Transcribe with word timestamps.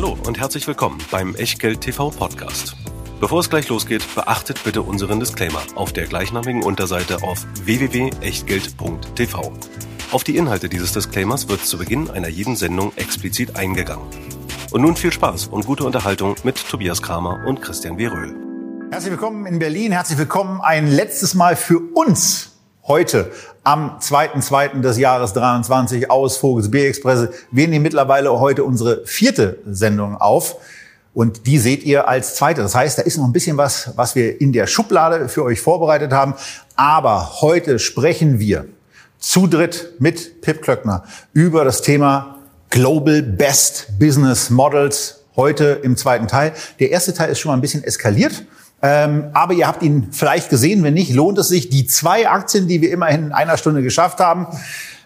Hallo 0.00 0.16
und 0.28 0.38
herzlich 0.38 0.64
willkommen 0.68 0.98
beim 1.10 1.34
Echtgeld 1.34 1.80
TV 1.80 2.10
Podcast. 2.10 2.76
Bevor 3.18 3.40
es 3.40 3.50
gleich 3.50 3.68
losgeht, 3.68 4.04
beachtet 4.14 4.62
bitte 4.62 4.82
unseren 4.82 5.18
Disclaimer 5.18 5.60
auf 5.74 5.92
der 5.92 6.06
gleichnamigen 6.06 6.62
Unterseite 6.62 7.24
auf 7.24 7.44
www.echtgeld.tv. 7.64 9.52
Auf 10.12 10.22
die 10.22 10.36
Inhalte 10.36 10.68
dieses 10.68 10.92
Disclaimers 10.92 11.48
wird 11.48 11.66
zu 11.66 11.78
Beginn 11.78 12.10
einer 12.10 12.28
jeden 12.28 12.54
Sendung 12.54 12.92
explizit 12.94 13.56
eingegangen. 13.56 14.06
Und 14.70 14.82
nun 14.82 14.94
viel 14.94 15.12
Spaß 15.12 15.48
und 15.48 15.66
gute 15.66 15.82
Unterhaltung 15.82 16.36
mit 16.44 16.64
Tobias 16.68 17.02
Kramer 17.02 17.44
und 17.44 17.60
Christian 17.60 17.98
W. 17.98 18.06
Röhl. 18.06 18.36
Herzlich 18.92 19.10
willkommen 19.10 19.46
in 19.46 19.58
Berlin. 19.58 19.90
Herzlich 19.90 20.18
willkommen 20.18 20.60
ein 20.60 20.86
letztes 20.86 21.34
Mal 21.34 21.56
für 21.56 21.80
uns 21.94 22.52
heute 22.84 23.32
am 23.68 23.98
2.2. 23.98 24.80
des 24.80 24.96
Jahres 24.96 25.34
23 25.34 26.10
aus 26.10 26.38
Vogels 26.38 26.70
B-Expresse. 26.70 27.34
Wir 27.50 27.68
nehmen 27.68 27.82
mittlerweile 27.82 28.40
heute 28.40 28.64
unsere 28.64 29.04
vierte 29.04 29.58
Sendung 29.66 30.16
auf. 30.16 30.56
Und 31.12 31.46
die 31.46 31.58
seht 31.58 31.82
ihr 31.84 32.08
als 32.08 32.36
zweite. 32.36 32.62
Das 32.62 32.74
heißt, 32.74 32.96
da 32.96 33.02
ist 33.02 33.18
noch 33.18 33.26
ein 33.26 33.32
bisschen 33.34 33.58
was, 33.58 33.92
was 33.94 34.14
wir 34.14 34.40
in 34.40 34.54
der 34.54 34.66
Schublade 34.66 35.28
für 35.28 35.44
euch 35.44 35.60
vorbereitet 35.60 36.12
haben. 36.12 36.32
Aber 36.76 37.42
heute 37.42 37.78
sprechen 37.78 38.38
wir 38.38 38.64
zu 39.18 39.46
dritt 39.46 39.96
mit 39.98 40.40
Pip 40.40 40.62
Klöckner 40.62 41.04
über 41.34 41.66
das 41.66 41.82
Thema 41.82 42.38
Global 42.70 43.20
Best 43.20 43.98
Business 43.98 44.48
Models 44.48 45.24
heute 45.36 45.80
im 45.82 45.98
zweiten 45.98 46.26
Teil. 46.26 46.54
Der 46.80 46.90
erste 46.90 47.12
Teil 47.12 47.28
ist 47.28 47.40
schon 47.40 47.50
mal 47.50 47.58
ein 47.58 47.60
bisschen 47.60 47.84
eskaliert. 47.84 48.46
Ähm, 48.80 49.30
aber 49.32 49.54
ihr 49.54 49.66
habt 49.66 49.82
ihn 49.82 50.08
vielleicht 50.12 50.50
gesehen. 50.50 50.82
Wenn 50.82 50.94
nicht, 50.94 51.12
lohnt 51.12 51.38
es 51.38 51.48
sich, 51.48 51.68
die 51.68 51.86
zwei 51.86 52.28
Aktien, 52.28 52.68
die 52.68 52.80
wir 52.80 52.92
immerhin 52.92 53.26
in 53.26 53.32
einer 53.32 53.56
Stunde 53.56 53.82
geschafft 53.82 54.20
haben, 54.20 54.46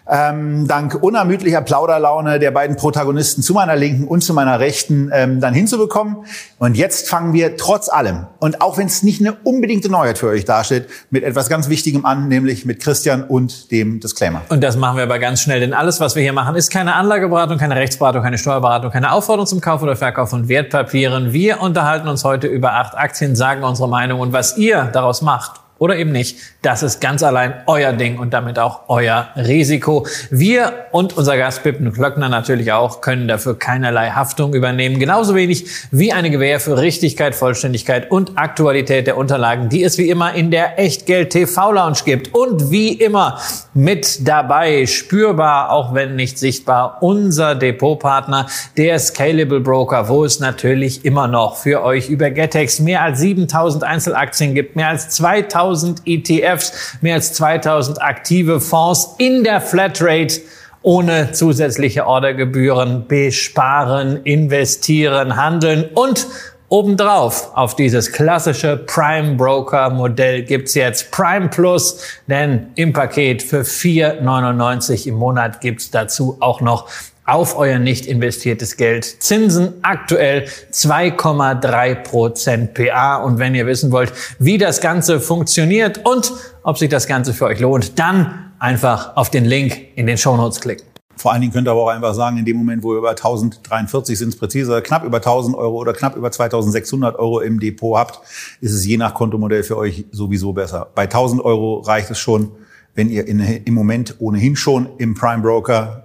ähm, 0.09 0.67
dank 0.67 1.01
unermüdlicher 1.01 1.61
Plauderlaune 1.61 2.39
der 2.39 2.51
beiden 2.51 2.75
Protagonisten 2.75 3.41
zu 3.41 3.53
meiner 3.53 3.75
Linken 3.75 4.07
und 4.07 4.21
zu 4.21 4.33
meiner 4.33 4.59
Rechten 4.59 5.09
ähm, 5.13 5.39
dann 5.39 5.53
hinzubekommen. 5.53 6.17
Und 6.59 6.77
jetzt 6.77 7.09
fangen 7.09 7.33
wir 7.33 7.57
trotz 7.57 7.89
allem, 7.89 8.27
und 8.39 8.61
auch 8.61 8.77
wenn 8.77 8.87
es 8.87 9.03
nicht 9.03 9.21
eine 9.21 9.33
unbedingte 9.43 9.89
Neuheit 9.89 10.17
für 10.17 10.27
euch 10.27 10.45
darstellt, 10.45 10.89
mit 11.09 11.23
etwas 11.23 11.49
ganz 11.49 11.69
Wichtigem 11.69 12.05
an, 12.05 12.27
nämlich 12.27 12.65
mit 12.65 12.81
Christian 12.81 13.23
und 13.23 13.71
dem 13.71 13.99
Disclaimer. 13.99 14.41
Und 14.49 14.61
das 14.63 14.75
machen 14.75 14.97
wir 14.97 15.03
aber 15.03 15.19
ganz 15.19 15.41
schnell, 15.41 15.59
denn 15.59 15.73
alles, 15.73 15.99
was 15.99 16.15
wir 16.15 16.23
hier 16.23 16.33
machen, 16.33 16.55
ist 16.55 16.69
keine 16.69 16.95
Anlageberatung, 16.95 17.57
keine 17.57 17.75
Rechtsberatung, 17.75 18.23
keine 18.23 18.37
Steuerberatung, 18.37 18.91
keine 18.91 19.11
Aufforderung 19.11 19.47
zum 19.47 19.61
Kauf 19.61 19.81
oder 19.81 19.95
Verkauf 19.95 20.29
von 20.29 20.49
Wertpapieren. 20.49 21.33
Wir 21.33 21.61
unterhalten 21.61 22.07
uns 22.07 22.23
heute 22.23 22.47
über 22.47 22.73
acht 22.73 22.95
Aktien, 22.95 23.35
sagen 23.35 23.63
unsere 23.63 23.87
Meinung 23.87 24.19
und 24.19 24.33
was 24.33 24.57
ihr 24.57 24.89
daraus 24.93 25.21
macht 25.21 25.62
oder 25.79 25.97
eben 25.97 26.11
nicht, 26.11 26.37
das 26.61 26.81
ist 26.81 27.01
ganz 27.01 27.23
allein 27.23 27.55
euer 27.65 27.91
Ding 27.91 28.17
und 28.17 28.33
damit 28.33 28.57
auch 28.57 28.83
euer 28.87 29.27
Risiko. 29.35 30.07
Wir 30.29 30.85
und 30.91 31.17
unser 31.17 31.35
Gast 31.35 31.63
Pippen 31.63 31.91
Klöckner 31.91 32.29
natürlich 32.29 32.71
auch 32.71 33.01
können 33.01 33.27
dafür 33.27 33.59
keinerlei 33.59 34.11
Haftung 34.11 34.53
übernehmen. 34.53 34.99
Genauso 34.99 35.35
wenig 35.35 35.65
wie 35.91 36.13
eine 36.13 36.29
Gewähr 36.29 36.59
für 36.59 36.77
Richtigkeit, 36.77 37.35
Vollständigkeit 37.35 38.11
und 38.11 38.37
Aktualität 38.37 39.07
der 39.07 39.17
Unterlagen, 39.17 39.67
die 39.67 39.83
es 39.83 39.97
wie 39.97 40.09
immer 40.09 40.33
in 40.33 40.51
der 40.51 40.79
Echtgeld 40.79 41.31
TV 41.31 41.71
Lounge 41.71 41.99
gibt. 42.05 42.33
Und 42.33 42.71
wie 42.71 42.93
immer 42.93 43.39
mit 43.73 44.27
dabei, 44.27 44.85
spürbar, 44.85 45.71
auch 45.71 45.93
wenn 45.93 46.15
nicht 46.15 46.37
sichtbar, 46.37 46.99
unser 47.01 47.55
Depotpartner, 47.55 48.47
der 48.77 48.99
Scalable 48.99 49.59
Broker, 49.59 50.07
wo 50.07 50.23
es 50.23 50.39
natürlich 50.39 51.03
immer 51.03 51.27
noch 51.27 51.57
für 51.57 51.83
euch 51.83 52.09
über 52.09 52.29
Getex 52.29 52.79
mehr 52.79 53.01
als 53.01 53.19
7000 53.19 53.83
Einzelaktien 53.83 54.53
gibt, 54.53 54.75
mehr 54.77 54.87
als 54.87 55.09
2000 55.09 55.72
ETFs 55.73 56.01
ETFs, 56.05 56.97
mehr 57.01 57.15
als 57.15 57.33
2000 57.33 58.01
aktive 58.01 58.59
Fonds 58.59 59.15
in 59.17 59.43
der 59.43 59.61
Flatrate 59.61 60.41
ohne 60.81 61.31
zusätzliche 61.31 62.05
Ordergebühren 62.05 63.07
besparen, 63.07 64.21
investieren, 64.23 65.37
handeln 65.37 65.85
und 65.93 66.27
Obendrauf 66.69 67.51
auf 67.53 67.75
dieses 67.75 68.11
klassische 68.11 68.77
Prime 68.77 69.35
Broker 69.35 69.91
Modell 69.91 70.41
gibt's 70.41 70.73
jetzt 70.73 71.11
Prime 71.11 71.49
Plus, 71.49 72.01
denn 72.25 72.71
im 72.73 72.93
Paket 72.93 73.43
für 73.43 73.61
4,99 73.61 75.07
im 75.07 75.13
Monat 75.13 75.61
gibt's 75.61 75.91
dazu 75.91 76.37
auch 76.39 76.61
noch 76.61 76.89
auf 77.25 77.57
euer 77.57 77.79
nicht 77.79 78.05
investiertes 78.05 78.77
Geld. 78.77 79.05
Zinsen 79.21 79.73
aktuell 79.81 80.45
2,3 80.71 81.95
Prozent 81.95 82.73
PA. 82.73 83.17
Und 83.17 83.39
wenn 83.39 83.55
ihr 83.55 83.65
wissen 83.65 83.91
wollt, 83.91 84.13
wie 84.39 84.57
das 84.57 84.81
Ganze 84.81 85.19
funktioniert 85.19 86.05
und 86.05 86.31
ob 86.63 86.77
sich 86.77 86.89
das 86.89 87.07
Ganze 87.07 87.33
für 87.33 87.45
euch 87.45 87.59
lohnt, 87.59 87.97
dann 87.99 88.51
einfach 88.59 89.15
auf 89.15 89.29
den 89.29 89.45
Link 89.45 89.77
in 89.95 90.07
den 90.07 90.17
Show 90.17 90.35
Notes 90.37 90.59
klicken. 90.59 90.85
Vor 91.15 91.31
allen 91.31 91.41
Dingen 91.41 91.53
könnt 91.53 91.67
ihr 91.67 91.71
aber 91.71 91.83
auch 91.83 91.89
einfach 91.89 92.13
sagen, 92.13 92.37
in 92.37 92.45
dem 92.45 92.57
Moment, 92.57 92.83
wo 92.83 92.93
ihr 92.93 92.97
über 92.97 93.11
1043 93.11 94.17
sind 94.17 94.29
es 94.29 94.35
präziser, 94.35 94.81
knapp 94.81 95.05
über 95.05 95.17
1000 95.17 95.55
Euro 95.55 95.77
oder 95.77 95.93
knapp 95.93 96.15
über 96.15 96.31
2600 96.31 97.17
Euro 97.17 97.39
im 97.39 97.59
Depot 97.59 97.97
habt, 97.97 98.19
ist 98.61 98.73
es 98.73 98.85
je 98.85 98.97
nach 98.97 99.13
Kontomodell 99.13 99.63
für 99.63 99.77
euch 99.77 100.05
sowieso 100.11 100.53
besser. 100.53 100.89
Bei 100.95 101.03
1000 101.03 101.43
Euro 101.45 101.79
reicht 101.81 102.09
es 102.09 102.19
schon, 102.19 102.51
wenn 102.95 103.09
ihr 103.09 103.27
in, 103.27 103.39
im 103.39 103.73
Moment 103.73 104.15
ohnehin 104.19 104.55
schon 104.55 104.89
im 104.97 105.13
Prime 105.13 105.41
Broker 105.41 106.02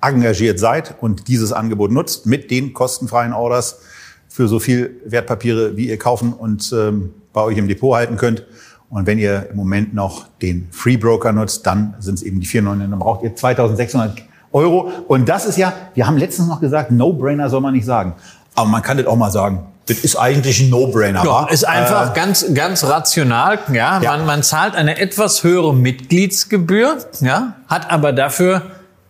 engagiert 0.00 0.58
seid 0.58 0.94
und 1.00 1.28
dieses 1.28 1.52
Angebot 1.52 1.90
nutzt 1.90 2.26
mit 2.26 2.50
den 2.50 2.72
kostenfreien 2.72 3.32
Orders 3.32 3.80
für 4.28 4.48
so 4.48 4.60
viel 4.60 5.00
Wertpapiere, 5.04 5.76
wie 5.76 5.88
ihr 5.88 5.98
kaufen 5.98 6.32
und 6.32 6.72
ähm, 6.72 7.14
bei 7.32 7.42
euch 7.42 7.58
im 7.58 7.68
Depot 7.68 7.94
halten 7.94 8.16
könnt. 8.16 8.44
Und 8.90 9.06
wenn 9.06 9.18
ihr 9.18 9.48
im 9.50 9.56
Moment 9.56 9.94
noch 9.94 10.26
den 10.40 10.68
Free 10.70 10.96
Broker 10.96 11.32
nutzt, 11.32 11.66
dann 11.66 11.94
sind 11.98 12.14
es 12.14 12.22
eben 12.22 12.40
die 12.40 12.46
4,9, 12.46 12.90
dann 12.90 12.98
braucht 12.98 13.22
ihr 13.22 13.34
2600 13.34 14.22
Euro. 14.52 14.90
Und 15.08 15.28
das 15.28 15.44
ist 15.44 15.58
ja, 15.58 15.72
wir 15.94 16.06
haben 16.06 16.16
letztens 16.16 16.48
noch 16.48 16.60
gesagt, 16.60 16.90
No-Brainer 16.90 17.50
soll 17.50 17.60
man 17.60 17.74
nicht 17.74 17.84
sagen. 17.84 18.14
Aber 18.54 18.68
man 18.68 18.82
kann 18.82 18.96
das 18.96 19.06
auch 19.06 19.16
mal 19.16 19.30
sagen. 19.30 19.66
Das 19.86 19.98
ist 19.98 20.16
eigentlich 20.16 20.60
ein 20.60 20.70
No-Brainer. 20.70 21.24
Ja, 21.24 21.48
ist 21.48 21.66
einfach 21.66 22.12
äh, 22.12 22.14
ganz, 22.14 22.46
ganz 22.54 22.84
rational. 22.84 23.58
Ja, 23.72 24.00
ja. 24.00 24.16
Man, 24.16 24.26
man 24.26 24.42
zahlt 24.42 24.74
eine 24.74 24.98
etwas 24.98 25.44
höhere 25.44 25.74
Mitgliedsgebühr, 25.74 26.98
ja, 27.20 27.54
hat 27.68 27.90
aber 27.90 28.12
dafür 28.12 28.62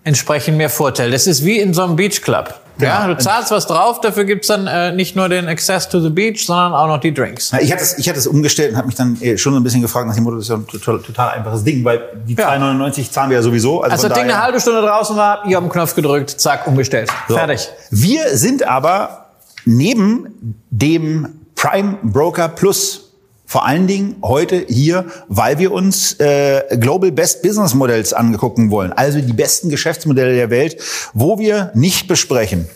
entsprechend 0.08 0.56
mehr 0.56 0.70
Vorteil. 0.70 1.10
Das 1.10 1.26
ist 1.26 1.44
wie 1.44 1.58
in 1.58 1.74
so 1.74 1.82
einem 1.82 1.96
Beach 1.96 2.22
Club. 2.22 2.54
Ja, 2.80 2.86
ja, 2.86 3.06
du 3.08 3.18
zahlst 3.18 3.50
was 3.50 3.66
drauf, 3.66 4.00
dafür 4.00 4.24
gibt's 4.24 4.46
dann 4.46 4.68
äh, 4.68 4.92
nicht 4.92 5.16
nur 5.16 5.28
den 5.28 5.48
Access 5.48 5.88
to 5.88 6.00
the 6.00 6.10
Beach, 6.10 6.46
sondern 6.46 6.74
auch 6.74 6.86
noch 6.86 7.00
die 7.00 7.12
Drinks. 7.12 7.50
Ja, 7.50 7.58
ich 7.60 7.72
hatte 7.72 7.82
es 7.82 7.98
ich 7.98 8.08
hatte 8.08 8.20
es 8.20 8.26
umgestellt 8.28 8.70
und 8.70 8.76
habe 8.76 8.86
mich 8.86 8.94
dann 8.94 9.20
äh, 9.20 9.36
schon 9.36 9.56
ein 9.56 9.64
bisschen 9.64 9.82
gefragt 9.82 10.06
nach 10.06 10.14
dem 10.14 10.22
Motto, 10.22 10.36
das 10.36 10.44
ist 10.44 10.50
ja 10.50 10.56
ein 10.56 10.66
total, 10.66 11.00
total 11.00 11.30
einfaches 11.30 11.64
Ding, 11.64 11.84
weil 11.84 12.02
die 12.24 12.34
ja. 12.34 12.50
2,99 12.50 13.10
zahlen 13.10 13.30
wir 13.30 13.36
ja 13.38 13.42
sowieso. 13.42 13.82
Also 13.82 13.92
Als 13.92 14.02
das 14.02 14.12
Ding 14.12 14.24
eine 14.24 14.40
halbe 14.40 14.60
Stunde 14.60 14.80
draußen 14.80 15.16
war, 15.16 15.44
ihr 15.46 15.56
habt 15.56 15.66
den 15.66 15.72
Knopf 15.72 15.96
gedrückt, 15.96 16.30
zack, 16.30 16.68
umgestellt. 16.68 17.10
So. 17.28 17.34
Fertig. 17.34 17.68
Wir 17.90 18.36
sind 18.36 18.62
aber 18.62 19.26
neben 19.64 20.56
dem 20.70 21.40
Prime 21.56 21.98
Broker 22.04 22.48
Plus 22.48 23.07
vor 23.48 23.64
allen 23.64 23.86
Dingen 23.86 24.16
heute 24.20 24.66
hier, 24.68 25.06
weil 25.28 25.58
wir 25.58 25.72
uns 25.72 26.20
äh, 26.20 26.76
Global 26.78 27.10
Best 27.10 27.40
Business 27.40 27.72
Models 27.72 28.12
angucken 28.12 28.70
wollen, 28.70 28.92
also 28.92 29.22
die 29.22 29.32
besten 29.32 29.70
Geschäftsmodelle 29.70 30.34
der 30.34 30.50
Welt, 30.50 30.76
wo 31.14 31.38
wir 31.38 31.72
nicht 31.74 32.08
besprechen. 32.08 32.68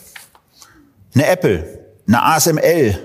Eine 1.13 1.27
Apple, 1.27 1.79
eine 2.07 2.23
ASML, 2.23 2.97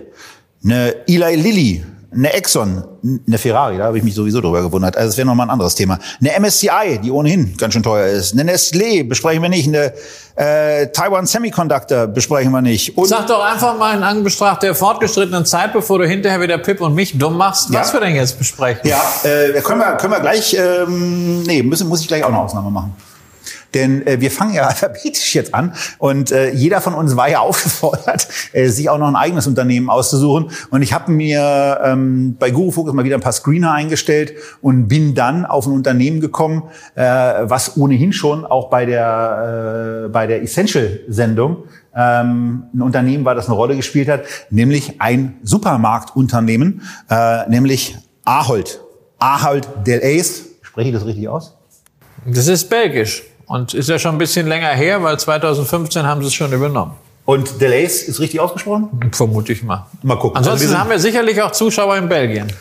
eine 0.65 0.95
Eli 1.07 1.35
Lilly, 1.37 1.85
eine 2.11 2.33
Exxon, 2.33 2.85
eine 3.27 3.39
Ferrari, 3.39 3.77
da 3.77 3.85
habe 3.85 3.99
ich 3.99 4.05
mich 4.05 4.15
sowieso 4.15 4.41
drüber 4.41 4.63
gewundert. 4.63 4.97
Also 4.97 5.09
das 5.09 5.17
wäre 5.19 5.27
nochmal 5.27 5.47
ein 5.47 5.51
anderes 5.51 5.75
Thema. 5.75 5.99
Eine 6.21 6.41
MSCI, 6.41 7.01
die 7.03 7.11
ohnehin 7.11 7.55
ganz 7.59 7.75
schön 7.75 7.83
teuer 7.83 8.07
ist. 8.07 8.33
Eine 8.33 8.51
Nestlé 8.51 9.07
besprechen 9.07 9.43
wir 9.43 9.51
nicht. 9.51 9.69
Eine 9.69 9.93
äh, 10.37 10.87
Taiwan 10.91 11.27
Semiconductor 11.27 12.07
besprechen 12.07 12.51
wir 12.51 12.63
nicht. 12.63 12.97
Und 12.97 13.09
Sag 13.09 13.27
doch 13.27 13.45
einfach 13.45 13.77
mal 13.77 13.95
in 13.95 14.03
Anbetracht 14.03 14.63
der 14.63 14.75
fortgeschrittenen 14.75 15.45
Zeit, 15.45 15.75
bevor 15.75 15.99
du 15.99 16.07
hinterher 16.07 16.41
wieder 16.41 16.57
Pip 16.57 16.81
und 16.81 16.95
mich 16.95 17.19
dumm 17.19 17.37
machst, 17.37 17.71
ja. 17.71 17.81
was 17.81 17.93
wir 17.93 18.01
denn 18.01 18.15
jetzt 18.15 18.39
besprechen. 18.39 18.89
Ja, 18.89 19.03
äh, 19.25 19.61
können 19.61 19.81
wir, 19.81 19.97
können 19.97 20.15
wir 20.15 20.21
gleich, 20.21 20.55
ähm, 20.59 21.43
nee, 21.43 21.63
müssen, 21.63 21.89
muss 21.89 22.01
ich 22.01 22.09
gleich 22.09 22.25
auch 22.25 22.29
eine 22.29 22.39
Ausnahme 22.39 22.71
machen. 22.71 22.97
Denn 23.75 24.07
äh, 24.07 24.21
wir 24.21 24.31
fangen 24.31 24.55
ja 24.55 24.67
alphabetisch 24.69 25.35
jetzt 25.35 25.55
an 25.55 25.75
und 25.99 26.33
äh, 26.33 26.51
jeder 26.51 26.81
von 26.81 26.95
uns 26.95 27.17
war 27.17 27.29
ja 27.29 27.41
aufgefordert, 27.49 28.29
äh, 28.53 28.69
sich 28.69 28.89
auch 28.91 28.99
noch 28.99 29.09
ein 29.09 29.17
eigenes 29.17 29.47
Unternehmen 29.47 29.91
auszusuchen. 29.91 30.51
Und 30.71 30.83
ich 30.83 30.93
habe 30.93 31.11
mir 31.13 31.81
ähm, 31.85 32.37
bei 32.39 32.51
Guru 32.51 32.71
Focus 32.71 32.93
mal 32.93 33.05
wieder 33.05 33.17
ein 33.17 33.23
paar 33.23 33.33
Screener 33.33 33.73
eingestellt 33.73 34.35
und 34.61 34.89
bin 34.89 35.15
dann 35.15 35.45
auf 35.45 35.67
ein 35.67 35.73
Unternehmen 35.73 36.21
gekommen, 36.21 36.65
äh, 36.95 37.03
was 37.03 37.77
ohnehin 37.77 38.13
schon 38.13 38.45
auch 38.45 38.71
bei 38.71 38.87
der, 38.87 40.05
äh, 40.07 40.09
bei 40.09 40.27
der 40.27 40.43
Essential-Sendung 40.43 41.65
ähm, 41.95 42.65
ein 42.73 42.83
Unternehmen 42.83 43.25
war, 43.25 43.35
das 43.35 43.47
eine 43.47 43.57
Rolle 43.57 43.77
gespielt 43.77 44.09
hat, 44.09 44.23
nämlich 44.51 45.01
ein 45.01 45.37
Supermarktunternehmen, 45.43 46.83
äh, 47.11 47.49
nämlich 47.49 47.97
Ahold. 48.25 48.81
Ahold 49.19 49.69
Delhaize. 49.87 50.45
Spreche 50.63 50.91
ich 50.91 50.95
das 50.95 51.05
richtig 51.05 51.29
aus? 51.29 51.57
Das 52.27 52.47
ist 52.47 52.69
belgisch. 52.69 53.25
Und 53.49 53.75
ist 53.75 53.89
ja 53.89 53.99
schon 53.99 54.15
ein 54.15 54.19
bisschen 54.19 54.47
länger 54.47 54.69
her, 54.69 55.03
weil 55.03 55.19
2015 55.19 56.07
haben 56.07 56.21
sie 56.21 56.29
es 56.29 56.35
schon 56.35 56.53
übernommen. 56.53 56.93
Und 57.25 57.61
Delays 57.61 58.03
ist 58.05 58.21
richtig 58.21 58.41
ausgesprochen? 58.41 58.89
Vermute 59.13 59.53
ich 59.53 59.63
mal. 59.63 59.87
Mal 60.03 60.19
gucken. 60.19 60.37
Ansonsten 60.39 60.67
also 60.69 60.79
haben 60.79 60.91
wir 60.91 60.99
sicherlich 60.99 61.43
auch 61.43 61.53
Zuschauer 61.53 61.97
in 61.97 62.09
Belgien. 62.09 62.53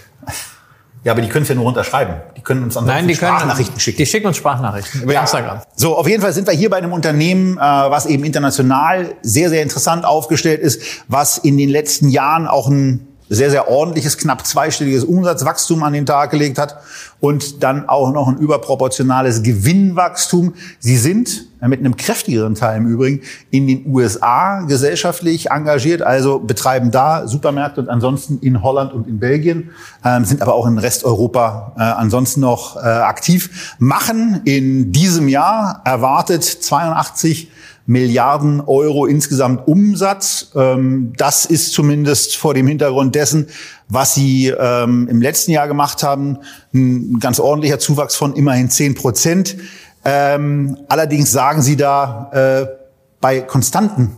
Ja, 1.03 1.13
aber 1.13 1.21
die 1.21 1.29
können 1.29 1.43
es 1.43 1.49
ja 1.49 1.55
nur 1.55 1.63
runterschreiben. 1.63 2.15
Die 2.35 2.41
können 2.41 2.63
uns 2.63 2.75
ansonsten 2.75 2.97
Nein, 2.97 3.07
die 3.07 3.15
können, 3.15 3.31
Sprachnachrichten 3.31 3.79
schicken. 3.79 3.97
Die 3.99 4.05
schicken 4.05 4.27
uns 4.27 4.35
Sprachnachrichten 4.37 5.03
über 5.03 5.13
Ja. 5.13 5.21
Instagram. 5.21 5.61
So, 5.75 5.95
auf 5.95 6.05
jeden 6.07 6.21
Fall 6.21 6.33
sind 6.33 6.47
wir 6.47 6.53
hier 6.53 6.69
bei 6.69 6.77
einem 6.77 6.91
Unternehmen, 6.91 7.57
äh, 7.57 7.61
was 7.61 8.07
eben 8.07 8.25
international 8.25 9.13
sehr, 9.21 9.49
sehr 9.49 9.63
interessant 9.63 10.03
aufgestellt 10.03 10.59
ist, 10.59 10.81
was 11.07 11.37
in 11.37 11.57
den 11.57 11.69
letzten 11.69 12.09
Jahren 12.09 12.45
auch 12.47 12.67
ein 12.67 13.07
sehr, 13.29 13.49
sehr 13.49 13.69
ordentliches, 13.69 14.17
knapp 14.17 14.45
zweistelliges 14.45 15.03
Umsatzwachstum 15.03 15.83
an 15.83 15.93
den 15.93 16.05
Tag 16.05 16.31
gelegt 16.31 16.57
hat 16.57 16.77
und 17.19 17.63
dann 17.63 17.89
auch 17.89 18.11
noch 18.11 18.27
ein 18.27 18.37
überproportionales 18.37 19.43
Gewinnwachstum. 19.43 20.53
Sie 20.79 20.97
sind 20.97 21.47
äh, 21.61 21.67
mit 21.67 21.79
einem 21.79 21.97
kräftigeren 21.97 22.55
Teil 22.55 22.77
im 22.77 22.87
Übrigen 22.87 23.21
in 23.49 23.67
den 23.67 23.85
USA 23.87 24.61
gesellschaftlich 24.61 25.49
engagiert, 25.49 26.01
also 26.01 26.39
betreiben 26.39 26.91
da 26.91 27.27
Supermärkte 27.27 27.81
und 27.81 27.89
ansonsten 27.89 28.39
in 28.39 28.61
Holland 28.61 28.93
und 28.93 29.07
in 29.07 29.19
Belgien, 29.19 29.71
ähm, 30.05 30.25
sind 30.25 30.41
aber 30.41 30.53
auch 30.53 30.67
in 30.67 30.77
Resteuropa 30.77 31.73
äh, 31.77 31.81
ansonsten 31.81 32.41
noch 32.41 32.77
äh, 32.77 32.79
aktiv, 32.79 33.75
machen 33.79 34.41
in 34.45 34.91
diesem 34.91 35.27
Jahr 35.27 35.81
erwartet 35.85 36.43
82 36.43 37.49
Milliarden 37.87 38.61
Euro 38.61 39.05
insgesamt 39.05 39.65
Umsatz. 39.67 40.51
Ähm, 40.55 41.13
das 41.17 41.45
ist 41.45 41.71
zumindest 41.71 42.35
vor 42.35 42.53
dem 42.53 42.67
Hintergrund 42.67 43.15
dessen, 43.15 43.47
was 43.87 44.13
Sie 44.13 44.49
ähm, 44.49 45.07
im 45.09 45.21
letzten 45.21 45.51
Jahr 45.51 45.69
gemacht 45.69 46.03
haben, 46.03 46.37
ein 46.73 47.19
ganz 47.19 47.39
ordentlicher 47.39 47.79
Zuwachs 47.79 48.15
von 48.15 48.35
immerhin 48.35 48.69
10 48.69 48.93
Prozent. 48.93 49.55
Ähm, 50.03 50.77
allerdings 50.89 51.31
sagen 51.31 51.61
Sie 51.61 51.77
da 51.77 52.29
äh, 52.33 52.67
bei 53.21 53.39
konstanten 53.39 54.17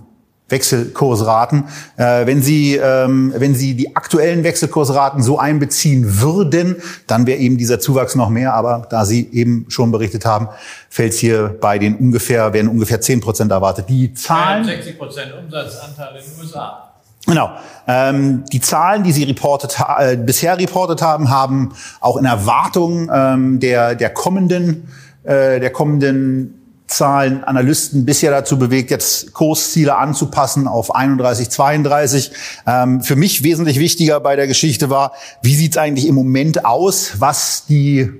Wechselkursraten. 0.49 1.65
Äh, 1.97 2.25
wenn 2.25 2.41
Sie 2.41 2.75
ähm, 2.75 3.33
wenn 3.35 3.55
Sie 3.55 3.75
die 3.75 3.95
aktuellen 3.95 4.43
Wechselkursraten 4.43 5.21
so 5.23 5.39
einbeziehen 5.39 6.21
würden, 6.21 6.75
dann 7.07 7.25
wäre 7.27 7.39
eben 7.39 7.57
dieser 7.57 7.79
Zuwachs 7.79 8.15
noch 8.15 8.29
mehr. 8.29 8.53
Aber 8.53 8.87
da 8.89 9.05
Sie 9.05 9.29
eben 9.31 9.65
schon 9.69 9.91
berichtet 9.91 10.25
haben, 10.25 10.49
fällt 10.89 11.13
hier 11.13 11.57
bei 11.61 11.77
den 11.79 11.95
ungefähr 11.95 12.53
werden 12.53 12.67
ungefähr 12.67 13.01
10 13.01 13.21
Prozent 13.21 13.51
erwartet. 13.51 13.85
Die 13.89 14.13
Zahlen 14.13 14.63
60 14.65 14.97
Prozent 14.97 15.33
Umsatzanteil 15.37 16.15
in 16.15 16.21
den 16.23 16.43
USA. 16.45 16.85
Genau. 17.25 17.51
Ähm, 17.85 18.43
die 18.51 18.61
Zahlen, 18.61 19.03
die 19.03 19.11
Sie 19.11 19.23
reportet, 19.23 19.77
ha- 19.77 20.01
äh, 20.01 20.15
bisher 20.17 20.57
reportet 20.57 21.01
haben, 21.01 21.29
haben 21.29 21.73
auch 21.99 22.17
in 22.17 22.25
Erwartung 22.25 23.09
ähm, 23.13 23.59
der, 23.59 23.93
der 23.93 24.09
kommenden, 24.09 24.87
äh, 25.23 25.59
der 25.59 25.69
kommenden 25.69 26.58
Zahlen 26.89 27.43
Analysten 27.43 28.03
bisher 28.03 28.31
dazu 28.31 28.57
bewegt, 28.57 28.89
jetzt 28.89 29.33
Kursziele 29.33 29.95
anzupassen 29.95 30.67
auf 30.67 30.93
31, 30.95 31.49
32. 31.49 32.31
Ähm, 32.65 33.01
für 33.01 33.15
mich 33.15 33.43
wesentlich 33.43 33.79
wichtiger 33.79 34.19
bei 34.19 34.35
der 34.35 34.47
Geschichte 34.47 34.89
war, 34.89 35.13
wie 35.41 35.55
sieht 35.55 35.73
es 35.73 35.77
eigentlich 35.77 36.07
im 36.07 36.15
Moment 36.15 36.65
aus, 36.65 37.19
was 37.19 37.65
die 37.67 38.11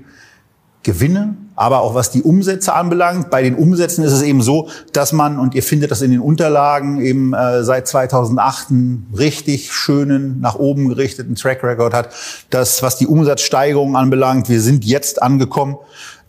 Gewinne, 0.83 1.35
aber 1.55 1.81
auch 1.81 1.93
was 1.93 2.11
die 2.11 2.21
Umsätze 2.21 2.73
anbelangt. 2.73 3.29
Bei 3.29 3.41
den 3.41 3.55
Umsätzen 3.55 4.03
ist 4.03 4.13
es 4.13 4.21
eben 4.21 4.41
so, 4.41 4.69
dass 4.93 5.11
man, 5.11 5.37
und 5.37 5.55
ihr 5.55 5.63
findet 5.63 5.91
das 5.91 6.01
in 6.01 6.11
den 6.11 6.21
Unterlagen, 6.21 7.01
eben 7.01 7.33
äh, 7.33 7.63
seit 7.63 7.87
2008 7.87 8.69
einen 8.69 9.13
richtig 9.17 9.73
schönen, 9.73 10.39
nach 10.39 10.55
oben 10.55 10.87
gerichteten 10.87 11.35
Track 11.35 11.63
Record 11.63 11.93
hat, 11.93 12.09
dass 12.49 12.81
was 12.81 12.97
die 12.97 13.07
Umsatzsteigerung 13.07 13.97
anbelangt, 13.97 14.47
wir 14.47 14.61
sind 14.61 14.85
jetzt 14.85 15.21
angekommen, 15.21 15.77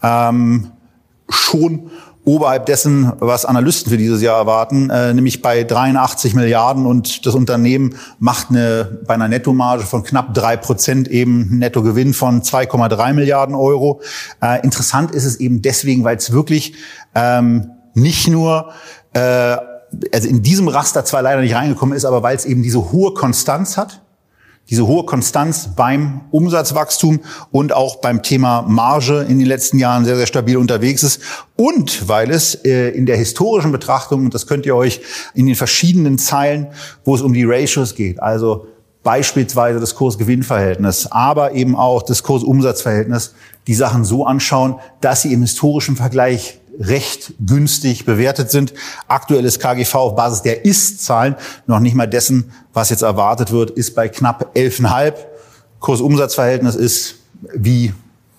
ähm, 0.03 0.73
schon 1.29 1.91
oberhalb 2.31 2.67
dessen, 2.67 3.13
was 3.19 3.45
Analysten 3.45 3.91
für 3.91 3.99
dieses 3.99 4.23
Jahr 4.23 4.39
erwarten, 4.39 4.89
äh, 4.89 5.13
nämlich 5.13 5.43
bei 5.43 5.65
83 5.65 6.35
Milliarden 6.35 6.87
und 6.87 7.27
das 7.27 7.35
Unternehmen 7.35 7.97
macht 8.21 8.51
eine, 8.51 9.01
bei 9.07 9.15
einer 9.15 9.27
Nettomarge 9.27 9.83
von 9.83 10.05
knapp 10.05 10.33
drei 10.33 10.57
Prozent 10.57 11.09
eben 11.09 11.49
einen 11.51 11.59
Nettogewinn 11.59 12.15
von 12.15 12.43
2,3 12.43 13.15
Milliarden 13.15 13.57
Euro. 13.57 14.01
Äh, 14.41 14.63
interessant 14.63 15.11
ist 15.11 15.25
es 15.25 15.41
eben 15.41 15.61
deswegen, 15.61 16.05
weil 16.05 16.17
es 16.17 16.33
wirklich 16.33 16.75
ähm, 17.17 17.73
nicht 17.95 18.29
nur 18.29 18.71
äh, 19.13 19.57
also 20.13 20.29
in 20.29 20.43
diesem 20.43 20.69
Raster 20.69 21.05
zwar 21.05 21.23
leider 21.23 21.41
nicht 21.41 21.55
reingekommen 21.57 21.97
ist, 21.97 22.05
aber 22.05 22.23
weil 22.23 22.37
es 22.37 22.45
eben 22.45 22.63
diese 22.63 22.93
hohe 22.93 23.13
Konstanz 23.13 23.77
hat, 23.77 24.03
diese 24.71 24.87
hohe 24.87 25.05
Konstanz 25.05 25.71
beim 25.75 26.21
Umsatzwachstum 26.31 27.21
und 27.51 27.73
auch 27.73 27.97
beim 27.97 28.23
Thema 28.23 28.63
Marge 28.63 29.27
in 29.29 29.41
den 29.41 29.47
letzten 29.47 29.79
Jahren 29.79 30.05
sehr, 30.05 30.17
sehr 30.17 30.29
stabil 30.29 30.57
unterwegs 30.57 31.03
ist. 31.03 31.21
Und 31.57 32.09
weil 32.09 32.31
es 32.31 32.55
äh, 32.55 32.91
in 32.91 33.05
der 33.05 33.17
historischen 33.17 33.73
Betrachtung, 33.73 34.25
und 34.27 34.35
das 34.35 34.47
könnt 34.47 34.67
ihr 34.67 34.77
euch 34.77 35.01
in 35.35 35.47
den 35.47 35.57
verschiedenen 35.57 36.19
Zeilen, 36.19 36.69
wo 37.05 37.17
es 37.17 37.21
um 37.21 37.33
die 37.33 37.45
Ratios 37.45 37.97
geht, 37.97 38.23
also 38.23 38.67
beispielsweise 39.03 39.81
das 39.81 39.95
Kurs-Gewinn-Verhältnis, 39.95 41.09
aber 41.11 41.53
eben 41.53 41.75
auch 41.75 42.03
das 42.03 42.23
Kurs-Umsatz-Verhältnis, 42.23 43.35
die 43.67 43.75
Sachen 43.75 44.05
so 44.05 44.25
anschauen, 44.25 44.77
dass 45.01 45.23
sie 45.23 45.33
im 45.33 45.41
historischen 45.41 45.97
Vergleich 45.97 46.60
recht 46.79 47.35
günstig 47.45 48.05
bewertet 48.05 48.51
sind. 48.51 48.73
Aktuelles 49.09 49.59
KGV 49.59 49.95
auf 49.95 50.17
Basis 50.17 50.43
der 50.43 50.65
Ist-Zahlen, 50.65 51.37
noch 51.67 51.81
nicht 51.81 51.95
mal 51.95 52.07
dessen, 52.07 52.53
was 52.73 52.91
jetzt 52.91 53.03
erwartet 53.03 53.53
wird, 53.53 53.71
ist 53.71 53.95
bei 53.95 54.09
knapp 54.09 54.55
11,5. 54.55 55.15
Kurs-Umsatz-Verhältnis 55.81 56.75
ist 56.75 57.17
wie 57.55 57.93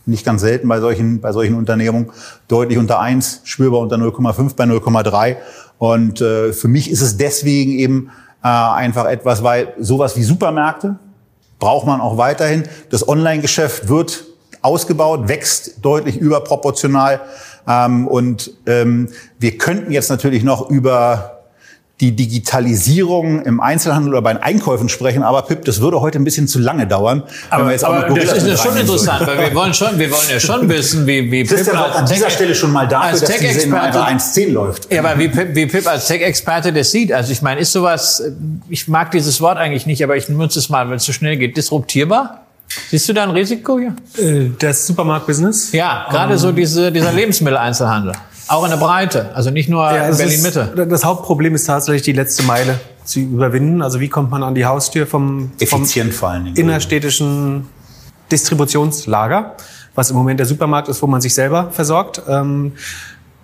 nicht 0.06 0.26
ganz 0.26 0.42
selten 0.42 0.68
bei 0.68 0.80
solchen, 0.80 1.22
bei 1.22 1.32
solchen 1.32 1.56
Unternehmungen 1.56 2.12
deutlich 2.48 2.78
unter 2.78 3.00
1, 3.00 3.42
spürbar 3.44 3.80
unter 3.80 3.98
0,5 3.98 4.56
bei 4.56 4.64
0,3. 4.66 5.38
Und 5.78 6.22
äh, 6.22 6.54
für 6.54 6.68
mich 6.68 6.92
ist 6.92 7.02
es 7.02 7.18
deswegen 7.18 7.72
eben 7.72 8.12
äh, 8.44 8.48
einfach 8.48 9.06
etwas, 9.06 9.44
weil 9.44 9.74
sowas 9.80 10.16
wie 10.16 10.24
Supermärkte 10.24 10.98
braucht 11.60 11.88
man 11.88 12.02
auch 12.02 12.18
weiterhin. 12.18 12.64
Das 12.90 13.08
Online-Geschäft 13.08 13.88
wird 13.88 14.26
ausgebaut, 14.62 15.28
wächst 15.28 15.84
deutlich 15.84 16.18
überproportional. 16.18 17.22
Ähm, 17.68 18.08
und 18.08 18.52
ähm, 18.68 19.10
wir 19.40 19.58
könnten 19.58 19.92
jetzt 19.92 20.10
natürlich 20.10 20.44
noch 20.44 20.70
über 20.70 21.38
die 22.00 22.16
Digitalisierung 22.16 23.44
im 23.44 23.60
Einzelhandel 23.62 24.14
oder 24.14 24.24
bei 24.24 24.34
den 24.34 24.42
Einkäufen 24.42 24.90
sprechen, 24.90 25.22
aber 25.22 25.44
Pip, 25.44 25.66
das 25.66 25.82
würde 25.82 26.02
heute 26.02 26.18
ein 26.18 26.24
bisschen 26.24 26.48
zu 26.48 26.58
lange 26.58 26.88
dauern. 26.88 27.22
wir 27.52 27.70
jetzt 27.72 27.86
auch 27.86 27.94
Aber 27.94 28.08
Gorillas 28.08 28.34
das 28.34 28.44
ist 28.44 28.50
ja 28.50 28.58
schon 28.58 28.76
interessant, 28.76 29.28
weil 29.28 29.38
wir 29.38 29.54
wollen 29.56 29.72
schon, 29.76 30.00
wir 30.00 30.10
wollen 30.10 30.28
ja 30.32 30.40
schon 30.40 30.68
wissen, 30.68 31.06
wie, 31.06 31.32
wie 31.32 31.44
Christian 31.44 31.76
Pip 31.78 31.86
auch 31.86 31.96
an 31.96 32.02
als 32.02 32.12
dieser 32.12 32.26
Tech- 32.26 32.34
Stelle 32.34 32.56
schon 32.56 32.72
mal 32.72 32.88
dafür, 32.88 33.10
als 33.12 33.20
dass 33.20 33.30
die 33.38 33.48
Sendung 33.48 33.80
Tech-Experte- 33.80 34.04
einfach 34.06 34.36
1.10 34.36 34.52
läuft. 34.52 34.92
Ja, 34.92 35.04
aber 35.04 35.20
wie 35.20 35.28
Pip, 35.28 35.50
wie 35.56 35.68
Pip 35.68 35.88
als 35.88 36.08
Tech-Experte 36.08 36.74
das 36.74 36.90
sieht, 36.90 37.14
also 37.14 37.32
ich 37.32 37.44
meine, 37.44 37.62
ist 37.62 37.72
sowas, 37.72 38.24
ich 38.68 38.88
mag 38.88 39.12
dieses 39.12 39.40
Wort 39.40 39.60
eigentlich 39.60 39.86
nicht, 39.86 40.04
aber 40.04 40.18
ich 40.18 40.28
nutze 40.28 40.58
es 40.58 40.70
mal, 40.70 40.90
wenn 40.90 40.96
es 40.98 41.04
zu 41.04 41.14
schnell 41.14 41.38
geht, 41.38 41.56
disruptierbar? 41.56 42.41
Siehst 42.90 43.08
du 43.10 43.14
da 43.14 43.24
ein 43.24 43.32
Risiko 43.32 43.80
hier? 43.80 43.96
Äh, 44.18 44.50
Das 44.60 44.86
Supermarkt-Business? 44.88 45.72
Ja, 45.72 46.08
gerade 46.10 46.38
so 46.38 46.52
diese, 46.52 46.92
dieser 46.92 47.12
Lebensmitteleinzelhandel. 47.12 48.14
Auch 48.48 48.64
in 48.66 48.70
der 48.72 48.78
Breite, 48.78 49.30
also 49.34 49.50
nicht 49.50 49.70
nur 49.70 49.84
Ja, 49.86 50.06
in 50.06 50.12
es 50.12 50.18
Berlin-Mitte. 50.18 50.86
Das 50.90 51.06
Hauptproblem 51.06 51.56
ist 51.56 51.66
tatsächlich 51.66 52.02
die 52.02 52.12
letzte 52.14 52.44
Meile 52.44 52.80
zu 53.06 53.20
überwinden. 53.20 53.82
Also 53.82 54.00
wie 54.00 54.10
kommt 54.10 54.30
man 54.30 54.44
an 54.44 54.56
die 54.56 54.66
Haustür 54.66 55.08
vom, 55.08 55.52
vom 55.68 55.82
Effizient 55.84 56.14
innerstädtischen 56.56 57.68
Distributionslager, 58.32 59.56
was 59.96 60.10
im 60.10 60.16
Moment 60.18 60.40
der 60.40 60.48
Supermarkt 60.48 60.88
ist, 60.90 61.02
wo 61.02 61.08
man 61.08 61.22
sich 61.22 61.34
selber 61.34 61.70
versorgt. 61.72 62.22
Ähm, 62.28 62.74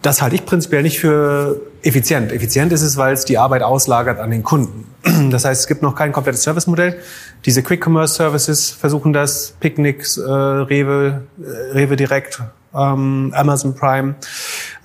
Das 0.02 0.22
halte 0.22 0.36
ich 0.36 0.46
prinzipiell 0.46 0.84
nicht 0.84 1.00
für 1.00 1.60
effizient. 1.88 2.32
Effizient 2.32 2.72
ist 2.74 2.82
es, 2.82 2.98
weil 2.98 3.14
es 3.14 3.26
die 3.26 3.38
Arbeit 3.38 3.64
auslagert 3.64 4.20
an 4.20 4.32
den 4.32 4.44
Kunden. 4.44 4.86
Das 5.32 5.46
heißt, 5.46 5.62
es 5.62 5.68
gibt 5.68 5.82
noch 5.82 5.96
kein 5.96 6.12
komplettes 6.12 6.44
Servicemodell. 6.44 7.00
Diese 7.46 7.64
Quick 7.64 7.86
Commerce 7.86 8.14
Services 8.14 8.70
versuchen 8.70 9.14
das, 9.14 9.56
Picnics, 9.60 10.18
äh, 10.18 10.22
Rewe, 10.22 11.24
äh, 11.40 11.72
Rewe 11.74 11.96
Direkt, 11.96 12.42
ähm, 12.76 13.34
Amazon 13.36 13.74
Prime, 13.74 14.16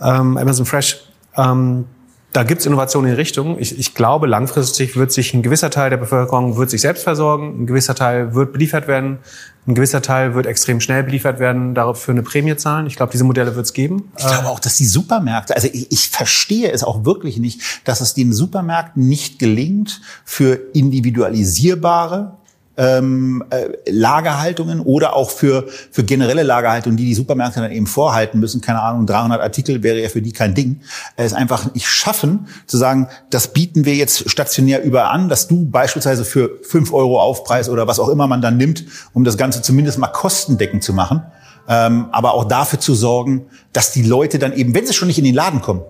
ähm, 0.01 0.37
Amazon 0.37 0.65
Fresh. 0.65 1.05
Ähm, 1.37 1.87
da 2.33 2.45
gibt's 2.45 2.65
Innovationen 2.65 3.11
in 3.11 3.17
Richtung. 3.17 3.59
Ich, 3.59 3.79
ich 3.79 3.95
glaube, 3.95 4.27
langfristig 4.27 4.97
wird 4.97 5.13
sich 5.13 5.35
ein 5.35 5.43
gewisser 5.43 5.71
Teil 5.71 5.91
der 5.91 5.99
Bevölkerung 5.99 6.57
wird 6.57 6.71
sich 6.71 6.81
selbst 6.81 7.05
versorgen, 7.05 7.63
ein 7.63 7.67
gewisser 7.67 7.95
Teil 7.95 8.35
wird 8.35 8.53
beliefert 8.53 8.89
werden, 8.89 9.19
ein 9.67 9.75
gewisser 9.75 10.01
Teil 10.01 10.35
wird 10.35 10.47
extrem 10.47 10.81
schnell 10.81 11.03
beliefert 11.03 11.39
werden, 11.39 11.75
dafür 11.75 12.13
eine 12.13 12.23
Prämie 12.23 12.57
zahlen. 12.57 12.87
Ich 12.87 12.97
glaube, 12.97 13.13
diese 13.13 13.25
Modelle 13.25 13.55
wird's 13.55 13.75
geben. 13.75 14.11
Ich 14.17 14.27
glaube 14.27 14.49
auch, 14.49 14.61
dass 14.61 14.77
die 14.77 14.87
Supermärkte, 14.87 15.55
also 15.55 15.69
ich, 15.71 15.93
ich 15.93 16.09
verstehe 16.09 16.73
es 16.73 16.83
auch 16.83 17.05
wirklich 17.05 17.37
nicht, 17.39 17.61
dass 17.85 18.01
es 18.01 18.15
den 18.15 18.33
Supermärkten 18.33 19.07
nicht 19.07 19.39
gelingt, 19.39 20.01
für 20.25 20.59
individualisierbare 20.73 22.39
ähm, 22.77 23.45
äh, 23.51 23.69
Lagerhaltungen 23.91 24.81
oder 24.81 25.15
auch 25.15 25.31
für, 25.31 25.67
für 25.91 26.05
generelle 26.05 26.43
Lagerhaltungen, 26.43 26.97
die 26.97 27.05
die 27.05 27.15
Supermärkte 27.15 27.61
dann 27.61 27.73
eben 27.73 27.87
vorhalten 27.87 28.41
müssen, 28.41 28.61
keine 28.61 28.81
Ahnung, 28.81 29.07
300 29.07 29.41
Artikel 29.41 29.83
wäre 29.83 30.01
ja 30.01 30.09
für 30.09 30.23
die 30.23 30.33
kein 30.33 30.55
Ding, 30.55 30.81
es 31.17 31.35
einfach 31.35 31.75
nicht 31.75 31.87
schaffen, 31.87 32.47
zu 32.67 32.77
sagen, 32.79 33.09
das 33.31 33.49
bieten 33.49 33.85
wir 33.85 33.95
jetzt 33.95 34.31
stationär 34.31 34.83
über 34.83 35.11
an, 35.11 35.29
dass 35.29 35.49
du 35.49 35.67
beispielsweise 35.67 36.25
für 36.25 36.59
5 36.63 36.93
Euro 36.93 37.21
Aufpreis 37.21 37.69
oder 37.69 37.87
was 37.87 38.01
auch 38.01 38.09
immer 38.09 38.27
man 38.27 38.41
dann 38.41 38.57
nimmt, 38.57 38.85
um 39.13 39.25
das 39.25 39.37
Ganze 39.37 39.63
zumindest 39.63 39.99
mal 39.99 40.09
kostendeckend 40.09 40.83
zu 40.83 40.95
machen, 40.95 41.23
ähm, 41.69 42.07
aber 42.13 42.35
auch 42.35 42.45
dafür 42.45 42.81
zu 42.81 42.95
sorgen, 42.95 43.47
dass 43.73 43.93
die 43.93 44.03
Leute 44.03 44.39
dann 44.39 44.53
eben, 44.53 44.75
wenn 44.75 44.87
sie 44.87 44.95
schon 44.95 45.09
nicht 45.09 45.19
in 45.19 45.25
den 45.25 45.35
Laden 45.35 45.61
kommen, 45.61 45.83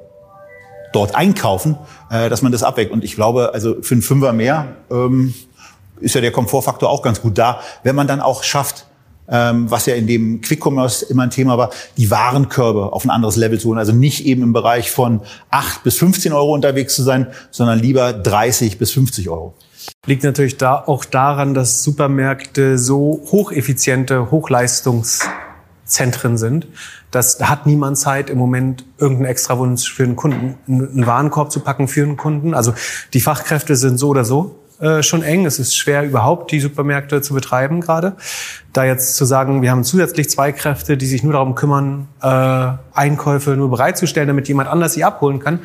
dort 0.92 1.14
einkaufen, 1.14 1.76
äh, 2.10 2.28
dass 2.28 2.42
man 2.42 2.52
das 2.52 2.62
abweckt. 2.62 2.92
Und 2.92 3.04
ich 3.04 3.14
glaube, 3.14 3.52
also 3.54 3.76
für 3.82 3.94
einen 3.94 4.02
Fünfer 4.02 4.32
mehr 4.32 4.76
ähm, 4.90 5.34
ist 6.02 6.14
ja 6.14 6.20
der 6.20 6.32
Komfortfaktor 6.32 6.90
auch 6.90 7.02
ganz 7.02 7.22
gut 7.22 7.38
da, 7.38 7.60
wenn 7.82 7.96
man 7.96 8.06
dann 8.06 8.20
auch 8.20 8.42
schafft, 8.42 8.86
ähm, 9.28 9.70
was 9.70 9.86
ja 9.86 9.94
in 9.94 10.06
dem 10.06 10.40
Quick-Commerce 10.40 11.06
immer 11.06 11.22
ein 11.22 11.30
Thema 11.30 11.56
war, 11.56 11.70
die 11.96 12.10
Warenkörbe 12.10 12.92
auf 12.92 13.04
ein 13.04 13.10
anderes 13.10 13.36
Level 13.36 13.58
zu 13.58 13.68
holen. 13.68 13.78
Also 13.78 13.92
nicht 13.92 14.26
eben 14.26 14.42
im 14.42 14.52
Bereich 14.52 14.90
von 14.90 15.20
8 15.50 15.84
bis 15.84 15.96
15 15.98 16.32
Euro 16.32 16.52
unterwegs 16.52 16.94
zu 16.94 17.02
sein, 17.02 17.28
sondern 17.50 17.78
lieber 17.78 18.12
30 18.12 18.78
bis 18.78 18.92
50 18.92 19.30
Euro. 19.30 19.54
Liegt 20.06 20.24
natürlich 20.24 20.58
da 20.58 20.76
auch 20.76 21.04
daran, 21.04 21.54
dass 21.54 21.82
Supermärkte 21.82 22.78
so 22.78 23.22
hocheffiziente 23.30 24.30
Hochleistungszentren 24.30 26.36
sind, 26.36 26.68
dass 27.10 27.38
da 27.38 27.48
hat 27.48 27.66
niemand 27.66 27.98
Zeit 27.98 28.30
im 28.30 28.38
Moment 28.38 28.84
irgendeinen 28.98 29.30
Extrawunsch 29.30 29.92
für 29.92 30.04
einen 30.04 30.16
Kunden, 30.16 30.56
einen 30.66 31.06
Warenkorb 31.06 31.52
zu 31.52 31.60
packen 31.60 31.88
für 31.88 32.02
einen 32.02 32.16
Kunden. 32.16 32.54
Also 32.54 32.74
die 33.12 33.20
Fachkräfte 33.20 33.76
sind 33.76 33.98
so 33.98 34.08
oder 34.08 34.24
so 34.24 34.61
äh, 34.82 35.02
schon 35.02 35.22
eng. 35.22 35.46
Es 35.46 35.58
ist 35.60 35.76
schwer 35.76 36.04
überhaupt 36.04 36.50
die 36.50 36.58
Supermärkte 36.58 37.22
zu 37.22 37.34
betreiben 37.34 37.80
gerade. 37.80 38.16
Da 38.72 38.84
jetzt 38.84 39.14
zu 39.14 39.24
sagen, 39.24 39.62
wir 39.62 39.70
haben 39.70 39.84
zusätzlich 39.84 40.28
zwei 40.28 40.50
Kräfte, 40.50 40.96
die 40.96 41.06
sich 41.06 41.22
nur 41.22 41.34
darum 41.34 41.54
kümmern, 41.54 42.08
äh, 42.20 42.72
Einkäufe 42.92 43.52
nur 43.52 43.70
bereitzustellen, 43.70 44.26
damit 44.26 44.48
jemand 44.48 44.68
anders 44.68 44.94
sie 44.94 45.04
abholen 45.04 45.38
kann, 45.38 45.60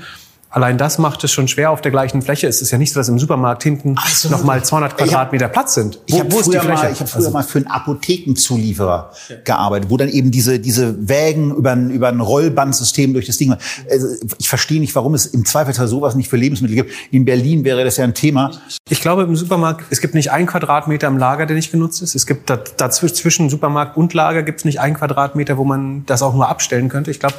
Allein 0.50 0.77
das 0.77 0.98
macht 0.98 1.24
es 1.24 1.32
schon 1.32 1.48
schwer 1.48 1.72
auf 1.72 1.82
der 1.82 1.92
gleichen 1.92 2.22
Fläche. 2.22 2.48
Es 2.48 2.62
ist 2.62 2.72
ja 2.72 2.77
nicht 2.77 2.94
so, 2.94 3.00
dass 3.00 3.10
im 3.10 3.20
Supermarkt 3.20 3.63
hinten 3.63 3.96
also, 3.98 4.30
noch 4.30 4.44
mal 4.44 4.63
200 4.63 4.98
Quadratmeter 4.98 5.46
hab, 5.46 5.54
Platz 5.54 5.74
sind. 5.74 6.00
Wo, 6.08 6.16
ich 6.16 6.20
habe 6.20 6.32
früher, 6.32 6.63
mal, 6.63 6.92
ich 6.92 7.00
hab 7.00 7.10
früher 7.10 7.18
also, 7.18 7.32
mal 7.32 7.44
für 7.44 7.60
einen 7.60 7.68
Apothekenzulieferer 7.68 9.12
ja. 9.27 9.36
gearbeitet, 9.44 9.89
wo 9.89 9.98
dann 9.98 10.10
eben 10.10 10.32
diese, 10.32 10.60
diese 10.60 11.10
Wägen 11.10 11.54
über 11.54 11.72
ein, 11.72 11.89
über 11.89 12.08
ein 12.08 12.22
Rollbandsystem 12.22 13.13
durch 13.13 13.25
das 13.25 13.38
Ding. 13.38 13.56
Also 13.89 14.08
ich 14.38 14.48
verstehe 14.48 14.80
nicht, 14.80 14.96
warum 14.96 15.16
es 15.16 15.25
im 15.25 15.46
Zweifelsfall 15.46 15.88
sowas 15.88 16.16
nicht 16.16 16.30
für 16.30 16.38
Lebensmittel 16.38 16.75
gibt. 16.75 16.94
In 17.12 17.25
Berlin 17.25 17.66
wäre 17.66 17.84
das 17.84 17.98
ja 17.98 18.06
ein 18.06 18.13
Thema. 18.13 18.51
Ich 18.89 19.01
glaube, 19.01 19.24
im 19.24 19.36
Supermarkt, 19.36 19.86
es 19.89 20.00
gibt 20.00 20.13
nicht 20.13 20.32
ein 20.32 20.46
Quadratmeter 20.46 21.08
im 21.08 21.18
Lager, 21.18 21.46
der 21.46 21.58
nicht 21.58 21.72
genutzt 21.72 22.01
ist. 22.01 22.16
Es 22.16 22.25
gibt 22.25 22.50
dazwischen 22.50 23.27
zwischen 23.27 23.50
Supermarkt 23.50 23.98
und 23.98 24.13
Lager 24.13 24.44
gibt 24.44 24.60
es 24.60 24.66
nicht 24.66 24.80
ein 24.80 24.94
Quadratmeter, 24.94 25.58
wo 25.58 25.66
man 25.66 26.06
das 26.06 26.22
auch 26.22 26.34
nur 26.34 26.48
abstellen 26.48 26.88
könnte. 26.88 27.12
Ich 27.12 27.20
glaube, 27.20 27.36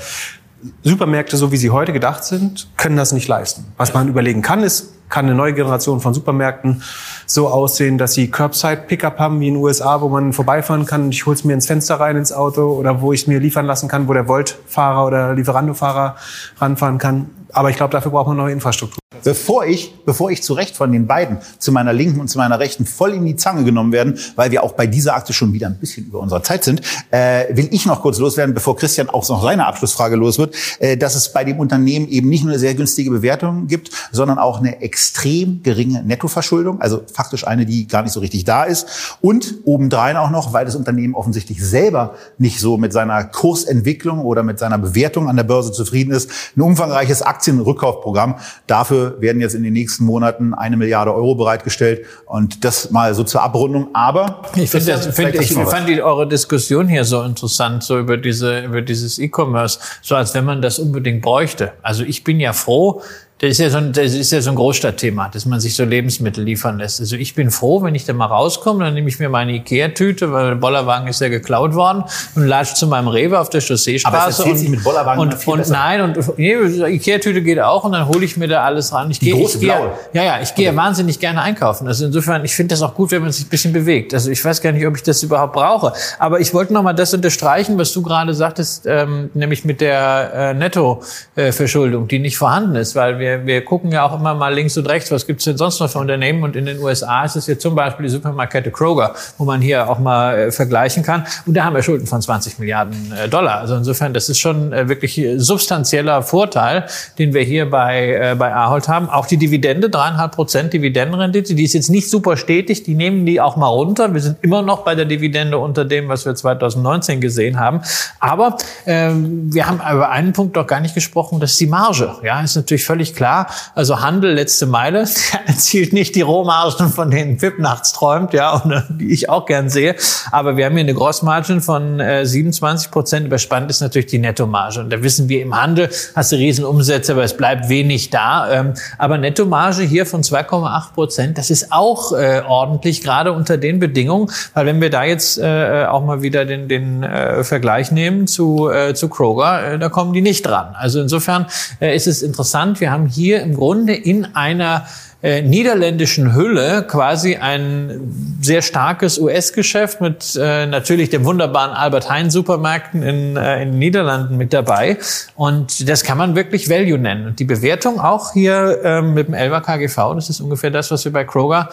Supermärkte, 0.83 1.37
so 1.37 1.53
wie 1.53 1.57
sie 1.57 1.71
heute 1.71 1.93
gedacht 1.93 2.25
sind, 2.25 2.69
können 2.77 2.97
das 2.97 3.13
nicht 3.13 3.29
leisten. 3.29 3.67
Was 3.77 3.95
man 3.95 4.09
überlegen 4.09 4.43
kann, 4.43 4.63
ist, 4.63 4.95
kann 5.09 5.27
eine 5.27 5.35
neue 5.35 5.55
Generation 5.55 6.01
von 6.01 6.15
Supermärkten 6.15 6.83
so 7.27 7.49
aussehen, 7.49 7.99
dass 7.99 8.15
sie 8.15 8.31
Curbside-Pickup 8.31 9.19
haben 9.19 9.41
wie 9.41 9.49
in 9.49 9.55
den 9.55 9.63
USA, 9.63 10.01
wo 10.01 10.09
man 10.09 10.33
vorbeifahren 10.33 10.85
kann. 10.85 11.11
Ich 11.11 11.27
hol's 11.27 11.45
mir 11.45 11.55
ins 11.55 11.67
Fenster 11.67 12.01
rein 12.01 12.17
ins 12.17 12.33
Auto 12.33 12.73
oder 12.73 13.01
wo 13.01 13.13
ich 13.13 13.27
mir 13.27 13.41
liefern 13.41 13.67
lassen 13.67 13.89
kann, 13.89 14.09
wo 14.09 14.13
der 14.13 14.29
Volt-Fahrer 14.29 15.07
oder 15.07 15.35
Lieferando-Fahrer 15.35 16.17
ranfahren 16.59 16.99
kann. 16.99 17.31
Aber 17.53 17.71
ich 17.71 17.77
glaube, 17.77 17.93
dafür 17.93 18.11
braucht 18.11 18.29
man 18.29 18.37
neue 18.37 18.53
Infrastruktur. 18.53 18.99
Bevor 19.25 19.67
ich, 19.67 19.95
bevor 20.05 20.31
ich 20.31 20.43
zu 20.43 20.55
Recht 20.55 20.77
von 20.77 20.93
den 20.93 21.07
beiden, 21.07 21.39
zu 21.59 21.73
meiner 21.73 21.93
Linken 21.93 22.21
und 22.21 22.29
zu 22.29 22.39
meiner 22.39 22.59
Rechten, 22.59 22.87
voll 22.87 23.13
in 23.13 23.25
die 23.25 23.37
Zange 23.37 23.65
genommen 23.65 23.93
werden, 23.93 24.19
weil 24.37 24.51
wir 24.51 24.63
auch 24.63 24.73
bei 24.73 24.87
dieser 24.87 25.15
Akte 25.15 25.33
schon 25.33 25.53
wieder 25.53 25.67
ein 25.67 25.79
bisschen 25.79 26.07
über 26.07 26.21
unserer 26.21 26.43
Zeit 26.43 26.65
sind, 26.65 26.83
äh, 27.11 27.45
will 27.57 27.69
ich 27.71 27.87
noch 27.87 28.03
kurz 28.03 28.19
loswerden, 28.19 28.55
bevor 28.55 28.77
Christian 28.77 29.09
auch 29.09 29.29
noch 29.29 29.43
seine 29.43 29.67
Abschlussfrage 29.67 30.17
los 30.17 30.39
wird, 30.39 30.55
äh, 30.79 30.97
dass 30.97 31.15
es 31.15 31.33
bei 31.33 31.45
dem 31.45 31.59
Unternehmen 31.59 32.09
eben 32.09 32.29
nicht 32.29 32.45
nur 32.45 32.53
eine 32.53 32.59
sehr 32.59 32.75
günstige 32.75 33.11
Bewertung 33.11 33.67
gibt, 33.67 33.91
sondern 34.13 34.39
auch 34.39 34.59
eine 34.59 34.81
extrem 34.81 35.63
geringe 35.63 36.03
Nettoverschuldung, 36.03 36.81
also 36.81 37.03
faktisch 37.13 37.47
eine, 37.47 37.67
die 37.67 37.87
gar 37.87 38.03
nicht 38.03 38.13
so 38.13 38.21
richtig 38.21 38.45
da 38.45 38.65
ist. 38.65 39.17
Und 39.21 39.55
obendrein 39.65 40.17
auch 40.17 40.31
noch, 40.31 40.53
weil 40.53 40.65
das 40.65 40.77
Unternehmen 40.77 41.15
offensichtlich 41.15 41.65
selber 41.65 42.15
nicht 42.39 42.61
so 42.61 42.77
mit 42.77 42.93
seiner 42.93 43.25
Kursentwicklung 43.25 44.21
oder 44.21 44.43
mit 44.43 44.59
seiner 44.59 44.79
Bewertung 44.79 45.29
an 45.29 45.37
der 45.37 45.45
Börse 45.45 45.73
zufrieden 45.73 46.13
ist, 46.13 46.31
ein 46.57 46.63
umfangreiches 46.63 47.23
Aktienrückkaufprogramm. 47.23 48.37
Dafür 48.67 49.08
werden 49.21 49.41
jetzt 49.41 49.55
in 49.55 49.63
den 49.63 49.73
nächsten 49.73 50.05
Monaten 50.05 50.55
eine 50.55 50.77
Milliarde 50.77 51.15
Euro 51.15 51.35
bereitgestellt. 51.35 52.07
Und 52.27 52.65
das 52.65 52.91
mal 52.91 53.15
so 53.15 53.25
zur 53.25 53.43
Abrundung. 53.43 53.89
Aber 53.95 54.43
ich, 54.57 54.71
finde, 54.71 54.93
das, 54.93 55.07
find, 55.09 55.35
ich 55.35 55.53
fand 55.53 55.89
die, 55.89 56.03
eure 56.03 56.29
Diskussion 56.29 56.89
hier 56.89 57.05
so 57.05 57.23
interessant, 57.23 57.83
so 57.83 57.99
über 57.99 58.17
diese, 58.17 58.61
über 58.65 58.83
dieses 58.83 59.19
E-Commerce, 59.19 59.79
so 60.03 60.15
als 60.15 60.35
wenn 60.35 60.45
man 60.45 60.63
das 60.63 60.79
unbedingt 60.79 61.23
bräuchte. 61.23 61.73
Also 61.83 62.05
ich 62.05 62.25
bin 62.25 62.41
ja 62.41 62.53
froh, 62.53 63.03
das 63.41 63.51
ist 63.51 63.59
ja 63.59 63.71
so 63.71 63.79
ein, 63.79 63.93
das 63.93 64.15
ist 64.15 64.33
ja 64.33 64.41
so 64.41 64.51
ein 64.51 64.57
Großstadtthema, 64.57 65.29
dass 65.29 65.47
man 65.47 65.61
sich 65.61 65.77
so 65.77 65.85
Lebensmittel 65.85 66.43
liefern 66.43 66.79
lässt. 66.79 66.99
Also 66.99 67.15
ich 67.15 67.37
bin 67.37 67.53
froh, 67.53 67.83
wenn 67.83 67.95
ich 67.95 68.05
da 68.05 68.13
mal 68.13 68.27
rauskomme, 68.27 68.85
dann 68.85 68.95
nehme 68.95 69.09
ich 69.09 69.21
mir 69.21 69.29
meine 69.29 69.53
Ikea-Tüte, 69.53 70.33
weil 70.33 70.49
der 70.49 70.55
Bollerwagen 70.57 71.07
ist 71.07 71.21
ja 71.21 71.29
geklaut 71.29 71.75
worden 71.75 72.03
und 72.35 72.47
latsch 72.47 72.75
zu 72.75 72.89
meinem 72.89 73.07
Rewe 73.07 73.39
auf 73.39 73.49
der 73.49 73.61
Chausseestraße. 73.61 74.43
Aber 74.43 74.51
und, 74.51 74.69
mit 74.69 74.83
Bollerwagen 74.83 75.23
und, 75.23 75.47
und 75.47 75.57
besser. 75.59 75.73
nein 75.73 76.01
und 76.01 76.37
nee, 76.37 76.55
Ikea-Tüte 76.55 77.41
geht 77.43 77.61
auch 77.61 77.85
und 77.85 77.93
dann 77.93 78.09
hole 78.09 78.25
ich 78.25 78.37
mir 78.37 78.49
da 78.49 78.65
alles 78.65 78.93
ran. 78.93 79.09
Ich 79.13 79.21
Die 79.21 79.27
gehe, 79.27 79.35
große 79.37 79.59
ich 79.59 79.61
gehe, 79.61 79.73
blaue. 79.73 79.93
ja 80.15 80.25
ja, 80.25 80.41
ich 80.43 80.57
gehe 80.57 80.71
okay. 80.71 80.77
wahnsinnig 80.77 81.21
gerne 81.21 81.41
einkaufen. 81.41 81.87
Also 81.87 82.07
insofern, 82.07 82.45
ich 82.45 82.57
finde 82.57 82.75
das 82.75 82.83
auch 82.83 82.95
gut, 82.95 83.13
wenn 83.13 83.23
man 83.23 83.31
sich 83.31 83.47
ein 83.47 83.51
bisschen 83.51 83.73
bewegt. 83.73 84.15
Also 84.15 84.33
ich 84.33 84.45
weiß 84.45 84.61
gar 84.63 84.73
nicht, 84.73 84.85
ob 84.85 84.97
ich 84.97 85.05
das 85.05 85.23
überhaupt 85.23 85.53
brauche. 85.53 85.93
Aber 86.19 86.41
ich 86.41 86.53
wollte 86.55 86.73
noch 86.73 86.83
mal 86.83 86.93
das 86.93 87.15
unterstreichen, 87.15 87.79
was 87.79 87.93
du 87.93 88.03
gerade 88.03 88.35
sagtest, 88.35 88.85
ähm, 88.87 89.31
nämlich 89.35 89.65
mit 89.65 89.81
der 89.81 90.33
äh, 90.35 90.55
Nettoverschuldung, 90.55 92.09
die 92.09 92.19
nicht 92.19 92.37
vorhanden 92.37 92.75
ist, 92.75 92.97
weil 92.97 93.21
wir 93.21 93.28
wir 93.45 93.65
gucken 93.65 93.93
ja 93.93 94.05
auch 94.05 94.09
auch 94.09 94.19
immer 94.19 94.35
mal 94.35 94.55
links 94.55 94.77
und 94.77 94.89
rechts, 94.89 95.11
was 95.11 95.27
gibt's 95.27 95.45
denn 95.45 95.57
sonst 95.57 95.81
noch 95.81 95.91
für 95.91 95.99
Unternehmen? 95.99 96.43
Und 96.43 96.57
in 96.57 96.67
den 96.67 96.79
USA 96.79 97.25
ist 97.25 97.37
es 97.37 97.47
jetzt 97.47 97.63
zum 97.63 97.75
Beispiel 97.75 98.05
die 98.05 98.11
Supermarktkette 98.11 98.71
Kroger, 98.71 99.15
wo 99.37 99.45
man 99.45 99.61
hier 99.61 99.89
auch 99.89 99.99
mal 99.99 100.39
äh, 100.39 100.53
vergleichen 100.53 101.03
kann. 101.03 101.25
Und 101.47 101.55
da 101.55 101.65
haben 101.65 101.75
wir 101.75 101.83
Schulden 101.83 102.07
von 102.07 102.21
20 102.21 102.59
Milliarden 102.59 103.13
äh, 103.13 103.29
Dollar. 103.29 103.59
Also 103.61 103.77
insofern, 103.77 104.15
das 104.15 104.29
ist 104.29 104.39
schon 104.39 104.73
äh, 104.73 104.89
wirklich 104.89 105.21
substanzieller 105.37 106.23
Vorteil, 106.23 106.87
den 107.19 107.35
wir 107.35 107.43
hier 107.43 107.71
bei, 107.71 108.15
äh, 108.15 108.35
bei 108.37 108.55
Ahold 108.55 108.89
haben. 108.89 109.09
Auch 109.09 109.27
die 109.27 109.37
Dividende, 109.37 109.91
dreieinhalb 109.91 110.33
Prozent 110.33 110.73
Dividendenrendite, 110.73 111.55
die 111.55 111.65
ist 111.65 111.75
jetzt 111.75 111.91
nicht 111.91 112.11
super 112.11 112.37
stetig, 112.37 112.83
die 112.83 112.95
nehmen 112.95 113.27
die 113.27 113.41
auch 113.41 113.57
mal 113.57 113.69
runter. 113.69 114.13
Wir 114.13 114.21
sind 114.21 114.39
immer 114.43 114.63
noch 114.63 114.85
bei 114.85 114.95
der 114.95 115.05
Dividende 115.05 115.59
unter 115.59 115.85
dem, 115.85 116.09
was 116.09 116.25
wir 116.25 116.35
2019 116.35 117.21
gesehen 117.21 117.59
haben. 117.59 117.81
Aber 118.21 118.57
ähm, 118.87 119.53
wir 119.53 119.67
haben 119.67 119.77
über 119.77 120.11
einen 120.11 120.33
Punkt 120.33 120.57
doch 120.57 120.67
gar 120.67 120.81
nicht 120.81 120.95
gesprochen, 120.95 121.41
das 121.41 121.53
ist 121.53 121.61
die 121.61 121.67
Marge. 121.67 122.15
Ja, 122.23 122.41
ist 122.41 122.57
natürlich 122.57 122.85
völlig 122.85 123.15
klar. 123.19 123.49
Also 123.75 124.01
Handel 124.01 124.33
letzte 124.33 124.67
Meile, 124.67 125.01
erzielt 125.47 125.93
nicht 125.93 126.15
die 126.15 126.23
Rohmargen, 126.23 126.89
von 126.89 127.11
denen 127.11 127.37
Pip 127.37 127.59
nachts 127.59 127.93
träumt, 127.93 128.33
ja, 128.33 128.53
und 128.55 128.71
äh, 128.71 128.83
die 128.89 129.13
ich 129.13 129.29
auch 129.29 129.45
gern 129.45 129.69
sehe. 129.69 129.97
Aber 130.31 130.57
wir 130.57 130.65
haben 130.65 130.75
hier 130.75 130.83
eine 130.83 130.95
Grossmargin 130.95 131.61
von 131.61 131.99
äh, 132.01 132.25
27 132.25 132.91
Prozent. 132.91 133.27
Überspannt 133.27 133.71
ist 133.71 133.81
natürlich 133.81 134.07
die 134.07 134.19
Nettomarge. 134.19 134.81
Und 134.81 134.91
da 134.91 135.03
wissen 135.03 135.29
wir, 135.29 135.43
im 135.43 135.61
Handel 135.61 135.91
hast 136.15 136.33
du 136.33 136.37
Riesenumsätze, 136.37 137.13
aber 137.13 137.25
es 137.25 137.37
bleibt 137.37 137.69
wenig 137.69 138.11
da. 138.11 138.51
Ähm, 138.51 138.75
aber 138.99 139.19
Nettomarge 139.19 139.83
hier 139.83 140.07
von 140.07 140.23
2,8 140.23 140.93
Prozent, 140.95 141.39
das 141.39 141.51
ist 141.51 141.73
auch 141.73 142.13
äh, 142.13 142.43
ordentlich, 142.47 143.03
gerade 143.03 143.33
unter 143.33 143.57
den 143.57 143.81
Bedingungen. 143.81 144.31
Weil 144.55 144.67
wenn 144.67 144.81
wir 144.81 144.91
da 144.91 145.03
jetzt 145.03 145.39
äh, 145.39 145.87
auch 145.89 146.05
mal 146.05 146.23
wieder 146.23 146.45
den, 146.45 146.69
den 146.69 147.03
äh, 147.03 147.43
Vergleich 147.43 147.91
nehmen 147.91 148.29
zu, 148.29 148.71
äh, 148.71 148.95
zu 148.95 149.09
Kroger, 149.09 149.73
äh, 149.73 149.79
da 149.79 149.89
kommen 149.89 150.13
die 150.13 150.23
nicht 150.23 150.47
dran. 150.47 150.77
Also 150.79 151.01
insofern 151.01 151.47
äh, 151.81 151.97
ist 151.97 152.07
es 152.07 152.23
interessant. 152.23 152.81
Wir 152.81 152.93
haben 152.93 153.08
hier 153.09 153.43
im 153.43 153.55
Grunde 153.55 153.95
in 153.95 154.25
einer 154.35 154.87
äh, 155.21 155.43
niederländischen 155.43 156.35
Hülle 156.35 156.85
quasi 156.87 157.37
ein 157.37 158.39
sehr 158.41 158.63
starkes 158.63 159.19
US-Geschäft 159.19 160.01
mit 160.01 160.39
äh, 160.41 160.67
natürlich 160.67 161.11
dem 161.11 161.25
wunderbaren 161.25 161.73
Albert 161.73 162.09
Heijn 162.09 162.31
Supermärkten 162.31 163.03
in, 163.03 163.37
äh, 163.37 163.63
in 163.63 163.73
den 163.73 163.79
Niederlanden 163.81 164.37
mit 164.37 164.53
dabei. 164.53 164.99
Und 165.35 165.89
das 165.89 166.05
kann 166.05 166.19
man 166.19 166.37
wirklich 166.37 166.71
Value 166.71 166.99
nennen. 166.99 167.27
Und 167.27 167.41
die 167.41 167.45
Bewertung 167.45 167.99
auch 167.99 168.33
hier 168.33 168.81
äh, 168.85 169.03
mit 169.03 169.27
dem 169.27 169.35
Elva 169.35 169.61
KGV, 169.61 170.15
das 170.15 170.31
ist 170.31 170.41
ungefähr 170.41 170.71
das, 170.71 170.91
was 170.93 171.05
wir 171.05 171.13
bei 171.13 171.25
Kroger 171.25 171.69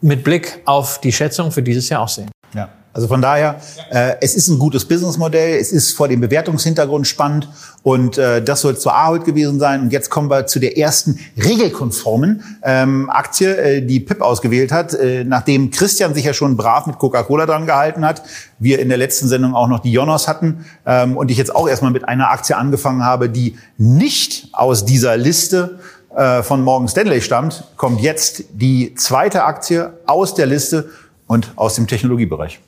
mit 0.00 0.22
Blick 0.22 0.60
auf 0.64 1.00
die 1.00 1.10
Schätzung 1.10 1.50
für 1.50 1.62
dieses 1.62 1.88
Jahr 1.88 2.02
auch 2.02 2.08
sehen. 2.08 2.30
Ja. 2.54 2.68
Also 2.96 3.08
von 3.08 3.20
daher, 3.20 3.56
äh, 3.90 4.14
es 4.22 4.34
ist 4.34 4.48
ein 4.48 4.58
gutes 4.58 4.86
Businessmodell, 4.86 5.58
es 5.58 5.70
ist 5.70 5.92
vor 5.92 6.08
dem 6.08 6.22
Bewertungshintergrund 6.22 7.06
spannend 7.06 7.46
und 7.82 8.16
äh, 8.16 8.42
das 8.42 8.62
soll 8.62 8.78
zur 8.78 8.96
Ahold 8.96 9.26
gewesen 9.26 9.60
sein. 9.60 9.82
Und 9.82 9.92
jetzt 9.92 10.08
kommen 10.08 10.30
wir 10.30 10.46
zu 10.46 10.60
der 10.60 10.78
ersten 10.78 11.20
regelkonformen 11.36 12.42
ähm, 12.62 13.10
Aktie, 13.10 13.54
äh, 13.54 13.82
die 13.82 14.00
PIP 14.00 14.22
ausgewählt 14.22 14.72
hat, 14.72 14.94
äh, 14.94 15.24
nachdem 15.24 15.70
Christian 15.70 16.14
sich 16.14 16.24
ja 16.24 16.32
schon 16.32 16.56
brav 16.56 16.86
mit 16.86 16.96
Coca-Cola 16.96 17.44
dran 17.44 17.66
gehalten 17.66 18.02
hat. 18.02 18.22
Wir 18.58 18.78
in 18.78 18.88
der 18.88 18.96
letzten 18.96 19.28
Sendung 19.28 19.54
auch 19.54 19.68
noch 19.68 19.80
die 19.80 19.92
Jonas 19.92 20.26
hatten 20.26 20.64
ähm, 20.86 21.18
und 21.18 21.30
ich 21.30 21.36
jetzt 21.36 21.54
auch 21.54 21.68
erstmal 21.68 21.90
mit 21.90 22.08
einer 22.08 22.30
Aktie 22.30 22.56
angefangen 22.56 23.04
habe, 23.04 23.28
die 23.28 23.58
nicht 23.76 24.48
aus 24.52 24.86
dieser 24.86 25.18
Liste 25.18 25.80
äh, 26.16 26.42
von 26.42 26.62
Morgan 26.62 26.88
Stanley 26.88 27.20
stammt, 27.20 27.64
kommt 27.76 28.00
jetzt 28.00 28.44
die 28.54 28.94
zweite 28.94 29.44
Aktie 29.44 29.92
aus 30.06 30.32
der 30.32 30.46
Liste 30.46 30.88
und 31.26 31.52
aus 31.56 31.74
dem 31.74 31.86
Technologiebereich. 31.86 32.58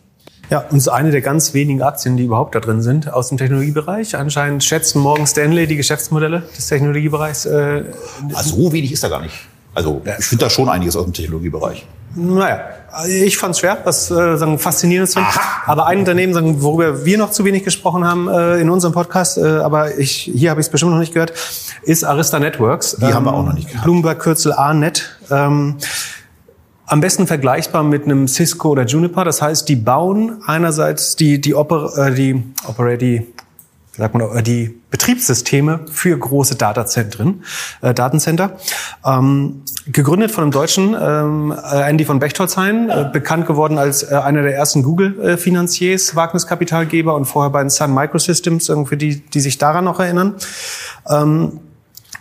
Ja, 0.51 0.65
und 0.71 0.81
so 0.81 0.91
eine 0.91 1.11
der 1.11 1.21
ganz 1.21 1.53
wenigen 1.53 1.83
Aktien, 1.83 2.17
die 2.17 2.25
überhaupt 2.25 2.55
da 2.55 2.61
drin 2.61 2.81
sind 2.81 3.13
aus 3.13 3.29
dem 3.29 3.39
Technologiebereich. 3.39 4.17
Anscheinend 4.17 4.65
schätzen 4.65 5.01
Morgan 5.01 5.27
Stanley 5.27 5.67
die 5.67 5.77
Geschäftsmodelle 5.77 6.43
des 6.57 6.69
Technologiebereichs. 6.69 7.45
Äh, 7.47 7.85
also 8.35 8.57
so 8.57 8.73
wenig 8.73 8.93
ist 8.93 9.05
da 9.05 9.09
gar 9.09 9.21
nicht. 9.21 9.35
Also 9.75 10.03
ich 10.19 10.25
finde 10.25 10.45
da 10.45 10.51
schon 10.51 10.69
einiges 10.69 10.97
aus 10.97 11.05
dem 11.05 11.13
Technologiebereich. 11.13 11.87
Naja, 12.15 12.61
ich 13.07 13.37
fand 13.37 13.55
es 13.55 13.61
schwer, 13.61 13.79
was 13.85 14.11
äh, 14.11 14.37
sagen, 14.37 14.59
faszinierendes 14.59 15.13
zu 15.13 15.21
Aber 15.67 15.87
ein 15.87 15.99
Unternehmen, 15.99 16.33
sagen, 16.33 16.63
worüber 16.63 17.05
wir 17.05 17.19
noch 17.19 17.31
zu 17.31 17.45
wenig 17.45 17.63
gesprochen 17.63 18.05
haben 18.05 18.29
äh, 18.29 18.61
in 18.61 18.71
unserem 18.71 18.95
Podcast, 18.95 19.37
äh, 19.37 19.43
aber 19.43 19.99
ich, 19.99 20.31
hier 20.35 20.51
habe 20.51 20.61
ich 20.61 20.67
es 20.67 20.71
bestimmt 20.71 20.93
noch 20.93 20.99
nicht 20.99 21.13
gehört, 21.13 21.33
ist 21.83 22.05
Arista 22.05 22.39
Networks. 22.39 22.97
Die 22.97 23.05
ähm, 23.05 23.15
haben 23.15 23.25
wir 23.27 23.35
auch 23.35 23.45
noch 23.45 23.53
nicht 23.53 23.69
gehört. 23.69 23.85
Bloomberg 23.85 24.19
Kürzel 24.19 24.53
A-Net. 24.53 25.17
Ähm, 25.31 25.77
am 26.89 27.01
besten 27.01 27.27
vergleichbar 27.27 27.83
mit 27.83 28.05
einem 28.05 28.27
Cisco 28.27 28.71
oder 28.71 28.85
Juniper. 28.85 29.25
Das 29.25 29.43
heißt, 29.43 29.69
die 29.69 29.77
bauen 29.77 30.43
einerseits 30.47 31.17
die, 31.17 31.41
die, 31.41 31.55
Oper, 31.55 31.93
äh, 31.97 32.15
die, 32.15 32.43
Opera, 32.67 32.97
die 32.97 33.27
sagt 33.93 34.15
man, 34.15 34.37
äh, 34.37 34.43
die 34.43 34.75
Betriebssysteme 34.91 35.81
für 35.91 36.17
große 36.17 36.57
Datazentren, 36.57 37.45
äh, 37.83 37.93
Datencenter. 37.93 38.57
Ähm, 39.05 39.63
gegründet 39.87 40.31
von 40.31 40.45
einem 40.45 40.51
Deutschen, 40.51 40.97
ähm, 40.99 41.53
äh, 41.53 41.91
Andy 41.91 42.07
von 42.07 42.19
Bechtolzheim, 42.19 42.89
äh, 42.89 43.05
bekannt 43.13 43.47
geworden 43.47 43.77
als 43.77 44.03
äh, 44.03 44.15
einer 44.15 44.43
der 44.43 44.55
ersten 44.55 44.83
Google-Finanziers, 44.83 46.17
Wagniskapitalgeber 46.17 47.15
und 47.15 47.27
vorher 47.27 47.51
bei 47.51 47.61
den 47.61 47.71
Sun 47.71 47.93
Microsystems, 47.93 48.73
für 48.87 48.97
die, 48.97 49.21
die 49.21 49.41
sich 49.41 49.59
daran 49.59 49.85
noch 49.85 50.01
erinnern. 50.01 50.37
Ähm, 51.09 51.61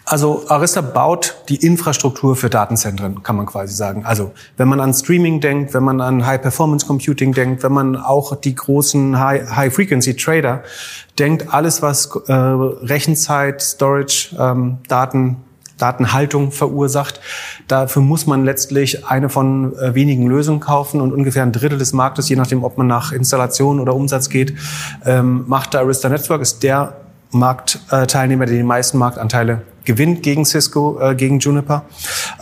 also 0.08 0.46
Arista 0.48 0.80
baut 0.80 1.36
die 1.50 1.58
Infrastruktur 1.58 2.38
für 2.38 2.50
Datenzentren, 2.50 3.24
kann 3.24 3.36
man 3.36 3.46
quasi 3.46 3.74
sagen. 3.74 4.06
Also 4.06 4.32
wenn 4.56 4.70
man 4.70 4.80
an 4.80 4.94
Streaming 4.94 5.42
denkt, 5.42 5.74
wenn 5.74 5.84
man 5.84 6.00
an 6.00 6.26
High-Performance-Computing 6.26 7.34
denkt, 7.34 7.62
wenn 7.62 7.74
man 7.74 7.98
auch 7.98 8.36
die 8.36 8.56
großen 8.56 9.20
High-Frequency-Trader 9.20 10.64
denkt, 11.20 11.54
alles 11.54 11.82
was 11.82 12.10
äh, 12.28 12.34
Rechenzeit, 12.34 13.62
Storage, 13.62 14.34
ähm, 14.40 14.78
Daten, 14.88 15.38
Datenhaltung 15.78 16.52
verursacht. 16.54 17.20
Dafür 17.68 18.02
muss 18.02 18.26
man 18.26 18.46
letztlich 18.46 19.06
eine 19.06 19.28
von 19.28 19.78
äh, 19.78 19.94
wenigen 19.94 20.26
Lösungen 20.26 20.62
kaufen 20.62 21.02
und 21.02 21.12
ungefähr 21.12 21.44
ein 21.44 21.52
Drittel 21.52 21.78
des 21.78 21.92
Marktes, 21.92 22.30
je 22.30 22.38
nachdem, 22.38 22.64
ob 22.64 22.78
man 22.78 22.88
nach 22.88 23.12
Installation 23.12 23.82
oder 23.82 23.94
Umsatz 23.94 24.30
geht, 24.30 24.56
ähm, 25.06 25.44
macht 25.48 25.74
der 25.74 25.82
Arista 25.82 26.08
Network, 26.08 26.42
ist 26.42 26.64
der 26.64 26.96
Marktteilnehmer, 27.32 28.46
der 28.46 28.56
die 28.56 28.64
meisten 28.64 28.98
Marktanteile 28.98 29.64
gewinnt 29.88 30.22
gegen 30.22 30.46
Cisco, 30.46 31.00
äh, 31.02 31.16
gegen 31.16 31.40
Juniper, 31.40 31.86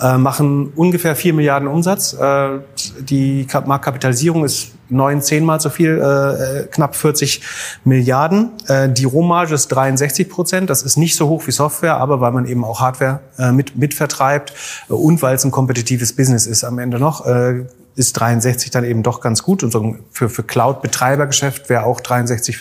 äh, 0.01 0.17
machen 0.17 0.73
ungefähr 0.75 1.15
4 1.15 1.33
Milliarden 1.33 1.69
Umsatz. 1.69 2.13
Äh, 2.13 2.59
die 2.99 3.47
Marktkapitalisierung 3.65 4.43
ist 4.43 4.71
neun, 4.89 5.21
zehnmal 5.21 5.61
so 5.61 5.69
viel, 5.69 6.01
äh, 6.01 6.63
äh 6.63 6.67
knapp 6.67 6.95
40 6.95 7.41
Milliarden. 7.85 8.51
Äh, 8.67 8.89
die 8.89 9.05
Rohmarge 9.05 9.55
ist 9.55 9.67
63 9.69 10.27
Prozent. 10.27 10.69
Das 10.69 10.83
ist 10.83 10.97
nicht 10.97 11.15
so 11.15 11.29
hoch 11.29 11.47
wie 11.47 11.51
Software, 11.51 11.97
aber 11.97 12.19
weil 12.19 12.31
man 12.31 12.45
eben 12.45 12.65
auch 12.65 12.81
Hardware 12.81 13.19
äh, 13.37 13.51
mit, 13.51 13.77
mitvertreibt 13.77 14.53
äh, 14.89 14.93
und 14.93 15.21
weil 15.21 15.35
es 15.35 15.45
ein 15.45 15.51
kompetitives 15.51 16.13
Business 16.13 16.47
ist 16.47 16.63
am 16.63 16.79
Ende 16.79 16.99
noch. 16.99 17.25
Äh, 17.25 17.65
ist 17.95 18.13
63 18.13 18.71
dann 18.71 18.83
eben 18.83 19.03
doch 19.03 19.21
ganz 19.21 19.43
gut. 19.43 19.63
Und 19.63 19.71
so 19.71 19.95
für, 20.11 20.29
für 20.29 20.43
Cloud-Betreibergeschäft 20.43 21.69
wäre 21.69 21.83
auch 21.83 22.01
63, 22.01 22.57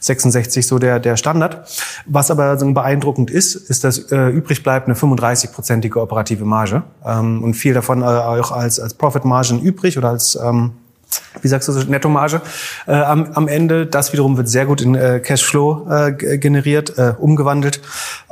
66 0.00 0.66
so 0.66 0.78
der, 0.78 1.00
der 1.00 1.16
Standard. 1.16 1.68
Was 2.06 2.30
aber 2.30 2.58
so 2.58 2.70
beeindruckend 2.72 3.30
ist, 3.30 3.54
ist, 3.54 3.84
dass 3.84 3.98
äh, 4.10 4.28
übrig 4.28 4.62
bleibt 4.62 4.86
eine 4.86 4.96
35-prozentige 4.96 5.96
operative 5.96 6.44
Marge 6.44 6.82
ähm, 7.04 7.42
und 7.42 7.54
viel 7.54 7.74
davon 7.74 8.02
äh, 8.02 8.04
auch 8.04 8.52
als, 8.52 8.78
als 8.78 8.94
Profit-Margin 8.94 9.60
übrig 9.60 9.96
oder 9.98 10.10
als 10.10 10.36
ähm, 10.36 10.72
wie 11.42 11.48
sagst 11.48 11.68
du 11.68 11.72
so, 11.72 11.80
Nettomarge 11.80 12.40
äh, 12.86 12.92
am, 12.92 13.32
am 13.34 13.48
Ende. 13.48 13.86
Das 13.86 14.12
wiederum 14.12 14.36
wird 14.36 14.48
sehr 14.48 14.66
gut 14.66 14.80
in 14.80 14.94
äh, 14.94 15.20
Cashflow 15.20 15.86
äh, 15.90 16.38
generiert, 16.38 16.98
äh, 16.98 17.14
umgewandelt. 17.18 17.80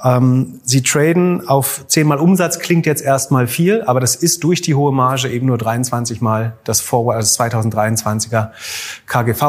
Ähm, 0.03 0.61
sie 0.65 0.83
traden 0.83 1.49
auf 1.49 1.85
zehnmal 1.87 2.19
Umsatz, 2.19 2.59
klingt 2.59 2.87
jetzt 2.87 3.03
erstmal 3.03 3.47
viel, 3.47 3.83
aber 3.83 4.01
das 4.01 4.17
ist 4.17 4.43
durch 4.45 4.61
die 4.63 4.75
hohe 4.75 4.93
Marge 4.93 5.29
eben 5.29 5.47
nur 5.47 5.59
23 5.59 6.21
Mal 6.21 6.57
das 6.65 6.81
Forward, 6.81 7.17
also 7.17 7.43
2023er 7.43 8.51
KGV. 9.07 9.43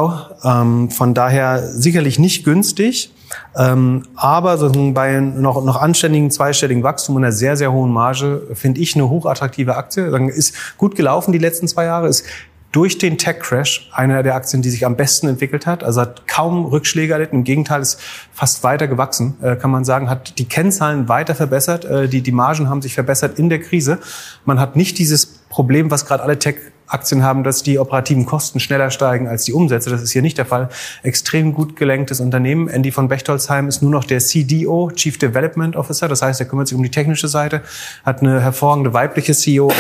Ähm, 0.44 0.90
von 0.90 1.14
daher 1.14 1.68
sicherlich 1.68 2.20
nicht 2.20 2.44
günstig. 2.44 3.14
Ähm, 3.56 4.04
aber 4.16 4.58
bei 4.94 5.20
noch, 5.20 5.64
noch 5.64 5.82
anständigen 5.82 6.32
zweistelligen 6.32 6.84
Wachstum 6.84 7.16
und 7.16 7.24
einer 7.24 7.32
sehr, 7.32 7.58
sehr 7.58 7.72
hohen 7.72 7.92
Marge 7.92 8.44
finde 8.54 8.82
ich 8.82 8.96
eine 8.96 9.10
hochattraktive 9.10 9.76
Aktie. 9.76 10.06
Ist 10.30 10.56
gut 10.78 10.96
gelaufen 10.96 11.32
die 11.32 11.40
letzten 11.40 11.68
zwei 11.68 11.86
Jahre, 11.86 12.08
ist 12.08 12.26
durch 12.74 12.98
den 12.98 13.18
Tech-Crash 13.18 13.90
einer 13.94 14.24
der 14.24 14.36
Aktien, 14.36 14.62
die 14.64 14.70
sich 14.70 14.86
am 14.86 14.98
besten 14.98 15.28
entwickelt 15.28 15.68
hat. 15.68 15.84
Also 15.84 16.02
hat 16.02 16.28
kaum 16.28 16.66
Rückschläge 16.66 17.14
erlitten. 17.14 17.38
Im 17.38 17.44
Gegenteil, 17.44 17.82
ist 17.82 18.02
fast 18.34 18.64
weiter 18.64 18.88
gewachsen, 18.88 19.38
äh, 19.42 19.56
kann 19.56 19.72
man 19.72 19.86
sagen. 19.86 20.10
Hat 20.10 20.40
die 20.40 20.46
Kennzahlen 20.46 21.08
weiter 21.08 21.36
verbessert. 21.36 21.86
Äh, 21.86 22.10
die, 22.10 22.22
die 22.22 22.32
Margen 22.32 22.70
haben 22.70 22.82
sich 22.82 22.96
verbessert 22.96 23.38
in 23.38 23.50
der 23.50 23.60
Krise. 23.60 24.00
Man 24.44 24.60
hat 24.60 24.76
nicht 24.76 24.98
dieses 24.98 25.26
Problem, 25.50 25.92
was 25.92 26.08
gerade 26.08 26.24
alle 26.24 26.40
Tech 26.40 26.56
Aktien 26.94 27.24
haben, 27.24 27.44
dass 27.44 27.64
die 27.64 27.80
operativen 27.80 28.26
Kosten 28.26 28.60
schneller 28.60 28.92
steigen 28.92 29.28
als 29.28 29.44
die 29.44 29.54
Umsätze. 29.54 29.90
Das 29.90 30.02
ist 30.02 30.12
hier 30.12 30.22
nicht 30.22 30.38
der 30.38 30.46
Fall. 30.46 30.70
Extrem 31.02 31.54
gut 31.54 31.76
gelenktes 31.76 32.20
Unternehmen. 32.20 32.68
Andy 32.68 32.92
von 32.92 33.08
Bechtolzheim 33.08 33.68
ist 33.68 33.82
nur 33.82 33.92
noch 33.92 34.04
der 34.04 34.20
CDO, 34.20 34.92
Chief 34.92 35.18
Development 35.18 35.76
Officer. 35.76 36.08
Das 36.08 36.22
heißt, 36.22 36.40
er 36.40 36.46
kümmert 36.46 36.68
sich 36.68 36.78
um 36.78 36.84
die 36.84 36.92
technische 36.92 37.28
Seite, 37.28 37.62
hat 38.06 38.22
eine 38.22 38.42
hervorragende 38.42 38.94
weibliche 38.94 39.34
CEO 39.34 39.72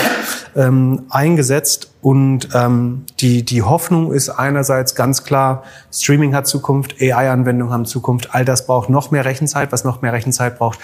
ähm, 0.55 1.03
eingesetzt. 1.09 1.91
Und 2.01 2.49
ähm, 2.53 3.05
die, 3.21 3.43
die 3.45 3.61
Hoffnung 3.61 4.11
ist 4.11 4.27
einerseits 4.29 4.93
ganz 4.93 5.23
klar, 5.23 5.63
Streaming 5.89 6.35
hat 6.35 6.47
Zukunft, 6.47 7.01
AI-Anwendungen 7.01 7.73
haben 7.73 7.85
Zukunft. 7.85 8.35
All 8.35 8.43
das 8.43 8.65
braucht 8.65 8.89
noch 8.89 9.11
mehr 9.11 9.23
Rechenzeit. 9.23 9.71
Was 9.71 9.85
noch 9.85 10.01
mehr 10.01 10.11
Rechenzeit 10.11 10.57
braucht, 10.57 10.79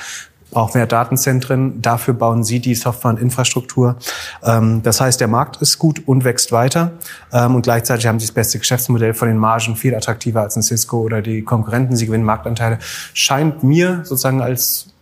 braucht 0.51 0.75
mehr 0.75 0.87
Datenzentren. 0.87 1.81
Dafür 1.81 2.13
bauen 2.13 2.43
Sie 2.43 2.59
die 2.59 2.75
Software 2.75 3.11
und 3.11 3.19
Infrastruktur. 3.19 3.97
Ähm, 4.43 4.81
das 4.83 5.01
heißt, 5.01 5.19
der 5.19 5.27
Markt 5.27 5.61
ist 5.61 5.79
gut 5.79 6.07
und 6.07 6.23
wächst 6.23 6.51
weiter. 6.51 6.91
Ähm, 7.31 7.55
und 7.55 7.63
gleichzeitig 7.63 8.07
haben 8.07 8.19
Sie 8.19 8.25
das 8.25 8.33
beste 8.33 8.59
Geschäftsmodell 8.59 9.13
von 9.13 9.27
den 9.27 9.37
Margen 9.37 9.75
viel 9.75 9.95
attraktiver 9.95 10.41
als 10.41 10.55
ein 10.55 10.63
Cisco 10.63 10.99
oder 10.99 11.21
die 11.21 11.43
Konkurrenten. 11.43 11.95
Sie 11.95 12.05
gewinnen 12.05 12.23
Marktanteile. 12.23 12.79
Scheint 13.13 13.63
mir 13.63 14.01
sozusagen 14.03 14.41
als 14.41 14.93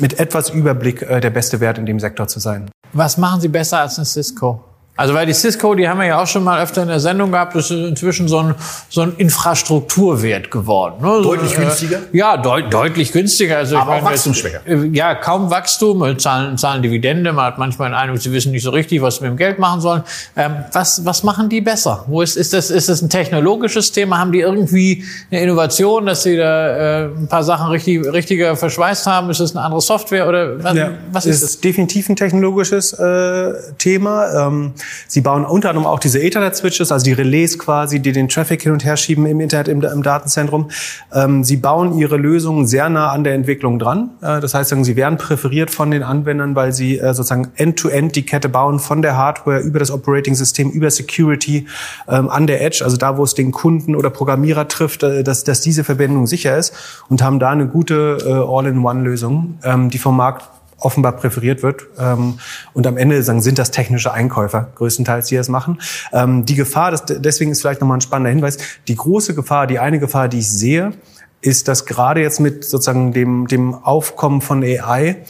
mit 0.00 0.18
etwas 0.18 0.50
Überblick 0.50 1.02
äh, 1.02 1.20
der 1.20 1.30
beste 1.30 1.60
Wert 1.60 1.78
in 1.78 1.86
dem 1.86 2.00
Sektor 2.00 2.28
zu 2.28 2.40
sein. 2.40 2.70
Was 2.92 3.18
machen 3.18 3.40
Sie 3.40 3.48
besser 3.48 3.80
als 3.80 3.98
ein 3.98 4.04
Cisco? 4.04 4.64
Also 4.98 5.14
weil 5.14 5.26
die 5.26 5.32
Cisco, 5.32 5.76
die 5.76 5.88
haben 5.88 6.00
wir 6.00 6.08
ja 6.08 6.20
auch 6.20 6.26
schon 6.26 6.42
mal 6.42 6.60
öfter 6.60 6.82
in 6.82 6.88
der 6.88 6.98
Sendung 6.98 7.30
gehabt, 7.30 7.54
das 7.54 7.70
ist 7.70 7.88
inzwischen 7.88 8.26
so 8.26 8.40
ein, 8.40 8.56
so 8.88 9.02
ein 9.02 9.12
Infrastrukturwert 9.16 10.50
geworden. 10.50 10.96
Ne? 11.00 11.22
Deutlich 11.22 11.52
so, 11.52 11.60
äh, 11.60 11.64
günstiger? 11.66 12.00
Ja, 12.12 12.36
deut 12.36 12.74
deutlich 12.74 13.12
günstiger. 13.12 13.58
Also 13.58 13.78
Aber 13.78 13.92
auch 13.92 14.04
wachstumsschwächer. 14.04 14.62
Äh, 14.66 14.88
ja, 14.88 15.14
kaum 15.14 15.50
Wachstum, 15.50 16.02
äh, 16.02 16.16
zahlen, 16.16 16.58
zahlen 16.58 16.82
Dividende. 16.82 17.32
Man 17.32 17.44
hat 17.44 17.58
manchmal 17.58 17.90
den 17.90 17.94
Eindruck, 17.94 18.20
sie 18.20 18.32
wissen 18.32 18.50
nicht 18.50 18.64
so 18.64 18.70
richtig, 18.70 19.00
was 19.00 19.18
sie 19.18 19.22
mit 19.22 19.30
dem 19.30 19.36
Geld 19.36 19.60
machen 19.60 19.80
sollen. 19.80 20.02
Ähm, 20.34 20.64
was, 20.72 21.04
was 21.04 21.22
machen 21.22 21.48
die 21.48 21.60
besser? 21.60 22.04
Wo 22.08 22.20
ist, 22.20 22.36
ist, 22.36 22.52
das, 22.52 22.68
ist 22.72 22.88
das 22.88 23.00
ein 23.00 23.08
technologisches 23.08 23.92
Thema? 23.92 24.18
Haben 24.18 24.32
die 24.32 24.40
irgendwie 24.40 25.04
eine 25.30 25.42
Innovation, 25.42 26.06
dass 26.06 26.24
sie 26.24 26.36
da 26.36 27.04
äh, 27.04 27.04
ein 27.04 27.28
paar 27.28 27.44
Sachen 27.44 27.68
richtig, 27.68 28.04
richtiger 28.04 28.56
verschweißt 28.56 29.06
haben? 29.06 29.30
Ist 29.30 29.38
das 29.38 29.54
eine 29.54 29.64
andere 29.64 29.80
Software 29.80 30.28
oder 30.28 30.60
was, 30.60 30.74
ja, 30.74 30.90
was 31.12 31.24
ist, 31.24 31.36
ist 31.36 31.42
das? 31.44 31.60
definitiv 31.60 32.08
ein 32.08 32.16
technologisches 32.16 32.94
äh, 32.94 33.52
Thema. 33.78 34.48
Ähm, 34.48 34.72
Sie 35.06 35.20
bauen 35.20 35.44
unter 35.44 35.70
anderem 35.70 35.86
auch 35.86 35.98
diese 35.98 36.20
Ethernet-Switches, 36.20 36.92
also 36.92 37.04
die 37.04 37.12
Relais 37.12 37.58
quasi, 37.58 38.00
die 38.00 38.12
den 38.12 38.28
Traffic 38.28 38.62
hin 38.62 38.72
und 38.72 38.84
her 38.84 38.96
schieben 38.96 39.26
im 39.26 39.40
Internet, 39.40 39.68
im, 39.68 39.82
im 39.82 40.02
Datenzentrum. 40.02 40.70
Ähm, 41.14 41.44
sie 41.44 41.56
bauen 41.56 41.96
ihre 41.98 42.16
Lösungen 42.16 42.66
sehr 42.66 42.88
nah 42.88 43.10
an 43.10 43.24
der 43.24 43.34
Entwicklung 43.34 43.78
dran. 43.78 44.10
Äh, 44.20 44.40
das 44.40 44.54
heißt, 44.54 44.74
sie 44.82 44.96
werden 44.96 45.18
präferiert 45.18 45.70
von 45.70 45.90
den 45.90 46.02
Anwendern, 46.02 46.54
weil 46.54 46.72
sie 46.72 46.98
äh, 46.98 47.14
sozusagen 47.14 47.48
end-to-end 47.56 48.12
-end 48.12 48.14
die 48.14 48.26
Kette 48.26 48.48
bauen, 48.48 48.78
von 48.78 49.02
der 49.02 49.16
Hardware 49.16 49.60
über 49.60 49.78
das 49.78 49.90
Operating-System, 49.90 50.70
über 50.70 50.90
Security, 50.90 51.66
ähm, 52.08 52.28
an 52.28 52.46
der 52.46 52.64
Edge, 52.64 52.84
also 52.84 52.96
da, 52.96 53.16
wo 53.16 53.24
es 53.24 53.34
den 53.34 53.52
Kunden 53.52 53.94
oder 53.94 54.10
Programmierer 54.10 54.68
trifft, 54.68 55.02
äh, 55.02 55.22
dass, 55.22 55.44
dass 55.44 55.60
diese 55.60 55.84
Verbindung 55.84 56.26
sicher 56.26 56.56
ist 56.56 56.74
und 57.08 57.22
haben 57.22 57.38
da 57.38 57.50
eine 57.50 57.66
gute 57.66 58.18
äh, 58.24 58.32
All-in-One-Lösung, 58.32 59.58
ähm, 59.62 59.90
die 59.90 59.98
vom 59.98 60.16
Markt 60.16 60.48
offenbar 60.78 61.12
präferiert 61.12 61.62
wird. 61.62 61.86
Ähm, 61.98 62.38
und 62.72 62.86
am 62.86 62.96
Ende 62.96 63.22
sagen, 63.22 63.40
sind 63.40 63.58
das 63.58 63.70
technische 63.70 64.12
Einkäufer 64.12 64.68
größtenteils, 64.74 65.26
die 65.26 65.36
das 65.36 65.48
machen. 65.48 65.80
Ähm, 66.12 66.44
die 66.44 66.54
Gefahr, 66.54 66.90
das, 66.90 67.04
deswegen 67.06 67.50
ist 67.50 67.60
vielleicht 67.60 67.80
nochmal 67.80 67.98
ein 67.98 68.02
spannender 68.02 68.30
Hinweis, 68.30 68.58
die 68.86 68.94
große 68.94 69.34
Gefahr, 69.34 69.66
die 69.66 69.78
eine 69.78 69.98
Gefahr, 69.98 70.28
die 70.28 70.38
ich 70.38 70.50
sehe, 70.50 70.92
ist, 71.40 71.68
dass 71.68 71.86
gerade 71.86 72.20
jetzt 72.20 72.40
mit 72.40 72.64
sozusagen 72.64 73.12
dem, 73.12 73.46
dem 73.46 73.74
Aufkommen 73.74 74.40
von 74.40 74.62
AI, 74.62 75.24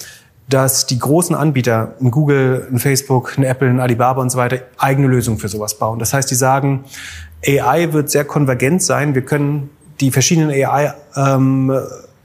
dass 0.48 0.86
die 0.86 0.98
großen 0.98 1.36
Anbieter, 1.36 1.94
ein 2.00 2.10
Google, 2.10 2.66
ein 2.70 2.78
Facebook, 2.78 3.36
ein 3.36 3.44
Apple, 3.44 3.68
ein 3.68 3.80
Alibaba 3.80 4.22
und 4.22 4.30
so 4.30 4.38
weiter, 4.38 4.60
eigene 4.78 5.06
Lösungen 5.06 5.38
für 5.38 5.48
sowas 5.48 5.78
bauen. 5.78 5.98
Das 5.98 6.14
heißt, 6.14 6.30
die 6.30 6.34
sagen, 6.34 6.84
AI 7.46 7.92
wird 7.92 8.10
sehr 8.10 8.24
konvergent 8.24 8.82
sein. 8.82 9.14
Wir 9.14 9.22
können 9.22 9.68
die 10.00 10.10
verschiedenen 10.10 10.50
AI 10.50 10.94
ähm, 11.16 11.78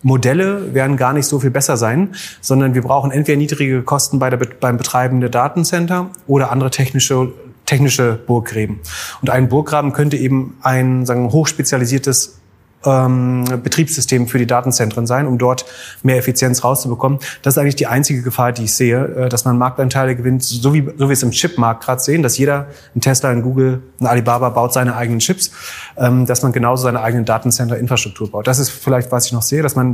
Modelle 0.03 0.73
werden 0.73 0.97
gar 0.97 1.13
nicht 1.13 1.25
so 1.25 1.39
viel 1.39 1.49
besser 1.49 1.77
sein, 1.77 2.09
sondern 2.41 2.73
wir 2.75 2.81
brauchen 2.81 3.11
entweder 3.11 3.37
niedrige 3.37 3.81
Kosten 3.81 4.19
bei 4.19 4.29
der, 4.29 4.37
beim 4.37 4.77
Betreiben 4.77 5.21
der 5.21 5.29
Datencenter 5.29 6.09
oder 6.27 6.51
andere 6.51 6.69
technische 6.69 7.31
technische 7.65 8.19
Burggräben. 8.27 8.79
Und 9.21 9.29
ein 9.29 9.47
Burggraben 9.47 9.93
könnte 9.93 10.17
eben 10.17 10.57
ein 10.61 11.05
sagen, 11.05 11.31
hochspezialisiertes 11.31 12.39
ähm, 12.85 13.45
Betriebssystem 13.63 14.27
für 14.27 14.37
die 14.37 14.47
Datenzentren 14.47 15.07
sein, 15.07 15.27
um 15.27 15.37
dort 15.37 15.65
mehr 16.03 16.17
Effizienz 16.17 16.63
rauszubekommen. 16.63 17.19
Das 17.41 17.55
ist 17.55 17.57
eigentlich 17.57 17.75
die 17.75 17.87
einzige 17.87 18.21
Gefahr, 18.21 18.51
die 18.51 18.63
ich 18.63 18.73
sehe, 18.73 19.05
äh, 19.05 19.29
dass 19.29 19.45
man 19.45 19.57
Marktanteile 19.57 20.15
gewinnt, 20.15 20.43
so 20.43 20.73
wie, 20.73 20.85
so 20.85 21.05
wie 21.05 21.09
wir 21.09 21.11
es 21.11 21.23
im 21.23 21.31
Chipmarkt 21.31 21.83
gerade 21.83 22.01
sehen, 22.01 22.23
dass 22.23 22.37
jeder, 22.37 22.67
ein 22.95 23.01
Tesla, 23.01 23.29
ein 23.29 23.41
Google, 23.41 23.81
ein 23.99 24.07
Alibaba 24.07 24.49
baut 24.49 24.73
seine 24.73 24.95
eigenen 24.95 25.19
Chips, 25.19 25.51
ähm, 25.97 26.25
dass 26.25 26.43
man 26.43 26.51
genauso 26.51 26.83
seine 26.83 27.01
eigenen 27.01 27.25
Datencenter-Infrastruktur 27.25 28.31
baut. 28.31 28.47
Das 28.47 28.59
ist 28.59 28.69
vielleicht, 28.69 29.11
was 29.11 29.27
ich 29.27 29.31
noch 29.33 29.43
sehe, 29.43 29.61
dass 29.61 29.75
man 29.75 29.93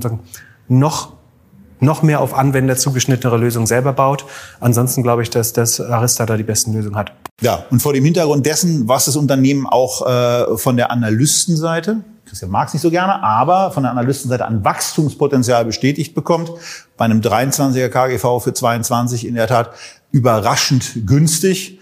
noch 0.68 1.20
noch 1.82 2.04
mehr 2.04 2.20
auf 2.20 2.34
Anwender 2.34 2.76
zugeschnittenere 2.76 3.38
Lösungen 3.38 3.66
selber 3.66 3.94
baut. 3.94 4.26
Ansonsten 4.60 5.04
glaube 5.04 5.24
ich, 5.24 5.30
dass 5.30 5.54
das 5.54 5.80
Arista 5.80 6.26
da 6.26 6.38
die 6.38 6.44
besten 6.44 6.74
Lösungen 6.74 6.98
hat. 6.98 7.14
Ja, 7.42 7.64
und 7.70 7.82
vor 7.82 7.94
dem 7.94 8.04
Hintergrund 8.04 8.46
dessen, 8.46 8.88
was 8.88 9.06
das 9.06 9.16
Unternehmen 9.16 9.66
auch 9.66 10.06
äh, 10.06 10.58
von 10.58 10.76
der 10.76 10.92
Analystenseite, 10.92 12.04
Christian 12.30 12.52
mag 12.52 12.68
es 12.68 12.74
nicht 12.74 12.84
so 12.84 12.92
gerne, 12.92 13.24
aber 13.24 13.72
von 13.72 13.84
der 13.84 13.92
Analystenseite 13.92 14.46
an 14.46 14.64
Wachstumspotenzial 14.64 15.66
bestätigt 15.66 16.14
bekommt, 16.14 16.52
bei 16.96 17.06
einem 17.06 17.22
23er 17.22 17.90
KGV 17.90 18.44
für 18.44 18.54
22 18.54 19.26
in 19.26 19.34
der 19.34 19.48
Tat 19.48 19.72
überraschend 20.12 21.08
günstig 21.08 21.79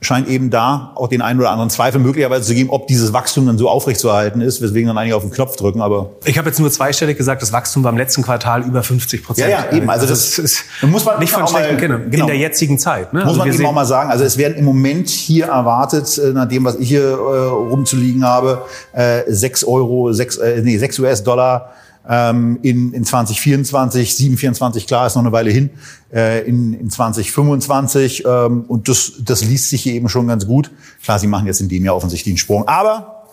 scheint 0.00 0.28
eben 0.28 0.50
da 0.50 0.92
auch 0.94 1.08
den 1.08 1.22
einen 1.22 1.40
oder 1.40 1.50
anderen 1.50 1.70
Zweifel 1.70 2.00
möglicherweise 2.00 2.46
zu 2.46 2.54
geben, 2.54 2.70
ob 2.70 2.86
dieses 2.86 3.12
Wachstum 3.12 3.46
dann 3.46 3.58
so 3.58 3.68
aufrechtzuerhalten 3.68 4.40
ist, 4.40 4.62
weswegen 4.62 4.86
dann 4.86 4.96
einige 4.96 5.16
auf 5.16 5.22
den 5.22 5.32
Knopf 5.32 5.56
drücken. 5.56 5.80
Aber 5.80 6.10
ich 6.24 6.38
habe 6.38 6.48
jetzt 6.48 6.60
nur 6.60 6.70
zweistellig 6.70 7.18
gesagt, 7.18 7.42
das 7.42 7.52
Wachstum 7.52 7.82
war 7.82 7.90
im 7.90 7.98
letzten 7.98 8.22
Quartal 8.22 8.62
über 8.62 8.84
50 8.84 9.24
Prozent. 9.24 9.50
Ja, 9.50 9.64
ja, 9.64 9.76
eben. 9.76 9.90
Also, 9.90 10.06
also 10.06 10.14
das, 10.14 10.38
ist 10.38 10.64
muss 10.82 11.04
man 11.04 11.18
nicht 11.18 11.32
von 11.32 11.48
schlechten 11.48 11.76
Kindern 11.78 12.10
genau. 12.10 12.24
in 12.24 12.28
der 12.28 12.36
jetzigen 12.36 12.78
Zeit. 12.78 13.12
Ne? 13.12 13.20
Muss 13.20 13.30
also 13.30 13.38
man 13.40 13.52
eben 13.52 13.66
auch 13.66 13.72
mal 13.72 13.86
sagen. 13.86 14.10
Also 14.10 14.22
es 14.22 14.38
werden 14.38 14.56
im 14.56 14.64
Moment 14.64 15.08
hier 15.08 15.46
erwartet, 15.46 16.16
äh, 16.18 16.32
nach 16.32 16.46
dem, 16.46 16.64
was 16.64 16.76
ich 16.76 16.88
hier 16.88 17.02
äh, 17.02 17.14
rumzuliegen 17.14 18.24
habe, 18.24 18.62
äh, 18.92 19.22
6 19.26 19.64
Euro, 19.64 20.12
6, 20.12 20.36
äh, 20.36 20.62
nee, 20.62 20.78
6 20.78 21.00
US-Dollar 21.00 21.72
ähm, 22.08 22.58
in, 22.62 22.92
in 22.92 23.04
2024, 23.04 24.16
724, 24.16 24.86
klar, 24.86 25.06
ist 25.06 25.14
noch 25.14 25.22
eine 25.22 25.32
Weile 25.32 25.50
hin, 25.50 25.70
äh, 26.12 26.46
in, 26.48 26.72
in 26.72 26.90
2025 26.90 28.24
ähm, 28.24 28.64
und 28.66 28.88
das, 28.88 29.12
das 29.20 29.44
liest 29.44 29.68
sich 29.68 29.82
hier 29.82 29.92
eben 29.92 30.08
schon 30.08 30.26
ganz 30.26 30.46
gut. 30.46 30.70
Klar, 31.04 31.18
sie 31.18 31.26
machen 31.26 31.46
jetzt 31.46 31.60
in 31.60 31.68
dem 31.68 31.84
Jahr 31.84 31.94
offensichtlich 31.94 32.32
einen 32.32 32.38
Sprung, 32.38 32.66
aber 32.66 33.24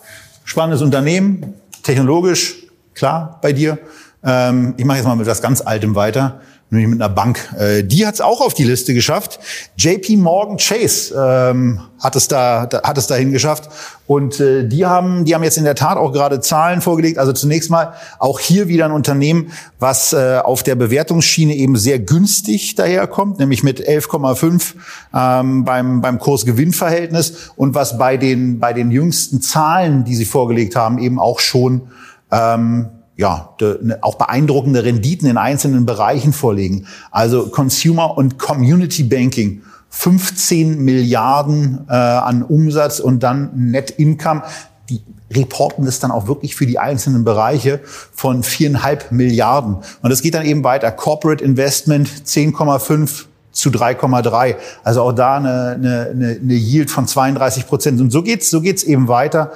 spannendes 0.43 0.81
Unternehmen, 0.81 1.53
technologisch, 1.83 2.67
klar 2.93 3.39
bei 3.41 3.53
dir. 3.53 3.79
Ähm, 4.23 4.73
ich 4.77 4.85
mache 4.85 4.97
jetzt 4.97 5.07
mal 5.07 5.15
mit 5.15 5.27
was 5.27 5.41
ganz 5.41 5.61
Altem 5.61 5.95
weiter 5.95 6.41
nämlich 6.69 6.89
mit 6.89 7.01
einer 7.01 7.13
Bank. 7.13 7.53
Äh, 7.57 7.83
die 7.83 8.05
hat 8.07 8.15
es 8.15 8.21
auch 8.21 8.41
auf 8.41 8.53
die 8.53 8.63
Liste 8.63 8.93
geschafft. 8.93 9.39
JP 9.77 10.17
Morgan 10.17 10.57
Chase 10.57 11.13
ähm, 11.15 11.79
hat 11.99 12.15
es 12.15 12.27
da, 12.27 12.65
da 12.65 12.81
hat 12.83 12.97
es 12.97 13.07
dahin 13.07 13.31
geschafft 13.31 13.69
und 14.07 14.39
äh, 14.39 14.67
die 14.67 14.85
haben 14.85 15.25
die 15.25 15.35
haben 15.35 15.43
jetzt 15.43 15.57
in 15.57 15.63
der 15.63 15.75
Tat 15.75 15.97
auch 15.97 16.11
gerade 16.11 16.39
Zahlen 16.39 16.81
vorgelegt. 16.81 17.19
Also 17.19 17.33
zunächst 17.33 17.69
mal 17.69 17.93
auch 18.19 18.39
hier 18.39 18.67
wieder 18.67 18.85
ein 18.85 18.91
Unternehmen, 18.91 19.51
was 19.79 20.13
äh, 20.13 20.39
auf 20.43 20.63
der 20.63 20.75
Bewertungsschiene 20.75 21.53
eben 21.55 21.75
sehr 21.77 21.99
günstig 21.99 22.75
daherkommt, 22.75 23.39
nämlich 23.39 23.63
mit 23.63 23.87
11,5 23.87 24.73
ähm, 25.13 25.65
beim 25.65 26.01
beim 26.01 26.19
Kurs-Gewinn-Verhältnis 26.19 27.51
und 27.55 27.75
was 27.75 27.97
bei 27.97 28.17
den 28.17 28.59
bei 28.59 28.73
den 28.73 28.89
jüngsten 28.89 29.41
Zahlen, 29.41 30.03
die 30.03 30.15
sie 30.15 30.25
vorgelegt 30.25 30.75
haben, 30.75 30.97
eben 30.97 31.19
auch 31.19 31.39
schon 31.39 31.89
ähm, 32.31 32.89
ja, 33.17 33.55
ne, 33.59 33.99
auch 34.01 34.15
beeindruckende 34.15 34.83
Renditen 34.83 35.29
in 35.29 35.37
einzelnen 35.37 35.85
Bereichen 35.85 36.33
vorlegen. 36.33 36.87
Also 37.11 37.47
Consumer 37.47 38.17
und 38.17 38.37
Community 38.37 39.03
Banking. 39.03 39.61
15 39.89 40.79
Milliarden 40.83 41.85
äh, 41.87 41.93
an 41.93 42.43
Umsatz 42.43 42.99
und 42.99 43.23
dann 43.23 43.51
Net 43.71 43.91
Income. 43.91 44.43
Die 44.89 45.01
reporten 45.31 45.85
das 45.85 45.99
dann 45.99 46.11
auch 46.11 46.27
wirklich 46.27 46.55
für 46.55 46.65
die 46.65 46.79
einzelnen 46.79 47.23
Bereiche 47.23 47.79
von 47.85 48.43
viereinhalb 48.43 49.13
Milliarden. 49.13 49.77
Und 50.01 50.09
das 50.09 50.21
geht 50.21 50.33
dann 50.33 50.45
eben 50.45 50.65
weiter. 50.65 50.91
Corporate 50.91 51.43
Investment 51.43 52.09
10,5 52.09 53.25
zu 53.53 53.69
3,3. 53.69 54.55
Also 54.83 55.01
auch 55.01 55.13
da 55.13 55.37
eine, 55.37 55.71
eine, 55.75 56.39
eine 56.41 56.53
Yield 56.53 56.91
von 56.91 57.07
32 57.07 57.65
Prozent. 57.65 58.01
Und 58.01 58.11
so 58.11 58.21
geht's, 58.21 58.49
so 58.49 58.59
geht's 58.59 58.83
eben 58.83 59.07
weiter. 59.07 59.53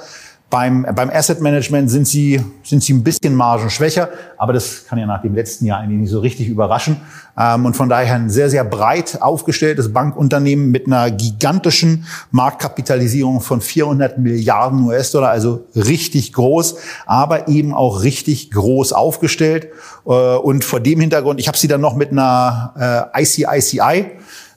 Beim, 0.50 0.84
beim 0.96 1.10
Asset 1.10 1.40
Management 1.40 1.90
sind 1.92 2.08
sie, 2.08 2.44
sind 2.64 2.82
sie 2.82 2.92
ein 2.92 3.04
bisschen 3.04 3.36
margenschwächer, 3.36 4.08
aber 4.36 4.52
das 4.52 4.84
kann 4.84 4.98
ja 4.98 5.06
nach 5.06 5.22
dem 5.22 5.36
letzten 5.36 5.64
Jahr 5.64 5.78
eigentlich 5.78 6.00
nicht 6.00 6.10
so 6.10 6.18
richtig 6.18 6.48
überraschen. 6.48 6.96
Ähm, 7.38 7.66
und 7.66 7.76
von 7.76 7.88
daher 7.88 8.16
ein 8.16 8.30
sehr, 8.30 8.50
sehr 8.50 8.64
breit 8.64 9.22
aufgestelltes 9.22 9.92
Bankunternehmen 9.92 10.72
mit 10.72 10.88
einer 10.88 11.12
gigantischen 11.12 12.04
Marktkapitalisierung 12.32 13.40
von 13.40 13.60
400 13.60 14.18
Milliarden 14.18 14.82
US-Dollar, 14.82 15.30
also 15.30 15.66
richtig 15.76 16.32
groß, 16.32 16.76
aber 17.06 17.46
eben 17.46 17.72
auch 17.72 18.02
richtig 18.02 18.50
groß 18.50 18.92
aufgestellt. 18.92 19.68
Äh, 20.04 20.10
und 20.10 20.64
vor 20.64 20.80
dem 20.80 21.00
Hintergrund, 21.00 21.38
ich 21.38 21.46
habe 21.46 21.58
sie 21.58 21.68
dann 21.68 21.80
noch 21.80 21.94
mit 21.94 22.10
einer 22.10 23.08
äh, 23.14 23.22
ICICI 23.22 24.06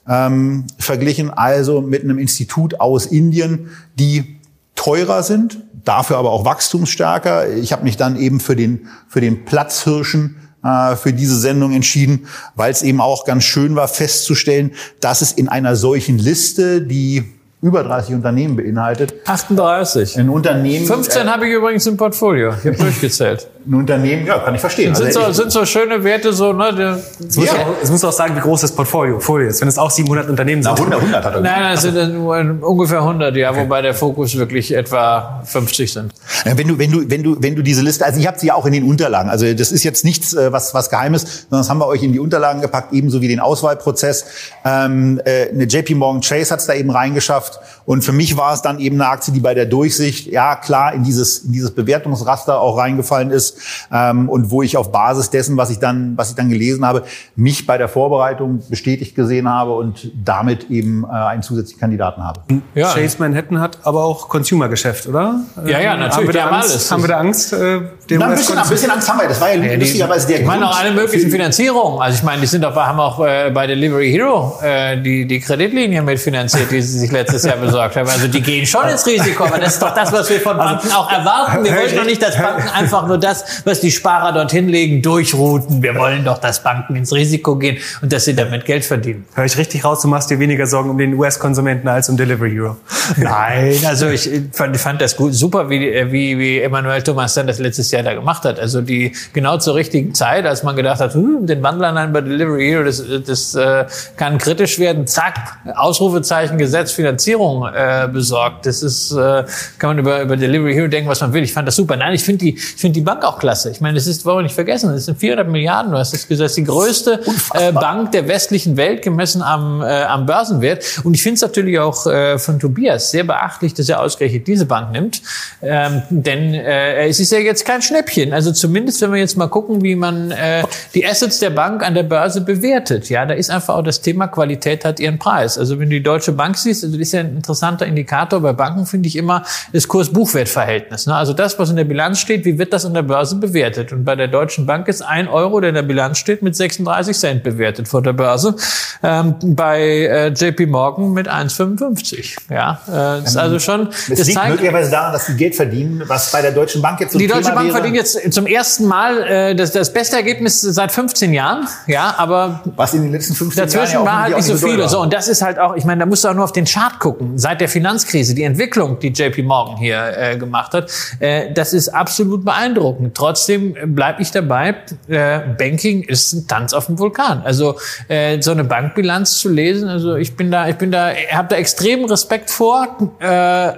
ähm, 0.08 0.64
verglichen, 0.78 1.30
also 1.30 1.80
mit 1.80 2.02
einem 2.02 2.18
Institut 2.18 2.80
aus 2.80 3.06
Indien, 3.06 3.70
die 3.94 4.40
teurer 4.74 5.22
sind, 5.22 5.63
dafür 5.84 6.18
aber 6.18 6.30
auch 6.30 6.44
wachstumsstärker. 6.44 7.52
Ich 7.52 7.72
habe 7.72 7.84
mich 7.84 7.96
dann 7.96 8.16
eben 8.16 8.40
für 8.40 8.56
den, 8.56 8.88
für 9.08 9.20
den 9.20 9.44
Platzhirschen 9.44 10.36
äh, 10.64 10.96
für 10.96 11.12
diese 11.12 11.38
Sendung 11.38 11.72
entschieden, 11.72 12.26
weil 12.54 12.72
es 12.72 12.82
eben 12.82 13.00
auch 13.00 13.24
ganz 13.24 13.44
schön 13.44 13.76
war 13.76 13.88
festzustellen, 13.88 14.72
dass 15.00 15.20
es 15.20 15.32
in 15.32 15.48
einer 15.48 15.76
solchen 15.76 16.18
Liste, 16.18 16.82
die 16.82 17.24
über 17.60 17.82
30 17.82 18.14
Unternehmen 18.14 18.56
beinhaltet. 18.56 19.14
38. 19.26 20.18
Ein 20.18 20.28
Unternehmen. 20.28 20.86
15 20.86 21.26
äh, 21.26 21.30
habe 21.30 21.46
ich 21.46 21.54
übrigens 21.54 21.86
im 21.86 21.96
Portfolio. 21.96 22.50
Ich 22.50 22.66
habe 22.66 22.76
durchgezählt. 22.78 23.48
Ein 23.66 23.74
Unternehmen, 23.74 24.26
ja, 24.26 24.38
kann 24.38 24.54
ich 24.54 24.60
verstehen. 24.60 24.94
Sind, 24.94 25.06
also 25.06 25.20
so, 25.20 25.32
sind 25.32 25.52
so 25.52 25.64
schöne 25.64 26.04
Werte, 26.04 26.34
so, 26.34 26.52
ne? 26.52 27.00
Es 27.18 27.36
muss, 27.36 27.46
ja. 27.46 27.52
auch, 27.52 27.66
es 27.82 27.90
muss 27.90 28.04
auch 28.04 28.12
sagen, 28.12 28.36
wie 28.36 28.40
groß 28.40 28.60
das 28.60 28.72
Portfolio 28.72 29.16
ist. 29.16 29.60
Wenn 29.60 29.68
es 29.68 29.78
auch 29.78 29.90
700 29.90 30.28
Unternehmen 30.28 30.62
sind. 30.62 30.72
Na, 30.72 30.76
100, 30.76 31.00
100 31.00 31.24
hat 31.24 31.34
er 31.34 31.40
Nein, 31.40 31.72
das 31.72 31.82
sind 31.82 32.14
nur 32.14 32.36
ungefähr 32.60 32.98
100, 32.98 33.34
ja, 33.36 33.50
okay. 33.50 33.60
wobei 33.60 33.80
der 33.80 33.94
Fokus 33.94 34.36
wirklich 34.36 34.74
etwa 34.74 35.42
50 35.46 35.92
sind. 35.92 36.12
Ja, 36.44 36.58
wenn 36.58 36.68
du, 36.68 36.78
wenn 36.78 36.90
du, 36.90 37.08
wenn 37.08 37.22
du, 37.22 37.36
wenn 37.40 37.56
du 37.56 37.62
diese 37.62 37.80
Liste, 37.80 38.04
also 38.04 38.20
ich 38.20 38.26
habe 38.26 38.38
sie 38.38 38.48
ja 38.48 38.54
auch 38.54 38.66
in 38.66 38.74
den 38.74 38.84
Unterlagen. 38.84 39.30
Also 39.30 39.50
das 39.54 39.72
ist 39.72 39.82
jetzt 39.82 40.04
nichts, 40.04 40.34
äh, 40.34 40.52
was, 40.52 40.74
was 40.74 40.90
Geheimes, 40.90 41.46
sondern 41.48 41.60
das 41.60 41.70
haben 41.70 41.78
wir 41.78 41.86
euch 41.86 42.02
in 42.02 42.12
die 42.12 42.20
Unterlagen 42.20 42.60
gepackt, 42.60 42.92
ebenso 42.92 43.22
wie 43.22 43.28
den 43.28 43.40
Auswahlprozess. 43.40 44.26
Ähm, 44.64 45.22
äh, 45.24 45.48
eine 45.48 45.64
JP 45.64 45.94
Morgan 45.94 46.20
Chase 46.20 46.50
hat 46.50 46.60
es 46.60 46.66
da 46.66 46.74
eben 46.74 46.90
reingeschafft. 46.90 47.60
Und 47.86 48.02
für 48.02 48.12
mich 48.12 48.36
war 48.36 48.54
es 48.54 48.62
dann 48.62 48.78
eben 48.78 49.00
eine 49.00 49.10
Aktie, 49.10 49.32
die 49.32 49.40
bei 49.40 49.54
der 49.54 49.66
Durchsicht, 49.66 50.26
ja 50.26 50.56
klar, 50.56 50.94
in 50.94 51.04
dieses, 51.04 51.38
in 51.38 51.52
dieses 51.52 51.70
Bewertungsraster 51.70 52.60
auch 52.60 52.78
reingefallen 52.78 53.30
ist. 53.30 53.53
Ähm, 53.92 54.28
und 54.28 54.50
wo 54.50 54.62
ich 54.62 54.76
auf 54.76 54.92
Basis 54.92 55.30
dessen, 55.30 55.56
was 55.56 55.70
ich 55.70 55.78
dann, 55.78 56.16
was 56.16 56.30
ich 56.30 56.36
dann 56.36 56.48
gelesen 56.48 56.84
habe, 56.84 57.04
mich 57.36 57.66
bei 57.66 57.78
der 57.78 57.88
Vorbereitung 57.88 58.62
bestätigt 58.68 59.14
gesehen 59.14 59.48
habe 59.48 59.72
und 59.72 60.10
damit 60.24 60.70
eben 60.70 61.04
äh, 61.04 61.12
einen 61.12 61.42
zusätzlichen 61.42 61.80
Kandidaten 61.80 62.22
habe. 62.22 62.40
Ja. 62.74 62.92
Chase 62.92 63.16
Manhattan 63.18 63.60
hat 63.60 63.78
aber 63.82 64.04
auch 64.04 64.28
Consumer-Geschäft, 64.28 65.06
oder? 65.06 65.40
Ja, 65.66 65.80
ja, 65.80 65.96
natürlich. 65.96 66.16
Haben 66.16 66.26
wir 66.26 66.32
da 66.32 66.46
Angst? 66.48 66.70
Alles. 66.70 66.92
Haben 66.92 67.02
wir 67.02 67.08
da 67.08 67.18
Angst? 67.18 67.52
Äh, 67.52 67.80
Na, 68.10 68.26
ein, 68.26 68.34
bisschen, 68.34 68.58
ein 68.58 68.68
bisschen 68.68 68.90
Angst 68.90 69.08
haben 69.08 69.20
wir. 69.20 69.28
Das 69.28 69.40
war 69.40 69.52
ja, 69.52 69.62
ja 69.62 69.78
lustigerweise 69.78 70.26
der 70.26 70.40
Ich 70.40 70.46
meine 70.46 70.68
auch 70.68 70.78
alle 70.78 70.92
möglichen 70.92 71.30
Finanzierungen. 71.30 72.00
Also 72.00 72.18
ich 72.18 72.22
meine, 72.22 72.40
die 72.40 72.46
sind 72.46 72.64
auch, 72.64 72.74
haben 72.74 73.00
auch 73.00 73.24
äh, 73.24 73.50
bei 73.50 73.66
Delivery 73.66 74.10
Hero 74.10 74.58
äh, 74.62 75.00
die, 75.00 75.26
die 75.26 75.40
Kreditlinie 75.40 76.02
mitfinanziert, 76.02 76.70
die 76.70 76.82
sie 76.82 76.98
sich 76.98 77.12
letztes 77.12 77.44
Jahr 77.44 77.56
besorgt 77.56 77.96
haben. 77.96 78.08
Also 78.08 78.28
die 78.28 78.40
gehen 78.40 78.66
schon 78.66 78.88
ins 78.88 79.06
Risiko, 79.06 79.44
aber 79.44 79.58
das 79.58 79.74
ist 79.74 79.82
doch 79.82 79.94
das, 79.94 80.12
was 80.12 80.28
wir 80.30 80.40
von 80.40 80.56
Banken 80.56 80.90
auch 80.92 81.10
erwarten. 81.10 81.64
Wir 81.64 81.72
wollen 81.72 81.96
doch 81.96 82.04
nicht, 82.04 82.22
dass 82.22 82.36
Banken 82.36 82.68
einfach 82.68 83.06
nur 83.06 83.18
das, 83.18 83.43
was 83.64 83.80
die 83.80 83.90
Sparer 83.90 84.14
Fahrer 84.14 84.32
dorthin 84.32 84.68
legen, 84.68 85.02
durchrouten. 85.02 85.82
Wir 85.82 85.96
wollen 85.96 86.24
doch, 86.24 86.38
dass 86.38 86.62
Banken 86.62 86.96
ins 86.96 87.12
Risiko 87.12 87.56
gehen 87.56 87.78
und 88.00 88.12
dass 88.12 88.24
sie 88.24 88.34
damit 88.34 88.64
Geld 88.64 88.84
verdienen. 88.84 89.26
Hör 89.34 89.44
ich 89.44 89.58
richtig 89.58 89.84
raus, 89.84 90.00
du 90.02 90.08
machst 90.08 90.30
dir 90.30 90.38
weniger 90.38 90.66
Sorgen 90.66 90.88
um 90.88 90.98
den 90.98 91.14
US-Konsumenten 91.14 91.88
als 91.88 92.08
um 92.08 92.16
Delivery 92.16 92.52
Hero. 92.52 92.76
Nein, 93.16 93.76
also 93.86 94.08
ich 94.08 94.30
fand, 94.52 94.76
fand 94.76 95.00
das 95.00 95.16
gut, 95.16 95.34
super, 95.34 95.68
wie, 95.68 95.80
wie, 96.12 96.38
wie 96.38 96.60
Emmanuel 96.60 97.02
Thomas 97.02 97.34
dann 97.34 97.46
das 97.46 97.58
letztes 97.58 97.90
Jahr 97.90 98.02
da 98.02 98.14
gemacht 98.14 98.44
hat. 98.44 98.58
Also 98.58 98.80
die 98.80 99.12
genau 99.32 99.58
zur 99.58 99.74
richtigen 99.74 100.14
Zeit, 100.14 100.46
als 100.46 100.62
man 100.62 100.76
gedacht 100.76 101.00
hat, 101.00 101.14
hm, 101.14 101.46
den 101.46 101.62
Wandel 101.62 101.84
an 101.84 102.12
bei 102.12 102.20
Delivery 102.20 102.68
Hero, 102.68 102.84
das, 102.84 103.02
das 103.26 103.54
äh, 103.54 103.84
kann 104.16 104.38
kritisch 104.38 104.78
werden. 104.78 105.06
Zack, 105.06 105.58
Ausrufezeichen, 105.74 106.56
Gesetz, 106.56 106.92
Finanzierung 106.92 107.66
äh, 107.66 108.08
besorgt. 108.10 108.66
Das 108.66 108.82
ist, 108.82 109.12
äh, 109.12 109.44
kann 109.78 109.90
man 109.90 109.98
über, 109.98 110.22
über 110.22 110.36
Delivery 110.36 110.72
Hero 110.72 110.86
denken, 110.86 111.10
was 111.10 111.20
man 111.20 111.32
will. 111.32 111.42
Ich 111.42 111.52
fand 111.52 111.68
das 111.68 111.76
super. 111.76 111.96
Nein, 111.96 112.14
ich 112.14 112.22
finde 112.22 112.44
die, 112.44 112.54
ich 112.54 112.76
finde 112.76 112.94
die 112.94 113.04
Bank 113.04 113.24
auch 113.24 113.33
klasse. 113.38 113.70
Ich 113.70 113.80
meine, 113.80 113.98
es 113.98 114.06
ist 114.06 114.24
wollen 114.24 114.38
wir 114.38 114.42
nicht 114.42 114.54
vergessen, 114.54 114.92
das 114.92 115.06
sind 115.06 115.18
400 115.18 115.48
Milliarden, 115.48 115.92
du 115.92 115.98
hast 115.98 116.14
es 116.14 116.26
gesagt, 116.28 116.44
das 116.44 116.52
ist 116.52 116.56
die 116.56 116.64
größte 116.64 117.20
äh, 117.54 117.72
Bank 117.72 118.12
der 118.12 118.28
westlichen 118.28 118.76
Welt 118.76 119.02
gemessen 119.02 119.42
am, 119.42 119.82
äh, 119.82 120.04
am 120.04 120.26
Börsenwert. 120.26 120.84
Und 121.04 121.14
ich 121.14 121.22
finde 121.22 121.36
es 121.36 121.42
natürlich 121.42 121.78
auch 121.78 122.06
äh, 122.06 122.38
von 122.38 122.58
Tobias 122.58 123.10
sehr 123.10 123.24
beachtlich, 123.24 123.74
dass 123.74 123.88
er 123.88 124.00
ausgerechnet 124.00 124.46
diese 124.46 124.66
Bank 124.66 124.92
nimmt. 124.92 125.22
Ähm, 125.62 126.02
denn 126.10 126.54
äh, 126.54 127.08
es 127.08 127.20
ist 127.20 127.32
ja 127.32 127.38
jetzt 127.38 127.64
kein 127.64 127.82
Schnäppchen. 127.82 128.32
Also 128.32 128.52
zumindest, 128.52 129.00
wenn 129.00 129.12
wir 129.12 129.18
jetzt 129.18 129.36
mal 129.36 129.48
gucken, 129.48 129.82
wie 129.82 129.96
man 129.96 130.30
äh, 130.30 130.64
die 130.94 131.06
Assets 131.06 131.38
der 131.38 131.50
Bank 131.50 131.86
an 131.86 131.94
der 131.94 132.02
Börse 132.02 132.40
bewertet. 132.40 133.08
Ja, 133.08 133.26
da 133.26 133.34
ist 133.34 133.50
einfach 133.50 133.74
auch 133.74 133.82
das 133.82 134.00
Thema 134.00 134.28
Qualität 134.28 134.84
hat 134.84 135.00
ihren 135.00 135.18
Preis. 135.18 135.58
Also 135.58 135.78
wenn 135.78 135.90
du 135.90 135.96
die 135.96 136.02
Deutsche 136.02 136.32
Bank 136.32 136.56
siehst, 136.56 136.84
also 136.84 136.96
das 136.96 137.08
ist 137.08 137.12
ja 137.12 137.20
ein 137.20 137.36
interessanter 137.36 137.86
Indikator 137.86 138.40
bei 138.40 138.52
Banken, 138.52 138.86
finde 138.86 139.08
ich 139.08 139.16
immer 139.16 139.44
das 139.72 139.88
Kurs-Buchwert-Verhältnis. 139.88 141.06
Ne? 141.06 141.14
Also 141.14 141.32
das, 141.32 141.58
was 141.58 141.70
in 141.70 141.76
der 141.76 141.84
Bilanz 141.84 142.18
steht, 142.18 142.44
wie 142.44 142.58
wird 142.58 142.72
das 142.72 142.84
an 142.84 142.94
der 142.94 143.02
Börse 143.02 143.23
Börse 143.24 143.36
bewertet. 143.36 143.92
Und 143.92 144.04
bei 144.04 144.16
der 144.16 144.28
Deutschen 144.28 144.66
Bank 144.66 144.86
ist 144.86 145.00
ein 145.00 145.28
Euro, 145.28 145.60
der 145.60 145.70
in 145.70 145.74
der 145.74 145.82
Bilanz 145.82 146.18
steht, 146.18 146.42
mit 146.42 146.54
36 146.54 147.16
Cent 147.16 147.42
bewertet 147.42 147.88
vor 147.88 148.02
der 148.02 148.12
Börse. 148.12 148.54
Ähm, 149.02 149.36
bei 149.42 149.80
äh, 149.80 150.28
JP 150.28 150.66
Morgan 150.66 151.12
mit 151.12 151.28
1,55. 151.28 152.36
Ja, 152.50 152.80
äh, 152.86 153.24
ist 153.24 153.36
also 153.36 153.58
schon. 153.58 153.86
Das, 153.86 154.18
das 154.18 154.26
liegt 154.26 154.38
zeigt, 154.38 154.50
möglicherweise 154.50 154.90
daran, 154.90 155.12
dass 155.12 155.26
die 155.26 155.36
Geld 155.36 155.54
verdienen, 155.54 156.02
was 156.06 156.30
bei 156.32 156.42
der 156.42 156.52
Deutschen 156.52 156.82
Bank 156.82 157.00
jetzt 157.00 157.12
so 157.12 157.18
Die 157.18 157.26
Deutsche 157.26 157.44
Thema 157.44 157.54
Bank 157.54 157.66
wäre. 157.68 157.76
verdient 157.76 157.96
jetzt 157.96 158.32
zum 158.32 158.46
ersten 158.46 158.86
Mal 158.86 159.22
äh, 159.22 159.54
das, 159.54 159.72
das 159.72 159.92
beste 159.92 160.16
Ergebnis 160.16 160.60
seit 160.60 160.92
15 160.92 161.32
Jahren. 161.32 161.66
Ja, 161.86 162.14
aber 162.18 162.60
was 162.76 162.92
in 162.92 163.02
den 163.02 163.12
letzten 163.12 163.34
15 163.34 163.64
dazwischen 163.64 163.94
Jahren 163.94 164.06
war 164.06 164.22
halt 164.22 164.36
nicht 164.36 164.46
so 164.46 164.56
viele. 164.56 164.86
So 164.88 165.00
und 165.00 165.12
das 165.12 165.28
ist 165.28 165.40
halt 165.40 165.58
auch. 165.58 165.76
Ich 165.76 165.84
meine, 165.84 166.00
da 166.00 166.06
musst 166.06 166.24
du 166.24 166.28
auch 166.28 166.34
nur 166.34 166.44
auf 166.44 166.52
den 166.52 166.66
Chart 166.66 166.98
gucken. 166.98 167.38
Seit 167.38 167.60
der 167.60 167.68
Finanzkrise, 167.68 168.34
die 168.34 168.42
Entwicklung, 168.42 168.98
die 168.98 169.08
JP 169.08 169.42
Morgan 169.44 169.76
hier 169.76 170.12
äh, 170.16 170.36
gemacht 170.36 170.72
hat, 170.74 170.90
äh, 171.20 171.52
das 171.52 171.72
ist 171.72 171.88
absolut 171.88 172.44
beeindruckend. 172.44 173.13
Trotzdem 173.14 173.94
bleibe 173.94 174.20
ich 174.20 174.30
dabei. 174.30 174.74
Äh, 175.08 175.40
Banking 175.56 176.02
ist 176.02 176.32
ein 176.32 176.48
Tanz 176.48 176.72
auf 176.72 176.86
dem 176.86 176.98
Vulkan. 176.98 177.42
Also 177.44 177.76
äh, 178.08 178.42
so 178.42 178.50
eine 178.50 178.64
Bankbilanz 178.64 179.38
zu 179.38 179.48
lesen. 179.48 179.88
Also 179.88 180.16
ich 180.16 180.36
bin 180.36 180.50
da, 180.50 180.68
ich 180.68 180.76
bin 180.76 180.90
da, 180.90 181.12
habe 181.32 181.48
da 181.48 181.56
extremen 181.56 182.06
Respekt 182.06 182.50
vor. 182.50 183.14
Äh, 183.20 183.72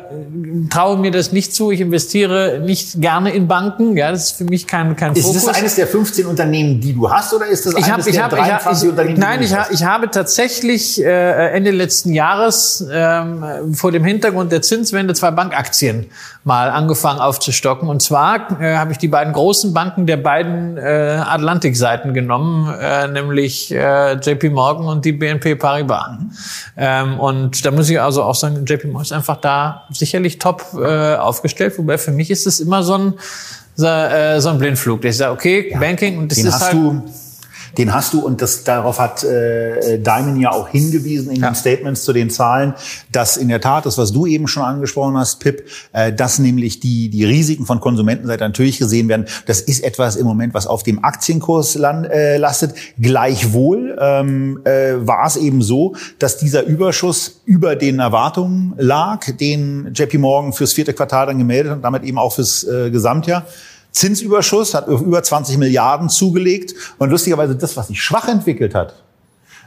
traue 0.70 0.98
mir 0.98 1.10
das 1.10 1.32
nicht 1.32 1.54
zu. 1.54 1.70
Ich 1.70 1.80
investiere 1.80 2.60
nicht 2.64 3.00
gerne 3.00 3.30
in 3.30 3.46
Banken. 3.46 3.96
Ja, 3.96 4.10
das 4.10 4.30
ist 4.30 4.38
für 4.38 4.44
mich 4.44 4.66
kein 4.66 4.96
kein 4.96 5.12
ist 5.12 5.22
Fokus. 5.22 5.36
Ist 5.36 5.48
das 5.48 5.56
eines 5.56 5.74
der 5.74 5.86
15 5.86 6.26
Unternehmen, 6.26 6.80
die 6.80 6.92
du 6.92 7.10
hast, 7.10 7.34
oder 7.34 7.46
ist 7.46 7.66
das 7.66 7.74
ich 7.74 7.84
eines 7.84 8.06
hab, 8.06 8.12
der 8.12 8.24
hab, 8.24 8.30
23 8.30 8.84
ich, 8.84 8.90
Unternehmen? 8.90 9.18
Nein, 9.18 9.42
ich, 9.42 9.54
ha, 9.54 9.66
ich 9.70 9.84
habe 9.84 10.10
tatsächlich 10.10 11.02
äh, 11.02 11.50
Ende 11.50 11.70
letzten 11.70 12.12
Jahres 12.12 12.84
ähm, 12.90 13.74
vor 13.74 13.92
dem 13.92 14.04
Hintergrund 14.04 14.52
der 14.52 14.62
Zinswende 14.62 15.14
zwei 15.14 15.30
Bankaktien 15.30 16.06
mal 16.44 16.70
angefangen 16.70 17.20
aufzustocken. 17.20 17.88
Und 17.88 18.02
zwar 18.02 18.60
äh, 18.60 18.76
habe 18.76 18.92
ich 18.92 18.98
die 18.98 19.08
beiden 19.16 19.32
großen 19.32 19.72
Banken 19.72 20.04
der 20.04 20.18
beiden 20.18 20.76
äh, 20.76 21.22
Atlantikseiten 21.24 22.12
genommen, 22.12 22.70
äh, 22.78 23.08
nämlich 23.08 23.72
äh, 23.72 24.12
JP 24.12 24.50
Morgan 24.50 24.86
und 24.88 25.06
die 25.06 25.12
BNP 25.12 25.54
Paribas. 25.54 26.18
Ähm, 26.76 27.18
und 27.18 27.64
da 27.64 27.70
muss 27.70 27.88
ich 27.88 27.98
also 27.98 28.22
auch 28.24 28.34
sagen, 28.34 28.66
JP 28.66 28.88
Morgan 28.88 29.02
ist 29.02 29.12
einfach 29.12 29.38
da 29.38 29.84
sicherlich 29.90 30.38
top 30.38 30.66
äh, 30.78 31.14
aufgestellt. 31.14 31.78
Wobei 31.78 31.96
für 31.96 32.10
mich 32.10 32.30
ist 32.30 32.46
es 32.46 32.60
immer 32.60 32.82
so 32.82 32.98
ein 32.98 33.14
so, 33.74 33.86
äh, 33.86 34.38
so 34.38 34.50
ein 34.50 34.58
Blindflug. 34.58 35.02
Ich 35.06 35.16
sage, 35.16 35.32
okay, 35.32 35.70
ja, 35.70 35.78
Banking 35.78 36.18
und 36.18 36.30
das 36.30 36.36
ist 36.36 36.60
halt 36.60 36.76
den 37.78 37.94
hast 37.94 38.12
du 38.12 38.20
und 38.20 38.42
das 38.42 38.64
darauf 38.64 38.98
hat 38.98 39.24
äh, 39.24 39.98
Diamond 39.98 40.40
ja 40.40 40.52
auch 40.52 40.68
hingewiesen 40.68 41.30
in 41.30 41.42
ja. 41.42 41.50
den 41.50 41.54
Statements 41.54 42.04
zu 42.04 42.12
den 42.12 42.30
Zahlen, 42.30 42.74
dass 43.12 43.36
in 43.36 43.48
der 43.48 43.60
Tat 43.60 43.86
das, 43.86 43.98
was 43.98 44.12
du 44.12 44.26
eben 44.26 44.48
schon 44.48 44.62
angesprochen 44.62 45.16
hast, 45.16 45.40
Pip, 45.40 45.66
äh, 45.92 46.12
dass 46.12 46.38
nämlich 46.38 46.80
die 46.80 47.08
die 47.08 47.24
Risiken 47.24 47.66
von 47.66 47.80
Konsumentenseite 47.80 48.44
natürlich 48.44 48.78
gesehen 48.78 49.08
werden. 49.08 49.26
Das 49.46 49.60
ist 49.60 49.84
etwas 49.84 50.16
im 50.16 50.26
Moment, 50.26 50.54
was 50.54 50.66
auf 50.66 50.82
dem 50.82 51.04
Aktienkurs 51.04 51.74
land, 51.74 52.06
äh, 52.06 52.36
lastet. 52.36 52.74
Gleichwohl 52.98 53.96
ähm, 54.00 54.60
äh, 54.64 54.94
war 55.06 55.26
es 55.26 55.36
eben 55.36 55.62
so, 55.62 55.94
dass 56.18 56.38
dieser 56.38 56.64
Überschuss 56.64 57.40
über 57.44 57.76
den 57.76 57.98
Erwartungen 57.98 58.74
lag, 58.76 59.20
den 59.38 59.92
JP 59.94 60.18
Morgan 60.18 60.52
fürs 60.52 60.72
vierte 60.72 60.92
Quartal 60.92 61.26
dann 61.26 61.38
gemeldet 61.38 61.70
hat 61.70 61.76
und 61.76 61.82
damit 61.82 62.04
eben 62.04 62.18
auch 62.18 62.32
fürs 62.32 62.64
äh, 62.64 62.90
Gesamtjahr. 62.90 63.46
Zinsüberschuss, 63.96 64.74
hat 64.74 64.88
über 64.88 65.22
20 65.22 65.56
Milliarden 65.58 66.08
zugelegt. 66.08 66.74
Und 66.98 67.10
lustigerweise 67.10 67.56
das, 67.56 67.76
was 67.76 67.88
sich 67.88 68.00
schwach 68.02 68.28
entwickelt 68.28 68.74
hat, 68.74 68.94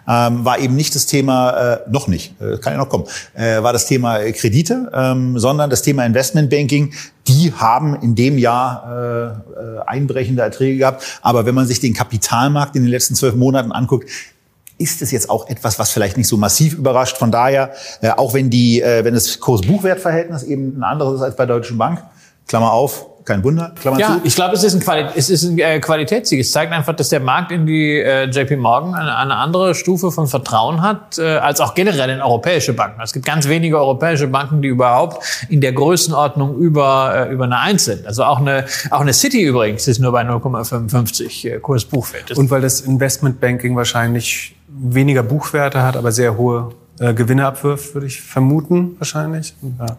ähm, 0.08 0.46
war 0.46 0.60
eben 0.60 0.76
nicht 0.76 0.96
das 0.96 1.06
Thema, 1.06 1.52
äh, 1.52 1.80
noch 1.90 2.08
nicht, 2.08 2.40
äh, 2.42 2.58
kann 2.58 2.74
ja 2.74 2.80
noch 2.80 2.90
kommen, 2.90 3.06
äh, 3.34 3.62
war 3.62 3.74
das 3.74 3.86
Thema 3.86 4.20
Kredite, 4.32 4.92
ähm, 4.94 5.38
sondern 5.38 5.70
das 5.70 5.82
Thema 5.82 6.06
Investmentbanking. 6.06 6.94
Die 7.28 7.54
haben 7.54 7.96
in 8.02 8.16
dem 8.16 8.38
Jahr 8.38 8.86
äh, 8.88 9.26
äh, 9.28 9.80
einbrechende 9.86 10.42
Erträge 10.42 10.78
gehabt. 10.78 11.20
Aber 11.22 11.46
wenn 11.46 11.56
man 11.56 11.68
sich 11.68 11.80
den 11.80 11.94
Kapitalmarkt 11.94 12.76
in 12.76 12.84
den 12.84 12.92
letzten 12.92 13.16
zwölf 13.16 13.36
Monaten 13.36 13.72
anguckt, 13.72 14.10
ist 14.78 15.02
es 15.02 15.12
jetzt 15.12 15.30
auch 15.30 15.48
etwas, 15.50 15.78
was 15.78 15.92
vielleicht 15.92 16.18
nicht 16.18 16.28
so 16.28 16.38
massiv 16.38 16.74
überrascht. 16.74 17.18
Von 17.18 17.32
daher, 17.32 17.74
äh, 18.02 18.10
auch 18.12 18.34
wenn 18.34 18.50
die, 18.50 18.82
äh, 18.82 19.04
wenn 19.04 19.14
das 19.14 19.40
Kurs-Buchwert-Verhältnis 19.40 20.44
eben 20.44 20.78
ein 20.78 20.84
anderes 20.84 21.16
ist 21.16 21.22
als 21.22 21.36
bei 21.36 21.46
Deutschen 21.46 21.78
Bank, 21.78 22.04
Klammer 22.48 22.72
auf, 22.72 23.06
kein 23.30 23.44
Wunder. 23.44 23.72
Klammer 23.80 24.00
ja, 24.00 24.08
zu. 24.08 24.22
ich 24.24 24.36
glaube, 24.36 24.56
es 24.56 24.64
ist 24.64 24.74
ein, 24.74 24.80
Quali 24.80 25.06
es 25.16 25.30
ist 25.30 25.44
ein 25.44 25.58
äh, 25.60 25.80
Qualitätssieg. 25.80 26.40
Es 26.40 26.52
zeigt 26.52 26.74
einfach, 26.74 26.96
dass 26.96 27.10
der 27.10 27.20
Markt 27.20 27.52
in 27.52 27.66
die 27.66 28.00
äh, 28.00 28.26
JP 28.26 28.58
Morgan 28.58 28.96
eine, 28.96 29.16
eine 29.16 29.36
andere 29.36 29.76
Stufe 29.76 30.12
von 30.12 30.28
Vertrauen 30.28 30.82
hat, 30.82 31.20
äh, 31.20 31.38
als 31.38 31.62
auch 31.62 31.76
generell 31.76 32.10
in 32.10 32.22
europäische 32.22 32.74
Banken. 32.74 33.00
Es 33.02 33.14
gibt 33.14 33.26
ganz 33.26 33.48
wenige 33.48 33.78
europäische 33.78 34.28
Banken, 34.28 34.62
die 34.62 34.68
überhaupt 34.68 35.24
in 35.48 35.62
der 35.62 35.74
Größenordnung 35.74 36.58
über, 36.58 37.28
äh, 37.30 37.34
über 37.34 37.44
eine 37.46 37.60
Eins 37.60 37.86
sind. 37.86 38.06
Also 38.08 38.24
auch 38.24 38.40
eine, 38.40 38.66
auch 38.90 39.02
eine 39.02 39.14
City 39.14 39.44
übrigens 39.44 39.88
ist 39.88 40.00
nur 40.00 40.12
bei 40.12 40.24
0,55 40.24 41.48
äh, 41.48 41.60
Kursbuchwert. 41.60 42.32
Und 42.32 42.50
weil 42.50 42.62
das 42.62 42.82
Investmentbanking 42.82 43.76
wahrscheinlich 43.76 44.56
weniger 44.68 45.24
Buchwerte 45.24 45.84
hat, 45.84 45.96
aber 45.96 46.12
sehr 46.12 46.36
hohe 46.38 46.72
äh, 47.00 47.14
Gewinne 47.14 47.46
abwirft, 47.46 47.94
würde 47.94 48.08
ich 48.08 48.22
vermuten, 48.22 48.96
wahrscheinlich. 48.98 49.56
Ja. 49.80 49.86
Ja. 49.86 49.98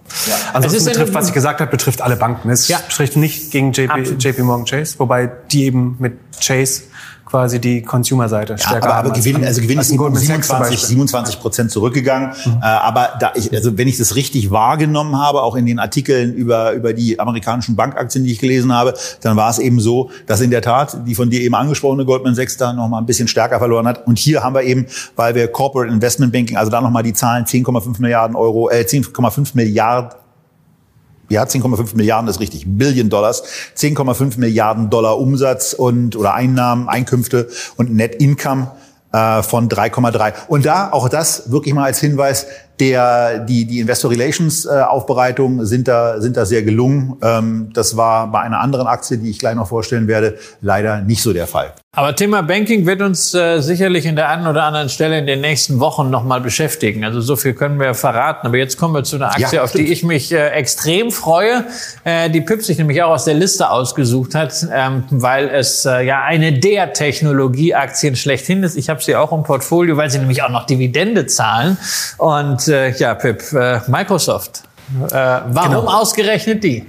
Ansonsten 0.52 0.84
betrifft, 0.84 1.14
was 1.14 1.28
ich 1.28 1.34
gesagt 1.34 1.60
habe, 1.60 1.70
betrifft 1.70 2.02
alle 2.02 2.16
Banken. 2.16 2.50
Es 2.50 2.68
ja. 2.68 2.78
spricht 2.88 3.16
nicht 3.16 3.50
gegen 3.50 3.72
JP, 3.72 4.16
JP 4.18 4.42
Morgan 4.42 4.66
Chase, 4.66 4.98
wobei 4.98 5.30
die 5.50 5.64
eben 5.64 5.96
mit 5.98 6.18
Chase 6.40 6.82
quasi 7.30 7.60
die 7.60 7.82
Consumer-Seite 7.82 8.58
stärker 8.58 8.88
ja, 8.88 8.94
aber, 8.94 9.08
aber 9.08 9.16
Gewinn, 9.16 9.44
also 9.44 9.60
Gewinn 9.60 9.78
ist 9.78 9.92
um 9.92 10.16
27, 10.16 10.80
27 10.80 11.40
Prozent 11.40 11.70
zurückgegangen. 11.70 12.30
Mhm. 12.44 12.58
Äh, 12.60 12.64
aber 12.64 13.10
da 13.20 13.32
ich, 13.36 13.52
also 13.54 13.78
wenn 13.78 13.86
ich 13.86 13.98
das 13.98 14.16
richtig 14.16 14.50
wahrgenommen 14.50 15.16
habe, 15.16 15.42
auch 15.42 15.54
in 15.54 15.64
den 15.64 15.78
Artikeln 15.78 16.34
über, 16.34 16.72
über 16.72 16.92
die 16.92 17.20
amerikanischen 17.20 17.76
Bankaktien, 17.76 18.24
die 18.24 18.32
ich 18.32 18.40
gelesen 18.40 18.74
habe, 18.74 18.94
dann 19.20 19.36
war 19.36 19.48
es 19.48 19.60
eben 19.60 19.80
so, 19.80 20.10
dass 20.26 20.40
in 20.40 20.50
der 20.50 20.62
Tat 20.62 21.06
die 21.06 21.14
von 21.14 21.30
dir 21.30 21.40
eben 21.40 21.54
angesprochene 21.54 22.04
Goldman 22.04 22.34
Sachs 22.34 22.56
da 22.56 22.72
noch 22.72 22.88
mal 22.88 22.98
ein 22.98 23.06
bisschen 23.06 23.28
stärker 23.28 23.58
verloren 23.58 23.86
hat. 23.86 24.06
Und 24.06 24.18
hier 24.18 24.42
haben 24.42 24.54
wir 24.54 24.62
eben, 24.62 24.86
weil 25.14 25.34
wir 25.34 25.46
Corporate 25.48 25.92
Investment 25.92 26.32
Banking, 26.32 26.56
also 26.56 26.70
da 26.70 26.80
noch 26.80 26.90
mal 26.90 27.02
die 27.02 27.14
Zahlen 27.14 27.44
10,5 27.44 28.00
Milliarden 28.00 28.34
Euro, 28.34 28.70
äh, 28.70 28.84
10,5 28.84 29.50
Milliarden 29.54 30.19
ja, 31.30 31.44
10,5 31.44 31.96
Milliarden 31.96 32.28
ist 32.28 32.40
richtig, 32.40 32.64
Billion 32.66 33.08
Dollars, 33.08 33.44
10,5 33.76 34.38
Milliarden 34.38 34.90
Dollar 34.90 35.18
Umsatz 35.18 35.72
und 35.72 36.16
oder 36.16 36.34
Einnahmen, 36.34 36.88
Einkünfte 36.88 37.48
und 37.76 37.94
Net 37.94 38.16
Income 38.16 38.72
äh, 39.12 39.42
von 39.42 39.68
3,3. 39.68 40.32
Und 40.48 40.66
da 40.66 40.90
auch 40.92 41.08
das 41.08 41.50
wirklich 41.50 41.72
mal 41.72 41.84
als 41.84 42.00
Hinweis, 42.00 42.46
der 42.80 43.40
die 43.40 43.66
die 43.66 43.80
Investor 43.80 44.10
Relations 44.10 44.64
äh, 44.64 44.68
Aufbereitung 44.68 45.64
sind 45.66 45.86
da 45.86 46.20
sind 46.20 46.36
da 46.36 46.44
sehr 46.44 46.62
gelungen. 46.62 47.16
Ähm, 47.22 47.70
das 47.74 47.96
war 47.96 48.30
bei 48.30 48.40
einer 48.40 48.60
anderen 48.60 48.86
Aktie, 48.86 49.18
die 49.18 49.30
ich 49.30 49.38
gleich 49.38 49.54
noch 49.54 49.68
vorstellen 49.68 50.08
werde, 50.08 50.38
leider 50.60 51.02
nicht 51.02 51.22
so 51.22 51.32
der 51.32 51.46
Fall. 51.46 51.72
Aber 51.92 52.14
Thema 52.14 52.44
Banking 52.44 52.86
wird 52.86 53.02
uns 53.02 53.34
äh, 53.34 53.58
sicherlich 53.60 54.06
in 54.06 54.14
der 54.14 54.28
einen 54.28 54.46
oder 54.46 54.62
anderen 54.62 54.88
Stelle 54.88 55.18
in 55.18 55.26
den 55.26 55.40
nächsten 55.40 55.80
Wochen 55.80 56.08
nochmal 56.08 56.40
beschäftigen. 56.40 57.04
Also 57.04 57.20
so 57.20 57.34
viel 57.34 57.52
können 57.52 57.80
wir 57.80 57.94
verraten. 57.94 58.46
Aber 58.46 58.56
jetzt 58.58 58.78
kommen 58.78 58.94
wir 58.94 59.02
zu 59.02 59.16
einer 59.16 59.32
Aktie, 59.32 59.56
ja, 59.56 59.64
auf 59.64 59.72
die 59.72 59.90
ich 59.90 60.04
mich 60.04 60.30
äh, 60.30 60.50
extrem 60.50 61.10
freue, 61.10 61.64
äh, 62.04 62.30
die 62.30 62.42
Pip 62.42 62.62
sich 62.62 62.78
nämlich 62.78 63.02
auch 63.02 63.10
aus 63.10 63.24
der 63.24 63.34
Liste 63.34 63.70
ausgesucht 63.70 64.36
hat, 64.36 64.54
ähm, 64.72 65.02
weil 65.10 65.48
es 65.48 65.84
äh, 65.84 66.02
ja 66.02 66.22
eine 66.22 66.52
der 66.52 66.92
Technologieaktien 66.92 68.14
schlechthin 68.14 68.62
ist. 68.62 68.76
Ich 68.76 68.88
habe 68.88 69.02
sie 69.02 69.16
auch 69.16 69.32
im 69.32 69.42
Portfolio, 69.42 69.96
weil 69.96 70.10
sie 70.10 70.20
nämlich 70.20 70.44
auch 70.44 70.50
noch 70.50 70.66
Dividende 70.66 71.26
zahlen. 71.26 71.76
Und 72.18 72.68
äh, 72.70 72.90
ja, 72.90 73.14
Pip, 73.14 73.52
äh, 73.52 73.80
Microsoft. 73.88 74.62
Äh, 75.12 75.12
warum 75.12 75.70
genau. 75.70 75.86
ausgerechnet 75.86 76.64
die? 76.64 76.84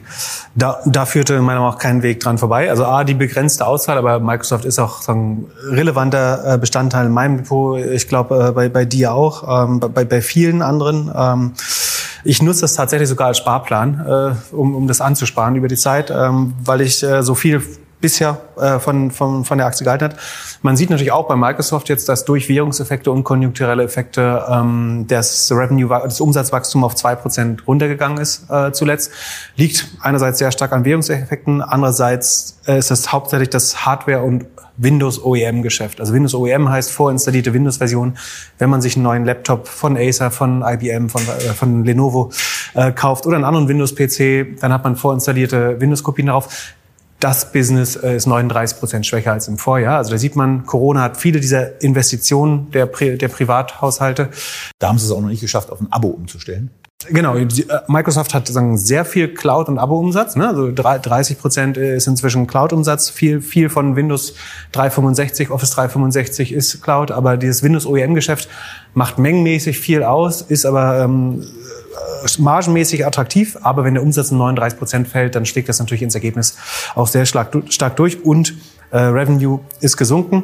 Da, 0.55 0.79
da 0.85 1.05
führte 1.05 1.33
meiner 1.33 1.59
Meinung 1.59 1.65
nach 1.65 1.77
kein 1.77 2.01
Weg 2.01 2.19
dran 2.19 2.37
vorbei. 2.37 2.69
Also 2.69 2.85
A, 2.85 3.03
die 3.03 3.13
begrenzte 3.13 3.65
Auswahl, 3.65 3.97
aber 3.97 4.19
Microsoft 4.19 4.65
ist 4.65 4.79
auch 4.79 5.01
so 5.01 5.11
ein 5.11 5.45
relevanter 5.69 6.55
äh, 6.55 6.57
Bestandteil 6.57 7.05
in 7.05 7.11
meinem 7.11 7.37
Depot. 7.37 7.79
Ich 7.79 8.07
glaube, 8.07 8.47
äh, 8.47 8.51
bei, 8.51 8.69
bei 8.69 8.85
dir 8.85 9.13
auch, 9.13 9.65
ähm, 9.65 9.79
bei, 9.79 10.03
bei 10.03 10.21
vielen 10.21 10.61
anderen. 10.63 11.11
Ähm, 11.15 11.53
ich 12.23 12.41
nutze 12.41 12.61
das 12.61 12.73
tatsächlich 12.73 13.09
sogar 13.09 13.27
als 13.27 13.37
Sparplan, 13.37 14.05
äh, 14.07 14.55
um, 14.55 14.75
um 14.75 14.87
das 14.87 15.01
anzusparen 15.01 15.55
über 15.55 15.67
die 15.67 15.77
Zeit, 15.77 16.11
ähm, 16.11 16.53
weil 16.63 16.81
ich 16.81 17.03
äh, 17.03 17.21
so 17.21 17.35
viel 17.35 17.61
bisher 18.01 18.41
äh, 18.57 18.79
von, 18.79 19.11
von, 19.11 19.45
von 19.45 19.57
der 19.57 19.67
Aktie 19.67 19.83
gehalten 19.83 20.05
hat. 20.05 20.17
Man 20.61 20.75
sieht 20.75 20.89
natürlich 20.89 21.11
auch 21.11 21.27
bei 21.27 21.35
Microsoft 21.35 21.87
jetzt, 21.89 22.09
dass 22.09 22.25
durch 22.25 22.49
Währungseffekte 22.49 23.11
und 23.11 23.23
konjunkturelle 23.23 23.83
Effekte 23.83 24.43
ähm, 24.49 25.05
das 25.07 25.51
Revenue, 25.51 25.87
das 25.87 26.19
Umsatzwachstum 26.19 26.83
auf 26.83 26.95
zwei 26.95 27.15
Prozent 27.15 27.67
runtergegangen 27.67 28.17
ist 28.17 28.49
äh, 28.49 28.71
zuletzt. 28.71 29.11
Liegt 29.55 29.87
einerseits 30.01 30.39
sehr 30.39 30.51
stark 30.51 30.73
an 30.73 30.83
Währungseffekten, 30.83 31.61
andererseits 31.61 32.59
äh, 32.67 32.79
ist 32.79 32.91
es 32.91 33.11
hauptsächlich 33.11 33.49
das 33.49 33.85
Hardware- 33.85 34.23
und 34.23 34.45
Windows 34.77 35.23
OEM-Geschäft. 35.23 35.99
Also 35.99 36.13
Windows 36.13 36.33
OEM 36.33 36.69
heißt 36.69 36.91
vorinstallierte 36.91 37.53
Windows-Version. 37.53 38.17
Wenn 38.57 38.69
man 38.69 38.81
sich 38.81 38.95
einen 38.95 39.03
neuen 39.03 39.25
Laptop 39.25 39.67
von 39.67 39.97
Acer, 39.97 40.31
von 40.31 40.63
IBM, 40.65 41.09
von, 41.09 41.21
äh, 41.21 41.53
von 41.53 41.85
Lenovo 41.85 42.31
äh, 42.73 42.91
kauft 42.91 43.25
oder 43.25 43.35
einen 43.35 43.45
anderen 43.45 43.67
Windows-PC, 43.67 44.59
dann 44.59 44.73
hat 44.73 44.83
man 44.83 44.95
vorinstallierte 44.95 45.79
Windows-Kopien 45.79 46.27
darauf 46.27 46.73
das 47.21 47.51
Business 47.51 47.95
äh, 47.95 48.15
ist 48.15 48.27
39 48.27 48.79
Prozent 48.79 49.05
schwächer 49.05 49.31
als 49.31 49.47
im 49.47 49.57
Vorjahr. 49.57 49.97
Also 49.97 50.11
da 50.11 50.17
sieht 50.17 50.35
man, 50.35 50.65
Corona 50.65 51.03
hat 51.03 51.17
viele 51.17 51.39
dieser 51.39 51.81
Investitionen 51.81 52.69
der, 52.71 52.87
Pri 52.87 53.17
der 53.17 53.29
Privathaushalte. 53.29 54.29
Da 54.79 54.89
haben 54.89 54.97
sie 54.97 55.05
es 55.05 55.11
auch 55.11 55.21
noch 55.21 55.29
nicht 55.29 55.41
geschafft, 55.41 55.71
auf 55.71 55.79
ein 55.79 55.91
Abo 55.91 56.09
umzustellen. 56.09 56.71
Genau, 57.09 57.35
äh, 57.35 57.47
Microsoft 57.87 58.33
hat 58.33 58.47
sagen, 58.47 58.77
sehr 58.77 59.05
viel 59.05 59.33
Cloud- 59.33 59.69
und 59.69 59.79
Abo-Umsatz. 59.79 60.35
Ne? 60.35 60.47
Also 60.47 60.71
30 60.71 61.39
Prozent 61.39 61.77
ist 61.77 62.07
inzwischen 62.07 62.47
Cloud-Umsatz. 62.47 63.09
Viel, 63.09 63.41
viel 63.41 63.69
von 63.69 63.95
Windows 63.95 64.35
365, 64.73 65.49
Office 65.49 65.71
365 65.71 66.51
ist 66.51 66.81
Cloud, 66.81 67.11
aber 67.11 67.37
dieses 67.37 67.63
Windows 67.63 67.85
OEM-Geschäft 67.85 68.49
macht 68.93 69.17
mengenmäßig 69.17 69.79
viel 69.79 70.03
aus, 70.03 70.41
ist 70.41 70.65
aber 70.65 70.99
ähm, 70.99 71.41
äh, 71.41 71.45
margenmäßig 72.37 73.05
attraktiv. 73.05 73.57
Aber 73.61 73.83
wenn 73.83 73.93
der 73.93 74.03
Umsatz 74.03 74.31
um 74.31 74.37
39 74.37 74.79
Prozent 74.79 75.07
fällt, 75.07 75.35
dann 75.35 75.45
schlägt 75.45 75.69
das 75.69 75.79
natürlich 75.79 76.01
ins 76.01 76.15
Ergebnis 76.15 76.57
auch 76.95 77.07
sehr 77.07 77.25
stark, 77.25 77.55
stark 77.69 77.95
durch 77.95 78.23
und 78.23 78.55
äh, 78.91 78.97
Revenue 78.97 79.59
ist 79.79 79.97
gesunken. 79.97 80.43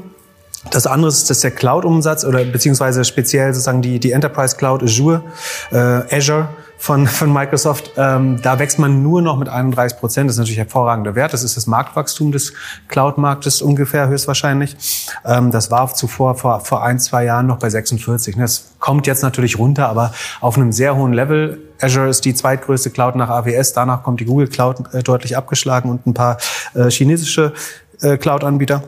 Das 0.71 0.87
andere 0.87 1.09
ist, 1.09 1.29
dass 1.29 1.39
der 1.39 1.51
Cloud-Umsatz 1.51 2.25
oder 2.25 2.43
beziehungsweise 2.43 3.05
speziell 3.05 3.53
sozusagen 3.53 3.81
die, 3.81 3.99
die 3.99 4.11
Enterprise 4.11 4.57
Cloud 4.57 4.83
Azure, 4.83 5.23
äh, 5.71 5.77
Azure 6.15 6.49
von, 6.77 7.07
von 7.07 7.33
Microsoft, 7.33 7.91
ähm, 7.97 8.41
da 8.41 8.59
wächst 8.59 8.79
man 8.79 9.01
nur 9.03 9.21
noch 9.21 9.37
mit 9.37 9.49
31 9.49 9.99
Prozent. 9.99 10.29
Das 10.29 10.35
ist 10.35 10.39
natürlich 10.39 10.59
hervorragender 10.59 11.15
Wert. 11.15 11.33
Das 11.33 11.43
ist 11.43 11.57
das 11.57 11.67
Marktwachstum 11.67 12.31
des 12.31 12.53
Cloud-Marktes 12.87 13.61
ungefähr 13.61 14.07
höchstwahrscheinlich. 14.07 14.77
Ähm, 15.25 15.51
das 15.51 15.71
war 15.71 15.93
zuvor 15.93 16.35
vor, 16.35 16.59
vor 16.61 16.83
ein, 16.83 16.99
zwei 16.99 17.25
Jahren 17.25 17.47
noch 17.47 17.59
bei 17.59 17.69
46. 17.69 18.35
Das 18.37 18.75
kommt 18.79 19.07
jetzt 19.07 19.23
natürlich 19.23 19.57
runter, 19.57 19.89
aber 19.89 20.13
auf 20.39 20.57
einem 20.57 20.71
sehr 20.71 20.95
hohen 20.95 21.13
Level. 21.13 21.59
Azure 21.81 22.09
ist 22.09 22.25
die 22.25 22.33
zweitgrößte 22.33 22.89
Cloud 22.89 23.15
nach 23.15 23.29
AWS. 23.29 23.73
Danach 23.73 24.03
kommt 24.03 24.19
die 24.19 24.25
Google 24.25 24.47
Cloud 24.47 24.93
äh, 24.93 25.03
deutlich 25.03 25.35
abgeschlagen 25.35 25.89
und 25.89 26.05
ein 26.05 26.13
paar 26.13 26.37
äh, 26.73 26.89
chinesische 26.89 27.53
äh, 28.01 28.17
Cloud-Anbieter. 28.17 28.83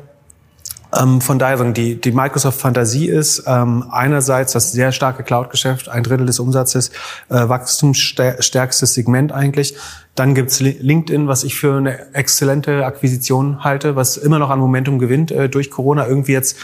Ähm, 0.97 1.21
von 1.21 1.37
daher, 1.37 1.63
die, 1.71 2.01
die 2.01 2.11
Microsoft-Fantasie 2.11 3.07
ist 3.07 3.43
ähm, 3.45 3.85
einerseits 3.91 4.53
das 4.53 4.71
sehr 4.71 4.91
starke 4.91 5.23
Cloud-Geschäft, 5.23 5.89
ein 5.89 6.03
Drittel 6.03 6.25
des 6.25 6.39
Umsatzes, 6.39 6.89
äh, 7.29 7.47
wachstumsstärkstes 7.47 8.93
Segment 8.93 9.31
eigentlich. 9.31 9.75
Dann 10.15 10.33
gibt's 10.33 10.59
LinkedIn, 10.59 11.27
was 11.27 11.43
ich 11.43 11.55
für 11.55 11.77
eine 11.77 12.13
exzellente 12.13 12.85
Akquisition 12.85 13.63
halte, 13.63 13.95
was 13.95 14.17
immer 14.17 14.39
noch 14.39 14.49
an 14.49 14.59
Momentum 14.59 14.99
gewinnt 14.99 15.31
äh, 15.31 15.47
durch 15.47 15.69
Corona. 15.69 16.07
Irgendwie 16.07 16.33
jetzt 16.33 16.57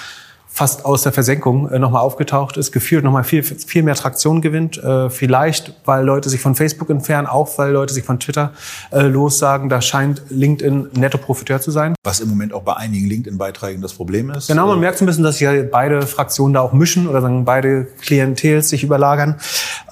fast 0.56 0.86
aus 0.86 1.04
der 1.04 1.12
Versenkung 1.12 1.70
äh, 1.70 1.80
nochmal 1.80 2.02
aufgetaucht 2.02 2.56
ist, 2.56 2.72
gefühlt 2.72 3.04
nochmal 3.04 3.26
viel, 3.26 3.44
viel 3.44 3.84
mehr 3.84 3.96
Traktion 3.96 4.40
gewinnt. 4.40 4.82
Äh, 4.82 5.10
vielleicht, 5.10 5.74
weil 5.84 6.06
Leute 6.06 6.30
sich 6.30 6.40
von 6.40 6.56
Facebook 6.56 6.90
entfernen, 6.90 7.28
auch 7.28 7.58
weil 7.58 7.74
Leute 7.74 7.94
sich 7.94 8.06
von 8.06 8.22
Twitter 8.22 8.54
äh, 8.92 9.02
lossagen. 9.02 9.68
Da 9.68 9.82
scheint 9.82 10.22
LinkedIn 10.30 10.92
netto 10.94 11.18
Profiteur 11.18 11.60
zu 11.60 11.72
sein. 11.72 11.94
Was 12.06 12.22
im 12.22 12.30
Moment 12.30 12.54
auch 12.54 12.62
bei 12.62 12.78
einigen 12.78 13.06
LinkedIn-Beiträgen 13.06 13.82
das 13.82 13.96
Problem 13.96 14.30
ist. 14.30 14.48
Genau, 14.48 14.68
man 14.68 14.80
merkt 14.80 14.98
so 14.98 15.04
ein 15.04 15.08
bisschen, 15.08 15.26
dass 15.26 15.40
sich 15.40 15.42
ja 15.42 15.52
beide 15.70 16.04
Fraktionen 16.04 16.54
da 16.54 16.62
auch 16.62 16.72
mischen 16.72 17.10
oder 17.10 17.20
sagen 17.20 17.44
beide 17.44 17.88
Klientels 18.00 18.70
sich 18.70 18.82
überlagern. 18.82 19.36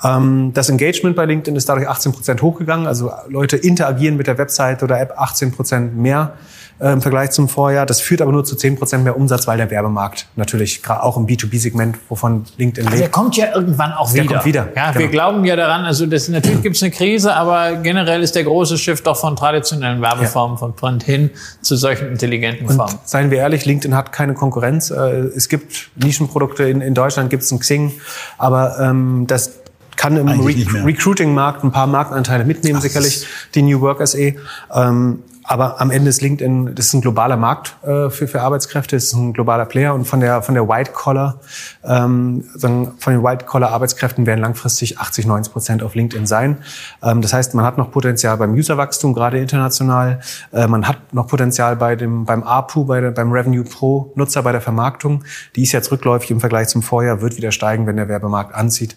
Ähm, 0.02 0.52
das 0.54 0.70
Engagement 0.70 1.18
bei 1.18 1.26
LinkedIn 1.26 1.58
ist 1.58 1.68
dadurch 1.68 1.90
18 1.90 2.14
Prozent 2.14 2.42
hochgegangen. 2.42 2.88
Also 2.88 3.12
Leute 3.28 3.58
interagieren 3.58 4.16
mit 4.16 4.28
der 4.28 4.38
Website 4.38 4.82
oder 4.82 4.98
App 4.98 5.16
18 5.18 5.52
Prozent 5.52 5.98
mehr 5.98 6.36
äh, 6.80 6.92
im 6.92 7.02
Vergleich 7.02 7.32
zum 7.32 7.50
Vorjahr. 7.50 7.86
Das 7.86 8.02
führt 8.02 8.22
aber 8.22 8.32
nur 8.32 8.44
zu 8.44 8.56
10 8.56 8.78
Prozent 8.78 9.04
mehr 9.04 9.16
Umsatz, 9.16 9.48
weil 9.48 9.58
der 9.58 9.72
Werbemarkt 9.72 10.28
natürlich 10.36 10.53
gerade 10.54 11.04
auch 11.04 11.18
im 11.18 11.26
B2B-Segment, 11.26 11.98
wovon 12.10 12.46
LinkedIn 12.58 12.90
lebt. 12.90 13.02
Der 13.02 13.10
kommt 13.10 13.36
ja 13.38 13.54
irgendwann 13.56 13.94
auch 13.94 14.12
Der 14.12 14.24
wieder. 14.24 14.34
kommt 14.36 14.46
wieder, 14.46 14.68
Ja, 14.76 14.88
genau. 14.92 15.00
wir 15.00 15.08
glauben 15.10 15.46
ja 15.46 15.56
daran, 15.56 15.86
also 15.86 16.06
das, 16.06 16.28
natürlich 16.30 16.62
gibt 16.62 16.76
es 16.76 16.84
eine 16.84 16.92
Krise, 16.92 17.34
aber 17.36 17.76
generell 17.78 18.22
ist 18.22 18.36
der 18.36 18.44
große 18.44 18.78
Shift 18.78 19.06
doch 19.08 19.18
von 19.18 19.36
traditionellen 19.36 20.02
Werbeformen 20.02 20.58
von 20.58 20.76
Print 20.76 21.04
hin 21.04 21.30
zu 21.62 21.76
solchen 21.76 22.08
intelligenten 22.10 22.68
Und 22.68 22.76
Formen. 22.76 22.96
seien 23.06 23.32
wir 23.32 23.40
ehrlich, 23.40 23.66
LinkedIn 23.66 23.96
hat 23.96 24.12
keine 24.12 24.34
Konkurrenz. 24.34 24.92
Äh, 24.92 24.96
Es 25.36 25.50
gibt 25.50 25.90
Nischenprodukte 25.96 26.64
in, 26.64 26.82
in 26.82 26.94
Deutschland, 26.94 27.30
gibt 27.30 27.44
es 27.44 27.52
ein 27.52 27.60
Xing, 27.60 27.92
aber 28.38 28.80
ähm, 28.80 29.26
das 29.28 29.52
kann 29.96 30.18
im 30.18 30.28
Re. 30.28 30.56
Recruiting-Markt 30.86 31.64
ein 31.64 31.72
paar 31.72 31.88
Marktanteile 31.88 32.46
mitnehmen, 32.46 32.82
sicherlich 32.82 33.26
die 33.54 33.62
New 33.62 33.80
Work 33.82 34.06
SE. 34.08 34.34
Ähm, 34.74 35.20
aber 35.44 35.82
am 35.82 35.92
Ende 35.92 36.10
ist 36.10 36.22
LinkedIn, 36.22 36.76
das 36.76 36.88
ist 36.88 36.94
ein 36.94 37.02
globaler 37.02 37.38
Markt 37.38 37.76
äh, 37.84 38.10
für, 38.10 38.28
für 38.28 38.42
Arbeitskräfte, 38.42 38.96
das 38.96 39.06
ist 39.06 39.14
ein 39.14 39.34
globaler 39.34 39.66
Player 39.66 39.94
und 39.94 40.06
von 40.06 40.20
der 40.20 40.42
von 40.42 40.56
der 40.56 40.68
White 40.68 40.92
Collar, 40.92 41.40
ähm, 41.84 42.44
von 42.60 43.14
den 43.14 43.24
White 43.24 43.46
Collar 43.46 43.72
Arbeitskräften 43.72 44.26
werden 44.26 44.42
langfristig 44.42 45.00
80, 45.00 45.26
90 45.26 45.54
Prozent 45.54 45.84
auf 45.84 45.96
LinkedIn 45.96 46.26
sein. 46.26 46.58
Ähm, 47.02 47.22
das 47.22 47.34
heißt, 47.34 47.54
man 47.56 47.66
hat 47.66 47.78
noch 47.78 47.92
Potenzial 47.92 48.38
beim 48.38 48.54
Userwachstum, 48.54 49.14
gerade 49.14 49.40
international. 49.40 50.20
Äh, 50.52 50.68
man 50.68 50.88
hat 50.88 51.14
noch 51.14 51.28
Potenzial 51.28 51.76
bei 51.76 51.96
dem 51.96 52.26
beim 52.26 52.44
APU, 52.44 52.86
bei 52.86 53.02
der, 53.02 53.12
beim 53.12 53.32
Revenue 53.32 53.64
pro 53.64 54.12
Nutzer, 54.16 54.44
bei 54.44 54.52
der 54.52 54.62
Vermarktung. 54.62 55.24
Die 55.56 55.64
ist 55.64 55.72
jetzt 55.72 55.92
rückläufig 55.92 56.32
im 56.32 56.40
Vergleich 56.40 56.70
zum 56.70 56.82
Vorjahr, 56.82 57.22
wird 57.22 57.38
wieder 57.38 57.52
steigen, 57.52 57.86
wenn 57.88 57.98
der 57.98 58.08
Werbemarkt 58.08 58.56
anzieht. 58.56 58.96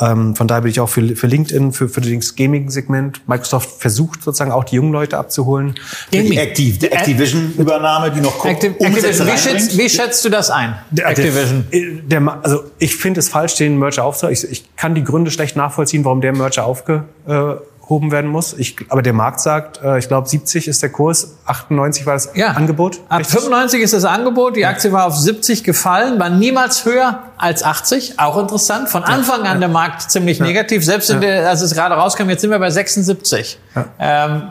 Ähm, 0.00 0.34
von 0.34 0.48
daher 0.48 0.62
bin 0.62 0.70
ich 0.70 0.80
auch 0.80 0.88
für, 0.88 1.16
für 1.16 1.26
LinkedIn, 1.26 1.72
für, 1.72 1.88
für 1.88 2.00
das 2.00 2.36
Gaming-Segment. 2.36 3.28
Microsoft 3.28 3.80
versucht 3.80 4.22
sozusagen 4.22 4.52
auch 4.52 4.64
die 4.64 4.76
jungen 4.76 4.92
Leute 4.92 5.18
abzuholen. 5.18 5.74
Die 6.12 6.38
Activ, 6.40 6.78
die 6.78 6.90
Activision-Übernahme, 6.92 8.10
die 8.10 8.20
noch 8.20 8.44
Activ 8.44 8.72
Activision, 8.78 9.26
wie 9.26 9.38
schätzt, 9.38 9.78
wie 9.78 9.88
schätzt 9.88 10.24
du 10.24 10.28
das 10.28 10.50
ein? 10.50 10.74
Der- 10.90 11.08
Activision. 11.08 11.66
Der, 11.72 11.80
der, 12.02 12.20
Ma- 12.20 12.40
also 12.42 12.64
ich 12.78 12.96
finde 12.96 13.20
es 13.20 13.28
falsch, 13.28 13.56
den 13.56 13.78
Merger 13.78 14.04
aufzuhören. 14.04 14.32
Ich, 14.32 14.44
ich 14.50 14.76
kann 14.76 14.94
die 14.94 15.04
Gründe 15.04 15.30
schlecht 15.30 15.56
nachvollziehen, 15.56 16.04
warum 16.04 16.20
der 16.20 16.32
Merger 16.32 16.64
aufgehoben 16.64 18.10
werden 18.12 18.30
muss. 18.30 18.54
Ich, 18.56 18.76
aber 18.88 19.02
der 19.02 19.12
Markt 19.12 19.40
sagt, 19.40 19.80
äh, 19.82 19.98
ich 19.98 20.08
glaube 20.08 20.28
70 20.28 20.68
ist 20.68 20.82
der 20.82 20.90
Kurs, 20.90 21.34
98 21.46 22.06
war 22.06 22.14
das 22.14 22.30
Ja. 22.34 22.48
Angebot. 22.52 23.00
Ab 23.08 23.20
Richtig? 23.20 23.34
95 23.40 23.82
ist 23.82 23.92
das 23.94 24.04
Angebot, 24.04 24.56
die 24.56 24.64
Aktie 24.66 24.92
war 24.92 25.06
auf 25.06 25.16
70 25.16 25.64
gefallen, 25.64 26.18
war 26.18 26.30
niemals 26.30 26.84
höher 26.84 27.22
als 27.36 27.62
80, 27.62 28.18
auch 28.18 28.38
interessant. 28.38 28.88
Von 28.88 29.04
Anfang 29.04 29.42
an 29.42 29.60
der 29.60 29.68
Markt 29.68 30.10
ziemlich 30.10 30.40
negativ, 30.40 30.84
selbst 30.84 31.10
in 31.10 31.20
der, 31.20 31.48
als 31.48 31.60
es 31.60 31.74
gerade 31.74 31.94
rauskam, 31.94 32.28
jetzt 32.30 32.40
sind 32.40 32.50
wir 32.50 32.58
bei 32.58 32.70
76. 32.70 33.58
Ähm, 33.98 34.42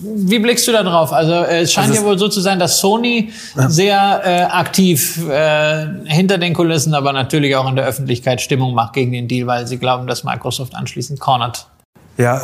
wie 0.00 0.38
blickst 0.38 0.66
du 0.66 0.72
da 0.72 0.82
drauf? 0.82 1.12
Also 1.12 1.32
äh, 1.32 1.62
es 1.62 1.72
scheint 1.72 1.90
Also 1.90 2.00
ja 2.00 2.06
wohl 2.06 2.18
so 2.18 2.28
zu 2.28 2.40
sein, 2.40 2.58
dass 2.58 2.78
Sony 2.78 3.30
sehr 3.54 4.22
äh, 4.24 4.42
aktiv 4.44 5.20
äh, 5.28 5.86
hinter 6.06 6.38
den 6.38 6.54
Kulissen, 6.54 6.94
aber 6.94 7.12
natürlich 7.12 7.54
auch 7.56 7.68
in 7.68 7.76
der 7.76 7.84
Öffentlichkeit 7.84 8.40
Stimmung 8.40 8.74
macht 8.74 8.94
gegen 8.94 9.12
den 9.12 9.28
Deal, 9.28 9.46
weil 9.46 9.66
sie 9.66 9.78
glauben, 9.78 10.06
dass 10.06 10.24
Microsoft 10.24 10.74
anschließend 10.74 11.20
cornert. 11.20 11.66
Ja, 12.16 12.42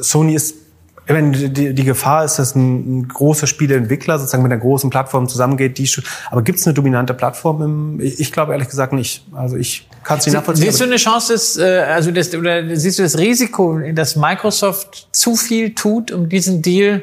Sony 0.00 0.34
ist, 0.34 0.56
ich 1.04 1.12
meine, 1.12 1.30
die, 1.32 1.74
die 1.74 1.84
Gefahr 1.84 2.24
ist, 2.24 2.38
dass 2.38 2.54
ein, 2.54 3.00
ein 3.00 3.08
großer 3.08 3.48
Spieleentwickler 3.48 4.18
sozusagen 4.18 4.44
mit 4.44 4.52
einer 4.52 4.60
großen 4.60 4.88
Plattform 4.88 5.28
zusammengeht. 5.28 5.78
Die, 5.78 5.90
aber 6.30 6.42
gibt 6.42 6.60
es 6.60 6.66
eine 6.66 6.74
dominante 6.74 7.12
Plattform? 7.12 7.62
Im, 7.62 8.00
ich 8.00 8.20
ich 8.20 8.30
glaube 8.30 8.52
ehrlich 8.52 8.68
gesagt 8.68 8.92
nicht. 8.92 9.26
Also 9.32 9.56
ich 9.56 9.88
kann 10.04 10.18
es 10.18 10.26
nicht 10.26 10.34
nachvollziehen. 10.34 10.66
Siehst 10.66 10.80
du 10.80 10.84
eine 10.84 10.96
Chance, 10.96 11.32
dass, 11.32 11.56
äh, 11.56 11.84
also 11.88 12.12
das, 12.12 12.32
oder 12.34 12.76
siehst 12.76 13.00
du 13.00 13.02
das 13.02 13.18
Risiko, 13.18 13.80
dass 13.92 14.14
Microsoft 14.14 15.08
zu 15.10 15.34
viel 15.34 15.74
tut, 15.74 16.12
um 16.12 16.28
diesen 16.28 16.62
Deal 16.62 17.02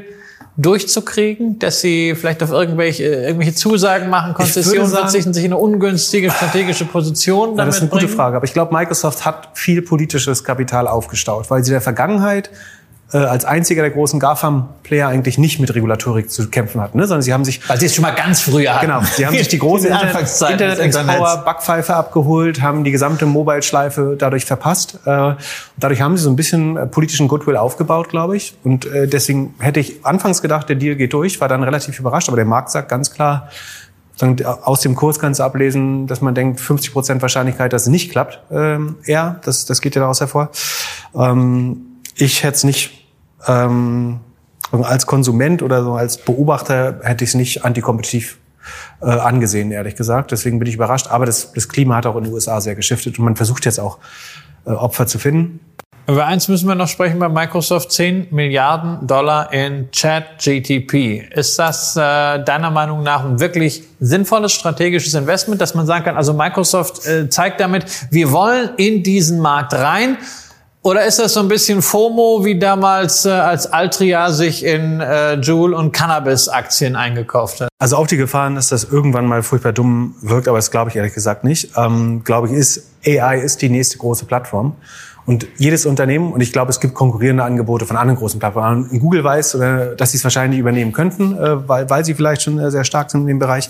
durchzukriegen, 0.55 1.57
dass 1.59 1.79
sie 1.81 2.15
vielleicht 2.15 2.43
auf 2.43 2.51
irgendwelche, 2.51 3.03
äh, 3.03 3.27
irgendwelche 3.27 3.55
Zusagen 3.55 4.09
machen, 4.09 4.33
Konzessionen 4.33 4.89
verzichten, 4.89 5.33
sich 5.33 5.45
in 5.45 5.53
eine 5.53 5.61
ungünstige 5.61 6.31
strategische 6.31 6.85
Position 6.85 7.55
damit 7.55 7.69
das 7.69 7.75
ist 7.75 7.81
eine 7.81 7.89
gute 7.89 8.05
bringen? 8.05 8.17
Frage. 8.17 8.37
Aber 8.37 8.45
ich 8.45 8.53
glaube, 8.53 8.73
Microsoft 8.73 9.25
hat 9.25 9.49
viel 9.53 9.81
politisches 9.81 10.43
Kapital 10.43 10.87
aufgestaut, 10.87 11.49
weil 11.49 11.63
sie 11.63 11.71
in 11.71 11.75
der 11.75 11.81
Vergangenheit 11.81 12.49
als 13.17 13.43
einziger 13.43 13.81
der 13.81 13.91
großen 13.91 14.19
GAFAM-Player 14.19 15.07
eigentlich 15.07 15.37
nicht 15.37 15.59
mit 15.59 15.73
Regulatorik 15.73 16.29
zu 16.29 16.49
kämpfen 16.49 16.79
hatten, 16.79 16.97
ne? 16.97 17.07
sondern 17.07 17.23
sie 17.23 17.33
haben 17.33 17.43
sich 17.43 17.67
Weil 17.67 17.79
sie 17.79 17.87
es 17.87 17.95
schon 17.95 18.03
mal 18.03 18.11
ganz 18.11 18.41
früher 18.41 18.75
hatten. 18.75 18.85
Genau, 18.85 19.01
sie 19.01 19.25
haben 19.25 19.35
sich 19.37 19.47
die 19.47 19.57
große 19.57 19.87
Internet, 19.87 20.15
Internet 20.49 20.79
Explorer. 20.79 21.43
Backpfeife 21.43 21.95
abgeholt, 21.95 22.61
haben 22.61 22.83
die 22.83 22.91
gesamte 22.91 23.25
Mobile-Schleife 23.25 24.15
dadurch 24.17 24.45
verpasst. 24.45 24.99
Äh, 25.05 25.33
dadurch 25.77 26.01
haben 26.01 26.17
sie 26.17 26.23
so 26.23 26.29
ein 26.29 26.35
bisschen 26.35 26.77
äh, 26.77 26.85
politischen 26.85 27.27
Goodwill 27.27 27.57
aufgebaut, 27.57 28.09
glaube 28.09 28.37
ich. 28.37 28.55
Und 28.63 28.85
äh, 28.85 29.07
deswegen 29.07 29.55
hätte 29.59 29.79
ich 29.79 30.05
anfangs 30.05 30.41
gedacht, 30.41 30.69
der 30.69 30.75
Deal 30.75 30.95
geht 30.95 31.13
durch, 31.13 31.41
war 31.41 31.47
dann 31.47 31.63
relativ 31.63 31.99
überrascht. 31.99 32.27
Aber 32.27 32.37
der 32.37 32.45
Markt 32.45 32.69
sagt 32.69 32.89
ganz 32.89 33.11
klar, 33.11 33.49
sagen, 34.19 34.43
aus 34.45 34.81
dem 34.81 34.95
Kurs 34.95 35.19
kannst 35.19 35.39
du 35.39 35.43
ablesen, 35.43 36.07
dass 36.07 36.21
man 36.21 36.35
denkt, 36.35 36.59
50 36.59 36.93
Prozent 36.93 37.21
Wahrscheinlichkeit, 37.21 37.73
dass 37.73 37.83
es 37.83 37.87
nicht 37.87 38.11
klappt. 38.11 38.39
Ähm, 38.51 38.97
eher, 39.05 39.39
das, 39.45 39.65
das 39.65 39.81
geht 39.81 39.95
ja 39.95 40.01
daraus 40.01 40.19
hervor. 40.19 40.51
Ähm, 41.15 41.85
ich 42.15 42.43
hätte 42.43 42.55
es 42.55 42.63
nicht 42.63 42.98
ähm, 43.47 44.19
als 44.71 45.05
Konsument 45.05 45.61
oder 45.61 45.83
so 45.83 45.93
als 45.93 46.17
Beobachter 46.17 46.99
hätte 47.03 47.23
ich 47.23 47.31
es 47.31 47.35
nicht 47.35 47.65
antikompetitiv 47.65 48.37
äh, 49.01 49.05
angesehen, 49.05 49.71
ehrlich 49.71 49.95
gesagt. 49.95 50.31
Deswegen 50.31 50.59
bin 50.59 50.67
ich 50.67 50.75
überrascht. 50.75 51.07
Aber 51.07 51.25
das, 51.25 51.53
das 51.53 51.67
Klima 51.69 51.95
hat 51.95 52.05
auch 52.05 52.15
in 52.17 52.25
den 52.25 52.33
USA 52.33 52.61
sehr 52.61 52.75
geschiftet 52.75 53.17
und 53.17 53.25
man 53.25 53.35
versucht 53.35 53.65
jetzt 53.65 53.79
auch 53.79 53.97
äh, 54.65 54.71
Opfer 54.71 55.07
zu 55.07 55.19
finden. 55.19 55.59
Über 56.07 56.25
eins 56.25 56.47
müssen 56.47 56.67
wir 56.67 56.73
noch 56.73 56.87
sprechen 56.87 57.19
bei 57.19 57.29
Microsoft. 57.29 57.91
10 57.91 58.29
Milliarden 58.31 59.05
Dollar 59.05 59.53
in 59.53 59.91
Chat-GTP. 59.91 61.29
Ist 61.35 61.59
das 61.59 61.95
äh, 61.95 62.43
deiner 62.43 62.71
Meinung 62.71 63.03
nach 63.03 63.23
ein 63.23 63.39
wirklich 63.39 63.83
sinnvolles 63.99 64.53
strategisches 64.53 65.13
Investment, 65.13 65.61
dass 65.61 65.75
man 65.75 65.85
sagen 65.85 66.05
kann, 66.05 66.17
also 66.17 66.33
Microsoft 66.33 67.05
äh, 67.05 67.29
zeigt 67.29 67.59
damit, 67.59 67.85
wir 68.09 68.31
wollen 68.31 68.71
in 68.77 69.03
diesen 69.03 69.39
Markt 69.39 69.75
rein? 69.75 70.17
Oder 70.81 71.05
ist 71.05 71.19
das 71.19 71.33
so 71.33 71.41
ein 71.41 71.49
bisschen 71.49 71.81
FOMO, 71.81 72.45
wie 72.45 72.57
damals, 72.57 73.25
äh, 73.25 73.31
als 73.31 73.67
Altria 73.67 74.31
sich 74.31 74.63
in 74.63 75.01
äh, 75.01 75.33
Joule 75.33 75.75
und 75.75 75.91
Cannabis-Aktien 75.91 76.95
eingekauft 76.95 77.59
hat? 77.59 77.69
Also 77.79 77.97
auch 77.97 78.07
die 78.07 78.15
Gefahren, 78.15 78.55
dass 78.55 78.69
das 78.69 78.85
irgendwann 78.85 79.25
mal 79.25 79.43
furchtbar 79.43 79.73
dumm 79.73 80.15
wirkt, 80.21 80.47
aber 80.47 80.57
das 80.57 80.71
glaube 80.71 80.89
ich 80.89 80.95
ehrlich 80.95 81.13
gesagt 81.13 81.43
nicht. 81.43 81.71
Ähm, 81.75 82.23
glaube 82.23 82.47
ich, 82.47 82.53
ist 82.53 82.91
AI 83.05 83.39
ist 83.39 83.61
die 83.61 83.69
nächste 83.69 83.97
große 83.97 84.25
Plattform. 84.25 84.75
Und 85.25 85.45
jedes 85.57 85.85
Unternehmen, 85.85 86.31
und 86.31 86.41
ich 86.41 86.53
glaube, 86.53 86.71
es 86.71 86.79
gibt 86.79 86.95
konkurrierende 86.95 87.43
Angebote 87.43 87.85
von 87.85 87.97
anderen 87.97 88.17
großen 88.17 88.39
Plattformen. 88.39 88.89
Google 88.99 89.23
weiß, 89.23 89.55
äh, 89.55 89.95
dass 89.97 90.11
sie 90.11 90.17
es 90.17 90.23
wahrscheinlich 90.23 90.59
übernehmen 90.59 90.93
könnten, 90.93 91.37
äh, 91.37 91.67
weil, 91.67 91.89
weil 91.89 92.05
sie 92.05 92.15
vielleicht 92.15 92.41
schon 92.41 92.57
äh, 92.57 92.71
sehr 92.71 92.85
stark 92.85 93.11
sind 93.11 93.21
in 93.21 93.27
dem 93.27 93.39
Bereich. 93.39 93.69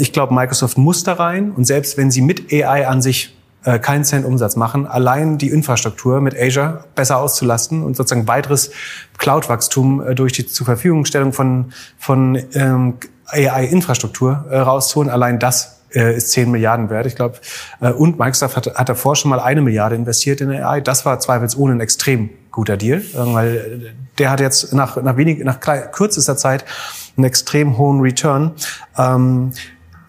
Ich 0.00 0.12
glaube, 0.12 0.34
Microsoft 0.34 0.76
muss 0.76 1.04
da 1.04 1.14
rein. 1.14 1.52
Und 1.52 1.66
selbst 1.66 1.96
wenn 1.96 2.10
sie 2.10 2.20
mit 2.20 2.52
AI 2.52 2.88
an 2.88 3.00
sich 3.00 3.32
keinen 3.62 4.04
Cent 4.04 4.26
Umsatz 4.26 4.56
machen, 4.56 4.86
allein 4.86 5.38
die 5.38 5.50
Infrastruktur 5.50 6.20
mit 6.20 6.36
Azure 6.36 6.84
besser 6.96 7.18
auszulasten 7.18 7.84
und 7.84 7.96
sozusagen 7.96 8.26
weiteres 8.26 8.72
Cloud-Wachstum 9.18 10.14
durch 10.16 10.32
die 10.32 10.46
zur 10.46 10.66
Verfügungstellung 10.66 11.32
von, 11.32 11.72
von 11.96 12.42
ähm, 12.54 12.94
AI-Infrastruktur 13.26 14.44
äh, 14.50 14.58
rauszuholen, 14.58 15.10
allein 15.10 15.38
das 15.38 15.80
äh, 15.94 16.16
ist 16.16 16.30
10 16.30 16.50
Milliarden 16.50 16.90
wert. 16.90 17.06
Ich 17.06 17.16
glaube, 17.16 17.38
äh, 17.80 17.90
und 17.90 18.18
Microsoft 18.18 18.56
hat, 18.56 18.74
hat 18.74 18.88
davor 18.88 19.16
schon 19.16 19.30
mal 19.30 19.40
eine 19.40 19.62
Milliarde 19.62 19.94
investiert 19.94 20.40
in 20.40 20.50
AI. 20.50 20.80
Das 20.80 21.04
war 21.04 21.18
zweifelsohne 21.20 21.74
ein 21.74 21.80
extrem 21.80 22.30
guter 22.50 22.76
Deal, 22.76 23.00
äh, 23.00 23.04
weil 23.14 23.94
der 24.18 24.30
hat 24.30 24.40
jetzt 24.40 24.72
nach, 24.72 25.00
nach 25.02 25.16
wenig, 25.16 25.42
nach 25.44 25.60
kürzester 25.60 26.36
Zeit 26.36 26.64
einen 27.16 27.24
extrem 27.24 27.78
hohen 27.78 28.00
Return. 28.00 28.52
Ähm, 28.96 29.52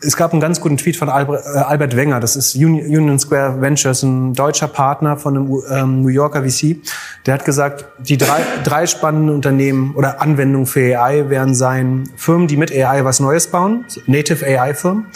es 0.04 0.18
gab 0.18 0.32
einen 0.32 0.42
ganz 0.42 0.60
guten 0.60 0.78
Tweet 0.78 0.98
von 0.98 1.10
Albert, 1.10 1.46
äh, 1.46 1.60
Albert 1.60 1.96
Wenger, 1.96 2.20
das 2.20 2.36
ist 2.36 2.56
Union 2.56 3.18
Square 3.20 3.62
Ventures, 3.62 4.04
ein 4.04 4.34
deutscher 4.34 4.68
Partner 4.68 5.18
von 5.18 5.38
einem 5.38 5.64
ähm, 5.72 6.02
New 6.02 6.10
Yorker 6.10 6.44
VC. 6.44 6.78
Der 7.26 7.36
hat 7.36 7.46
gesagt, 7.46 7.86
die 8.00 8.18
drei, 8.18 8.42
drei 8.64 8.86
spannenden 8.86 9.34
Unternehmen 9.36 9.96
oder 9.96 10.22
Anwendungen 10.22 10.68
für 10.68 11.00
AI 11.00 11.30
werden 11.30 11.56
sein 11.56 12.10
Firmen, 12.16 12.48
die 12.48 12.58
mit 12.58 12.72
AI 12.72 13.04
was 13.06 13.20
Neues 13.20 13.48
bauen, 13.48 13.86
Native 14.06 14.46
AI-Firmen, 14.46 15.08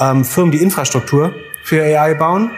ähm, 0.00 0.24
Firmen, 0.24 0.52
die 0.52 0.62
Infrastruktur 0.62 1.32
für 1.64 1.82
AI 1.82 2.14
bauen 2.14 2.50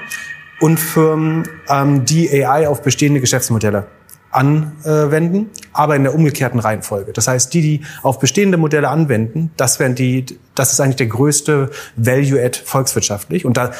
und 0.60 0.78
Firmen, 0.78 1.48
ähm, 1.68 2.04
die 2.04 2.44
AI 2.44 2.68
auf 2.68 2.82
bestehende 2.82 3.20
Geschäftsmodelle 3.20 3.86
anwenden, 4.34 5.50
aber 5.72 5.96
in 5.96 6.02
der 6.02 6.14
umgekehrten 6.14 6.58
Reihenfolge. 6.58 7.12
Das 7.12 7.28
heißt, 7.28 7.54
die, 7.54 7.62
die 7.62 7.80
auf 8.02 8.18
bestehende 8.18 8.58
Modelle 8.58 8.88
anwenden, 8.88 9.50
das 9.56 9.78
wären 9.78 9.94
die, 9.94 10.26
das 10.54 10.72
ist 10.72 10.80
eigentlich 10.80 10.96
der 10.96 11.06
größte 11.06 11.70
Value-Add 11.96 12.60
volkswirtschaftlich. 12.64 13.44
Und 13.44 13.56
da, 13.56 13.70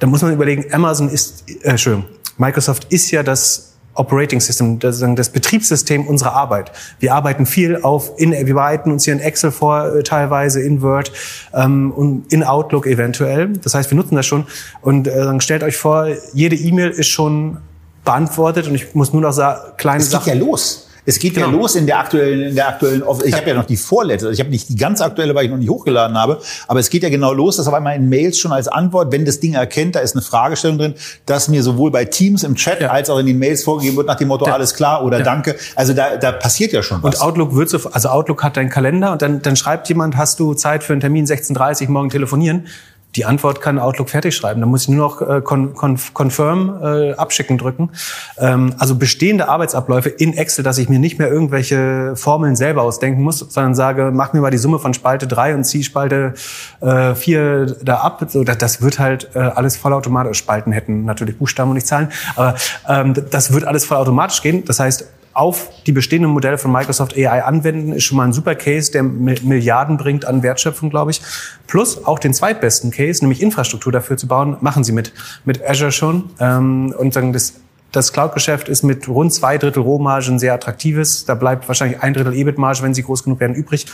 da 0.00 0.06
muss 0.06 0.22
man 0.22 0.32
überlegen, 0.32 0.72
Amazon 0.72 1.08
ist, 1.08 1.44
äh, 1.64 1.78
schön, 1.78 2.04
Microsoft 2.38 2.92
ist 2.92 3.10
ja 3.12 3.22
das 3.22 3.72
Operating 3.94 4.40
System, 4.40 4.78
das, 4.78 5.00
das 5.00 5.28
Betriebssystem 5.30 6.06
unserer 6.06 6.32
Arbeit. 6.32 6.72
Wir 6.98 7.14
arbeiten 7.14 7.46
viel 7.46 7.76
auf, 7.76 8.12
in, 8.16 8.32
wir 8.32 8.54
bereiten 8.54 8.90
uns 8.90 9.04
hier 9.04 9.12
in 9.12 9.20
Excel 9.20 9.50
vor, 9.50 9.94
äh, 9.94 10.02
teilweise 10.02 10.60
in 10.62 10.82
Word 10.82 11.12
ähm, 11.52 11.92
und 11.92 12.32
in 12.32 12.42
Outlook 12.42 12.86
eventuell. 12.86 13.48
Das 13.48 13.74
heißt, 13.74 13.90
wir 13.90 13.96
nutzen 13.96 14.16
das 14.16 14.26
schon. 14.26 14.46
Und 14.80 15.06
äh, 15.06 15.40
stellt 15.40 15.62
euch 15.62 15.76
vor, 15.76 16.08
jede 16.32 16.56
E-Mail 16.56 16.90
ist 16.90 17.08
schon 17.08 17.58
beantwortet 18.04 18.66
und 18.68 18.74
ich 18.74 18.94
muss 18.94 19.12
nur 19.12 19.22
noch 19.22 19.32
sagen, 19.32 19.72
kleine 19.76 20.02
es 20.02 20.10
Sachen. 20.10 20.22
Es 20.22 20.32
geht 20.32 20.42
ja 20.42 20.46
los. 20.46 20.88
Es 21.04 21.18
geht 21.18 21.34
genau. 21.34 21.48
ja 21.48 21.52
los 21.52 21.74
in 21.74 21.86
der 21.86 21.98
aktuellen, 21.98 22.50
in 22.50 22.54
der 22.54 22.68
aktuellen. 22.68 23.02
Ich 23.24 23.34
habe 23.34 23.48
ja 23.48 23.54
noch 23.54 23.64
die 23.64 23.76
vorletzte. 23.76 24.30
Ich 24.30 24.38
habe 24.38 24.50
nicht 24.50 24.68
die 24.68 24.76
ganz 24.76 25.00
aktuelle, 25.00 25.34
weil 25.34 25.46
ich 25.46 25.50
noch 25.50 25.58
nicht 25.58 25.68
hochgeladen 25.68 26.16
habe. 26.16 26.38
Aber 26.68 26.78
es 26.78 26.90
geht 26.90 27.02
ja 27.02 27.08
genau 27.08 27.32
los, 27.32 27.56
dass 27.56 27.66
auf 27.66 27.74
einmal 27.74 27.96
in 27.96 28.08
Mails 28.08 28.38
schon 28.38 28.52
als 28.52 28.68
Antwort, 28.68 29.10
wenn 29.10 29.24
das 29.24 29.40
Ding 29.40 29.54
erkennt, 29.54 29.96
da 29.96 30.00
ist 30.00 30.14
eine 30.14 30.22
Fragestellung 30.22 30.78
drin, 30.78 30.94
dass 31.26 31.48
mir 31.48 31.64
sowohl 31.64 31.90
bei 31.90 32.04
Teams 32.04 32.44
im 32.44 32.54
Chat 32.54 32.80
ja. 32.80 32.90
als 32.90 33.10
auch 33.10 33.18
in 33.18 33.26
den 33.26 33.38
Mails 33.38 33.64
vorgegeben 33.64 33.96
wird 33.96 34.06
nach 34.06 34.16
dem 34.16 34.28
Motto 34.28 34.46
ja. 34.46 34.54
alles 34.54 34.74
klar 34.74 35.04
oder 35.04 35.18
ja. 35.18 35.24
Danke. 35.24 35.56
Also 35.74 35.92
da, 35.92 36.16
da 36.16 36.30
passiert 36.30 36.72
ja 36.72 36.84
schon 36.84 37.02
was. 37.02 37.16
Und 37.16 37.20
Outlook 37.20 37.56
wird 37.56 37.68
so, 37.68 37.80
also 37.90 38.08
Outlook 38.08 38.44
hat 38.44 38.56
deinen 38.56 38.70
Kalender 38.70 39.10
und 39.12 39.22
dann, 39.22 39.42
dann 39.42 39.56
schreibt 39.56 39.88
jemand, 39.88 40.16
hast 40.16 40.38
du 40.38 40.54
Zeit 40.54 40.84
für 40.84 40.92
einen 40.92 41.00
Termin 41.00 41.26
16:30 41.26 41.88
morgen 41.90 42.10
telefonieren? 42.10 42.68
Die 43.16 43.24
Antwort 43.24 43.60
kann 43.60 43.78
Outlook 43.78 44.08
fertig 44.10 44.34
schreiben. 44.34 44.60
Da 44.60 44.66
muss 44.66 44.82
ich 44.82 44.88
nur 44.88 45.06
noch 45.06 45.20
äh, 45.20 45.40
con, 45.42 45.74
con, 45.74 45.98
Confirm 46.14 46.80
äh, 46.82 47.12
abschicken 47.12 47.58
drücken. 47.58 47.90
Ähm, 48.38 48.74
also 48.78 48.94
bestehende 48.94 49.48
Arbeitsabläufe 49.48 50.08
in 50.08 50.34
Excel, 50.34 50.64
dass 50.64 50.78
ich 50.78 50.88
mir 50.88 50.98
nicht 50.98 51.18
mehr 51.18 51.28
irgendwelche 51.28 52.16
Formeln 52.16 52.56
selber 52.56 52.82
ausdenken 52.82 53.22
muss, 53.22 53.40
sondern 53.40 53.74
sage, 53.74 54.10
mach 54.12 54.32
mir 54.32 54.40
mal 54.40 54.50
die 54.50 54.58
Summe 54.58 54.78
von 54.78 54.94
Spalte 54.94 55.26
3 55.26 55.54
und 55.54 55.64
zieh 55.64 55.82
Spalte 55.82 56.34
äh, 56.80 57.14
4 57.14 57.76
da 57.82 57.96
ab. 57.96 58.24
So, 58.28 58.44
das, 58.44 58.58
das 58.58 58.82
wird 58.82 58.98
halt 58.98 59.30
äh, 59.34 59.40
alles 59.40 59.76
vollautomatisch. 59.76 60.38
Spalten 60.38 60.72
hätten 60.72 61.04
natürlich 61.04 61.38
Buchstaben 61.38 61.70
und 61.70 61.74
nicht 61.74 61.86
Zahlen. 61.86 62.08
Aber 62.36 62.54
ähm, 62.88 63.14
das 63.30 63.52
wird 63.52 63.64
alles 63.64 63.84
vollautomatisch 63.84 64.42
gehen. 64.42 64.64
Das 64.64 64.80
heißt, 64.80 65.06
auf 65.34 65.70
die 65.86 65.92
bestehenden 65.92 66.30
Modelle 66.30 66.58
von 66.58 66.70
Microsoft 66.70 67.16
AI 67.16 67.42
anwenden, 67.42 67.92
ist 67.92 68.04
schon 68.04 68.16
mal 68.16 68.24
ein 68.24 68.32
super 68.32 68.54
Case, 68.54 68.92
der 68.92 69.02
Milliarden 69.02 69.96
bringt 69.96 70.24
an 70.24 70.42
Wertschöpfung, 70.42 70.90
glaube 70.90 71.10
ich. 71.10 71.22
Plus 71.66 72.04
auch 72.04 72.18
den 72.18 72.34
zweitbesten 72.34 72.90
Case, 72.90 73.22
nämlich 73.22 73.40
Infrastruktur 73.42 73.92
dafür 73.92 74.16
zu 74.16 74.28
bauen, 74.28 74.56
machen 74.60 74.84
sie 74.84 74.92
mit, 74.92 75.12
mit 75.44 75.64
Azure 75.66 75.92
schon. 75.92 76.30
Ähm, 76.38 76.94
und 76.98 77.14
sagen, 77.14 77.32
das, 77.32 77.54
das 77.92 78.12
Cloud-Geschäft 78.12 78.68
ist 78.68 78.82
mit 78.82 79.08
rund 79.08 79.32
zwei 79.32 79.58
Drittel 79.58 79.82
Rohmargen 79.82 80.38
sehr 80.38 80.54
attraktives. 80.54 81.24
Da 81.24 81.34
bleibt 81.34 81.68
wahrscheinlich 81.68 82.02
ein 82.02 82.14
Drittel 82.14 82.34
EBIT-Marge, 82.34 82.82
wenn 82.82 82.94
sie 82.94 83.02
groß 83.02 83.24
genug 83.24 83.40
werden, 83.40 83.54
übrig. 83.54 83.86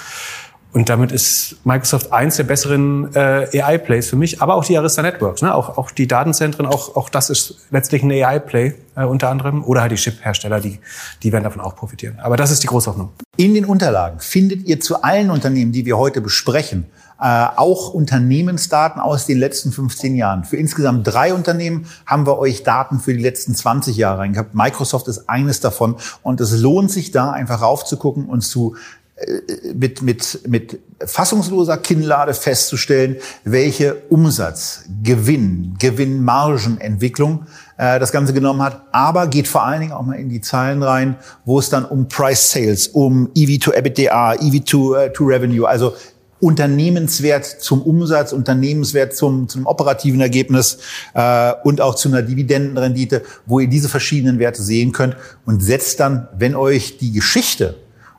Und 0.73 0.91
damit 0.91 1.13
ist 1.13 1.57
Microsoft 1.65 2.13
eins 2.13 2.37
der 2.37 2.45
besseren 2.45 3.15
äh, 3.15 3.63
AI-Plays 3.63 4.11
für 4.11 4.17
mich, 4.17 4.43
aber 4.43 4.55
auch 4.55 4.65
die 4.65 4.77
Arista 4.77 5.01
Networks, 5.01 5.41
ne? 5.41 5.55
auch, 5.55 5.79
auch 5.79 5.91
die 5.91 6.07
Datenzentren, 6.07 6.67
auch, 6.67 6.95
auch 6.95 7.09
das 7.09 7.31
ist 7.31 7.67
letztlich 7.71 8.03
ein 8.03 8.11
AI-Play 8.13 8.75
äh, 8.95 9.05
unter 9.05 9.31
anderem. 9.31 9.65
Oder 9.65 9.81
halt 9.81 9.93
die 9.93 9.97
Chip-Hersteller, 9.97 10.61
die, 10.61 10.79
die 11.23 11.33
werden 11.33 11.45
davon 11.45 11.63
auch 11.63 11.75
profitieren. 11.75 12.19
Aber 12.21 12.37
das 12.37 12.51
ist 12.51 12.63
die 12.63 12.67
Großhoffnung. 12.67 13.11
In 13.37 13.55
den 13.55 13.65
Unterlagen 13.65 14.21
findet 14.21 14.67
ihr 14.69 14.79
zu 14.79 15.03
allen 15.03 15.31
Unternehmen, 15.31 15.73
die 15.73 15.87
wir 15.87 15.97
heute 15.97 16.21
besprechen, 16.21 16.87
äh, 17.21 17.47
auch 17.57 17.95
Unternehmensdaten 17.95 19.01
aus 19.01 19.27
den 19.27 19.39
letzten 19.39 19.73
15 19.73 20.15
Jahren. 20.15 20.45
Für 20.45 20.57
insgesamt 20.57 21.07
drei 21.07 21.35
Unternehmen 21.35 21.87
haben 22.07 22.27
wir 22.27 22.39
euch 22.39 22.63
Daten 22.63 23.01
für 23.01 23.13
die 23.13 23.23
letzten 23.23 23.55
20 23.55 23.97
Jahre 23.97 24.21
reingehabt. 24.21 24.55
Microsoft 24.55 25.09
ist 25.09 25.29
eines 25.29 25.61
davon 25.61 25.97
und 26.23 26.41
es 26.41 26.61
lohnt 26.61 26.91
sich 26.91 27.11
da 27.11 27.33
einfach 27.33 27.61
raufzugucken 27.61 28.27
und 28.27 28.43
zu 28.43 28.77
mit, 29.75 30.03
mit, 30.03 30.41
mit 30.47 30.79
fassungsloser 31.05 31.77
Kinnlade 31.79 32.35
festzustellen, 32.35 33.17
welche 33.45 33.97
Umsatz, 34.09 34.85
Gewinn, 35.03 35.75
Gewinnmargenentwicklung 35.79 37.47
äh, 37.79 37.99
das 37.99 38.13
Ganze 38.13 38.33
genommen 38.33 38.63
hat, 38.63 38.83
aber 38.93 39.27
geht 39.27 39.49
vor 39.49 39.65
allen 39.65 39.81
Dingen 39.81 39.93
auch 39.93 40.05
mal 40.05 40.15
in 40.15 40.29
die 40.29 40.41
Zahlen 40.41 40.83
rein, 40.83 41.17
wo 41.45 41.59
es 41.59 41.69
dann 41.69 41.85
um 41.85 42.09
Price 42.09 42.53
Sales, 42.53 42.89
um 42.89 43.31
EV 43.35 43.59
to 43.59 43.73
EBITDA, 43.73 44.35
EV 44.35 44.65
to, 44.65 44.97
uh, 44.97 45.09
to 45.13 45.25
Revenue, 45.25 45.67
also 45.67 45.95
Unternehmenswert 46.41 47.45
zum 47.45 47.83
Umsatz, 47.83 48.33
Unternehmenswert 48.33 49.17
zum, 49.17 49.49
zum 49.49 49.67
operativen 49.67 50.21
Ergebnis 50.21 50.79
äh, 51.15 51.53
und 51.65 51.81
auch 51.81 51.97
zu 51.97 52.09
einer 52.09 52.23
Dividendenrendite, 52.23 53.23
wo 53.47 53.59
ihr 53.59 53.69
diese 53.69 53.89
verschiedenen 53.89 54.39
Werte 54.39 54.63
sehen 54.63 54.93
könnt. 54.93 55.17
Und 55.45 55.61
setzt 55.61 55.99
dann, 55.99 56.29
wenn 56.39 56.55
euch 56.55 56.99
die 56.99 57.11
Geschichte 57.11 57.75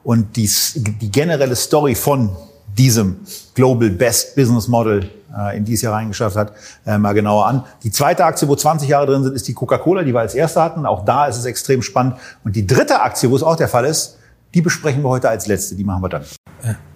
und 0.10 0.38
die, 0.38 0.50
die 0.76 1.12
generelle 1.12 1.56
Story 1.56 1.94
von 1.94 2.36
diesem 2.76 3.18
Global 3.54 3.92
Best 3.92 4.36
Business 4.36 4.68
Model 4.68 5.08
äh, 5.38 5.56
in 5.56 5.66
dieses 5.66 5.84
Jahr 5.84 5.94
reingeschafft 5.94 6.36
hat, 6.36 6.52
äh, 6.88 6.98
mal 6.98 7.14
genauer 7.14 7.46
an. 7.46 7.64
Die 7.84 7.92
zweite 7.92 8.26
Aktie, 8.26 8.48
wo 8.48 8.56
20 8.56 8.90
Jahre 8.90 9.06
drin 9.06 9.24
sind, 9.24 9.36
ist 9.36 9.48
die 9.48 9.54
Coca-Cola, 9.54 10.02
die 10.02 10.12
wir 10.12 10.22
als 10.22 10.34
erste 10.34 10.64
hatten. 10.64 10.88
Auch 10.88 11.06
da 11.06 11.28
ist 11.28 11.38
es 11.38 11.46
extrem 11.46 11.84
spannend. 11.84 12.16
Und 12.44 12.56
die 12.56 12.66
dritte 12.66 13.02
Aktie, 13.02 13.30
wo 13.30 13.36
es 13.36 13.44
auch 13.44 13.56
der 13.56 13.68
Fall 13.68 13.86
ist, 13.86 14.18
die 14.56 14.64
besprechen 14.64 15.04
wir 15.04 15.10
heute 15.10 15.30
als 15.30 15.46
letzte. 15.46 15.76
Die 15.76 15.84
machen 15.84 16.02
wir 16.02 16.10
dann. 16.10 16.24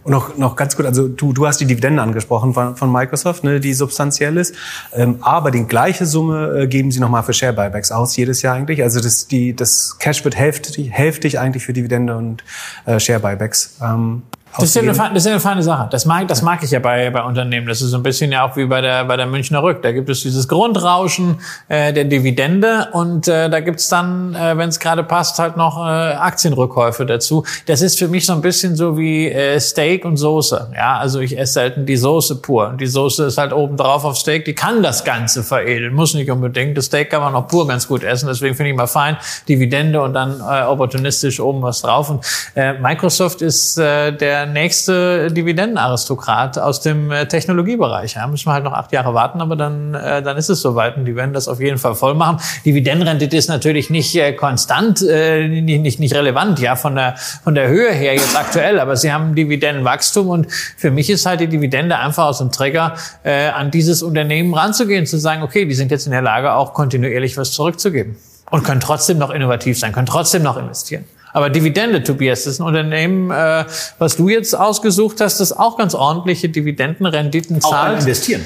Und 0.04 0.12
noch, 0.12 0.38
noch 0.38 0.56
ganz 0.56 0.76
gut, 0.76 0.86
also 0.86 1.08
du, 1.08 1.34
du 1.34 1.48
hast 1.48 1.60
die 1.60 1.66
Dividende 1.66 2.02
angesprochen 2.02 2.54
von, 2.54 2.76
von 2.76 2.92
Microsoft, 2.92 3.44
ne, 3.44 3.60
die 3.60 3.74
substanziell 3.74 4.38
ist. 4.38 4.56
Ähm, 4.94 5.18
aber 5.22 5.52
die 5.52 5.64
gleiche 5.64 6.06
Summe 6.06 6.64
äh, 6.64 6.68
geben 6.68 6.92
sie 6.92 7.00
nochmal 7.00 7.24
für 7.24 7.34
Share 7.34 7.54
Buybacks 7.54 7.92
aus, 7.92 8.16
jedes 8.16 8.42
Jahr 8.42 8.56
eigentlich. 8.56 8.84
Also 8.84 9.00
das, 9.00 9.28
die, 9.28 9.56
das 9.56 9.98
Cash 10.00 10.24
wird 10.26 10.36
hälftig, 10.36 10.92
hälftig 10.92 11.40
eigentlich 11.40 11.66
für 11.66 11.74
Dividende 11.74 12.18
und 12.18 12.44
äh, 12.86 13.00
Share 13.00 13.20
Buybacks. 13.20 13.78
Ähm, 13.82 14.24
das 14.58 14.70
ist, 14.70 14.76
ja 14.76 14.82
eine, 14.82 14.94
das 14.94 15.10
ist 15.16 15.26
ja 15.26 15.32
eine 15.32 15.40
feine 15.40 15.64
Sache. 15.64 15.88
Das 15.90 16.06
mag, 16.06 16.28
das 16.28 16.42
mag 16.42 16.64
ich 16.64 16.72
ja 16.72 16.80
bei, 16.80 17.10
bei 17.10 17.24
Unternehmen. 17.24 17.68
Das 17.68 17.82
ist 17.82 17.92
so 17.92 17.98
ein 17.98 18.04
bisschen 18.04 18.32
ja 18.32 18.46
auch 18.46 18.56
wie 18.56 18.66
bei 18.66 18.82
der, 18.82 19.06
bei 19.06 19.18
der 19.18 19.26
Münchner 19.26 19.64
Rück. 19.64 19.82
Da 19.82 19.92
gibt 19.92 20.10
es 20.10 20.22
dieses 20.22 20.48
Grundrauschen 20.48 21.40
äh, 21.70 21.94
der 21.94 22.06
Dividende 22.06 22.90
und 22.92 23.28
äh, 23.28 23.50
da 23.50 23.60
gibt's 23.62 23.88
dann, 23.90 24.36
äh, 24.36 24.58
wenn 24.58 24.70
es 24.70 24.80
gerade 24.80 25.04
passt, 25.04 25.40
halt 25.40 25.58
noch 25.58 25.78
äh, 25.78 25.90
Aktienrückkäufe 25.90 27.06
dazu. 27.06 27.46
Das 27.66 27.82
ist 27.82 27.98
für 27.98 28.08
mich 28.08 28.26
so 28.26 28.34
ein 28.34 28.42
bisschen 28.42 28.76
so 28.76 28.98
wie 28.98 29.30
äh, 29.30 29.60
Steak 29.60 30.06
und 30.06 30.18
Soße. 30.18 30.72
Ja, 30.76 30.98
also 30.98 31.20
ich 31.20 31.38
esse 31.38 31.54
selten 31.54 31.86
die 31.86 31.98
Soße 31.98 32.42
pur. 32.42 32.68
Und 32.70 32.82
die 32.82 32.88
Soße 32.88 33.26
ist 33.26 33.38
halt 33.38 33.54
oben 33.54 33.78
drauf 33.78 34.04
auf 34.04 34.18
Steak. 34.18 34.46
Die 34.46 34.54
kann 34.54 34.84
das 34.84 35.04
Ganze 35.04 35.44
veredeln. 35.44 35.94
Muss 35.94 36.14
nicht 36.14 36.30
unbedingt. 36.30 36.78
Das 36.78 36.86
Steak 36.86 37.10
kann 37.10 37.22
man 37.22 37.34
auch 37.36 37.48
pur 37.48 37.68
ganz 37.68 37.88
gut 37.88 38.04
essen. 38.04 38.28
Deswegen 38.28 38.56
finde 38.56 38.72
ich 38.72 38.78
mal 38.78 38.88
fein. 38.88 39.18
Dividende 39.48 40.02
und 40.02 40.14
dann 40.14 40.42
äh, 40.42 40.64
opportunistisch 40.64 41.40
oben 41.40 41.62
was 41.62 41.82
drauf. 41.82 42.10
Und 42.10 42.26
äh, 42.56 42.74
Microsoft 42.74 43.42
ist 43.42 43.78
äh, 43.78 44.12
der 44.12 44.43
nächste 44.46 45.32
Dividendenaristokrat 45.32 46.58
aus 46.58 46.82
dem 46.82 47.12
äh, 47.12 47.28
Technologiebereich. 47.28 48.16
Ja, 48.16 48.28
müssen 48.28 48.48
wir 48.48 48.54
halt 48.54 48.64
noch 48.64 48.74
acht 48.74 48.92
Jahre 48.92 49.14
warten, 49.14 49.42
aber 49.42 49.56
dann, 49.56 49.94
äh, 49.94 50.22
dann 50.22 50.38
ist 50.38 50.50
es 50.50 50.62
soweit 50.62 50.98
und 50.98 51.06
die 51.06 51.16
werden 51.16 51.34
das 51.34 51.48
auf 51.48 51.60
jeden 51.60 51.78
Fall 51.78 51.96
voll 51.96 52.16
machen. 52.16 52.38
Dividendenrendite 52.66 53.36
ist 53.36 53.50
natürlich 53.50 53.90
nicht 53.90 54.16
äh, 54.16 54.34
konstant, 54.34 55.02
äh, 55.02 55.48
nicht, 55.48 55.82
nicht, 55.82 56.00
nicht 56.00 56.14
relevant, 56.16 56.60
ja, 56.60 56.76
von 56.76 56.96
der, 56.96 57.16
von 57.44 57.56
der 57.56 57.68
Höhe 57.68 57.92
her 57.92 58.14
jetzt 58.14 58.36
aktuell, 58.38 58.80
aber 58.80 58.96
sie 58.96 59.12
haben 59.12 59.36
Dividendenwachstum 59.36 60.30
und 60.30 60.52
für 60.52 60.92
mich 60.92 61.10
ist 61.10 61.26
halt 61.26 61.40
die 61.40 61.48
Dividende 61.48 61.98
einfach 61.98 62.26
aus 62.26 62.40
dem 62.40 62.52
Trigger, 62.52 62.96
äh, 63.24 63.50
an 63.50 63.72
dieses 63.72 64.04
Unternehmen 64.04 64.54
ranzugehen, 64.54 65.06
zu 65.06 65.18
sagen, 65.18 65.44
okay, 65.44 65.66
die 65.66 65.76
sind 65.76 65.92
jetzt 65.92 66.06
in 66.06 66.12
der 66.12 66.22
Lage, 66.22 66.54
auch 66.54 66.74
kontinuierlich 66.74 67.38
was 67.38 67.52
zurückzugeben. 67.52 68.16
und 68.52 68.64
können 68.64 68.82
trotzdem 68.82 69.18
noch 69.18 69.32
innovativ 69.32 69.80
sein, 69.80 69.94
können 69.94 70.06
trotzdem 70.06 70.44
noch 70.44 70.58
investieren. 70.58 71.06
Aber 71.34 71.50
Dividende, 71.50 72.04
Tobias, 72.04 72.44
das 72.44 72.54
ist 72.54 72.60
ein 72.62 72.68
Unternehmen, 72.68 73.32
äh, 73.32 73.66
was 73.98 74.16
du 74.16 74.30
jetzt 74.30 74.54
ausgesucht 74.56 75.20
hast, 75.20 75.40
das 75.40 75.52
auch 75.52 75.78
ganz 75.78 75.96
ordentliche 75.96 76.48
Dividendenrenditen 76.48 77.60
zahlt. 77.60 77.98
Auch 77.98 78.00
investieren 78.00 78.44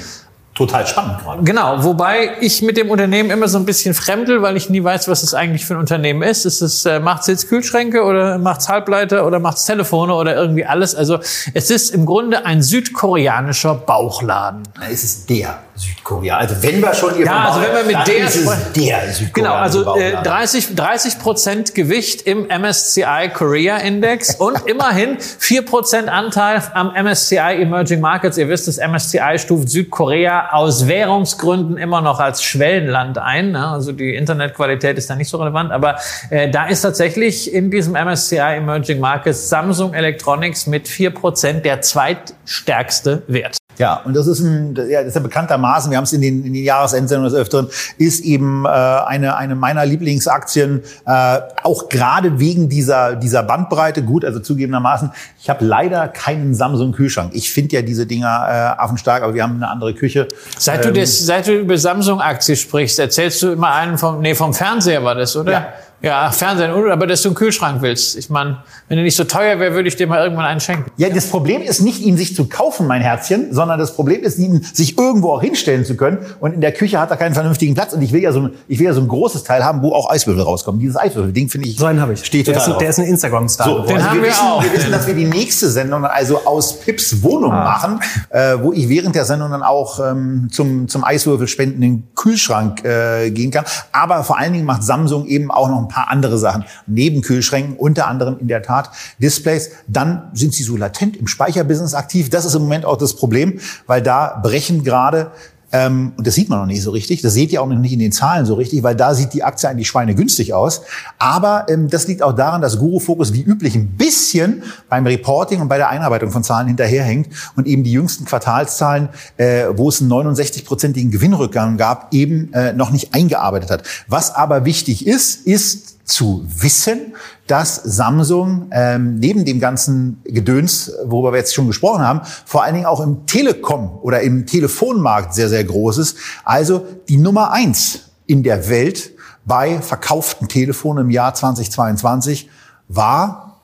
total 0.58 0.86
spannend 0.86 1.20
gerade. 1.22 1.44
Genau, 1.44 1.84
wobei 1.84 2.32
ich 2.40 2.62
mit 2.62 2.76
dem 2.76 2.90
Unternehmen 2.90 3.30
immer 3.30 3.46
so 3.46 3.58
ein 3.58 3.64
bisschen 3.64 3.94
fremdel, 3.94 4.42
weil 4.42 4.56
ich 4.56 4.68
nie 4.68 4.82
weiß, 4.82 5.06
was 5.06 5.22
es 5.22 5.32
eigentlich 5.32 5.64
für 5.64 5.74
ein 5.74 5.80
Unternehmen 5.80 6.22
ist. 6.22 6.44
Ist 6.44 6.60
es, 6.60 6.84
äh, 6.84 6.98
macht 6.98 7.22
es 7.22 7.26
jetzt 7.28 7.48
Kühlschränke 7.48 8.02
oder 8.02 8.38
macht 8.38 8.62
es 8.62 8.68
Halbleiter 8.68 9.24
oder 9.24 9.38
macht 9.38 9.58
es 9.58 9.64
Telefone 9.66 10.12
oder 10.12 10.34
irgendwie 10.34 10.66
alles? 10.66 10.96
Also 10.96 11.20
es 11.54 11.70
ist 11.70 11.90
im 11.90 12.04
Grunde 12.06 12.44
ein 12.44 12.60
südkoreanischer 12.60 13.76
Bauchladen. 13.76 14.64
Es 14.90 15.04
ist 15.04 15.30
der 15.30 15.60
Südkorea. 15.78 16.38
Also 16.38 16.62
wenn 16.62 16.80
wir 16.80 16.94
schon 16.94 17.14
hier 17.14 17.26
Ja, 17.26 17.48
also 17.50 17.60
wenn 17.60 17.74
wir 17.74 17.84
mit 17.84 18.06
der 18.06 18.18
der 18.18 18.30
Südkorea. 18.30 19.32
Genau, 19.32 19.54
also 19.54 19.96
äh, 19.96 20.22
30 20.22 20.74
30 20.74 21.18
Prozent 21.18 21.74
Gewicht 21.74 22.22
im 22.22 22.46
MSCI 22.48 23.30
Korea 23.32 23.76
Index 23.78 24.34
und 24.38 24.66
immerhin 24.66 25.18
4 25.20 25.62
Prozent 25.62 26.08
Anteil 26.08 26.62
am 26.74 26.92
MSCI 26.92 27.62
Emerging 27.62 28.00
Markets. 28.00 28.38
Ihr 28.38 28.48
wisst, 28.48 28.68
das 28.68 28.78
MSCI 28.78 29.38
stuft 29.38 29.68
Südkorea 29.70 30.50
aus 30.52 30.86
Währungsgründen 30.88 31.76
immer 31.76 32.00
noch 32.00 32.20
als 32.20 32.42
Schwellenland 32.42 33.18
ein. 33.18 33.52
Ne? 33.52 33.66
Also 33.66 33.92
die 33.92 34.14
Internetqualität 34.14 34.98
ist 34.98 35.10
da 35.10 35.14
nicht 35.14 35.28
so 35.28 35.38
relevant, 35.38 35.70
aber 35.70 35.96
äh, 36.30 36.50
da 36.50 36.66
ist 36.66 36.82
tatsächlich 36.82 37.52
in 37.52 37.70
diesem 37.70 37.94
MSCI 37.94 38.36
Emerging 38.36 39.00
Markets 39.00 39.48
Samsung 39.48 39.94
Electronics 39.94 40.66
mit 40.66 40.88
4 40.88 41.10
Prozent 41.10 41.64
der 41.64 41.80
zweitstärkste 41.80 43.22
Wert. 43.28 43.58
Ja, 43.78 44.00
und 44.04 44.14
das 44.14 44.26
ist 44.26 44.40
ein, 44.40 44.74
ja, 44.88 45.00
das 45.00 45.08
ist 45.08 45.14
ja 45.14 45.20
bekanntermaßen, 45.20 45.90
wir 45.90 45.96
haben 45.96 46.04
es 46.04 46.12
in 46.12 46.20
den, 46.20 46.44
in 46.44 46.52
den 46.52 46.64
Jahresendsendungen 46.64 47.32
des 47.32 47.40
Öfteren, 47.40 47.68
ist 47.96 48.24
eben 48.24 48.64
äh, 48.64 48.68
eine, 48.68 49.36
eine 49.36 49.54
meiner 49.54 49.86
Lieblingsaktien, 49.86 50.82
äh, 51.06 51.38
auch 51.62 51.88
gerade 51.88 52.38
wegen 52.40 52.68
dieser, 52.68 53.16
dieser 53.16 53.42
Bandbreite. 53.42 54.02
Gut, 54.02 54.24
also 54.24 54.40
zugegebenermaßen, 54.40 55.12
ich 55.40 55.48
habe 55.48 55.64
leider 55.64 56.08
keinen 56.08 56.54
Samsung-Kühlschrank. 56.54 57.30
Ich 57.34 57.52
finde 57.52 57.76
ja 57.76 57.82
diese 57.82 58.06
Dinger 58.06 58.26
äh, 58.26 58.80
affenstark, 58.82 59.22
aber 59.22 59.34
wir 59.34 59.42
haben 59.42 59.56
eine 59.56 59.68
andere 59.68 59.94
Küche. 59.94 60.28
Seit 60.58 60.84
du, 60.84 60.88
Ähm, 60.88 60.94
das, 60.94 61.18
seit 61.24 61.46
du 61.46 61.52
über 61.52 61.78
Samsung-Aktie 61.78 62.56
sprichst, 62.56 62.98
erzählst 62.98 63.42
du 63.42 63.52
immer 63.52 63.72
einen 63.72 63.98
vom, 63.98 64.20
nee, 64.20 64.34
vom 64.34 64.52
Fernseher 64.54 65.04
war 65.04 65.14
das, 65.14 65.36
oder? 65.36 65.52
Ja. 65.52 65.68
Ja, 66.00 66.30
Fernsehen, 66.30 66.72
oder? 66.72 66.92
aber 66.92 67.08
dass 67.08 67.22
du 67.22 67.30
einen 67.30 67.34
Kühlschrank 67.34 67.82
willst. 67.82 68.16
Ich 68.16 68.30
meine, 68.30 68.58
wenn 68.88 68.98
er 68.98 69.04
nicht 69.04 69.16
so 69.16 69.24
teuer 69.24 69.58
wäre, 69.58 69.74
würde 69.74 69.88
ich 69.88 69.96
dir 69.96 70.06
mal 70.06 70.22
irgendwann 70.22 70.44
einen 70.44 70.60
schenken. 70.60 70.90
Ja, 70.96 71.08
das 71.08 71.26
Problem 71.26 71.60
ist 71.60 71.80
nicht, 71.80 72.00
ihn 72.00 72.16
sich 72.16 72.36
zu 72.36 72.48
kaufen, 72.48 72.86
mein 72.86 73.02
Herzchen, 73.02 73.52
sondern 73.52 73.80
das 73.80 73.94
Problem 73.94 74.22
ist, 74.22 74.38
ihn 74.38 74.64
sich 74.72 74.96
irgendwo 74.96 75.32
auch 75.32 75.42
hinstellen 75.42 75.84
zu 75.84 75.96
können. 75.96 76.18
Und 76.38 76.54
in 76.54 76.60
der 76.60 76.70
Küche 76.70 77.00
hat 77.00 77.10
er 77.10 77.16
keinen 77.16 77.34
vernünftigen 77.34 77.74
Platz. 77.74 77.92
Und 77.94 78.02
ich 78.02 78.12
will 78.12 78.22
ja 78.22 78.30
so 78.30 78.42
ein, 78.42 78.50
ich 78.68 78.78
will 78.78 78.86
ja 78.86 78.92
so 78.92 79.00
ein 79.00 79.08
großes 79.08 79.42
Teil 79.42 79.64
haben, 79.64 79.82
wo 79.82 79.92
auch 79.92 80.08
Eiswürfel 80.08 80.44
rauskommen. 80.44 80.80
Dieses 80.80 80.96
Eiswürfel-Ding 80.96 81.48
finde 81.48 81.66
ich. 81.66 81.76
So 81.76 81.86
einen 81.86 82.00
habe 82.00 82.12
ich. 82.12 82.24
Steht 82.24 82.46
der, 82.46 82.54
total 82.54 82.68
ist, 82.68 82.72
drauf. 82.72 82.78
der 82.78 82.90
ist 82.90 82.98
ein 83.00 83.06
Instagram-Star. 83.06 83.66
So, 83.66 83.78
Den 83.80 83.96
also 83.96 84.08
haben 84.08 84.16
wir, 84.18 84.22
wir 84.22 84.30
wissen, 84.30 84.46
auch. 84.46 84.62
wir 84.62 84.72
wissen, 84.72 84.92
dass 84.92 85.06
wir 85.08 85.14
die 85.14 85.24
nächste 85.24 85.68
Sendung 85.68 86.02
dann 86.02 86.12
also 86.12 86.46
aus 86.46 86.78
Pips 86.78 87.24
Wohnung 87.24 87.50
machen, 87.50 87.98
äh, 88.30 88.56
wo 88.60 88.72
ich 88.72 88.88
während 88.88 89.16
der 89.16 89.24
Sendung 89.24 89.50
dann 89.50 89.64
auch 89.64 89.98
ähm, 89.98 90.48
zum, 90.52 90.86
zum 90.86 91.02
Eiswürfelspenden 91.02 91.82
in 91.82 91.96
den 91.96 92.14
Kühlschrank 92.14 92.84
äh, 92.84 93.30
gehen 93.32 93.50
kann. 93.50 93.64
Aber 93.90 94.22
vor 94.22 94.38
allen 94.38 94.52
Dingen 94.52 94.64
macht 94.64 94.84
Samsung 94.84 95.26
eben 95.26 95.50
auch 95.50 95.68
noch 95.68 95.87
ein 95.88 95.94
paar 95.94 96.10
andere 96.10 96.38
Sachen. 96.38 96.64
Neben 96.86 97.22
Kühlschränken, 97.22 97.76
unter 97.76 98.06
anderem 98.06 98.38
in 98.38 98.48
der 98.48 98.62
Tat 98.62 98.90
Displays. 99.18 99.70
Dann 99.86 100.30
sind 100.34 100.54
sie 100.54 100.62
so 100.62 100.76
latent 100.76 101.16
im 101.16 101.26
Speicherbusiness 101.26 101.94
aktiv. 101.94 102.30
Das 102.30 102.44
ist 102.44 102.54
im 102.54 102.62
Moment 102.62 102.84
auch 102.84 102.96
das 102.96 103.16
Problem, 103.16 103.58
weil 103.86 104.02
da 104.02 104.38
brechen 104.42 104.84
gerade 104.84 105.32
ähm, 105.70 106.12
und 106.16 106.26
das 106.26 106.34
sieht 106.34 106.48
man 106.48 106.60
noch 106.60 106.66
nicht 106.66 106.82
so 106.82 106.90
richtig. 106.90 107.20
Das 107.20 107.34
seht 107.34 107.52
ihr 107.52 107.60
auch 107.60 107.66
noch 107.66 107.76
nicht 107.76 107.92
in 107.92 107.98
den 107.98 108.12
Zahlen 108.12 108.46
so 108.46 108.54
richtig, 108.54 108.82
weil 108.82 108.94
da 108.94 109.14
sieht 109.14 109.34
die 109.34 109.42
Aktie 109.42 109.68
eigentlich 109.68 109.88
schweinegünstig 109.88 110.54
aus. 110.54 110.82
Aber 111.18 111.66
ähm, 111.68 111.88
das 111.88 112.06
liegt 112.08 112.22
auch 112.22 112.34
daran, 112.34 112.62
dass 112.62 112.78
Guru 112.78 113.00
Focus 113.00 113.32
wie 113.32 113.42
üblich 113.42 113.74
ein 113.74 113.88
bisschen 113.96 114.62
beim 114.88 115.06
Reporting 115.06 115.60
und 115.60 115.68
bei 115.68 115.76
der 115.76 115.90
Einarbeitung 115.90 116.30
von 116.30 116.42
Zahlen 116.42 116.68
hinterherhängt 116.68 117.28
und 117.56 117.66
eben 117.66 117.84
die 117.84 117.92
jüngsten 117.92 118.24
Quartalszahlen, 118.24 119.10
äh, 119.36 119.66
wo 119.74 119.90
es 119.90 120.00
einen 120.00 120.10
69-prozentigen 120.10 121.10
Gewinnrückgang 121.10 121.76
gab, 121.76 122.14
eben 122.14 122.52
äh, 122.54 122.72
noch 122.72 122.90
nicht 122.90 123.14
eingearbeitet 123.14 123.70
hat. 123.70 123.82
Was 124.06 124.34
aber 124.34 124.64
wichtig 124.64 125.06
ist, 125.06 125.46
ist 125.46 125.97
zu 126.08 126.44
wissen, 126.48 127.14
dass 127.46 127.76
Samsung 127.76 128.68
ähm, 128.72 129.18
neben 129.18 129.44
dem 129.44 129.60
ganzen 129.60 130.20
Gedöns, 130.24 130.92
worüber 131.04 131.32
wir 131.32 131.38
jetzt 131.38 131.54
schon 131.54 131.66
gesprochen 131.66 132.02
haben, 132.02 132.20
vor 132.44 132.64
allen 132.64 132.74
Dingen 132.74 132.86
auch 132.86 133.00
im 133.00 133.26
Telekom 133.26 133.98
oder 134.02 134.22
im 134.22 134.46
Telefonmarkt 134.46 135.34
sehr, 135.34 135.48
sehr 135.48 135.64
groß 135.64 135.98
ist. 135.98 136.16
Also 136.44 136.84
die 137.08 137.18
Nummer 137.18 137.52
eins 137.52 138.00
in 138.26 138.42
der 138.42 138.68
Welt 138.68 139.12
bei 139.44 139.80
verkauften 139.80 140.48
Telefonen 140.48 141.06
im 141.06 141.10
Jahr 141.10 141.34
2022 141.34 142.48
war, 142.88 143.60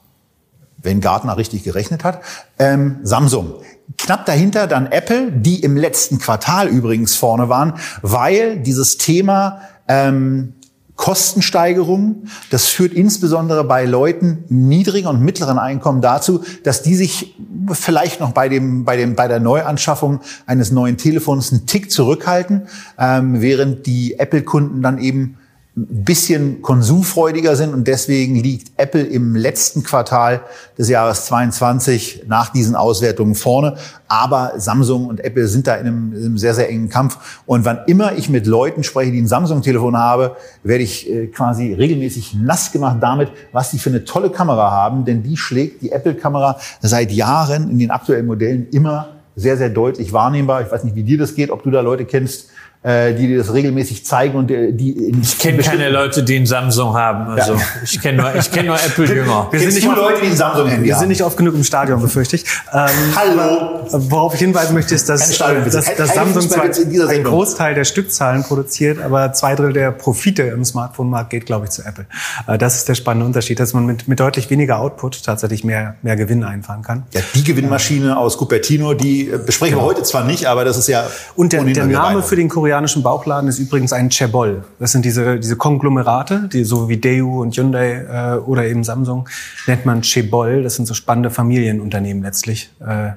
wenn 0.78 1.00
Gartner 1.00 1.36
richtig 1.36 1.64
gerechnet 1.64 2.04
hat, 2.04 2.20
ähm, 2.58 2.98
Samsung. 3.02 3.54
Knapp 3.98 4.26
dahinter 4.26 4.66
dann 4.66 4.86
Apple, 4.86 5.32
die 5.32 5.60
im 5.60 5.76
letzten 5.76 6.18
Quartal 6.18 6.68
übrigens 6.68 7.16
vorne 7.16 7.48
waren, 7.48 7.74
weil 8.02 8.58
dieses 8.60 8.96
Thema 8.96 9.60
ähm, 9.88 10.54
Kostensteigerungen. 10.96 12.30
Das 12.50 12.66
führt 12.66 12.92
insbesondere 12.92 13.64
bei 13.64 13.84
Leuten 13.84 14.44
niedrigen 14.48 15.08
und 15.08 15.20
mittleren 15.20 15.58
Einkommen 15.58 16.00
dazu, 16.00 16.44
dass 16.62 16.82
die 16.82 16.94
sich 16.94 17.34
vielleicht 17.72 18.20
noch 18.20 18.32
bei 18.32 18.48
dem, 18.48 18.84
bei 18.84 18.96
dem, 18.96 19.14
bei 19.16 19.28
der 19.28 19.40
Neuanschaffung 19.40 20.20
eines 20.46 20.70
neuen 20.70 20.96
Telefons 20.96 21.52
einen 21.52 21.66
Tick 21.66 21.90
zurückhalten, 21.90 22.68
ähm, 22.98 23.40
während 23.40 23.86
die 23.86 24.18
Apple-Kunden 24.18 24.82
dann 24.82 24.98
eben 24.98 25.36
bisschen 25.76 26.62
konsumfreudiger 26.62 27.56
sind 27.56 27.74
und 27.74 27.88
deswegen 27.88 28.36
liegt 28.36 28.70
Apple 28.76 29.02
im 29.02 29.34
letzten 29.34 29.82
Quartal 29.82 30.42
des 30.78 30.88
Jahres 30.88 31.26
22 31.26 32.24
nach 32.28 32.50
diesen 32.50 32.76
Auswertungen 32.76 33.34
vorne. 33.34 33.76
Aber 34.06 34.52
Samsung 34.56 35.06
und 35.06 35.18
Apple 35.24 35.48
sind 35.48 35.66
da 35.66 35.74
in 35.74 35.86
einem, 35.86 36.12
in 36.12 36.24
einem 36.26 36.38
sehr, 36.38 36.54
sehr 36.54 36.68
engen 36.68 36.90
Kampf. 36.90 37.42
Und 37.44 37.64
wann 37.64 37.80
immer 37.88 38.16
ich 38.16 38.28
mit 38.28 38.46
Leuten 38.46 38.84
spreche, 38.84 39.10
die 39.10 39.20
ein 39.20 39.26
Samsung-Telefon 39.26 39.96
habe, 39.96 40.36
werde 40.62 40.84
ich 40.84 41.10
äh, 41.10 41.26
quasi 41.26 41.72
regelmäßig 41.72 42.34
nass 42.34 42.70
gemacht 42.70 42.98
damit, 43.00 43.32
was 43.50 43.72
die 43.72 43.80
für 43.80 43.90
eine 43.90 44.04
tolle 44.04 44.30
Kamera 44.30 44.70
haben. 44.70 45.04
Denn 45.04 45.24
die 45.24 45.36
schlägt 45.36 45.82
die 45.82 45.90
Apple-Kamera 45.90 46.56
seit 46.82 47.10
Jahren 47.10 47.68
in 47.68 47.80
den 47.80 47.90
aktuellen 47.90 48.26
Modellen 48.26 48.68
immer 48.70 49.08
sehr, 49.34 49.56
sehr 49.56 49.70
deutlich 49.70 50.12
wahrnehmbar. 50.12 50.62
Ich 50.62 50.70
weiß 50.70 50.84
nicht, 50.84 50.94
wie 50.94 51.02
dir 51.02 51.18
das 51.18 51.34
geht, 51.34 51.50
ob 51.50 51.64
du 51.64 51.72
da 51.72 51.80
Leute 51.80 52.04
kennst, 52.04 52.50
äh, 52.84 53.14
die 53.14 53.26
dir 53.28 53.38
das 53.38 53.52
regelmäßig 53.52 54.04
zeigen 54.04 54.36
und 54.36 54.50
äh, 54.50 54.70
die 54.70 55.14
Ich 55.22 55.38
kenne 55.38 55.62
keine 55.62 55.88
Leute, 55.88 56.22
die 56.22 56.36
einen 56.36 56.44
Samsung 56.46 56.94
haben. 56.94 57.30
Also 57.32 57.54
Ja. 57.54 57.60
ich 57.82 58.00
kenne 58.00 58.20
nur, 58.22 58.34
ich 58.36 58.50
kenne 58.50 58.68
nur 58.68 58.76
Apple-Jünger. 58.86 59.48
Wir 59.50 59.60
sind 59.60 59.74
nicht 59.74 59.86
Leute, 59.86 60.20
die 60.22 60.26
ein 60.28 60.36
Samsung-Handy 60.36 60.84
Wir 60.84 60.92
haben? 60.94 61.00
sind 61.00 61.08
nicht 61.08 61.22
oft 61.24 61.36
genug 61.36 61.54
im 61.54 61.64
Stadion, 61.64 62.00
befürchte 62.02 62.36
ich. 62.36 62.44
Ähm, 62.72 62.88
Hallo. 63.16 63.86
Worauf 63.90 64.34
ich 64.34 64.40
hinweisen 64.40 64.74
möchte, 64.74 64.94
ist, 64.94 65.08
dass, 65.08 65.38
dass, 65.38 65.94
dass 65.96 66.14
Samsung 66.14 66.42
zwar 66.48 66.64
einen. 66.64 67.24
Großteil 67.24 67.74
der 67.74 67.84
Stückzahlen 67.84 68.42
produziert, 68.44 69.00
aber 69.00 69.32
zwei 69.32 69.54
Drittel 69.54 69.72
der 69.72 69.90
Profite 69.90 70.42
im 70.42 70.64
Smartphone-Markt 70.64 71.30
geht, 71.30 71.46
glaube 71.46 71.64
ich, 71.64 71.70
zu 71.70 71.82
Apple. 71.86 72.06
Äh, 72.46 72.58
Das 72.58 72.76
ist 72.76 72.88
der 72.88 72.94
spannende 72.94 73.24
Unterschied, 73.26 73.60
dass 73.60 73.72
man 73.72 73.86
mit, 73.86 74.08
mit 74.08 74.20
deutlich 74.20 74.50
weniger 74.50 74.78
Output 74.78 75.24
tatsächlich 75.24 75.64
mehr, 75.64 75.94
mehr 76.02 76.16
Gewinn 76.16 76.44
einfahren 76.44 76.82
kann. 76.82 77.04
Ja, 77.14 77.22
die 77.34 77.44
Gewinnmaschine 77.44 78.16
aus 78.18 78.36
Cupertino, 78.36 78.92
die 78.94 79.30
äh, 79.30 79.38
besprechen 79.38 79.76
wir 79.78 79.82
heute 79.82 80.02
zwar 80.02 80.24
nicht, 80.24 80.46
aber 80.46 80.64
das 80.66 80.76
ist 80.76 80.88
ja 80.88 81.04
Und 81.34 81.52
der, 81.54 81.64
der 81.64 81.86
Name 81.86 82.22
für 82.22 82.36
den 82.36 82.48
koreanischen 82.74 83.04
Bauchladen 83.04 83.48
ist 83.48 83.60
übrigens 83.60 83.92
ein 83.92 84.10
Chaebol. 84.10 84.64
Das 84.80 84.90
sind 84.90 85.04
diese, 85.04 85.38
diese 85.38 85.54
Konglomerate, 85.54 86.48
die 86.52 86.64
so 86.64 86.88
wie 86.88 86.96
Daewoo 86.96 87.40
und 87.40 87.56
Hyundai 87.56 88.34
äh, 88.34 88.38
oder 88.38 88.66
eben 88.66 88.82
Samsung 88.82 89.28
nennt 89.68 89.86
man 89.86 90.02
Chaebol. 90.02 90.64
Das 90.64 90.74
sind 90.74 90.86
so 90.86 90.92
spannende 90.92 91.30
Familienunternehmen 91.30 92.24
letztlich, 92.24 92.70
äh, 92.80 93.10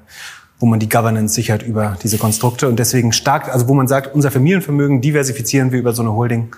wo 0.60 0.68
man 0.68 0.80
die 0.80 0.88
Governance 0.88 1.34
sichert 1.34 1.64
über 1.64 1.98
diese 2.04 2.20
Konstrukte 2.20 2.68
und 2.68 2.78
deswegen 2.78 3.12
stark, 3.14 3.52
also 3.52 3.68
wo 3.68 3.74
man 3.74 3.88
sagt, 3.88 4.14
unser 4.14 4.30
Familienvermögen 4.30 5.02
diversifizieren 5.02 5.72
wir 5.72 5.80
über 5.80 5.94
so 5.94 6.04
eine 6.04 6.14
Holding 6.14 6.56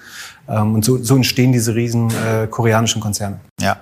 ähm, 0.50 0.76
und 0.76 0.84
so, 0.84 0.98
so 0.98 1.16
entstehen 1.16 1.54
diese 1.54 1.76
riesen 1.76 2.10
äh, 2.10 2.48
koreanischen 2.48 3.02
Konzerne. 3.02 3.40
Ja. 3.62 3.78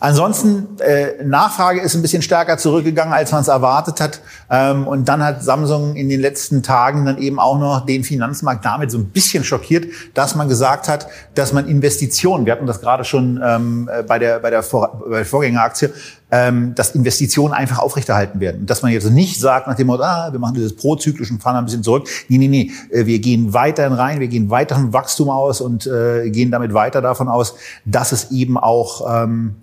Ansonsten, 0.00 0.78
äh, 0.78 1.24
Nachfrage 1.24 1.80
ist 1.80 1.94
ein 1.94 2.02
bisschen 2.02 2.22
stärker 2.22 2.56
zurückgegangen, 2.56 3.12
als 3.12 3.32
man 3.32 3.40
es 3.40 3.48
erwartet 3.48 4.00
hat. 4.00 4.20
Ähm, 4.50 4.86
und 4.86 5.08
dann 5.08 5.24
hat 5.24 5.42
Samsung 5.42 5.96
in 5.96 6.08
den 6.08 6.20
letzten 6.20 6.62
Tagen 6.62 7.04
dann 7.04 7.18
eben 7.18 7.40
auch 7.40 7.58
noch 7.58 7.84
den 7.84 8.04
Finanzmarkt 8.04 8.64
damit 8.64 8.90
so 8.90 8.98
ein 8.98 9.06
bisschen 9.06 9.42
schockiert, 9.42 9.86
dass 10.14 10.36
man 10.36 10.48
gesagt 10.48 10.88
hat, 10.88 11.08
dass 11.34 11.52
man 11.52 11.66
Investitionen, 11.66 12.46
wir 12.46 12.52
hatten 12.52 12.66
das 12.66 12.80
gerade 12.80 13.04
schon 13.04 13.40
ähm, 13.44 13.90
äh, 13.92 14.02
bei, 14.04 14.18
der, 14.18 14.38
bei, 14.38 14.50
der 14.50 14.62
Vor 14.62 15.02
bei 15.08 15.16
der 15.16 15.26
Vorgängeraktie, 15.26 15.90
ähm, 16.30 16.74
dass 16.74 16.94
Investitionen 16.94 17.52
einfach 17.52 17.78
aufrechterhalten 17.78 18.38
werden. 18.38 18.66
Dass 18.66 18.82
man 18.82 18.92
jetzt 18.92 19.10
nicht 19.10 19.40
sagt 19.40 19.66
nach 19.66 19.74
dem 19.74 19.88
Motto, 19.88 20.04
ah, 20.04 20.28
wir 20.30 20.38
machen 20.38 20.54
dieses 20.54 20.76
prozyklischen 20.76 21.40
Fahren 21.40 21.56
ein 21.56 21.64
bisschen 21.64 21.82
zurück. 21.82 22.08
Nee, 22.28 22.38
nee, 22.38 22.48
nee, 22.48 22.70
äh, 22.90 23.06
wir 23.06 23.18
gehen 23.18 23.52
weiterhin 23.52 23.94
rein, 23.94 24.20
wir 24.20 24.28
gehen 24.28 24.50
weiterhin 24.50 24.92
Wachstum 24.92 25.30
aus 25.30 25.60
und 25.60 25.86
äh, 25.86 26.30
gehen 26.30 26.50
damit 26.50 26.72
weiter 26.72 27.02
davon 27.02 27.28
aus, 27.28 27.56
dass 27.84 28.12
es 28.12 28.30
eben 28.30 28.56
auch 28.56 29.24
ähm, 29.24 29.56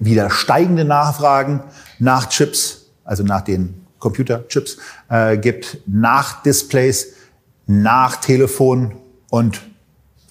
wieder 0.00 0.30
steigende 0.30 0.84
Nachfragen 0.84 1.62
nach 1.98 2.28
Chips, 2.28 2.90
also 3.04 3.22
nach 3.22 3.42
den 3.42 3.86
Computerchips, 3.98 4.78
äh, 5.08 5.36
gibt, 5.38 5.78
nach 5.86 6.42
Displays, 6.42 7.14
nach 7.66 8.16
Telefon 8.16 8.96
und 9.30 9.60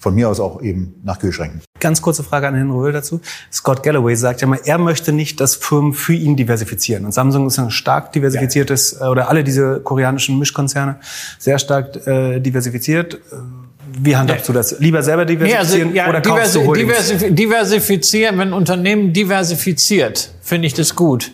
von 0.00 0.14
mir 0.14 0.28
aus 0.30 0.40
auch 0.40 0.62
eben 0.62 0.94
nach 1.04 1.18
Kühlschränken. 1.18 1.60
Ganz 1.78 2.00
kurze 2.00 2.22
Frage 2.22 2.48
an 2.48 2.54
Herrn 2.54 2.70
Röhl 2.70 2.92
dazu. 2.92 3.20
Scott 3.52 3.82
Galloway 3.82 4.16
sagt 4.16 4.40
ja 4.40 4.46
mal, 4.46 4.58
er 4.64 4.78
möchte 4.78 5.12
nicht, 5.12 5.40
dass 5.40 5.54
Firmen 5.54 5.92
für 5.92 6.14
ihn 6.14 6.36
diversifizieren. 6.36 7.04
Und 7.04 7.12
Samsung 7.12 7.46
ist 7.46 7.58
ein 7.58 7.70
stark 7.70 8.12
diversifiziertes, 8.12 8.96
ja. 8.98 9.10
oder 9.10 9.28
alle 9.28 9.44
diese 9.44 9.80
koreanischen 9.80 10.38
Mischkonzerne 10.38 11.00
sehr 11.38 11.58
stark 11.58 12.06
äh, 12.06 12.40
diversifiziert. 12.40 13.20
Wie 13.98 14.16
handhabst 14.16 14.48
du 14.48 14.52
das? 14.52 14.78
Lieber 14.80 15.02
selber 15.02 15.24
diversifizieren 15.24 15.92
nee, 15.92 16.00
also, 16.00 16.08
ja, 16.08 16.08
oder 16.08 16.20
kaufst 16.20 16.54
du 16.54 16.72
diversif 16.72 17.34
diversifizieren, 17.34 18.38
wenn 18.38 18.48
ein 18.48 18.54
Unternehmen 18.54 19.12
diversifiziert, 19.12 20.30
finde 20.42 20.66
ich 20.66 20.74
das 20.74 20.94
gut. 20.94 21.32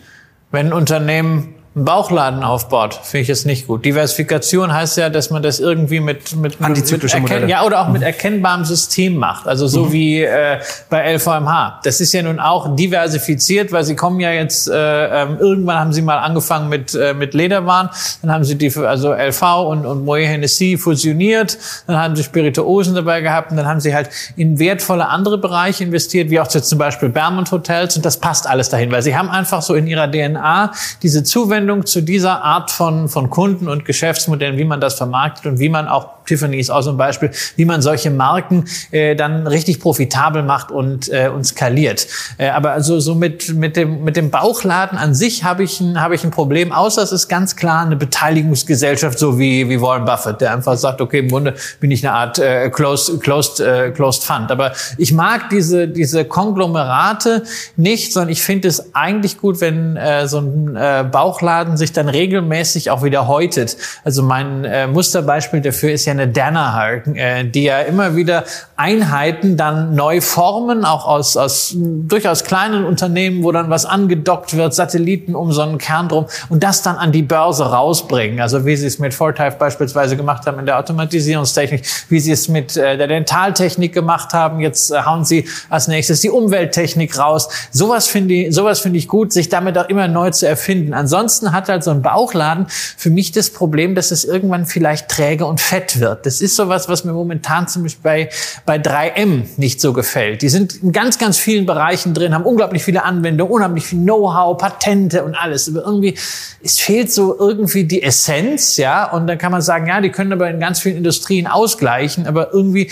Wenn 0.51 0.67
ein 0.67 0.73
Unternehmen 0.73 1.56
einen 1.77 1.85
Bauchladen 1.85 2.43
aufbaut, 2.43 2.99
finde 3.03 3.25
ich 3.25 3.29
es 3.29 3.45
nicht 3.45 3.67
gut. 3.67 3.85
Diversifikation 3.85 4.73
heißt 4.73 4.97
ja, 4.97 5.11
dass 5.11 5.29
man 5.29 5.43
das 5.43 5.61
irgendwie 5.61 6.01
mit 6.01 6.35
mit, 6.35 6.57
Antizyklische 6.59 7.21
mit 7.21 7.29
Modelle. 7.29 7.51
ja 7.51 7.65
oder 7.65 7.83
auch 7.83 7.89
mit 7.89 8.01
erkennbarem 8.01 8.65
System 8.65 9.17
macht. 9.17 9.47
Also 9.47 9.67
so 9.67 9.85
mhm. 9.85 9.93
wie 9.93 10.23
äh, 10.23 10.59
bei 10.89 11.15
LVMH. 11.15 11.81
Das 11.85 12.01
ist 12.01 12.15
ja 12.15 12.23
nun 12.23 12.41
auch 12.41 12.75
diversifiziert, 12.75 13.73
weil 13.73 13.85
sie 13.85 13.95
kommen 13.95 14.21
ja 14.21 14.33
jetzt 14.33 14.71
äh, 14.71 14.75
ähm, 14.75 15.37
irgendwann 15.39 15.79
haben 15.79 15.93
sie 15.93 16.01
mal 16.01 16.17
angefangen 16.17 16.71
mit 16.71 16.95
äh, 16.95 17.13
mit 17.13 17.35
Lederwaren, 17.35 17.91
dann 18.23 18.33
haben 18.33 18.45
sie 18.45 18.57
die 18.57 18.75
also 18.75 19.13
LV 19.13 19.43
und 19.43 19.85
und 19.85 20.07
Moet 20.07 20.21
Hennessy 20.21 20.79
fusioniert, 20.79 21.59
dann 21.87 21.99
haben 21.99 22.17
sie 22.17 22.25
Spirituosen 22.25 22.95
dabei 22.95 23.21
gehabt 23.21 23.51
und 23.51 23.59
dann 23.59 23.67
haben 23.67 23.81
sie 23.81 23.95
halt 23.95 24.09
in 24.37 24.59
wertvolle 24.59 25.09
andere 25.09 25.37
Bereiche 25.37 25.85
investiert, 25.85 26.31
wie 26.31 26.41
auch 26.41 26.49
zum 26.49 26.79
Beispiel 26.79 27.11
Bermond 27.11 27.53
Hotels 27.53 27.97
und 27.97 28.07
das 28.07 28.17
passt 28.17 28.47
alles 28.47 28.71
dahin, 28.71 28.91
weil 28.91 29.03
sie 29.03 29.15
haben 29.15 29.29
einfach 29.29 29.61
so 29.61 29.75
in 29.75 29.87
ihrer 29.87 30.11
DNA 30.11 30.73
diese 31.03 31.23
Zuwendung 31.23 31.66
Zuwendung 31.67 31.85
zu 31.85 32.01
dieser 32.01 32.45
Art 32.45 32.71
von, 32.71 33.09
von 33.09 33.29
Kunden 33.29 33.69
und 33.69 33.85
Geschäftsmodellen, 33.85 34.57
wie 34.57 34.65
man 34.65 34.81
das 34.81 34.95
vermarktet 34.95 35.47
und 35.47 35.59
wie 35.59 35.69
man 35.69 35.89
auch, 35.89 36.11
Tiffany 36.25 36.59
ist 36.59 36.71
auch 36.71 36.83
so 36.83 36.91
ein 36.91 36.97
Beispiel, 36.97 37.31
wie 37.57 37.65
man 37.65 37.83
solche 37.83 38.11
Marken 38.11 38.65
äh, 38.91 39.17
dann 39.17 39.47
richtig 39.47 39.81
profitabel 39.81 40.43
macht 40.43 40.71
und, 40.71 41.09
äh, 41.09 41.29
und 41.29 41.45
skaliert. 41.45 42.07
Äh, 42.39 42.51
aber 42.51 42.71
also 42.73 43.01
so 43.01 43.15
mit, 43.15 43.55
mit, 43.55 43.77
dem, 43.77 44.05
mit 44.05 44.17
dem 44.17 44.31
Bauchladen 44.31 44.99
an 44.99 45.15
sich 45.15 45.43
habe 45.43 45.65
ich, 45.65 45.81
ein, 45.81 45.99
ich 46.13 46.25
ein 46.25 46.31
Problem, 46.31 46.73
außer 46.73 47.03
es 47.03 47.13
ist 47.13 47.29
ganz 47.29 47.57
klar 47.57 47.85
eine 47.85 47.97
Beteiligungsgesellschaft, 47.97 49.19
so 49.19 49.39
wie, 49.39 49.69
wie 49.69 49.81
Warren 49.81 50.05
Buffett, 50.05 50.41
der 50.41 50.53
einfach 50.53 50.77
sagt, 50.77 51.01
okay, 51.01 51.21
im 51.21 51.29
Grunde 51.29 51.55
bin 51.81 51.91
ich 51.91 52.07
eine 52.07 52.17
Art 52.17 52.39
äh, 52.39 52.71
closed, 52.71 53.21
closed, 53.21 53.61
äh, 53.61 53.91
closed 53.91 54.25
Fund. 54.25 54.51
Aber 54.51 54.73
ich 54.99 55.13
mag 55.13 55.51
diese, 55.51 55.89
diese 55.89 56.25
Konglomerate 56.25 57.43
nicht, 57.77 58.13
sondern 58.13 58.31
ich 58.31 58.43
finde 58.43 58.69
es 58.69 58.95
eigentlich 58.95 59.39
gut, 59.39 59.61
wenn 59.61 59.97
äh, 59.97 60.29
so 60.29 60.39
ein 60.39 60.77
äh, 60.77 61.05
Bauchladen 61.11 61.56
Bauchladen 61.57 61.77
sich 61.77 61.93
dann 61.93 62.09
regelmäßig 62.09 62.91
auch 62.91 63.03
wieder 63.03 63.29
häutet. 63.29 63.77
Also 64.05 64.23
mein 64.23 64.65
äh, 64.65 64.87
Musterbeispiel 64.87 65.61
dafür 65.61 65.93
ist 65.93 66.05
ja 66.05 66.13
eine 66.13 66.29
Danaher, 66.29 67.03
äh, 67.15 67.45
die 67.45 67.65
ja 67.65 67.81
immer 67.81 68.15
wieder 68.15 68.45
Einheiten 68.77 69.57
dann 69.57 69.95
neu 69.95 70.21
formen, 70.21 70.85
auch 70.85 71.07
aus, 71.07 71.37
aus 71.37 71.75
durchaus 71.77 72.45
kleinen 72.45 72.85
Unternehmen, 72.85 73.43
wo 73.43 73.53
dann 73.53 73.71
was 73.71 73.87
angedockt 73.87 74.57
wird, 74.57 74.75
Satelliten 74.75 75.35
um 75.35 75.53
so 75.53 75.63
einen 75.63 75.79
Kern 75.79 76.09
drum 76.09 76.27
und 76.51 76.63
das 76.63 76.83
dann 76.83 76.97
an 76.97 77.11
die 77.11 77.23
Börse 77.23 77.65
rausbringen. 77.65 78.41
Also 78.41 78.67
wie 78.67 78.77
sie 78.77 78.87
es 78.87 78.99
mit 78.99 79.15
Fortive 79.15 79.57
beispielsweise 79.59 80.17
gemacht 80.17 80.47
haben 80.47 80.59
in 80.59 80.67
der 80.67 80.79
Automatisierungstechnik, 80.79 81.83
wie 82.11 82.21
sie 82.21 82.33
es 82.33 82.49
mit 82.49 82.77
äh, 82.77 82.99
der 82.99 83.07
Dentaltechnik 83.07 83.95
gemacht 83.95 84.35
haben. 84.35 84.61
Jetzt 84.61 84.91
äh, 84.91 85.03
hauen 85.03 85.25
sie 85.25 85.47
als 85.71 85.89
nächstes 85.89 86.21
die 86.21 86.31
Umwelttechnik 86.31 87.19
raus. 87.19 87.49
Sowas 87.71 88.07
finde 88.07 88.35
ich, 88.35 88.55
sowas 88.55 88.81
finde 88.81 88.99
ich 88.99 89.09
gut, 89.09 89.33
sich 89.33 89.49
damit 89.49 89.79
auch 89.79 89.89
immer 89.89 90.07
neu 90.07 90.31
zu 90.31 90.47
erfinden. 90.47 90.93
Ansonsten 90.93 91.46
Ansonsten 91.47 91.53
hat 91.53 91.69
halt 91.69 91.85
so 91.85 91.91
ein 91.91 92.03
Bauchladen 92.03 92.67
für 92.69 93.11
mich 93.11 93.33
das 93.33 93.51
Problem, 93.51 93.95
dass 93.95 94.11
es 94.11 94.25
irgendwann 94.25 94.67
vielleicht 94.67 95.09
träge 95.09 95.47
und 95.47 95.61
fett 95.61 96.01
wird. 96.01 96.27
Das 96.27 96.41
ist 96.41 96.57
sowas, 96.57 96.89
was 96.89 97.05
mir 97.05 97.13
momentan 97.13 97.69
zum 97.69 97.85
Beispiel 97.85 98.03
bei, 98.03 98.29
bei 98.65 98.77
3M 98.77 99.45
nicht 99.57 99.81
so 99.81 99.93
gefällt. 99.93 100.43
Die 100.43 100.49
sind 100.49 100.83
in 100.83 100.93
ganz, 100.93 101.19
ganz 101.19 101.39
vielen 101.39 101.67
Bereichen 101.67 102.15
drin, 102.15 102.35
haben 102.35 102.45
unglaublich 102.45 102.83
viele 102.83 103.05
Anwendungen, 103.05 103.53
unheimlich 103.53 103.87
viel 103.87 104.01
Know-how, 104.01 104.59
Patente 104.59 105.25
und 105.25 105.35
alles. 105.35 105.69
Aber 105.69 105.85
irgendwie, 105.85 106.15
es 106.63 106.79
fehlt 106.79 107.13
so 107.13 107.39
irgendwie 107.39 107.85
die 107.85 108.03
Essenz, 108.03 108.77
ja. 108.77 109.11
Und 109.11 109.27
dann 109.27 109.39
kann 109.39 109.53
man 109.53 109.63
sagen, 109.63 109.87
ja, 109.87 110.01
die 110.01 110.11
können 110.11 110.33
aber 110.33 110.51
in 110.51 110.61
ganz 110.61 110.81
vielen 110.81 110.97
Industrien 110.97 111.47
ausgleichen, 111.47 112.27
aber 112.27 112.53
irgendwie 112.53 112.91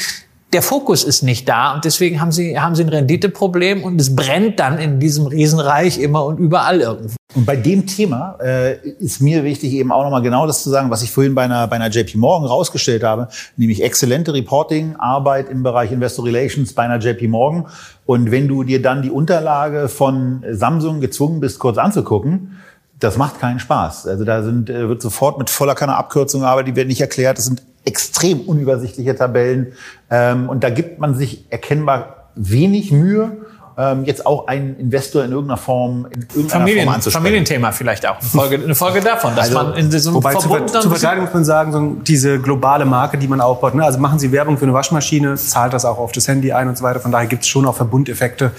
der 0.54 0.62
Fokus 0.62 1.02
ist 1.02 1.22
nicht 1.22 1.48
da 1.48 1.74
und 1.74 1.84
deswegen 1.84 2.20
haben 2.20 2.30
sie, 2.30 2.58
haben 2.58 2.76
sie 2.76 2.84
ein 2.84 2.88
Renditeproblem 2.88 3.82
und 3.82 4.00
es 4.00 4.14
brennt 4.14 4.60
dann 4.60 4.78
in 4.78 5.00
diesem 5.00 5.26
Riesenreich 5.26 5.98
immer 5.98 6.24
und 6.24 6.38
überall 6.38 6.80
irgendwo. 6.80 7.16
Und 7.34 7.44
bei 7.44 7.56
dem 7.56 7.88
Thema 7.88 8.38
äh, 8.40 8.76
ist 9.00 9.20
mir 9.20 9.42
wichtig, 9.42 9.72
eben 9.72 9.90
auch 9.90 10.04
nochmal 10.04 10.22
genau 10.22 10.46
das 10.46 10.62
zu 10.62 10.70
sagen, 10.70 10.90
was 10.90 11.02
ich 11.02 11.10
vorhin 11.10 11.34
bei 11.34 11.42
einer, 11.42 11.66
bei 11.66 11.74
einer 11.74 11.88
JP 11.88 12.18
Morgan 12.18 12.46
rausgestellt 12.46 13.02
habe, 13.02 13.26
nämlich 13.56 13.82
exzellente 13.82 14.32
Reporting-Arbeit 14.32 15.48
im 15.48 15.64
Bereich 15.64 15.90
Investor 15.90 16.24
Relations 16.24 16.72
bei 16.72 16.84
einer 16.84 16.98
JP 16.98 17.26
Morgan. 17.26 17.66
Und 18.06 18.30
wenn 18.30 18.46
du 18.46 18.62
dir 18.62 18.80
dann 18.80 19.02
die 19.02 19.10
Unterlage 19.10 19.88
von 19.88 20.44
Samsung 20.48 21.00
gezwungen 21.00 21.40
bist, 21.40 21.58
kurz 21.58 21.78
anzugucken, 21.78 22.58
das 23.00 23.16
macht 23.16 23.40
keinen 23.40 23.58
Spaß. 23.58 24.06
Also 24.06 24.24
da 24.24 24.44
sind, 24.44 24.70
äh, 24.70 24.88
wird 24.88 25.02
sofort 25.02 25.36
mit 25.38 25.50
voller 25.50 25.74
Kanne 25.74 25.96
Abkürzungen 25.96 26.46
aber 26.46 26.62
die 26.62 26.76
werden 26.76 26.88
nicht 26.88 27.00
erklärt. 27.00 27.38
Das 27.38 27.46
sind 27.46 27.62
extrem 27.84 28.40
unübersichtliche 28.40 29.14
Tabellen. 29.14 29.72
Ähm, 30.10 30.48
und 30.48 30.64
da 30.64 30.70
gibt 30.70 30.98
man 30.98 31.14
sich 31.14 31.44
erkennbar 31.50 32.30
wenig 32.34 32.90
Mühe 32.92 33.36
ähm, 33.76 34.04
jetzt 34.04 34.24
auch 34.24 34.46
einen 34.46 34.78
Investor 34.78 35.24
in 35.24 35.32
irgendeiner 35.32 35.56
Form 35.56 36.06
in 36.10 36.22
irgendeiner 36.22 36.48
Familien, 36.48 36.84
Form 36.84 36.94
anzusprechen. 36.94 37.24
Familienthema 37.24 37.72
vielleicht 37.72 38.06
auch. 38.06 38.20
Eine 38.20 38.28
Folge, 38.28 38.64
eine 38.64 38.74
Folge 38.74 39.00
davon, 39.00 39.34
dass 39.34 39.46
also, 39.46 39.70
man 39.70 39.74
in 39.74 39.90
diesem 39.90 40.14
Wobei 40.14 40.32
Verbund 40.32 40.70
zu, 40.70 40.80
zu 40.80 40.90
Verteidigung 40.90 41.24
muss 41.24 41.34
man 41.34 41.44
sagen, 41.44 41.72
so 41.72 41.96
diese 42.02 42.38
globale 42.38 42.84
Marke, 42.84 43.18
die 43.18 43.26
man 43.26 43.40
aufbaut, 43.40 43.74
ne? 43.74 43.84
also 43.84 43.98
machen 43.98 44.18
Sie 44.18 44.30
Werbung 44.32 44.58
für 44.58 44.64
eine 44.64 44.74
Waschmaschine, 44.74 45.34
zahlt 45.34 45.72
das 45.72 45.84
auch 45.84 45.98
auf 45.98 46.12
das 46.12 46.28
Handy 46.28 46.52
ein 46.52 46.68
und 46.68 46.78
so 46.78 46.84
weiter. 46.84 47.00
Von 47.00 47.10
daher 47.10 47.26
gibt 47.26 47.42
es 47.42 47.48
schon 47.48 47.66
auch 47.66 47.74
Verbundeffekte. 47.74 48.52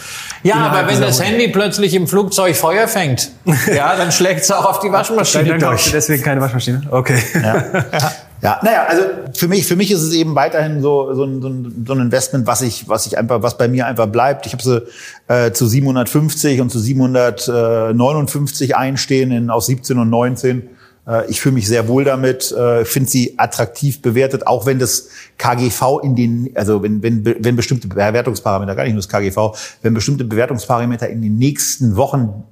Ja, 0.43 0.55
aber 0.55 0.88
wenn 0.88 0.99
das 0.99 1.23
Handy 1.23 1.47
plötzlich 1.47 1.93
im 1.93 2.07
Flugzeug 2.07 2.55
Feuer 2.55 2.88
fängt, 2.88 3.32
ja, 3.73 3.95
dann 3.95 4.11
schlägt 4.11 4.41
es 4.41 4.51
auch 4.51 4.65
auf 4.65 4.80
die 4.80 4.91
Waschmaschine 4.91 5.45
dann, 5.45 5.59
dann 5.59 5.69
durch. 5.71 5.91
Deswegen 5.91 6.23
keine 6.23 6.41
Waschmaschine. 6.41 6.82
Okay. 6.91 7.19
Ja. 7.41 7.63
Ja, 8.45 8.59
naja, 8.61 8.85
also 8.87 9.01
für 9.33 9.47
mich, 9.47 9.65
für 9.65 9.75
mich 9.75 9.89
ist 9.89 10.03
es 10.03 10.13
eben 10.13 10.35
weiterhin 10.35 10.79
so, 10.79 11.11
so, 11.15 11.23
ein, 11.23 11.41
so, 11.41 11.93
ein, 11.93 11.99
Investment, 11.99 12.45
was 12.45 12.61
ich, 12.61 12.87
was 12.87 13.07
ich 13.07 13.17
einfach, 13.17 13.41
was 13.41 13.57
bei 13.57 13.67
mir 13.67 13.87
einfach 13.87 14.05
bleibt. 14.05 14.45
Ich 14.45 14.53
habe 14.53 14.61
sie 14.61 14.83
äh, 15.27 15.51
zu 15.51 15.65
750 15.65 16.61
und 16.61 16.69
zu 16.69 16.77
759 16.77 18.75
einstehen 18.75 19.31
in, 19.31 19.49
aus 19.49 19.65
17 19.65 19.97
und 19.97 20.11
19. 20.11 20.69
Äh, 21.07 21.27
ich 21.27 21.41
fühle 21.41 21.55
mich 21.55 21.67
sehr 21.67 21.87
wohl 21.87 22.03
damit, 22.03 22.51
äh, 22.51 22.85
finde 22.85 23.09
sie 23.09 23.33
attraktiv 23.39 24.03
bewertet, 24.03 24.45
auch 24.45 24.67
wenn 24.67 24.77
das 24.77 25.09
KGV 25.39 26.01
in 26.03 26.15
den, 26.15 26.51
also 26.53 26.83
wenn, 26.83 27.01
wenn, 27.01 27.25
wenn 27.25 27.55
bestimmte 27.55 27.87
Bewertungsparameter, 27.87 28.75
gar 28.75 28.83
nicht 28.83 28.93
nur 28.93 29.01
das 29.01 29.09
KGV, 29.09 29.57
wenn 29.81 29.95
bestimmte 29.95 30.23
Bewertungsparameter 30.23 31.09
in 31.09 31.23
den 31.23 31.39
nächsten 31.39 31.95
Wochen 31.95 32.43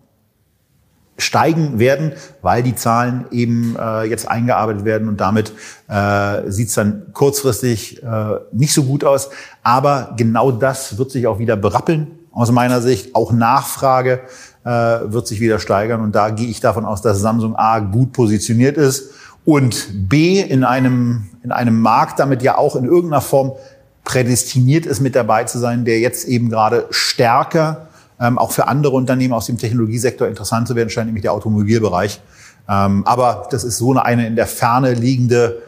steigen 1.18 1.80
werden, 1.80 2.14
weil 2.42 2.64
die 2.64 2.76
Zahlen 2.76 3.26
eben 3.32 3.76
äh, 3.80 4.04
jetzt 4.04 4.28
eingearbeitet 4.28 4.84
werden 4.84 5.08
und 5.08 5.22
damit 5.22 5.54
äh, 5.88 6.50
sieht 6.50 6.70
es 6.70 6.74
dann 6.74 7.08
kurzfristig 7.14 8.02
äh, 8.02 8.08
nicht 8.52 8.74
so 8.74 8.84
gut 8.84 9.04
aus. 9.04 9.30
Aber 9.62 10.14
genau 10.18 10.52
das 10.52 10.98
wird 10.98 11.12
sich 11.12 11.28
auch 11.28 11.40
wieder 11.40 11.56
berappeln 11.56 12.12
aus 12.32 12.52
meiner 12.52 12.82
Sicht. 12.82 13.16
Auch 13.16 13.32
Nachfrage 13.32 14.22
äh, 14.64 14.70
wird 14.70 15.28
sich 15.28 15.40
wieder 15.40 15.60
steigern 15.60 16.02
und 16.02 16.16
da 16.16 16.30
gehe 16.32 16.48
ich 16.48 16.60
davon 16.60 16.86
aus, 16.86 17.02
dass 17.02 17.20
Samsung 17.20 17.56
A 17.56 17.80
gut 17.80 18.14
positioniert 18.14 18.78
ist 18.78 19.12
und 19.46 20.10
B 20.10 20.40
in 20.42 20.64
einem, 20.64 21.30
in 21.44 21.52
einem 21.52 21.80
Markt 21.80 22.20
damit 22.20 22.42
ja 22.42 22.58
auch 22.58 22.76
in 22.76 22.86
irgendeiner 22.86 23.22
Form 23.22 23.54
prädestiniert 24.04 24.86
ist, 24.86 25.00
mit 25.00 25.16
dabei 25.16 25.44
zu 25.46 25.60
sein, 25.60 25.86
der 25.86 26.00
jetzt 26.00 26.28
eben 26.28 26.50
gerade 26.50 26.88
stärker 26.90 27.88
ähm, 28.20 28.38
auch 28.38 28.52
für 28.52 28.68
andere 28.68 28.96
Unternehmen 28.96 29.34
aus 29.34 29.46
dem 29.48 29.58
Technologiesektor 29.58 30.28
interessant 30.28 30.68
zu 30.68 30.76
werden 30.76 30.90
scheint, 30.90 31.08
nämlich 31.08 31.24
der 31.24 31.34
Automobilbereich. 31.34 32.22
Ähm, 32.70 33.06
aber 33.06 33.48
das 33.52 33.64
ist 33.64 33.78
so 33.78 33.94
eine 33.94 34.26
in 34.28 34.36
der 34.36 34.48
Ferne 34.48 34.94
liegende 34.94 35.62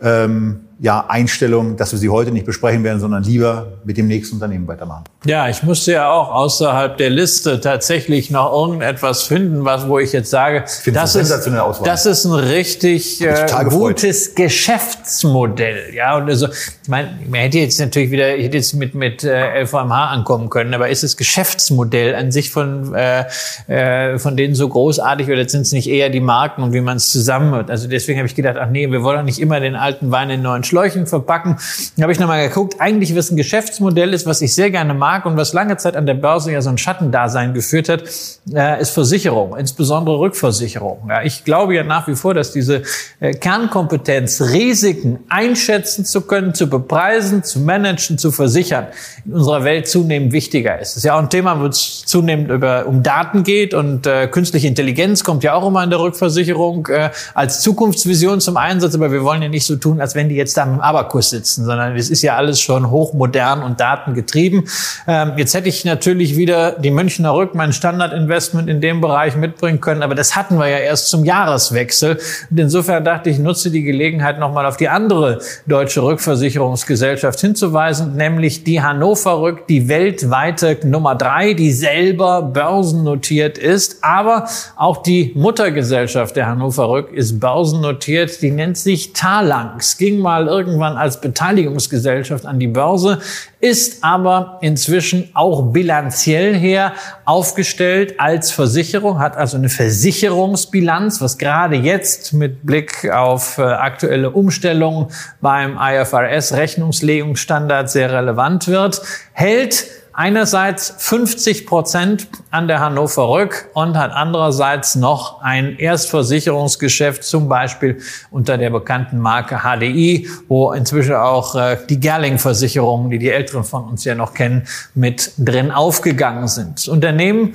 ähm, 0.00 0.65
ja, 0.78 1.06
Einstellung, 1.08 1.76
dass 1.76 1.92
wir 1.92 1.98
sie 1.98 2.10
heute 2.10 2.30
nicht 2.30 2.44
besprechen 2.44 2.84
werden, 2.84 3.00
sondern 3.00 3.22
lieber 3.22 3.78
mit 3.84 3.96
dem 3.96 4.08
nächsten 4.08 4.34
Unternehmen 4.34 4.68
weitermachen. 4.68 5.04
Ja, 5.24 5.48
ich 5.48 5.62
musste 5.62 5.92
ja 5.92 6.10
auch 6.10 6.30
außerhalb 6.30 6.98
der 6.98 7.08
Liste 7.08 7.60
tatsächlich 7.60 8.30
noch 8.30 8.52
irgendetwas 8.52 9.22
finden, 9.22 9.64
was, 9.64 9.88
wo 9.88 9.98
ich 9.98 10.12
jetzt 10.12 10.28
sage, 10.30 10.64
das 10.92 11.14
ist, 11.14 11.30
das 11.30 12.06
ist 12.06 12.24
ein 12.26 12.32
richtig 12.32 13.22
äh, 13.22 13.46
gutes 13.70 14.34
Geschäftsmodell. 14.34 15.94
Ja, 15.94 16.18
und 16.18 16.28
also, 16.28 16.48
ich 16.48 16.88
meine, 16.88 17.18
man 17.26 17.40
hätte 17.40 17.58
jetzt 17.58 17.80
natürlich 17.80 18.10
wieder, 18.10 18.36
ich 18.36 18.44
hätte 18.44 18.58
jetzt 18.58 18.74
mit, 18.74 18.94
mit 18.94 19.24
äh, 19.24 19.62
LVMH 19.62 20.10
ankommen 20.10 20.50
können, 20.50 20.74
aber 20.74 20.90
ist 20.90 21.02
das 21.02 21.16
Geschäftsmodell 21.16 22.14
an 22.14 22.30
sich 22.30 22.50
von, 22.50 22.94
äh, 22.94 23.24
äh, 23.66 24.18
von 24.18 24.36
denen 24.36 24.54
so 24.54 24.68
großartig 24.68 25.28
oder 25.28 25.48
sind 25.48 25.62
es 25.62 25.72
nicht 25.72 25.88
eher 25.88 26.10
die 26.10 26.20
Marken 26.20 26.62
und 26.62 26.74
wie 26.74 26.82
man 26.82 26.98
es 26.98 27.10
zusammen, 27.10 27.68
also 27.70 27.88
deswegen 27.88 28.18
habe 28.18 28.28
ich 28.28 28.34
gedacht, 28.34 28.56
ach 28.60 28.68
nee, 28.68 28.90
wir 28.90 29.02
wollen 29.02 29.16
doch 29.16 29.24
nicht 29.24 29.38
immer 29.38 29.58
den 29.58 29.74
alten 29.74 30.10
Wein 30.10 30.28
in 30.28 30.42
neuen 30.42 30.65
Schläuchen 30.66 31.06
verpacken. 31.06 31.56
Da 31.96 32.02
habe 32.02 32.12
ich 32.12 32.18
nochmal 32.18 32.46
geguckt, 32.48 32.76
eigentlich 32.80 33.16
was 33.16 33.30
ein 33.30 33.36
Geschäftsmodell 33.36 34.12
ist, 34.12 34.26
was 34.26 34.42
ich 34.42 34.54
sehr 34.54 34.70
gerne 34.70 34.94
mag 34.94 35.26
und 35.26 35.36
was 35.36 35.52
lange 35.52 35.76
Zeit 35.76 35.96
an 35.96 36.06
der 36.06 36.14
Börse 36.14 36.52
ja 36.52 36.60
so 36.60 36.70
ein 36.70 36.78
Schattendasein 36.78 37.54
geführt 37.54 37.88
hat, 37.88 38.04
äh, 38.52 38.80
ist 38.80 38.90
Versicherung, 38.90 39.56
insbesondere 39.56 40.18
Rückversicherung. 40.18 41.10
Ich 41.24 41.44
glaube 41.44 41.74
ja 41.74 41.84
nach 41.84 42.08
wie 42.08 42.14
vor, 42.14 42.34
dass 42.34 42.52
diese 42.52 42.82
äh, 43.20 43.32
Kernkompetenz, 43.32 44.40
Risiken 44.40 45.20
einschätzen 45.28 46.04
zu 46.04 46.22
können, 46.22 46.54
zu 46.54 46.68
bepreisen, 46.68 47.42
zu 47.42 47.60
managen, 47.60 48.18
zu 48.18 48.32
versichern, 48.32 48.86
in 49.24 49.32
unserer 49.34 49.64
Welt 49.64 49.88
zunehmend 49.88 50.32
wichtiger 50.32 50.78
ist. 50.78 50.92
Das 50.92 50.98
ist 50.98 51.04
ja 51.04 51.14
auch 51.14 51.22
ein 51.22 51.30
Thema, 51.30 51.60
wo 51.60 51.66
es 51.66 52.04
zunehmend 52.06 52.50
über, 52.50 52.86
um 52.86 53.02
Daten 53.02 53.42
geht 53.42 53.74
und 53.74 54.06
äh, 54.06 54.26
künstliche 54.28 54.66
Intelligenz 54.66 55.24
kommt 55.24 55.44
ja 55.44 55.54
auch 55.54 55.66
immer 55.66 55.82
in 55.82 55.90
der 55.90 56.00
Rückversicherung 56.00 56.86
äh, 56.88 57.10
als 57.34 57.60
Zukunftsvision 57.60 58.40
zum 58.40 58.56
Einsatz, 58.56 58.94
aber 58.94 59.12
wir 59.12 59.22
wollen 59.22 59.42
ja 59.42 59.48
nicht 59.48 59.66
so 59.66 59.76
tun, 59.76 60.00
als 60.00 60.14
wenn 60.14 60.28
die 60.28 60.36
jetzt 60.36 60.55
da 60.56 60.64
im 60.64 60.80
Abakus 60.80 61.30
sitzen, 61.30 61.64
sondern 61.64 61.96
es 61.96 62.10
ist 62.10 62.22
ja 62.22 62.36
alles 62.36 62.60
schon 62.60 62.90
hochmodern 62.90 63.62
und 63.62 63.80
datengetrieben. 63.80 64.68
Ähm, 65.06 65.32
jetzt 65.36 65.54
hätte 65.54 65.68
ich 65.68 65.84
natürlich 65.84 66.36
wieder 66.36 66.72
die 66.72 66.90
Münchner 66.90 67.34
Rück, 67.34 67.54
mein 67.54 67.72
Standardinvestment 67.72 68.68
in 68.68 68.80
dem 68.80 69.00
Bereich 69.00 69.36
mitbringen 69.36 69.80
können, 69.80 70.02
aber 70.02 70.14
das 70.14 70.36
hatten 70.36 70.58
wir 70.58 70.68
ja 70.68 70.78
erst 70.78 71.08
zum 71.08 71.24
Jahreswechsel. 71.24 72.18
Und 72.50 72.58
insofern 72.58 73.04
dachte 73.04 73.30
ich, 73.30 73.38
nutze 73.38 73.70
die 73.70 73.82
Gelegenheit 73.82 74.38
nochmal 74.38 74.66
auf 74.66 74.76
die 74.76 74.88
andere 74.88 75.40
deutsche 75.66 76.02
Rückversicherungsgesellschaft 76.02 77.40
hinzuweisen, 77.40 78.16
nämlich 78.16 78.64
die 78.64 78.82
Hannover 78.82 79.40
Rück, 79.40 79.66
die 79.66 79.88
weltweite 79.88 80.78
Nummer 80.84 81.14
drei, 81.14 81.54
die 81.54 81.72
selber 81.72 82.42
börsennotiert 82.42 83.58
ist, 83.58 84.02
aber 84.02 84.46
auch 84.76 85.02
die 85.02 85.32
Muttergesellschaft 85.34 86.36
der 86.36 86.46
Hannover 86.46 86.88
Rück 86.88 87.12
ist 87.12 87.40
börsennotiert, 87.40 88.42
die 88.42 88.50
nennt 88.50 88.78
sich 88.78 89.12
Talanx, 89.12 89.98
ging 89.98 90.18
mal 90.18 90.45
irgendwann 90.48 90.96
als 90.96 91.20
Beteiligungsgesellschaft 91.20 92.46
an 92.46 92.58
die 92.58 92.66
Börse, 92.66 93.18
ist 93.60 94.04
aber 94.04 94.58
inzwischen 94.60 95.30
auch 95.34 95.72
bilanziell 95.72 96.54
her 96.54 96.92
aufgestellt 97.24 98.18
als 98.18 98.50
Versicherung, 98.50 99.18
hat 99.18 99.36
also 99.36 99.56
eine 99.56 99.68
Versicherungsbilanz, 99.68 101.20
was 101.20 101.38
gerade 101.38 101.76
jetzt 101.76 102.32
mit 102.32 102.64
Blick 102.64 103.10
auf 103.10 103.58
äh, 103.58 103.62
aktuelle 103.62 104.30
Umstellungen 104.30 105.06
beim 105.40 105.78
IFRS 105.80 106.52
Rechnungslegungsstandard 106.52 107.90
sehr 107.90 108.12
relevant 108.12 108.68
wird, 108.68 109.02
hält 109.32 109.86
einerseits 110.16 110.94
50 110.98 111.66
Prozent 111.66 112.26
an 112.50 112.68
der 112.68 112.80
Hannover 112.80 113.28
Rück 113.28 113.68
und 113.74 113.98
hat 113.98 114.12
andererseits 114.12 114.96
noch 114.96 115.42
ein 115.42 115.78
Erstversicherungsgeschäft, 115.78 117.22
zum 117.22 117.48
Beispiel 117.48 118.00
unter 118.30 118.56
der 118.56 118.70
bekannten 118.70 119.18
Marke 119.18 119.60
HDI, 119.62 120.28
wo 120.48 120.72
inzwischen 120.72 121.14
auch 121.14 121.54
äh, 121.54 121.76
die 121.88 122.00
Gerling-Versicherungen, 122.00 123.10
die 123.10 123.18
die 123.18 123.30
Älteren 123.30 123.62
von 123.62 123.84
uns 123.84 124.04
ja 124.04 124.14
noch 124.14 124.32
kennen, 124.32 124.66
mit 124.94 125.32
drin 125.36 125.70
aufgegangen 125.70 126.48
sind. 126.48 126.76
Das 126.76 126.88
Unternehmen 126.88 127.54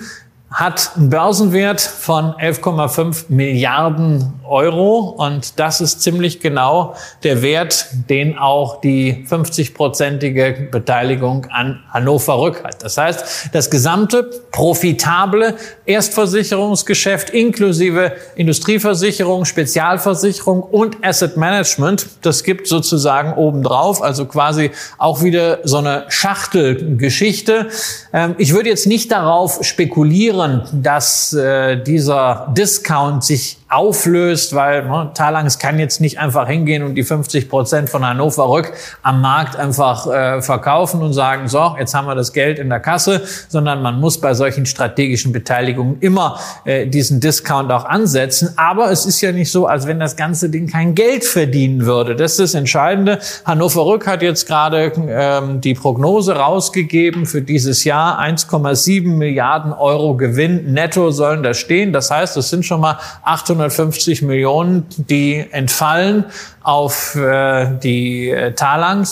hat 0.52 0.92
einen 0.98 1.10
Börsenwert 1.10 1.80
von 1.80 2.34
11,5 2.34 3.26
Milliarden 3.30 4.34
Euro 4.44 5.16
und 5.18 5.58
das 5.60 5.80
ist 5.80 6.02
ziemlich 6.02 6.42
genau 6.42 6.94
der 7.24 7.42
Wert, 7.42 7.88
den 8.10 8.38
auch 8.38 8.82
die 8.82 9.26
50-prozentige 9.30 10.70
Beteiligung 10.70 11.48
an 11.52 11.82
Hannover 11.90 12.38
Rück 12.38 12.66
hat. 12.66 12.84
Das 12.84 12.98
heißt, 12.98 13.50
das 13.54 13.70
gesamte 13.70 14.30
profitable 14.52 15.56
Erstversicherungsgeschäft 15.86 17.30
inklusive 17.30 18.12
Industrieversicherung, 18.36 19.46
Spezialversicherung 19.46 20.62
und 20.64 20.98
Asset 21.02 21.38
Management, 21.38 22.08
das 22.24 22.44
gibt 22.44 22.68
sozusagen 22.68 23.34
obendrauf, 23.36 24.02
also 24.02 24.26
quasi 24.26 24.72
auch 24.98 25.24
wieder 25.24 25.60
so 25.64 25.78
eine 25.78 26.06
Schachtelgeschichte. 26.10 27.70
Ähm, 28.12 28.36
ich 28.38 28.54
würde 28.54 28.68
jetzt 28.68 28.86
nicht 28.86 29.14
darauf 29.14 29.60
spekulieren, 29.64 30.41
spüren, 30.42 30.62
dass 30.72 31.34
äh, 31.34 31.82
dieser 31.82 32.48
Discount 32.56 33.24
sich 33.24 33.58
auflöst, 33.72 34.54
weil 34.54 34.86
ne, 34.86 35.12
Talangs 35.14 35.58
kann 35.58 35.80
jetzt 35.80 36.02
nicht 36.02 36.20
einfach 36.20 36.48
hingehen 36.48 36.84
und 36.84 36.96
die 36.96 37.04
50 37.04 37.50
Prozent 37.50 37.90
von 37.90 38.06
Hannover 38.06 38.50
Rück 38.50 38.74
am 39.02 39.22
Markt 39.22 39.56
einfach 39.56 40.08
äh, 40.08 40.42
verkaufen 40.42 41.02
und 41.02 41.14
sagen, 41.14 41.48
so, 41.48 41.76
jetzt 41.80 41.94
haben 41.94 42.06
wir 42.06 42.16
das 42.16 42.34
Geld 42.34 42.60
in 42.60 42.70
der 42.70 42.82
Kasse, 42.82 43.22
sondern 43.48 43.82
man 43.82 44.00
muss 44.00 44.20
bei 44.20 44.34
solchen 44.34 44.66
strategischen 44.66 45.32
Beteiligungen 45.32 45.98
immer 46.02 46.38
äh, 46.66 46.86
diesen 46.86 47.22
Discount 47.22 47.72
auch 47.72 47.86
ansetzen. 47.86 48.54
Aber 48.58 48.92
es 48.92 49.06
ist 49.06 49.22
ja 49.22 49.32
nicht 49.32 49.52
so, 49.52 49.68
als 49.68 49.88
wenn 49.88 50.00
das 50.00 50.18
ganze 50.18 50.50
Ding 50.50 50.68
kein 50.68 50.94
Geld 50.94 51.24
verdienen 51.24 51.86
würde. 51.86 52.18
Das 52.18 52.34
ist 52.34 52.40
das 52.40 52.54
Entscheidende. 52.56 53.20
Hannover 53.46 53.86
Rück 53.86 54.06
hat 54.06 54.22
jetzt 54.22 54.48
gerade 54.48 54.92
ähm, 55.08 55.62
die 55.62 55.76
Prognose 55.76 56.36
rausgegeben 56.36 57.26
für 57.26 57.42
dieses 57.42 57.86
Jahr 57.86 58.20
1,7 58.20 59.08
Milliarden 59.08 59.72
Euro 59.72 60.18
Gewinn 60.18 60.74
netto 60.74 61.12
sollen 61.12 61.42
da 61.42 61.54
stehen. 61.54 61.94
Das 61.94 62.12
heißt, 62.12 62.36
es 62.36 62.50
sind 62.50 62.66
schon 62.66 62.82
mal 62.82 62.98
800 63.24 63.61
850 63.62 64.22
Millionen, 64.24 64.86
die 64.98 65.46
entfallen 65.52 66.26
auf 66.64 67.16
äh, 67.16 67.78
die 67.80 68.30
äh. 68.30 68.54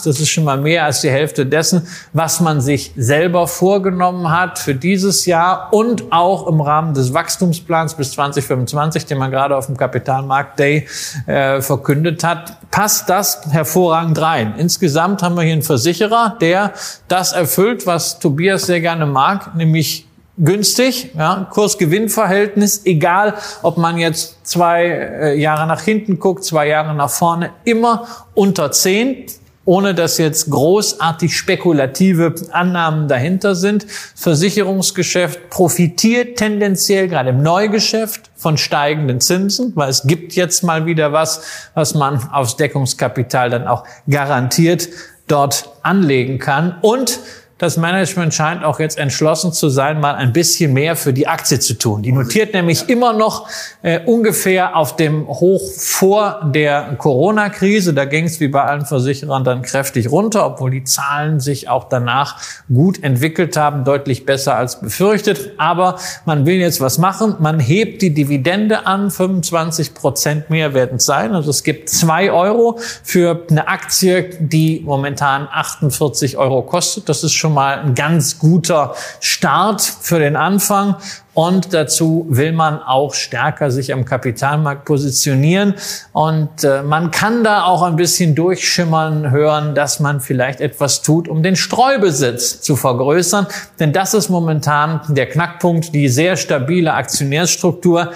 Das 0.04 0.20
ist 0.20 0.30
schon 0.30 0.44
mal 0.44 0.58
mehr 0.58 0.86
als 0.86 1.02
die 1.02 1.10
Hälfte 1.10 1.46
dessen, 1.46 1.88
was 2.14 2.40
man 2.40 2.62
sich 2.62 2.92
selber 2.96 3.48
vorgenommen 3.48 4.30
hat 4.32 4.60
für 4.60 4.76
dieses 4.76 5.26
Jahr 5.26 5.70
und 5.72 6.12
auch 6.12 6.48
im 6.48 6.62
Rahmen 6.62 6.94
des 6.94 7.14
Wachstumsplans 7.14 7.96
bis 7.96 8.12
2025, 8.12 9.06
den 9.06 9.18
man 9.18 9.32
gerade 9.32 9.56
auf 9.56 9.66
dem 9.66 9.78
Kapitalmarkt 9.78 10.60
Day 10.60 10.88
äh, 11.26 11.62
verkündet 11.62 12.24
hat, 12.24 12.58
passt 12.72 13.10
das 13.10 13.42
hervorragend 13.50 14.20
rein. 14.22 14.56
Insgesamt 14.58 15.24
haben 15.24 15.36
wir 15.36 15.44
hier 15.44 15.54
einen 15.54 15.64
Versicherer, 15.64 16.38
der 16.40 16.74
das 17.08 17.34
erfüllt, 17.34 17.88
was 17.88 18.20
Tobias 18.20 18.68
sehr 18.68 18.82
gerne 18.82 19.06
mag, 19.06 19.56
nämlich 19.56 20.09
günstig, 20.40 21.12
ja, 21.18 21.48
Kurs-Gewinn-Verhältnis, 21.52 22.82
egal 22.86 23.36
ob 23.62 23.78
man 23.78 23.98
jetzt 23.98 24.46
zwei 24.48 24.86
äh, 24.86 25.40
Jahre 25.40 25.68
nach 25.68 25.82
hinten 25.82 26.20
guckt, 26.20 26.44
zwei 26.44 26.68
Jahre 26.68 26.96
nach 26.96 27.10
vorne, 27.10 27.52
immer 27.66 28.08
unter 28.34 28.72
zehn, 28.72 29.26
ohne 29.66 29.94
dass 29.94 30.18
jetzt 30.18 30.50
großartig 30.50 31.38
spekulative 31.38 32.34
Annahmen 32.52 33.08
dahinter 33.08 33.54
sind. 33.54 33.86
Versicherungsgeschäft 34.16 35.52
profitiert 35.52 36.40
tendenziell 36.40 37.08
gerade 37.08 37.30
im 37.30 37.44
Neugeschäft 37.44 38.32
von 38.36 38.58
steigenden 38.58 39.22
Zinsen, 39.22 39.74
weil 39.76 39.90
es 39.90 40.08
gibt 40.08 40.34
jetzt 40.34 40.64
mal 40.64 40.88
wieder 40.88 41.12
was, 41.12 41.70
was 41.76 41.94
man 41.94 42.32
aufs 42.32 42.56
Deckungskapital 42.56 43.52
dann 43.52 43.68
auch 43.68 43.84
garantiert 44.10 44.90
dort 45.28 45.70
anlegen 45.84 46.40
kann. 46.40 46.78
Und 46.82 47.20
das 47.60 47.76
Management 47.76 48.34
scheint 48.34 48.64
auch 48.64 48.80
jetzt 48.80 48.98
entschlossen 48.98 49.52
zu 49.52 49.68
sein, 49.68 50.00
mal 50.00 50.16
ein 50.16 50.32
bisschen 50.32 50.72
mehr 50.72 50.96
für 50.96 51.12
die 51.12 51.28
Aktie 51.28 51.60
zu 51.60 51.74
tun. 51.74 52.02
Die 52.02 52.14
notiert 52.14 52.54
nämlich 52.54 52.88
immer 52.88 53.12
noch 53.12 53.50
äh, 53.82 54.00
ungefähr 54.06 54.78
auf 54.78 54.96
dem 54.96 55.28
Hoch 55.28 55.62
vor 55.76 56.50
der 56.56 56.96
Corona-Krise. 56.98 57.94
Da 57.94 58.06
ging 58.06 58.26
es 58.26 58.40
wie 58.40 58.48
bei 58.48 58.64
allen 58.64 58.86
Versicherern 58.86 59.44
dann 59.44 59.62
kräftig 59.62 60.10
runter, 60.10 60.46
obwohl 60.46 60.72
die 60.72 60.86
Zahlen 60.86 61.42
sich 61.42 61.68
auch 61.68 61.90
danach 61.90 62.38
gut 62.74 63.04
entwickelt 63.04 63.58
haben, 63.58 63.84
deutlich 63.84 64.26
besser 64.26 64.56
als 64.56 64.80
befürchtet. 64.80 65.52
Aber 65.58 66.00
man 66.24 66.46
will 66.46 66.60
jetzt 66.60 66.80
was 66.80 66.98
machen. 66.98 67.36
Man 67.40 67.60
hebt 67.60 68.02
die 68.02 68.14
Dividende 68.14 68.88
an. 68.88 69.12
25 69.12 69.96
Prozent 69.96 70.50
mehr 70.50 70.74
werden 70.74 70.96
es 70.96 71.06
sein. 71.06 71.36
Also 71.36 71.50
es 71.50 71.64
gibt 71.64 71.90
zwei 71.90 72.32
Euro 72.32 72.80
für 73.04 73.46
eine 73.50 73.68
Aktie, 73.68 74.30
die 74.40 74.82
momentan 74.86 75.50
48 75.52 76.38
Euro 76.38 76.62
kostet. 76.62 77.10
Das 77.10 77.26
ist 77.26 77.34
schon 77.34 77.49
schon 77.50 77.56
mal 77.56 77.80
ein 77.80 77.96
ganz 77.96 78.38
guter 78.38 78.96
Start 79.20 79.82
für 79.82 80.20
den 80.20 80.36
Anfang. 80.36 80.96
Und 81.34 81.74
dazu 81.74 82.26
will 82.30 82.52
man 82.52 82.82
auch 82.82 83.14
stärker 83.14 83.72
sich 83.72 83.94
am 83.94 84.04
Kapitalmarkt 84.04 84.86
positionieren. 84.86 85.76
Und 86.12 86.64
äh, 86.64 86.84
man 86.84 87.12
kann 87.12 87.44
da 87.44 87.64
auch 87.64 87.82
ein 87.82 87.96
bisschen 87.96 88.36
durchschimmern 88.36 89.32
hören, 89.32 89.74
dass 89.74 90.00
man 90.00 90.20
vielleicht 90.20 90.60
etwas 90.60 91.02
tut, 91.02 91.28
um 91.28 91.42
den 91.42 91.56
Streubesitz 91.56 92.62
zu 92.62 92.76
vergrößern. 92.76 93.48
Denn 93.80 93.94
das 93.94 94.14
ist 94.14 94.30
momentan 94.30 95.02
der 95.08 95.28
Knackpunkt, 95.28 95.94
die 95.96 96.10
sehr 96.10 96.36
stabile 96.36 96.94
Aktionärsstruktur 96.94 98.12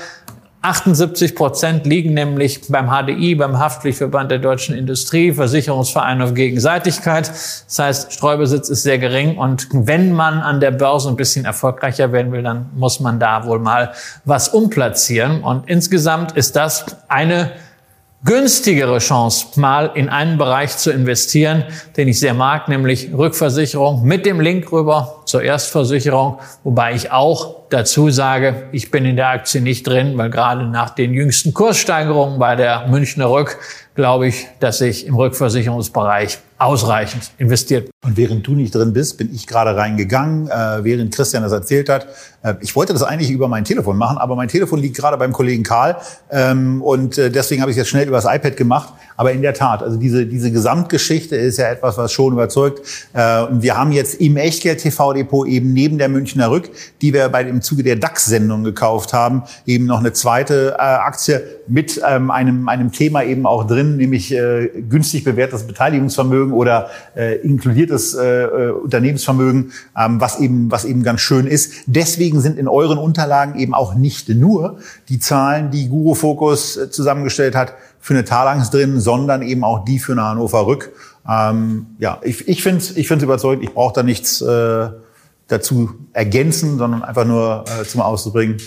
78 0.63 1.35
Prozent 1.35 1.85
liegen 1.85 2.13
nämlich 2.13 2.61
beim 2.69 2.87
HDI, 2.87 3.35
beim 3.35 3.59
Haftpflichtverband 3.59 4.31
der 4.31 4.39
deutschen 4.39 4.75
Industrie, 4.75 5.33
Versicherungsverein 5.33 6.21
auf 6.21 6.33
Gegenseitigkeit. 6.33 7.27
Das 7.29 7.79
heißt, 7.79 8.13
Streubesitz 8.13 8.69
ist 8.69 8.83
sehr 8.83 8.97
gering 8.97 9.37
und 9.37 9.67
wenn 9.73 10.13
man 10.13 10.39
an 10.39 10.61
der 10.61 10.71
Börse 10.71 11.09
ein 11.09 11.17
bisschen 11.17 11.43
erfolgreicher 11.43 12.13
werden 12.13 12.31
will, 12.31 12.43
dann 12.43 12.69
muss 12.75 13.01
man 13.01 13.19
da 13.19 13.45
wohl 13.45 13.59
mal 13.59 13.91
was 14.23 14.47
umplatzieren. 14.47 15.43
Und 15.43 15.69
insgesamt 15.69 16.31
ist 16.31 16.55
das 16.55 16.85
eine 17.09 17.51
günstigere 18.25 18.99
Chance, 18.99 19.59
mal 19.59 19.91
in 19.95 20.09
einen 20.09 20.37
Bereich 20.37 20.77
zu 20.77 20.91
investieren, 20.91 21.65
den 21.97 22.07
ich 22.07 22.19
sehr 22.19 22.33
mag, 22.33 22.69
nämlich 22.69 23.09
Rückversicherung 23.13 24.03
mit 24.03 24.25
dem 24.25 24.39
Link 24.39 24.71
rüber 24.71 25.23
zur 25.25 25.43
Erstversicherung, 25.43 26.39
wobei 26.63 26.93
ich 26.93 27.11
auch 27.11 27.63
dazu 27.69 28.09
sage, 28.09 28.67
ich 28.71 28.91
bin 28.91 29.05
in 29.05 29.17
der 29.17 29.29
Aktie 29.29 29.61
nicht 29.61 29.85
drin, 29.85 30.17
weil 30.17 30.29
gerade 30.29 30.65
nach 30.65 30.91
den 30.91 31.13
jüngsten 31.13 31.53
Kurssteigerungen 31.53 32.39
bei 32.39 32.55
der 32.55 32.87
Münchner 32.87 33.29
Rück 33.29 33.57
glaube 33.95 34.27
ich, 34.27 34.47
dass 34.59 34.79
ich 34.81 35.05
im 35.05 35.15
Rückversicherungsbereich 35.15 36.39
ausreichend 36.57 37.31
investiert. 37.37 37.92
Und 38.03 38.17
während 38.17 38.45
du 38.45 38.53
nicht 38.53 38.75
drin 38.75 38.91
bist, 38.91 39.17
bin 39.17 39.33
ich 39.33 39.47
gerade 39.47 39.77
reingegangen, 39.77 40.49
äh, 40.49 40.83
während 40.83 41.15
Christian 41.15 41.41
das 41.41 41.53
erzählt 41.53 41.87
hat. 41.87 42.05
Äh, 42.43 42.55
ich 42.59 42.75
wollte 42.75 42.91
das 42.91 43.01
eigentlich 43.01 43.31
über 43.31 43.47
mein 43.47 43.63
Telefon 43.63 43.97
machen, 43.97 44.17
aber 44.17 44.35
mein 44.35 44.49
Telefon 44.49 44.79
liegt 44.79 44.97
gerade 44.97 45.17
beim 45.17 45.31
Kollegen 45.31 45.63
Karl 45.63 45.95
ähm, 46.29 46.81
und 46.81 47.17
äh, 47.17 47.31
deswegen 47.31 47.61
habe 47.61 47.71
ich 47.71 47.77
es 47.77 47.87
schnell 47.87 48.07
übers 48.07 48.25
iPad 48.25 48.57
gemacht. 48.57 48.93
Aber 49.15 49.31
in 49.31 49.41
der 49.41 49.53
Tat, 49.53 49.81
also 49.83 49.97
diese, 49.97 50.25
diese 50.25 50.51
Gesamtgeschichte 50.51 51.35
ist 51.37 51.57
ja 51.57 51.69
etwas, 51.69 51.97
was 51.97 52.11
schon 52.11 52.33
überzeugt. 52.33 52.81
Äh, 53.13 53.43
und 53.43 53.61
wir 53.61 53.77
haben 53.77 53.93
jetzt 53.93 54.15
im 54.15 54.35
Echtgeld-TV-Depot 54.35 55.47
eben 55.47 55.71
neben 55.71 55.97
der 55.97 56.09
Münchner 56.09 56.51
Rück, 56.51 56.71
die 57.01 57.13
wir 57.13 57.29
bei 57.29 57.45
dem 57.45 57.61
Zuge 57.61 57.83
der 57.83 57.95
DAX-Sendung 57.95 58.65
gekauft 58.65 59.13
haben, 59.13 59.43
eben 59.65 59.85
noch 59.85 59.99
eine 59.99 60.11
zweite 60.11 60.75
äh, 60.77 60.81
Aktie 60.81 61.41
mit 61.67 62.01
ähm, 62.05 62.31
einem, 62.31 62.67
einem 62.67 62.91
Thema 62.91 63.23
eben 63.23 63.45
auch 63.45 63.65
drin, 63.65 63.95
nämlich 63.95 64.33
äh, 64.33 64.67
günstig 64.89 65.23
bewährtes 65.23 65.63
Beteiligungsvermögen 65.63 66.51
oder 66.51 66.89
äh, 67.15 67.35
inkludiertes 67.37 67.92
äh, 68.15 68.43
äh, 68.43 68.71
Unternehmensvermögen, 68.71 69.71
ähm, 69.97 70.19
was 70.19 70.39
eben 70.39 70.71
was 70.71 70.85
eben 70.85 71.03
ganz 71.03 71.21
schön 71.21 71.47
ist. 71.47 71.73
Deswegen 71.85 72.41
sind 72.41 72.57
in 72.57 72.67
euren 72.67 72.97
Unterlagen 72.97 73.59
eben 73.59 73.73
auch 73.73 73.95
nicht 73.95 74.29
nur 74.29 74.77
die 75.09 75.19
Zahlen, 75.19 75.71
die 75.71 75.89
Guru 75.89 76.15
Focus 76.15 76.77
äh, 76.77 76.89
zusammengestellt 76.89 77.55
hat, 77.55 77.73
für 77.99 78.13
eine 78.13 78.25
Talangst 78.25 78.73
drin, 78.73 78.99
sondern 78.99 79.41
eben 79.41 79.63
auch 79.63 79.85
die 79.85 79.99
für 79.99 80.11
eine 80.11 80.23
Hannover 80.23 80.65
Rück. 80.67 80.91
Ähm, 81.29 81.87
ja, 81.99 82.19
ich, 82.21 82.47
ich 82.47 82.63
finde 82.63 82.79
es 82.79 82.97
ich 82.97 83.07
find's 83.07 83.23
überzeugend. 83.23 83.63
Ich 83.63 83.73
brauche 83.73 83.93
da 83.93 84.03
nichts 84.03 84.41
äh, 84.41 84.89
dazu 85.47 85.91
ergänzen, 86.11 86.77
sondern 86.77 87.03
einfach 87.03 87.25
nur 87.25 87.63
äh, 87.67 87.85
zum 87.85 88.01
Auszubringen. 88.01 88.57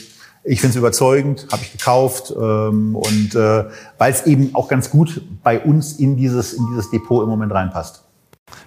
Ich 0.48 0.60
finde 0.60 0.70
es 0.70 0.76
überzeugend, 0.76 1.48
habe 1.50 1.62
ich 1.62 1.72
gekauft 1.72 2.32
ähm, 2.34 2.94
und 2.94 3.34
äh, 3.34 3.64
weil 3.98 4.12
es 4.12 4.26
eben 4.26 4.54
auch 4.54 4.68
ganz 4.68 4.90
gut 4.90 5.20
bei 5.42 5.58
uns 5.60 5.94
in 5.94 6.16
dieses, 6.16 6.52
in 6.52 6.64
dieses 6.70 6.88
Depot 6.90 7.22
im 7.24 7.28
Moment 7.28 7.52
reinpasst. 7.52 8.05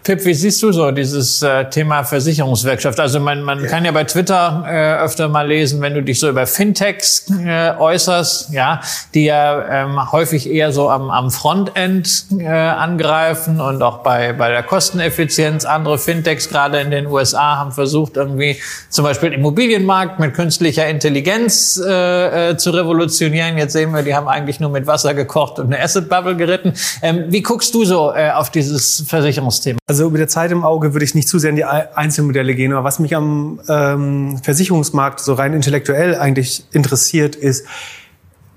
Pip, 0.03 0.25
wie 0.25 0.33
siehst 0.33 0.63
du 0.63 0.71
so 0.71 0.89
dieses 0.91 1.41
äh, 1.43 1.69
Thema 1.69 2.03
Versicherungswirtschaft? 2.03 2.99
Also 2.99 3.19
man, 3.19 3.43
man 3.43 3.65
kann 3.67 3.85
ja 3.85 3.91
bei 3.91 4.05
Twitter 4.05 4.65
äh, 4.67 5.03
öfter 5.03 5.29
mal 5.29 5.47
lesen, 5.47 5.81
wenn 5.81 5.93
du 5.93 6.01
dich 6.01 6.19
so 6.19 6.27
über 6.29 6.47
Fintechs 6.47 7.31
äh, 7.45 7.73
äußerst, 7.77 8.51
ja, 8.51 8.81
die 9.13 9.25
ja 9.25 9.83
ähm, 9.83 10.11
häufig 10.11 10.49
eher 10.49 10.71
so 10.71 10.89
am, 10.89 11.11
am 11.11 11.29
Frontend 11.31 12.25
äh, 12.39 12.47
angreifen 12.47 13.61
und 13.61 13.81
auch 13.83 13.99
bei, 13.99 14.33
bei 14.33 14.49
der 14.49 14.63
Kosteneffizienz. 14.63 15.63
Andere 15.63 15.97
Fintechs, 15.97 16.49
gerade 16.49 16.81
in 16.81 16.91
den 16.91 17.05
USA, 17.05 17.57
haben 17.57 17.71
versucht, 17.71 18.17
irgendwie 18.17 18.57
zum 18.89 19.03
Beispiel 19.03 19.31
Immobilienmarkt 19.31 20.19
mit 20.19 20.33
künstlicher 20.33 20.87
Intelligenz 20.87 21.79
äh, 21.85 22.49
äh, 22.49 22.57
zu 22.57 22.71
revolutionieren. 22.71 23.57
Jetzt 23.57 23.73
sehen 23.73 23.91
wir, 23.93 24.01
die 24.01 24.15
haben 24.15 24.27
eigentlich 24.27 24.59
nur 24.59 24.71
mit 24.71 24.87
Wasser 24.87 25.13
gekocht 25.13 25.59
und 25.59 25.67
eine 25.67 25.83
Asset 25.83 26.09
Bubble 26.09 26.35
geritten. 26.35 26.73
Ähm, 27.01 27.25
wie 27.27 27.43
guckst 27.43 27.75
du 27.75 27.85
so 27.85 28.11
äh, 28.11 28.31
auf 28.31 28.49
dieses 28.49 29.03
Versicherungsthema? 29.07 29.68
Thema. 29.69 29.79
Also 29.87 30.09
mit 30.09 30.19
der 30.19 30.27
Zeit 30.27 30.51
im 30.51 30.63
Auge 30.63 30.93
würde 30.93 31.05
ich 31.05 31.15
nicht 31.15 31.27
zu 31.27 31.39
sehr 31.39 31.49
in 31.49 31.55
die 31.55 31.65
Einzelmodelle 31.65 32.55
gehen. 32.55 32.73
Aber 32.73 32.83
was 32.83 32.99
mich 32.99 33.15
am 33.15 33.59
ähm, 33.67 34.39
Versicherungsmarkt 34.43 35.19
so 35.19 35.33
rein 35.33 35.53
intellektuell 35.53 36.15
eigentlich 36.15 36.65
interessiert, 36.71 37.35
ist, 37.35 37.65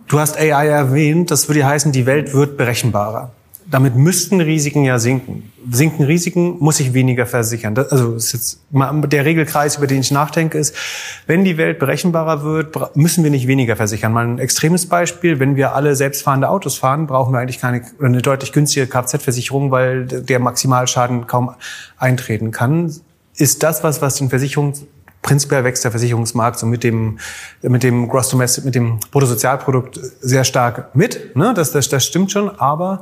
du 0.09 0.19
hast 0.19 0.37
AI 0.39 0.69
erwähnt, 0.69 1.31
das 1.31 1.49
würde 1.49 1.65
heißen, 1.65 1.93
die 1.93 2.07
Welt 2.07 2.35
wird 2.35 2.57
berechenbarer. 2.57 3.33
Damit 3.73 3.97
müssten 3.97 4.43
Risiken 4.43 4.85
ja 4.85 4.99
sinken. 4.99 5.51
Sinken 5.71 6.05
Risiken, 6.05 6.59
muss 6.59 6.79
ich 6.79 6.93
weniger 6.93 7.25
versichern. 7.25 7.75
Das, 7.75 7.91
also 7.91 8.15
ist 8.17 8.35
jetzt 8.35 8.61
der 8.71 9.25
Regelkreis, 9.25 9.79
über 9.79 9.87
den 9.87 10.01
ich 10.01 10.11
nachdenke, 10.11 10.59
ist, 10.59 10.77
wenn 11.27 11.43
die 11.43 11.57
Welt 11.57 11.79
berechenbarer 11.79 12.43
wird, 12.43 12.77
müssen 12.95 13.25
wir 13.25 13.31
nicht 13.31 13.47
weniger 13.47 13.75
versichern. 13.75 14.13
Mal 14.13 14.27
ein 14.27 14.39
extremes 14.39 14.87
Beispiel, 14.87 15.41
wenn 15.41 15.57
wir 15.57 15.75
alle 15.75 15.97
selbstfahrende 15.97 16.51
Autos 16.51 16.77
fahren, 16.77 17.07
brauchen 17.07 17.33
wir 17.33 17.39
eigentlich 17.39 17.61
keine 17.61 17.83
eine 17.99 18.21
deutlich 18.21 18.53
günstige 18.53 18.87
Kfz-Versicherung, 18.87 19.71
weil 19.71 20.05
der 20.05 20.39
Maximalschaden 20.39 21.27
kaum 21.27 21.55
eintreten 21.97 22.51
kann. 22.51 22.95
Ist 23.37 23.63
das 23.63 23.83
was, 23.83 24.03
was 24.03 24.17
den 24.17 24.29
Versicherungs 24.29 24.85
prinzipiell 25.23 25.65
wächst 25.65 25.85
der 25.85 25.93
Versicherungsmarkt 25.93 26.59
so 26.59 26.67
mit 26.67 26.85
dem, 26.85 27.19
mit 27.63 27.83
dem 27.85 28.09
Gross 28.09 28.29
Domestic, 28.29 28.65
mit 28.65 28.75
dem 28.75 28.99
Bruttosozialprodukt 29.13 29.99
sehr 30.21 30.45
stark 30.45 30.95
mit. 30.95 31.37
Ne? 31.37 31.55
Das, 31.55 31.71
das, 31.71 31.89
das 31.89 32.05
stimmt 32.05 32.33
schon, 32.33 32.51
aber 32.59 33.01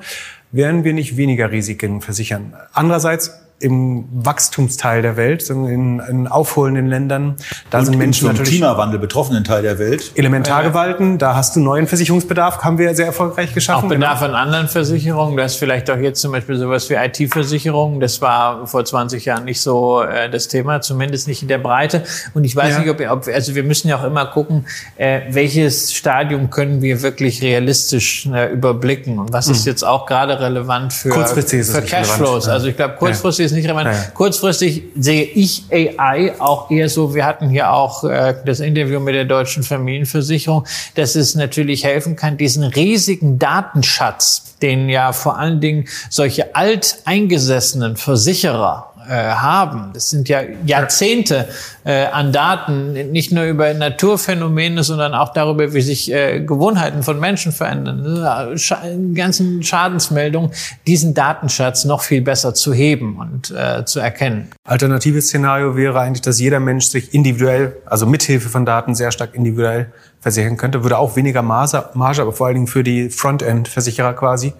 werden 0.53 0.85
wir 0.85 0.93
nicht 0.93 1.17
weniger 1.17 1.51
Risiken 1.51 2.01
versichern. 2.01 2.55
Andererseits 2.73 3.41
im 3.61 4.07
Wachstumsteil 4.11 5.03
der 5.03 5.17
Welt, 5.17 5.49
in, 5.51 6.01
in 6.01 6.27
aufholenden 6.27 6.87
Ländern. 6.87 7.37
Da 7.69 7.81
und 7.81 7.85
sind 7.87 7.99
Menschen 7.99 8.29
natürlich 8.29 8.53
Klimawandel 8.53 8.99
betroffenen 8.99 9.45
Teil 9.45 9.63
der 9.63 9.79
Welt. 9.79 10.13
Elementargewalten, 10.15 11.19
da 11.19 11.37
hast 11.37 11.57
du 11.57 11.61
neuen 11.61 11.87
Versicherungsbedarf, 11.87 12.65
haben 12.65 12.79
wir 12.79 12.95
sehr 12.95 13.07
erfolgreich 13.07 13.53
geschaffen. 13.53 13.85
Auch 13.85 13.89
Bedarf 13.91 14.21
genau. 14.21 14.33
an 14.33 14.47
anderen 14.47 14.69
Versicherungen, 14.69 15.37
das 15.37 15.53
ist 15.53 15.59
vielleicht 15.59 15.91
auch 15.91 15.99
jetzt 15.99 16.23
zum 16.23 16.33
Beispiel 16.33 16.57
sowas 16.57 16.89
wie 16.89 16.95
IT-Versicherungen. 16.95 18.01
Das 18.01 18.23
war 18.23 18.67
vor 18.67 18.83
20 18.83 19.27
Jahren 19.27 19.45
nicht 19.45 19.61
so 19.61 20.03
äh, 20.03 20.31
das 20.31 20.49
Thema, 20.49 20.81
zumindest 20.81 21.29
nicht 21.29 21.43
in 21.43 21.49
der 21.49 21.59
Breite. 21.59 22.03
Und 22.33 22.45
ich 22.45 22.57
weiß 22.57 22.73
ja. 22.73 22.79
nicht, 22.81 22.89
ob, 22.89 23.01
ob 23.11 23.29
also 23.29 23.55
wir 23.55 23.63
müssen 23.63 23.89
ja 23.89 23.99
auch 23.99 24.05
immer 24.05 24.25
gucken, 24.25 24.67
äh, 24.97 25.21
welches 25.29 25.93
Stadium 25.93 26.49
können 26.49 26.81
wir 26.81 27.03
wirklich 27.03 27.43
realistisch 27.43 28.27
äh, 28.33 28.51
überblicken 28.51 29.19
und 29.19 29.35
was 29.35 29.49
mhm. 29.49 29.53
ist 29.53 29.67
jetzt 29.67 29.83
auch 29.83 30.07
gerade 30.07 30.41
relevant 30.41 30.95
für, 30.95 31.13
für 31.13 31.83
Cashflows. 31.83 32.47
Ja. 32.47 32.53
Also 32.55 32.69
ich 32.69 32.77
glaube, 32.77 32.95
kurzfristig 32.95 33.50
ist 33.51 33.57
nicht 33.57 33.67
relevant. 33.67 33.87
Ja. 33.87 34.11
Kurzfristig 34.15 34.85
sehe 34.97 35.25
ich 35.25 35.65
AI 35.71 36.35
auch 36.39 36.71
eher 36.71 36.89
so, 36.89 37.15
wir 37.15 37.25
hatten 37.25 37.49
hier 37.49 37.73
auch 37.73 38.05
äh, 38.05 38.35
das 38.45 38.61
Interview 38.61 39.01
mit 39.01 39.15
der 39.15 39.25
Deutschen 39.25 39.63
Familienversicherung, 39.63 40.67
dass 40.95 41.15
es 41.15 41.35
natürlich 41.35 41.85
helfen 41.85 42.17
kann, 42.17 42.37
diesen 42.37 42.65
riesigen 42.65 43.39
Datenschatz, 43.39 44.57
den 44.63 44.89
ja 44.89 45.13
vor 45.13 45.39
allen 45.39 45.61
Dingen 45.61 45.87
solche 46.09 46.55
alteingesessenen 46.55 47.97
Versicherer 47.97 48.90
äh, 49.11 49.33
haben. 49.33 49.91
Das 49.93 50.09
sind 50.09 50.29
ja 50.29 50.43
Jahrzehnte 50.65 51.49
äh, 51.85 52.07
an 52.07 52.33
Daten, 52.33 52.93
nicht 53.11 53.33
nur 53.33 53.43
über 53.43 53.75
Naturphänomene, 53.75 54.85
sondern 54.85 55.15
auch 55.15 55.33
darüber, 55.33 55.75
wie 55.75 55.81
sich 55.81 56.13
äh, 56.13 56.39
Gewohnheiten 56.39 57.03
von 57.03 57.19
Menschen 57.19 57.51
verändern. 57.51 58.57
Sch 58.57 58.73
ganzen 59.15 59.65
Schadensmeldungen, 59.65 60.53
diesen 60.87 61.13
Datenschatz 61.13 61.85
noch 61.85 62.03
viel 62.03 62.23
besser 62.23 62.55
zu 62.55 62.73
heben 62.73 63.17
und 63.17 63.51
äh, 63.51 63.85
zu 63.85 63.99
erkennen. 63.99 64.49
Alternatives 64.63 65.27
Szenario 65.27 65.75
wäre 65.75 65.99
eigentlich, 65.99 66.23
dass 66.23 66.39
jeder 66.39 66.61
Mensch 66.61 66.87
sich 66.87 67.13
individuell, 67.13 67.79
also 67.87 68.07
mithilfe 68.07 68.49
von 68.49 68.65
Daten 68.65 68.95
sehr 68.95 69.11
stark 69.11 69.35
individuell 69.35 69.93
versichern 70.21 70.57
könnte. 70.57 70.85
Würde 70.85 70.99
auch 70.99 71.17
weniger 71.17 71.43
Marge, 71.43 71.85
Marge 71.95 72.23
aber 72.23 72.33
vor 72.33 72.47
allen 72.47 72.55
Dingen 72.55 72.67
für 72.69 72.85
die 72.85 73.11
Frontend-Versicherer 73.11 74.13
quasi 74.13 74.53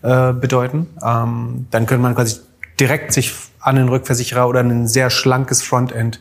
äh, 0.00 0.32
bedeuten. 0.32 0.86
Ähm, 1.04 1.66
dann 1.70 1.84
könnte 1.84 2.02
man 2.02 2.14
quasi 2.14 2.36
direkt 2.80 3.12
sich 3.12 3.34
an 3.60 3.76
den 3.76 3.88
Rückversicherer 3.88 4.48
oder 4.48 4.60
ein 4.60 4.86
sehr 4.86 5.10
schlankes 5.10 5.62
Frontend 5.62 6.20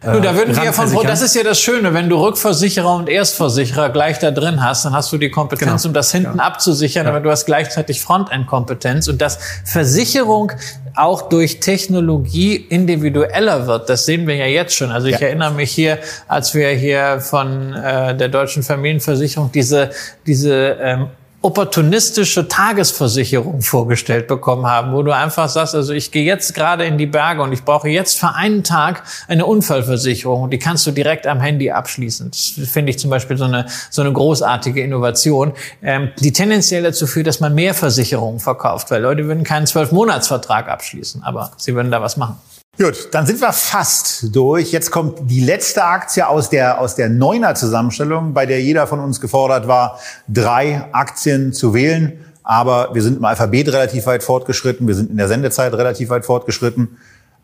Du, 0.00 0.20
da 0.20 0.36
würden 0.36 0.54
wir 0.54 0.62
ja 0.62 0.70
von, 0.70 0.88
das 1.04 1.22
ist 1.22 1.34
ja 1.34 1.42
das 1.42 1.60
Schöne, 1.60 1.92
wenn 1.92 2.08
du 2.08 2.22
Rückversicherer 2.22 2.94
und 2.94 3.08
Erstversicherer 3.08 3.90
gleich 3.90 4.20
da 4.20 4.30
drin 4.30 4.62
hast, 4.62 4.84
dann 4.84 4.92
hast 4.92 5.12
du 5.12 5.18
die 5.18 5.28
Kompetenz, 5.28 5.82
genau. 5.82 5.90
um 5.90 5.92
das 5.92 6.12
hinten 6.12 6.38
ja. 6.38 6.44
abzusichern, 6.44 7.04
ja. 7.04 7.10
aber 7.10 7.20
du 7.20 7.32
hast 7.32 7.46
gleichzeitig 7.46 8.00
Frontend-Kompetenz 8.00 9.08
und 9.08 9.20
dass 9.20 9.40
Versicherung 9.64 10.52
auch 10.94 11.22
durch 11.22 11.58
Technologie 11.58 12.54
individueller 12.54 13.66
wird, 13.66 13.88
das 13.88 14.06
sehen 14.06 14.28
wir 14.28 14.36
ja 14.36 14.46
jetzt 14.46 14.76
schon. 14.76 14.92
Also 14.92 15.08
ich 15.08 15.18
ja. 15.18 15.26
erinnere 15.26 15.50
mich 15.50 15.72
hier, 15.72 15.98
als 16.28 16.54
wir 16.54 16.68
hier 16.68 17.20
von 17.20 17.74
äh, 17.74 18.16
der 18.16 18.28
deutschen 18.28 18.62
Familienversicherung 18.62 19.50
diese 19.50 19.90
diese 20.24 20.76
ähm, 20.80 21.06
opportunistische 21.40 22.48
Tagesversicherung 22.48 23.62
vorgestellt 23.62 24.26
bekommen 24.26 24.66
haben, 24.66 24.92
wo 24.92 25.02
du 25.02 25.12
einfach 25.14 25.48
sagst, 25.48 25.74
also 25.74 25.92
ich 25.92 26.10
gehe 26.10 26.24
jetzt 26.24 26.52
gerade 26.54 26.84
in 26.84 26.98
die 26.98 27.06
Berge 27.06 27.42
und 27.42 27.52
ich 27.52 27.64
brauche 27.64 27.88
jetzt 27.88 28.18
für 28.18 28.34
einen 28.34 28.64
Tag 28.64 29.04
eine 29.28 29.46
Unfallversicherung 29.46 30.42
und 30.42 30.50
die 30.50 30.58
kannst 30.58 30.86
du 30.86 30.90
direkt 30.90 31.28
am 31.28 31.40
Handy 31.40 31.70
abschließen. 31.70 32.30
Das 32.30 32.68
finde 32.68 32.90
ich 32.90 32.98
zum 32.98 33.10
Beispiel 33.10 33.36
so 33.36 33.44
eine, 33.44 33.66
so 33.88 34.02
eine 34.02 34.12
großartige 34.12 34.82
Innovation, 34.82 35.52
ähm, 35.80 36.10
die 36.18 36.32
tendenziell 36.32 36.82
dazu 36.82 37.06
führt, 37.06 37.28
dass 37.28 37.38
man 37.38 37.54
mehr 37.54 37.74
Versicherungen 37.74 38.40
verkauft, 38.40 38.90
weil 38.90 39.00
Leute 39.00 39.24
würden 39.26 39.44
keinen 39.44 39.66
Zwölf-Monats-Vertrag 39.66 40.68
abschließen, 40.68 41.22
aber 41.22 41.52
sie 41.56 41.74
würden 41.74 41.92
da 41.92 42.02
was 42.02 42.16
machen. 42.16 42.38
Gut, 42.78 43.08
dann 43.10 43.26
sind 43.26 43.40
wir 43.40 43.52
fast 43.52 44.34
durch. 44.36 44.70
Jetzt 44.70 44.92
kommt 44.92 45.28
die 45.28 45.40
letzte 45.40 45.82
Aktie 45.82 46.28
aus 46.28 46.48
der, 46.48 46.80
aus 46.80 46.94
der 46.94 47.08
Neuner 47.08 47.56
Zusammenstellung, 47.56 48.34
bei 48.34 48.46
der 48.46 48.62
jeder 48.62 48.86
von 48.86 49.00
uns 49.00 49.20
gefordert 49.20 49.66
war, 49.66 49.98
drei 50.28 50.84
Aktien 50.92 51.52
zu 51.52 51.74
wählen. 51.74 52.24
Aber 52.44 52.94
wir 52.94 53.02
sind 53.02 53.16
im 53.16 53.24
Alphabet 53.24 53.72
relativ 53.72 54.06
weit 54.06 54.22
fortgeschritten. 54.22 54.86
Wir 54.86 54.94
sind 54.94 55.10
in 55.10 55.16
der 55.16 55.26
Sendezeit 55.26 55.74
relativ 55.74 56.10
weit 56.10 56.24
fortgeschritten. 56.24 56.98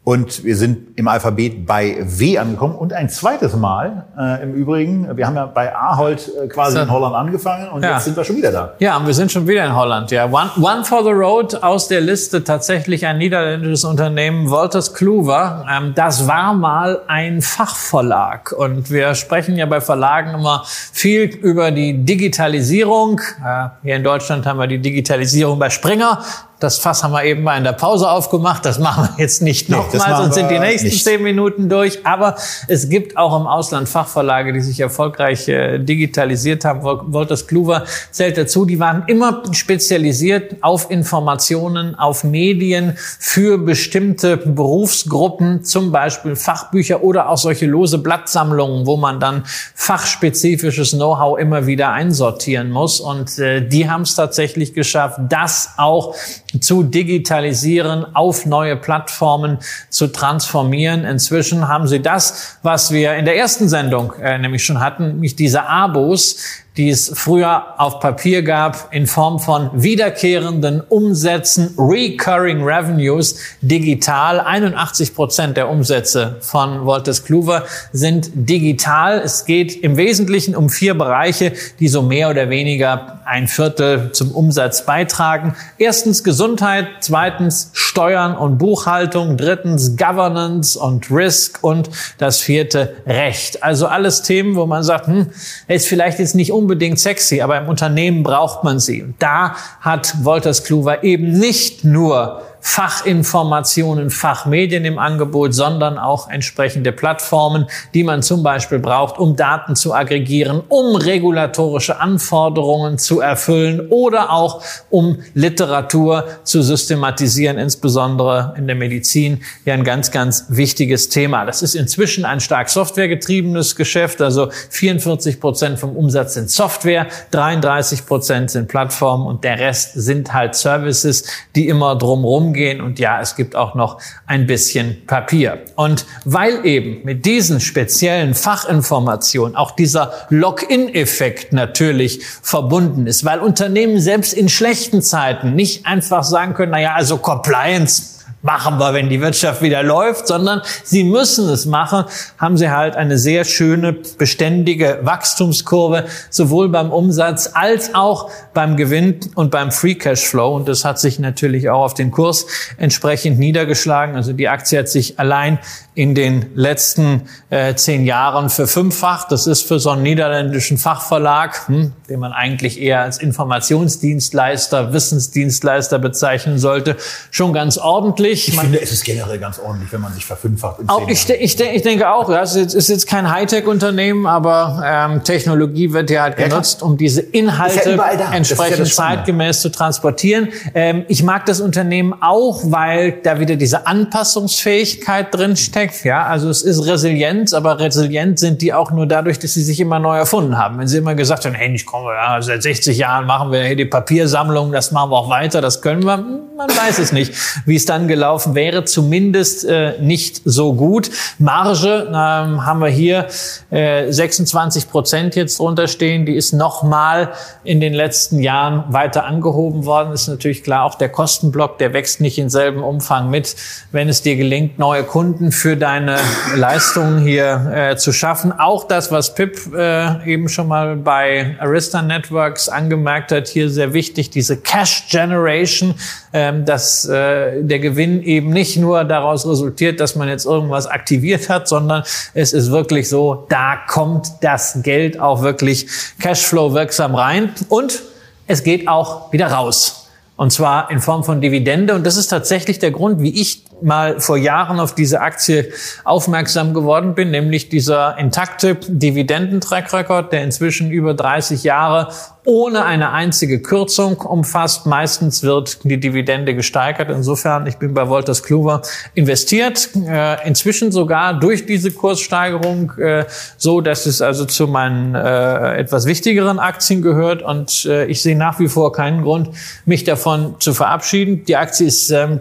Und 0.06 0.44
wir 0.44 0.54
sind 0.54 0.98
im 0.98 1.08
Alphabet 1.08 1.64
bei 1.64 1.96
W 2.02 2.36
angekommen 2.36 2.74
und 2.74 2.92
ein 2.92 3.08
zweites 3.08 3.56
Mal 3.56 4.04
äh, 4.18 4.42
im 4.42 4.52
Übrigen. 4.52 5.16
Wir 5.16 5.26
haben 5.26 5.34
ja 5.34 5.46
bei 5.46 5.74
Ahold 5.74 6.30
äh, 6.42 6.46
quasi 6.46 6.76
So. 6.76 6.82
in 6.82 6.90
Holland 6.90 7.14
angefangen 7.14 7.70
und 7.70 7.82
Ja. 7.82 7.94
jetzt 7.94 8.04
sind 8.04 8.14
wir 8.14 8.22
schon 8.22 8.36
wieder 8.36 8.52
da. 8.52 8.74
Ja, 8.80 8.98
und 8.98 9.06
wir 9.06 9.14
sind 9.14 9.32
schon 9.32 9.48
wieder 9.48 9.64
in 9.64 9.74
Holland. 9.74 10.10
Ja, 10.10 10.26
One, 10.26 10.50
One 10.60 10.84
for 10.84 11.02
the 11.04 11.10
Road 11.10 11.54
aus 11.62 11.88
der 11.88 12.02
Liste 12.02 12.44
tatsächlich 12.44 13.06
ein 13.06 13.16
niederländisches 13.16 13.84
Unternehmen, 13.84 14.50
Wolters 14.50 14.92
Kluwer. 14.92 15.64
Ähm, 15.74 15.92
das 15.94 16.28
war 16.28 16.52
mal 16.52 17.00
ein 17.06 17.40
Fachverlag 17.40 18.52
und 18.52 18.90
wir 18.90 19.14
sprechen 19.14 19.56
ja 19.56 19.64
bei 19.64 19.80
Verlagen 19.80 20.34
immer 20.34 20.64
viel 20.66 21.22
über 21.34 21.70
die 21.70 22.04
Digitalisierung. 22.04 23.20
Äh, 23.42 23.68
hier 23.82 23.96
in 23.96 24.04
Deutschland 24.04 24.44
haben 24.44 24.58
wir 24.58 24.66
die 24.66 24.80
Digitalisierung 24.80 25.58
bei 25.58 25.70
Springer. 25.70 26.18
Das 26.60 26.78
Fass 26.78 27.02
haben 27.04 27.12
wir 27.12 27.24
eben 27.24 27.42
mal 27.42 27.58
in 27.58 27.64
der 27.64 27.72
Pause 27.72 28.08
aufgemacht. 28.08 28.64
Das 28.64 28.78
machen 28.78 29.08
wir 29.16 29.22
jetzt 29.22 29.42
nicht 29.42 29.68
Nee, 29.68 29.76
nochmal, 29.76 30.16
sonst 30.22 30.34
sind 30.34 30.50
die 30.50 30.58
nächsten 30.58 30.86
nicht. 30.88 31.04
zehn 31.04 31.22
Minuten 31.22 31.68
durch. 31.68 32.06
Aber 32.06 32.36
es 32.68 32.88
gibt 32.88 33.16
auch 33.18 33.38
im 33.38 33.46
Ausland 33.46 33.88
Fachverlage, 33.88 34.52
die 34.52 34.60
sich 34.60 34.80
erfolgreich 34.80 35.46
äh, 35.48 35.78
digitalisiert 35.78 36.64
haben. 36.64 36.80
Wol- 36.82 37.02
Wolters 37.12 37.46
Kluwer 37.46 37.84
zählt 38.12 38.38
dazu. 38.38 38.64
Die 38.64 38.78
waren 38.80 39.02
immer 39.08 39.42
spezialisiert 39.52 40.56
auf 40.62 40.90
Informationen, 40.90 41.96
auf 41.96 42.24
Medien 42.24 42.96
für 43.18 43.58
bestimmte 43.58 44.36
Berufsgruppen, 44.38 45.64
zum 45.64 45.92
Beispiel 45.92 46.36
Fachbücher 46.36 47.02
oder 47.02 47.28
auch 47.28 47.36
solche 47.38 47.66
lose 47.66 47.98
Blattsammlungen, 47.98 48.86
wo 48.86 48.96
man 48.96 49.20
dann 49.20 49.42
fachspezifisches 49.74 50.92
Know-how 50.92 51.38
immer 51.38 51.66
wieder 51.66 51.90
einsortieren 51.90 52.70
muss. 52.70 53.00
Und 53.00 53.38
äh, 53.38 53.66
die 53.66 53.90
haben 53.90 54.02
es 54.02 54.14
tatsächlich 54.14 54.72
geschafft, 54.72 55.18
das 55.28 55.70
auch 55.76 56.14
zu 56.60 56.82
digitalisieren, 56.82 58.14
auf 58.14 58.46
neue 58.46 58.76
Plattformen 58.76 59.58
zu 59.90 60.08
transformieren. 60.08 61.04
Inzwischen 61.04 61.68
haben 61.68 61.86
sie 61.86 62.00
das, 62.00 62.58
was 62.62 62.92
wir 62.92 63.14
in 63.14 63.24
der 63.24 63.36
ersten 63.36 63.68
Sendung 63.68 64.12
äh, 64.20 64.38
nämlich 64.38 64.64
schon 64.64 64.80
hatten, 64.80 65.08
nämlich 65.08 65.36
diese 65.36 65.64
Abos, 65.64 66.63
die 66.76 66.90
es 66.90 67.12
früher 67.14 67.78
auf 67.78 68.00
Papier 68.00 68.42
gab, 68.42 68.92
in 68.92 69.06
Form 69.06 69.38
von 69.38 69.70
wiederkehrenden 69.72 70.80
Umsätzen, 70.80 71.74
Recurring 71.78 72.64
Revenues, 72.64 73.36
digital. 73.60 74.40
81 74.40 75.14
Prozent 75.14 75.56
der 75.56 75.68
Umsätze 75.68 76.36
von 76.40 76.84
Wolters 76.84 77.24
Kluwer 77.24 77.64
sind 77.92 78.30
digital. 78.34 79.20
Es 79.20 79.44
geht 79.44 79.82
im 79.82 79.96
Wesentlichen 79.96 80.56
um 80.56 80.68
vier 80.68 80.94
Bereiche, 80.94 81.52
die 81.78 81.88
so 81.88 82.02
mehr 82.02 82.30
oder 82.30 82.50
weniger 82.50 83.20
ein 83.24 83.46
Viertel 83.46 84.10
zum 84.12 84.32
Umsatz 84.32 84.84
beitragen. 84.84 85.54
Erstens 85.78 86.24
Gesundheit, 86.24 86.86
zweitens 87.00 87.70
Steuern 87.72 88.36
und 88.36 88.58
Buchhaltung, 88.58 89.36
drittens 89.36 89.96
Governance 89.96 90.78
und 90.78 91.10
Risk 91.10 91.62
und 91.62 91.88
das 92.18 92.40
vierte 92.40 92.96
Recht. 93.06 93.62
Also 93.62 93.86
alles 93.86 94.22
Themen, 94.22 94.56
wo 94.56 94.66
man 94.66 94.82
sagt, 94.82 95.06
hm, 95.06 95.28
ist 95.68 95.86
vielleicht 95.86 96.18
jetzt 96.18 96.34
nicht 96.34 96.52
unbedingt 96.64 96.98
sexy, 96.98 97.42
aber 97.42 97.58
im 97.58 97.68
Unternehmen 97.68 98.22
braucht 98.22 98.64
man 98.64 98.78
sie. 98.78 99.02
Und 99.02 99.14
da 99.18 99.54
hat 99.80 100.24
Wolters 100.24 100.64
Kluwer 100.64 101.04
eben 101.04 101.30
nicht 101.38 101.84
nur 101.84 102.42
Fachinformationen, 102.66 104.10
Fachmedien 104.10 104.86
im 104.86 104.98
Angebot, 104.98 105.54
sondern 105.54 105.98
auch 105.98 106.30
entsprechende 106.30 106.92
Plattformen, 106.92 107.66
die 107.92 108.02
man 108.02 108.22
zum 108.22 108.42
Beispiel 108.42 108.78
braucht, 108.78 109.18
um 109.18 109.36
Daten 109.36 109.76
zu 109.76 109.92
aggregieren, 109.92 110.62
um 110.68 110.96
regulatorische 110.96 112.00
Anforderungen 112.00 112.96
zu 112.96 113.20
erfüllen 113.20 113.88
oder 113.90 114.32
auch 114.32 114.62
um 114.88 115.18
Literatur 115.34 116.24
zu 116.44 116.62
systematisieren, 116.62 117.58
insbesondere 117.58 118.54
in 118.56 118.66
der 118.66 118.76
Medizin 118.76 119.42
ja 119.66 119.74
ein 119.74 119.84
ganz, 119.84 120.10
ganz 120.10 120.46
wichtiges 120.48 121.10
Thema. 121.10 121.44
Das 121.44 121.60
ist 121.60 121.74
inzwischen 121.74 122.24
ein 122.24 122.40
stark 122.40 122.70
softwaregetriebenes 122.70 123.76
Geschäft, 123.76 124.22
also 124.22 124.48
44 124.70 125.38
Prozent 125.38 125.78
vom 125.78 125.94
Umsatz 125.94 126.32
sind 126.32 126.50
Software, 126.50 127.08
33 127.30 128.06
Prozent 128.06 128.50
sind 128.50 128.68
Plattformen 128.68 129.26
und 129.26 129.44
der 129.44 129.58
Rest 129.58 129.92
sind 129.92 130.32
halt 130.32 130.54
Services, 130.54 131.24
die 131.54 131.68
immer 131.68 131.94
drumherum 131.96 132.53
gehen. 132.54 132.80
Und 132.80 132.98
ja, 132.98 133.20
es 133.20 133.36
gibt 133.36 133.54
auch 133.54 133.74
noch 133.74 134.00
ein 134.26 134.46
bisschen 134.46 135.04
Papier. 135.06 135.62
Und 135.76 136.06
weil 136.24 136.64
eben 136.64 137.04
mit 137.04 137.26
diesen 137.26 137.60
speziellen 137.60 138.34
Fachinformationen 138.34 139.56
auch 139.56 139.72
dieser 139.72 140.12
Lock-in-Effekt 140.30 141.52
natürlich 141.52 142.24
verbunden 142.24 143.06
ist, 143.06 143.24
weil 143.24 143.40
Unternehmen 143.40 144.00
selbst 144.00 144.32
in 144.32 144.48
schlechten 144.48 145.02
Zeiten 145.02 145.54
nicht 145.54 145.84
einfach 145.84 146.24
sagen 146.24 146.54
können, 146.54 146.72
naja, 146.72 146.94
also 146.94 147.18
Compliance 147.18 148.13
machen 148.44 148.78
wir, 148.78 148.92
wenn 148.92 149.08
die 149.08 149.22
Wirtschaft 149.22 149.62
wieder 149.62 149.82
läuft, 149.82 150.28
sondern 150.28 150.60
sie 150.84 151.02
müssen 151.02 151.48
es 151.48 151.64
machen, 151.64 152.04
haben 152.38 152.58
sie 152.58 152.70
halt 152.70 152.94
eine 152.94 153.16
sehr 153.16 153.44
schöne, 153.44 153.94
beständige 153.94 155.00
Wachstumskurve, 155.02 156.04
sowohl 156.28 156.68
beim 156.68 156.92
Umsatz 156.92 157.50
als 157.54 157.94
auch 157.94 158.30
beim 158.52 158.76
Gewinn 158.76 159.18
und 159.34 159.50
beim 159.50 159.72
Free 159.72 159.94
Cash 159.94 160.26
Flow. 160.26 160.56
Und 160.56 160.68
das 160.68 160.84
hat 160.84 161.00
sich 161.00 161.18
natürlich 161.18 161.70
auch 161.70 161.84
auf 161.84 161.94
den 161.94 162.10
Kurs 162.10 162.46
entsprechend 162.76 163.38
niedergeschlagen. 163.38 164.14
Also 164.14 164.34
die 164.34 164.48
Aktie 164.48 164.78
hat 164.78 164.90
sich 164.90 165.18
allein 165.18 165.58
in 165.94 166.14
den 166.14 166.46
letzten 166.54 167.22
äh, 167.50 167.74
zehn 167.76 168.04
Jahren 168.04 168.50
verfünffacht. 168.50 169.30
Das 169.30 169.46
ist 169.46 169.62
für 169.62 169.78
so 169.78 169.90
einen 169.90 170.02
niederländischen 170.02 170.76
Fachverlag, 170.76 171.68
hm, 171.68 171.92
den 172.08 172.20
man 172.20 172.32
eigentlich 172.32 172.80
eher 172.80 173.00
als 173.00 173.18
Informationsdienstleister, 173.18 174.92
Wissensdienstleister 174.92 175.98
bezeichnen 175.98 176.58
sollte, 176.58 176.96
schon 177.30 177.52
ganz 177.52 177.78
ordentlich. 177.78 178.33
Ich 178.48 178.54
Man- 178.56 178.66
finde, 178.66 178.82
es 178.82 178.92
ist 178.92 179.04
generell 179.04 179.38
ganz 179.38 179.58
ordentlich, 179.58 179.92
wenn 179.92 180.00
man 180.00 180.12
sich 180.12 180.24
verfünffacht. 180.24 180.80
auch 180.88 181.08
ich, 181.08 181.28
ich, 181.28 181.60
ich 181.60 181.82
denke 181.82 182.10
auch, 182.10 182.28
ja, 182.28 182.42
es 182.42 182.54
ist 182.56 182.88
jetzt, 182.88 183.06
kein 183.06 183.30
Hightech-Unternehmen, 183.30 184.26
aber 184.26 184.82
ähm, 184.84 185.24
Technologie 185.24 185.92
wird 185.92 186.10
ja 186.10 186.22
halt 186.22 186.36
genutzt, 186.36 186.82
um 186.82 186.96
diese 186.96 187.20
Inhalte 187.20 187.90
ja 187.90 187.96
ja 187.96 188.32
entsprechend 188.32 188.88
Spannende. 188.88 189.16
zeitgemäß 189.18 189.60
zu 189.60 189.70
transportieren. 189.70 190.48
Ähm, 190.74 191.04
ich 191.08 191.22
mag 191.22 191.46
das 191.46 191.60
Unternehmen 191.60 192.14
auch, 192.20 192.62
weil 192.64 193.12
da 193.22 193.40
wieder 193.40 193.56
diese 193.56 193.86
Anpassungsfähigkeit 193.86 195.34
drin 195.34 195.56
steckt. 195.56 196.04
Ja, 196.04 196.26
also 196.26 196.48
es 196.48 196.62
ist 196.62 196.86
Resilienz, 196.86 197.52
aber 197.52 197.78
resilient 197.78 198.38
sind 198.38 198.62
die 198.62 198.72
auch 198.72 198.90
nur 198.90 199.06
dadurch, 199.06 199.38
dass 199.38 199.54
sie 199.54 199.62
sich 199.62 199.80
immer 199.80 199.98
neu 199.98 200.16
erfunden 200.16 200.58
haben. 200.58 200.78
Wenn 200.78 200.88
sie 200.88 200.98
immer 200.98 201.14
gesagt 201.14 201.44
haben, 201.44 201.54
hey, 201.54 201.74
ich 201.74 201.86
komme, 201.86 202.10
ja, 202.12 202.40
seit 202.40 202.62
60 202.62 202.96
Jahren 202.98 203.26
machen 203.26 203.52
wir 203.52 203.64
hier 203.64 203.76
die 203.76 203.84
Papiersammlung, 203.84 204.72
das 204.72 204.90
machen 204.92 205.10
wir 205.10 205.16
auch 205.16 205.30
weiter, 205.30 205.60
das 205.60 205.82
können 205.82 206.04
wir. 206.04 206.16
Man 206.16 206.68
weiß 206.68 206.98
es 206.98 207.12
nicht, 207.12 207.34
wie 207.66 207.76
es 207.76 207.84
dann 207.84 208.06
gelaufen 208.08 208.23
wäre. 208.54 208.84
Zumindest 208.84 209.64
äh, 209.64 210.00
nicht 210.00 210.42
so 210.44 210.74
gut. 210.74 211.10
Marge 211.38 212.06
ähm, 212.08 212.66
haben 212.66 212.80
wir 212.80 212.88
hier 212.88 213.26
äh, 213.70 214.10
26 214.10 214.90
Prozent 214.90 215.36
jetzt 215.36 215.58
drunter 215.58 215.88
stehen. 215.88 216.26
Die 216.26 216.34
ist 216.34 216.52
nochmal 216.52 217.32
in 217.64 217.80
den 217.80 217.94
letzten 217.94 218.40
Jahren 218.40 218.84
weiter 218.92 219.24
angehoben 219.24 219.84
worden. 219.84 220.12
Ist 220.12 220.28
natürlich 220.28 220.62
klar, 220.62 220.84
auch 220.84 220.94
der 220.94 221.08
Kostenblock, 221.08 221.78
der 221.78 221.92
wächst 221.92 222.20
nicht 222.20 222.38
in 222.38 222.50
selben 222.50 222.82
Umfang 222.82 223.30
mit. 223.30 223.56
Wenn 223.92 224.08
es 224.08 224.22
dir 224.22 224.36
gelingt, 224.36 224.78
neue 224.78 225.04
Kunden 225.04 225.52
für 225.52 225.76
deine 225.76 226.16
Leistungen 226.56 227.18
hier 227.24 227.72
äh, 227.74 227.96
zu 227.96 228.12
schaffen. 228.12 228.52
Auch 228.52 228.84
das, 228.84 229.10
was 229.10 229.34
Pip 229.34 229.58
äh, 229.74 230.24
eben 230.30 230.48
schon 230.48 230.68
mal 230.68 230.96
bei 230.96 231.56
Arista 231.58 232.02
Networks 232.02 232.68
angemerkt 232.68 233.32
hat, 233.32 233.48
hier 233.48 233.70
sehr 233.70 233.92
wichtig, 233.92 234.30
diese 234.30 234.56
Cash 234.56 235.08
Generation, 235.10 235.94
ähm, 236.32 236.64
dass 236.64 237.04
äh, 237.06 237.62
der 237.62 237.78
Gewinn 237.78 238.13
eben 238.22 238.50
nicht 238.50 238.76
nur 238.76 239.04
daraus 239.04 239.46
resultiert, 239.46 240.00
dass 240.00 240.16
man 240.16 240.28
jetzt 240.28 240.46
irgendwas 240.46 240.86
aktiviert 240.86 241.48
hat, 241.48 241.68
sondern 241.68 242.04
es 242.34 242.52
ist 242.52 242.70
wirklich 242.70 243.08
so, 243.08 243.46
da 243.48 243.76
kommt 243.76 244.28
das 244.40 244.82
Geld 244.82 245.18
auch 245.18 245.42
wirklich 245.42 245.86
Cashflow 246.20 246.74
wirksam 246.74 247.14
rein 247.14 247.52
und 247.68 248.02
es 248.46 248.62
geht 248.62 248.88
auch 248.88 249.32
wieder 249.32 249.48
raus. 249.48 250.08
Und 250.36 250.52
zwar 250.52 250.90
in 250.90 251.00
Form 251.00 251.24
von 251.24 251.40
Dividende. 251.40 251.94
Und 251.94 252.04
das 252.04 252.16
ist 252.16 252.28
tatsächlich 252.28 252.78
der 252.78 252.90
Grund, 252.90 253.20
wie 253.20 253.40
ich 253.40 253.64
mal 253.82 254.20
vor 254.20 254.36
Jahren 254.36 254.80
auf 254.80 254.94
diese 254.94 255.20
Aktie 255.20 255.70
aufmerksam 256.04 256.74
geworden 256.74 257.14
bin, 257.14 257.30
nämlich 257.30 257.68
dieser 257.68 258.16
intakte 258.18 258.76
Dividenden-Track-Record, 258.88 260.32
der 260.32 260.42
inzwischen 260.44 260.90
über 260.90 261.14
30 261.14 261.64
Jahre 261.64 262.08
ohne 262.46 262.84
eine 262.84 263.10
einzige 263.12 263.60
Kürzung 263.60 264.18
umfasst. 264.18 264.86
Meistens 264.86 265.42
wird 265.42 265.78
die 265.84 265.98
Dividende 265.98 266.54
gesteigert. 266.54 267.10
Insofern, 267.10 267.66
ich 267.66 267.76
bin 267.76 267.94
bei 267.94 268.08
Wolters 268.08 268.42
Kluwer 268.42 268.82
investiert. 269.14 269.88
Äh, 270.06 270.46
inzwischen 270.46 270.92
sogar 270.92 271.38
durch 271.40 271.64
diese 271.64 271.90
Kurssteigerung 271.90 272.92
äh, 272.98 273.24
so, 273.56 273.80
dass 273.80 274.04
es 274.04 274.20
also 274.20 274.44
zu 274.44 274.66
meinen 274.66 275.14
äh, 275.14 275.76
etwas 275.76 276.04
wichtigeren 276.04 276.58
Aktien 276.58 277.00
gehört. 277.00 277.42
Und 277.42 277.86
äh, 277.86 278.04
ich 278.06 278.20
sehe 278.20 278.36
nach 278.36 278.58
wie 278.58 278.68
vor 278.68 278.92
keinen 278.92 279.22
Grund, 279.22 279.50
mich 279.86 280.04
davon 280.04 280.56
zu 280.58 280.74
verabschieden. 280.74 281.44
Die 281.46 281.56
Aktie 281.56 281.86
ist 281.86 282.10
ähm, 282.10 282.40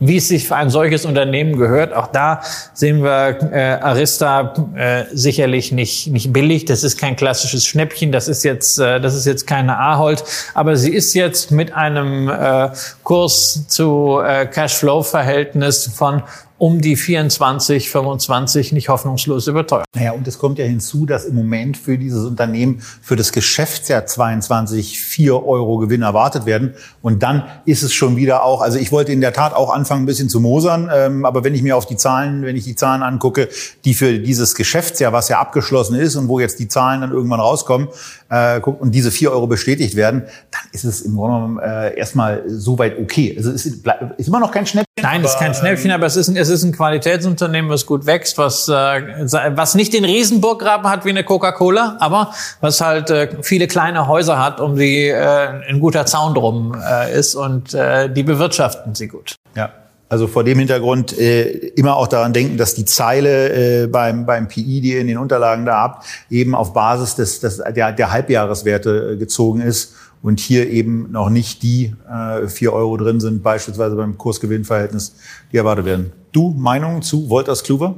wie 0.00 0.16
es 0.16 0.28
sich 0.28 0.48
für 0.48 0.56
ein 0.56 0.70
solches 0.70 1.04
Unternehmen 1.04 1.56
gehört. 1.56 1.92
Auch 1.92 2.08
da 2.08 2.40
sehen 2.72 3.02
wir 3.02 3.38
äh, 3.52 3.82
Arista 3.82 4.54
äh, 4.74 5.04
sicherlich 5.12 5.72
nicht 5.72 6.08
nicht 6.08 6.32
billig. 6.32 6.64
Das 6.64 6.82
ist 6.82 6.98
kein 6.98 7.16
klassisches 7.16 7.66
Schnäppchen. 7.66 8.10
Das 8.10 8.26
ist 8.26 8.42
jetzt 8.42 8.78
äh, 8.78 9.00
das 9.00 9.14
ist 9.14 9.26
jetzt 9.26 9.46
keine 9.46 9.78
Ahold, 9.78 10.24
aber 10.54 10.76
sie 10.76 10.92
ist 10.92 11.14
jetzt 11.14 11.52
mit 11.52 11.74
einem 11.74 12.28
äh, 12.28 12.70
Kurs 13.04 13.68
zu 13.68 14.20
äh, 14.24 14.46
Cashflow-Verhältnis 14.46 15.90
von 15.94 16.22
um 16.60 16.82
die 16.82 16.94
24, 16.94 17.88
25 17.88 18.72
nicht 18.72 18.90
hoffnungslos 18.90 19.46
überteuert. 19.46 19.86
Naja, 19.96 20.12
und 20.12 20.28
es 20.28 20.38
kommt 20.38 20.58
ja 20.58 20.66
hinzu, 20.66 21.06
dass 21.06 21.24
im 21.24 21.34
Moment 21.34 21.78
für 21.78 21.96
dieses 21.96 22.26
Unternehmen 22.26 22.82
für 23.00 23.16
das 23.16 23.32
Geschäftsjahr 23.32 24.04
22 24.04 25.00
4 25.00 25.46
Euro 25.46 25.78
Gewinn 25.78 26.02
erwartet 26.02 26.44
werden. 26.44 26.74
Und 27.00 27.22
dann 27.22 27.44
ist 27.64 27.82
es 27.82 27.94
schon 27.94 28.16
wieder 28.16 28.44
auch, 28.44 28.60
also 28.60 28.78
ich 28.78 28.92
wollte 28.92 29.10
in 29.10 29.22
der 29.22 29.32
Tat 29.32 29.54
auch 29.54 29.72
anfangen, 29.72 30.02
ein 30.02 30.06
bisschen 30.06 30.28
zu 30.28 30.38
mosern, 30.38 30.90
ähm, 30.92 31.24
aber 31.24 31.44
wenn 31.44 31.54
ich 31.54 31.62
mir 31.62 31.78
auf 31.78 31.86
die 31.86 31.96
Zahlen, 31.96 32.42
wenn 32.42 32.56
ich 32.56 32.64
die 32.64 32.74
Zahlen 32.74 33.02
angucke, 33.02 33.48
die 33.86 33.94
für 33.94 34.18
dieses 34.18 34.54
Geschäftsjahr, 34.54 35.14
was 35.14 35.30
ja 35.30 35.40
abgeschlossen 35.40 35.94
ist 35.94 36.14
und 36.16 36.28
wo 36.28 36.40
jetzt 36.40 36.58
die 36.58 36.68
Zahlen 36.68 37.00
dann 37.00 37.12
irgendwann 37.12 37.40
rauskommen 37.40 37.88
äh, 38.28 38.60
und 38.60 38.94
diese 38.94 39.10
4 39.10 39.32
Euro 39.32 39.46
bestätigt 39.46 39.96
werden, 39.96 40.24
dann 40.50 40.62
ist 40.72 40.84
es 40.84 41.00
im 41.00 41.16
Grunde 41.16 41.36
genommen 41.36 41.58
äh, 41.58 41.96
erstmal 41.96 42.42
soweit 42.48 42.98
okay. 42.98 43.34
Also 43.34 43.50
es 43.50 43.64
ist, 43.64 43.86
ist 44.18 44.28
immer 44.28 44.40
noch 44.40 44.52
kein 44.52 44.66
Schnäppchen. 44.66 44.89
Nein, 45.02 45.24
es 45.24 45.32
ist 45.32 45.38
kein 45.38 45.54
Schnäppchen, 45.54 45.90
aber 45.90 46.06
es 46.06 46.16
ist 46.16 46.28
ein, 46.28 46.36
es 46.36 46.48
ist 46.48 46.62
ein 46.62 46.72
Qualitätsunternehmen, 46.72 47.70
was 47.70 47.86
gut 47.86 48.06
wächst, 48.06 48.38
was, 48.38 48.68
äh, 48.68 48.72
was 48.72 49.74
nicht 49.74 49.92
den 49.92 50.04
Riesenburggraben 50.04 50.88
hat 50.88 51.04
wie 51.04 51.10
eine 51.10 51.24
Coca-Cola, 51.24 51.96
aber 52.00 52.32
was 52.60 52.80
halt 52.80 53.10
äh, 53.10 53.28
viele 53.42 53.66
kleine 53.66 54.06
Häuser 54.06 54.42
hat, 54.42 54.60
um 54.60 54.76
die 54.76 55.08
äh, 55.08 55.68
ein 55.68 55.80
guter 55.80 56.06
Zaun 56.06 56.34
drum 56.34 56.74
äh, 56.74 57.18
ist 57.18 57.34
und 57.34 57.74
äh, 57.74 58.12
die 58.12 58.22
bewirtschaften 58.22 58.94
sie 58.94 59.08
gut. 59.08 59.36
Ja. 59.54 59.70
Also 60.10 60.26
vor 60.26 60.42
dem 60.42 60.58
Hintergrund 60.58 61.16
äh, 61.16 61.42
immer 61.76 61.94
auch 61.94 62.08
daran 62.08 62.32
denken, 62.32 62.56
dass 62.56 62.74
die 62.74 62.84
Zeile 62.84 63.84
äh, 63.84 63.86
beim, 63.86 64.26
beim 64.26 64.48
PI, 64.48 64.80
die 64.80 64.94
ihr 64.94 65.00
in 65.00 65.06
den 65.06 65.18
Unterlagen 65.18 65.64
da 65.64 65.76
habt, 65.82 66.04
eben 66.28 66.56
auf 66.56 66.72
Basis 66.72 67.14
des, 67.14 67.38
des, 67.38 67.58
der, 67.58 67.92
der 67.92 68.10
Halbjahreswerte 68.10 69.12
äh, 69.12 69.16
gezogen 69.16 69.60
ist 69.60 69.94
und 70.22 70.40
hier 70.40 70.68
eben 70.70 71.10
noch 71.10 71.30
nicht 71.30 71.62
die 71.62 71.94
äh, 72.08 72.46
4 72.46 72.72
Euro 72.72 72.96
drin 72.96 73.20
sind, 73.20 73.42
beispielsweise 73.42 73.96
beim 73.96 74.18
Kursgewinnverhältnis, 74.18 75.16
die 75.52 75.56
erwartet 75.56 75.84
werden. 75.84 76.12
Du, 76.32 76.50
Meinung 76.50 77.02
zu 77.02 77.28
Wolters 77.30 77.62
Kluwer? 77.62 77.96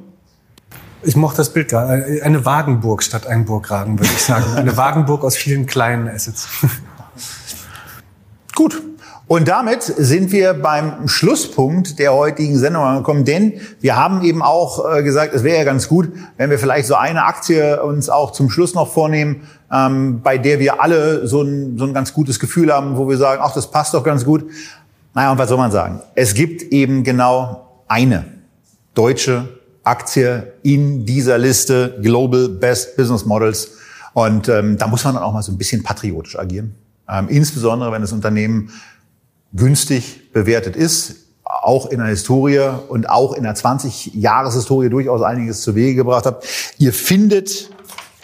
Ich 1.02 1.16
mochte 1.16 1.38
das 1.38 1.52
Bild 1.52 1.68
gerade. 1.68 2.20
Eine 2.22 2.44
Wagenburg 2.44 3.02
statt 3.02 3.26
ein 3.26 3.44
Burggraben, 3.44 3.98
würde 3.98 4.12
ich 4.12 4.22
sagen. 4.22 4.54
Eine 4.54 4.76
Wagenburg 4.76 5.24
aus 5.24 5.36
vielen 5.36 5.66
kleinen 5.66 6.08
Assets. 6.08 6.48
Gut. 8.54 8.80
Und 9.26 9.48
damit 9.48 9.82
sind 9.82 10.30
wir 10.30 10.52
beim 10.52 11.08
Schlusspunkt 11.08 11.98
der 11.98 12.12
heutigen 12.12 12.58
Sendung 12.58 12.82
angekommen, 12.82 13.24
denn 13.24 13.60
wir 13.80 13.96
haben 13.96 14.22
eben 14.22 14.42
auch 14.42 14.94
äh, 14.94 15.02
gesagt, 15.02 15.32
es 15.32 15.42
wäre 15.42 15.56
ja 15.56 15.64
ganz 15.64 15.88
gut, 15.88 16.12
wenn 16.36 16.50
wir 16.50 16.58
vielleicht 16.58 16.86
so 16.86 16.96
eine 16.96 17.24
Aktie 17.24 17.82
uns 17.82 18.10
auch 18.10 18.32
zum 18.32 18.50
Schluss 18.50 18.74
noch 18.74 18.92
vornehmen, 18.92 19.48
ähm, 19.72 20.20
bei 20.22 20.36
der 20.36 20.58
wir 20.58 20.82
alle 20.82 21.26
so 21.26 21.42
ein, 21.42 21.78
so 21.78 21.84
ein 21.84 21.94
ganz 21.94 22.12
gutes 22.12 22.38
Gefühl 22.38 22.72
haben, 22.72 22.96
wo 22.96 23.08
wir 23.08 23.16
sagen, 23.16 23.40
ach, 23.42 23.54
das 23.54 23.70
passt 23.70 23.94
doch 23.94 24.04
ganz 24.04 24.24
gut. 24.24 24.44
Naja, 25.14 25.32
und 25.32 25.38
was 25.38 25.48
soll 25.48 25.58
man 25.58 25.72
sagen? 25.72 26.00
Es 26.14 26.34
gibt 26.34 26.62
eben 26.72 27.02
genau 27.02 27.82
eine 27.88 28.24
deutsche 28.94 29.48
Aktie 29.82 30.52
in 30.62 31.06
dieser 31.06 31.38
Liste 31.38 31.98
Global 32.02 32.48
Best 32.48 32.96
Business 32.96 33.24
Models. 33.24 33.72
Und 34.12 34.48
ähm, 34.48 34.76
da 34.76 34.86
muss 34.86 35.04
man 35.04 35.14
dann 35.14 35.22
auch 35.22 35.32
mal 35.32 35.42
so 35.42 35.52
ein 35.52 35.58
bisschen 35.58 35.82
patriotisch 35.82 36.38
agieren. 36.38 36.74
Ähm, 37.08 37.28
insbesondere, 37.28 37.90
wenn 37.92 38.02
das 38.02 38.12
Unternehmen 38.12 38.70
günstig 39.54 40.32
bewertet 40.32 40.76
ist, 40.76 41.16
auch 41.44 41.86
in 41.86 41.98
der 41.98 42.08
Historie 42.08 42.70
und 42.88 43.08
auch 43.08 43.34
in 43.34 43.42
der 43.42 43.54
20-Jahres-Historie 43.54 44.88
durchaus 44.88 45.22
einiges 45.22 45.62
zu 45.62 45.74
Wege 45.74 45.96
gebracht 45.96 46.26
hat. 46.26 46.44
Ihr 46.78 46.92
findet 46.92 47.70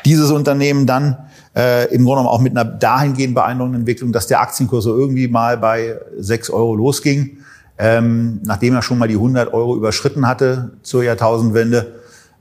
dieses 0.04 0.30
Unternehmen 0.30 0.86
dann 0.86 1.27
äh, 1.58 1.86
im 1.86 2.04
Grunde 2.04 2.20
genommen 2.20 2.28
auch 2.28 2.40
mit 2.40 2.56
einer 2.56 2.64
dahingehend 2.64 3.34
beeindruckenden 3.34 3.82
Entwicklung, 3.82 4.12
dass 4.12 4.28
der 4.28 4.40
Aktienkurs 4.40 4.84
so 4.84 4.96
irgendwie 4.96 5.26
mal 5.26 5.58
bei 5.58 5.98
6 6.16 6.50
Euro 6.50 6.76
losging, 6.76 7.38
ähm, 7.78 8.40
nachdem 8.44 8.74
er 8.74 8.82
schon 8.82 8.96
mal 8.96 9.08
die 9.08 9.16
100 9.16 9.52
Euro 9.52 9.76
überschritten 9.76 10.28
hatte 10.28 10.70
zur 10.82 11.02
Jahrtausendwende 11.02 11.94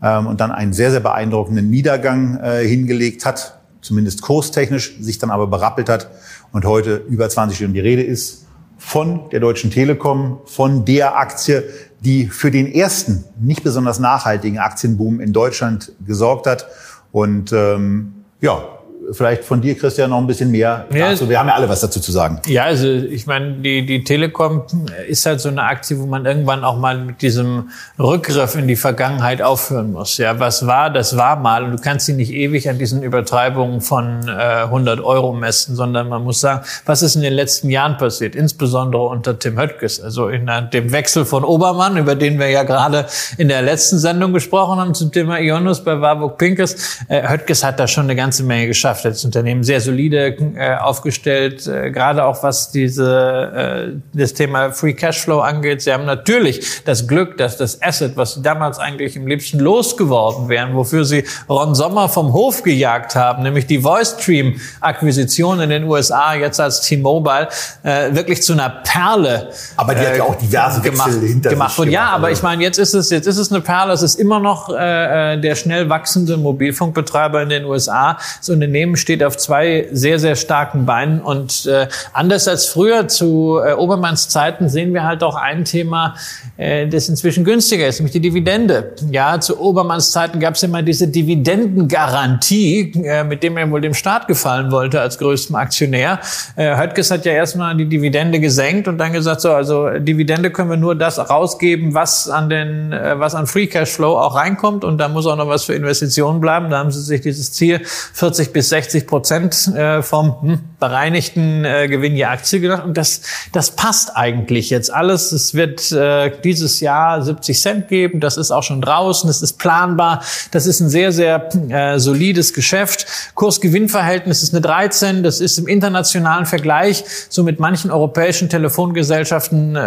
ähm, 0.03 0.28
und 0.28 0.39
dann 0.39 0.51
einen 0.51 0.72
sehr, 0.72 0.91
sehr 0.91 0.99
beeindruckenden 0.99 1.68
Niedergang 1.68 2.38
äh, 2.38 2.68
hingelegt 2.68 3.26
hat, 3.26 3.59
zumindest 3.82 4.22
kurstechnisch, 4.22 4.97
sich 4.99 5.18
dann 5.18 5.32
aber 5.32 5.47
berappelt 5.47 5.89
hat 5.89 6.11
und 6.51 6.65
heute 6.65 6.97
über 7.09 7.28
20 7.28 7.57
Stunden 7.57 7.74
die 7.74 7.80
Rede 7.80 8.03
ist 8.03 8.45
von 8.78 9.32
der 9.32 9.39
Deutschen 9.39 9.72
Telekom, 9.72 10.38
von 10.45 10.86
der 10.86 11.18
Aktie, 11.18 11.63
die 12.01 12.28
für 12.28 12.51
den 12.51 12.72
ersten 12.72 13.24
nicht 13.39 13.63
besonders 13.63 13.97
nachhaltigen 13.97 14.59
Aktienboom 14.59 15.20
in 15.20 15.34
Deutschland 15.34 15.93
gesorgt 16.05 16.45
hat. 16.45 16.68
Und 17.11 17.51
ähm, 17.51 18.13
ja, 18.39 18.76
vielleicht 19.12 19.43
von 19.43 19.62
dir, 19.62 19.76
Christian, 19.78 20.10
noch 20.10 20.18
ein 20.18 20.28
bisschen 20.28 20.51
mehr 20.51 20.86
ja, 20.93 21.10
dazu. 21.10 21.30
Wir 21.30 21.39
haben 21.39 21.47
ja 21.47 21.55
alle 21.55 21.70
was 21.70 21.82
dazu 21.82 21.99
zu 21.99 22.12
sagen. 22.12 22.41
Ja, 22.45 22.64
also 22.64 22.88
ich 22.88 23.26
meine, 23.26 23.53
die, 23.53 23.86
die 23.86 24.03
Telekom 24.03 24.64
ist 25.08 25.26
halt 25.26 25.39
so 25.39 25.49
eine 25.49 25.64
Aktie, 25.64 25.99
wo 25.99 26.05
man 26.05 26.26
irgendwann 26.26 26.64
auch 26.64 26.78
mal 26.78 26.97
mit 26.97 27.22
diesem 27.22 27.70
Rückgriff 27.97 28.55
in 28.55 28.68
die 28.68 28.76
Vergangenheit 28.76 29.41
aufhören 29.41 29.91
muss. 29.91 30.18
Ja, 30.18 30.39
was 30.39 30.68
war, 30.68 30.89
das 30.89 31.16
war 31.16 31.38
mal. 31.38 31.64
Und 31.64 31.72
du 31.72 31.78
kannst 31.78 32.05
sie 32.05 32.14
nicht 32.14 32.32
ewig 32.32 32.70
an 32.70 32.78
diesen 32.78 33.03
Übertreibungen 33.03 33.82
von 33.82 34.28
äh, 34.28 34.64
100 34.64 34.99
Euro 34.99 35.34
messen, 35.34 35.76
sondern 35.76 36.10
man 36.10 36.24
muss 36.24 36.41
sagen, 36.41 36.66
was 36.86 37.01
ist 37.01 37.16
in 37.16 37.22
den 37.22 37.34
letzten 37.34 37.70
Jahren 37.70 37.97
passiert, 37.97 38.36
insbesondere 38.36 39.03
unter 39.03 39.39
Tim 39.39 39.58
Höttges. 39.58 40.01
Also 40.01 40.28
in 40.28 40.49
dem 40.74 40.91
Wechsel 40.91 41.26
von 41.26 41.43
Obermann, 41.43 41.97
über 41.97 42.16
den 42.16 42.39
wir 42.39 42.49
ja 42.49 42.64
gerade 42.64 43.05
in 43.38 43.47
der 43.47 43.62
letzten 43.62 43.99
Sendung 43.99 44.34
gesprochen 44.34 44.80
haben 44.80 44.93
zum 44.93 45.12
Thema 45.12 45.39
Ionus 45.39 45.84
bei 45.84 45.99
Warburg 46.01 46.38
Pinkes. 46.38 46.99
Äh, 47.08 47.28
Höttges 47.28 47.64
hat 47.64 47.80
da 47.80 47.88
schon 47.88 48.03
eine 48.03 48.16
ganze 48.16 48.43
Menge 48.43 48.68
geschafft 48.68 48.97
das 49.02 49.24
Unternehmen 49.26 49.64
sehr 49.64 49.82
solide 49.82 50.38
äh, 50.56 50.76
aufgestellt, 50.76 51.68
äh, 51.68 51.91
gerade 51.91 52.26
auch 52.26 52.43
was 52.43 52.72
diese 52.72 53.91
äh, 53.93 54.18
das 54.18 54.34
Thema 54.34 54.72
Free 54.72 54.93
Cashflow 54.93 55.39
angeht. 55.39 55.82
Sie 55.82 55.91
haben 55.93 56.06
natürlich 56.06 56.84
das 56.84 57.08
Glück, 57.08 57.38
dass 57.38 57.58
das 57.58 57.82
Asset, 57.82 58.16
was 58.16 58.36
sie 58.36 58.41
damals 58.41 58.80
eigentlich 58.80 59.16
im 59.16 59.28
liebsten 59.28 59.60
losgeworden 59.60 60.50
wären, 60.50 60.76
wofür 60.76 61.06
sie 61.06 61.24
Ron 61.50 61.76
Sommer 61.76 62.10
vom 62.10 62.34
Hof 62.34 62.64
gejagt 62.64 63.16
haben, 63.16 63.43
nämlich 63.43 63.66
die 63.68 63.84
VoiceStream 63.84 64.60
Akquisition 64.82 65.60
in 65.60 65.70
den 65.70 65.84
USA 65.84 66.34
jetzt 66.34 66.60
als 66.60 66.82
T-Mobile 66.82 67.50
äh, 67.84 68.14
wirklich 68.14 68.41
zu 68.41 68.54
einer 68.54 68.70
Perle. 68.70 69.50
Aber 69.76 69.95
die 69.95 70.06
hat 70.06 70.18
ja 70.18 70.24
auch 70.24 70.36
diverse 70.36 70.82
gemacht, 70.82 71.08
Wechsel 71.08 71.28
hinter 71.28 71.50
gemacht. 71.50 71.76
sich 71.76 71.80
Und 71.80 71.91
ja, 71.91 72.10
aber 72.10 72.32
ich 72.32 72.41
meine, 72.41 72.64
jetzt 72.64 72.78
ist 72.78 72.93
es 72.93 73.10
jetzt 73.10 73.28
ist 73.28 73.38
es 73.38 73.52
eine 73.52 73.62
Perle. 73.62 73.93
Es 73.93 74.02
ist 74.02 74.16
immer 74.16 74.39
noch 74.39 74.70
äh, 74.70 75.34
äh 75.34 75.41
der 75.41 75.56
schnell 75.56 75.89
wachsende 75.89 76.38
Mobilfunkbetreiber 76.38 77.41
in 77.41 77.50
den 77.50 77.66
USA. 77.66 78.18
Das 78.39 78.50
Unternehmen 78.50 78.87
Unternehmen 78.88 78.96
steht 78.96 79.24
auf 79.24 79.38
zwei 79.38 79.88
sehr, 79.92 80.20
sehr 80.20 80.36
starken 80.36 80.86
Beinen. 80.86 81.22
Und 81.22 81.66
äh, 81.66 81.88
anders 82.14 82.48
als 82.48 82.66
früher 82.66 83.08
zu 83.08 83.60
äh, 83.64 83.74
Obermanns 83.74 84.30
Zeiten 84.30 84.70
sehen 84.70 84.94
wir 84.94 85.04
halt 85.04 85.24
auch 85.24 85.36
ein 85.36 85.66
Thema, 85.66 86.16
äh, 86.58 86.88
das 86.88 87.10
inzwischen 87.10 87.44
günstiger 87.44 87.88
ist, 87.88 88.00
nämlich 88.00 88.14
die 88.14 88.20
Dividende. 88.20 88.94
Ja, 89.12 89.40
zu 89.40 89.60
Obermanns 89.60 90.12
Zeiten 90.12 90.40
gab 90.40 90.56
es 90.56 90.64
immer 90.64 90.82
diese 90.82 91.08
Dividendengarantie, 91.08 92.94
äh, 93.04 93.24
mit 93.24 93.44
dem 93.44 93.58
er 93.58 93.70
wohl 93.70 93.82
dem 93.82 93.94
Staat 93.94 94.28
gefallen 94.28 94.72
wollte 94.72 95.02
als 95.02 95.18
größtem 95.18 95.56
Aktionär. 95.56 96.20
Äh, 96.56 96.78
Höttges 96.78 97.12
hat 97.12 97.26
ja 97.26 97.34
erstmal 97.34 97.76
die 97.76 97.86
Dividende 97.86 98.40
gesenkt 98.40 98.88
und 98.88 98.98
dann 98.98 99.14
gesagt, 99.14 99.42
so, 99.42 99.52
also 99.52 99.90
Dividende 100.00 100.52
können 100.52 100.70
wir 100.70 100.78
nur 100.78 100.96
das 100.96 101.18
rausgeben, 101.18 101.94
was 101.94 102.30
an 102.30 102.50
den, 102.50 102.92
äh, 102.92 103.20
was 103.20 103.36
an 103.36 103.48
Free 103.48 103.68
Cashflow 103.68 104.18
auch 104.18 104.36
reinkommt 104.36 104.84
und 104.84 104.98
da 104.98 105.08
muss 105.10 105.26
auch 105.26 105.36
noch 105.36 105.48
was 105.48 105.66
für 105.66 105.74
Investitionen 105.74 106.40
bleiben. 106.40 106.70
Da 106.70 106.80
haben 106.80 106.92
sie 106.92 107.02
sich 107.02 107.22
dieses 107.22 107.52
Ziel 107.52 107.82
40 108.14 108.54
bis 108.54 108.70
60 108.78 109.07
Prozent 109.07 109.67
äh, 109.75 110.03
vom 110.03 110.36
hm, 110.41 110.59
bereinigten 110.80 111.65
äh, 111.65 111.88
Gewinn 111.88 112.15
je 112.15 112.25
Aktie 112.25 112.59
gedacht. 112.59 112.84
Und 112.86 112.95
das, 112.95 113.21
das 113.51 113.71
passt 113.71 114.15
eigentlich 114.15 114.69
jetzt 114.69 114.93
alles. 114.93 115.32
Es 115.32 115.55
wird 115.55 115.91
äh, 115.91 116.32
dieses 116.43 116.80
Jahr 116.80 117.23
70 117.23 117.59
Cent 117.59 117.88
geben. 117.88 118.19
Das 118.19 118.38
ist 118.38 118.51
auch 118.51 118.61
schon 118.61 118.82
draußen. 118.82 119.28
Das 119.28 119.41
ist 119.41 119.57
planbar. 119.57 120.21
Das 120.51 120.67
ist 120.67 120.80
ein 120.80 120.89
sehr, 120.89 121.11
sehr 121.11 121.49
solides 121.97 122.53
Geschäft. 122.53 123.07
Kursgewinnverhältnis 123.34 124.43
ist 124.43 124.53
eine 124.53 124.61
13. 124.61 125.23
Das 125.23 125.39
ist 125.39 125.57
im 125.57 125.67
internationalen 125.67 126.45
Vergleich 126.45 127.03
so 127.30 127.43
mit 127.43 127.59
manchen 127.59 127.89
europäischen 127.89 128.49
Telefongesellschaften 128.49 129.78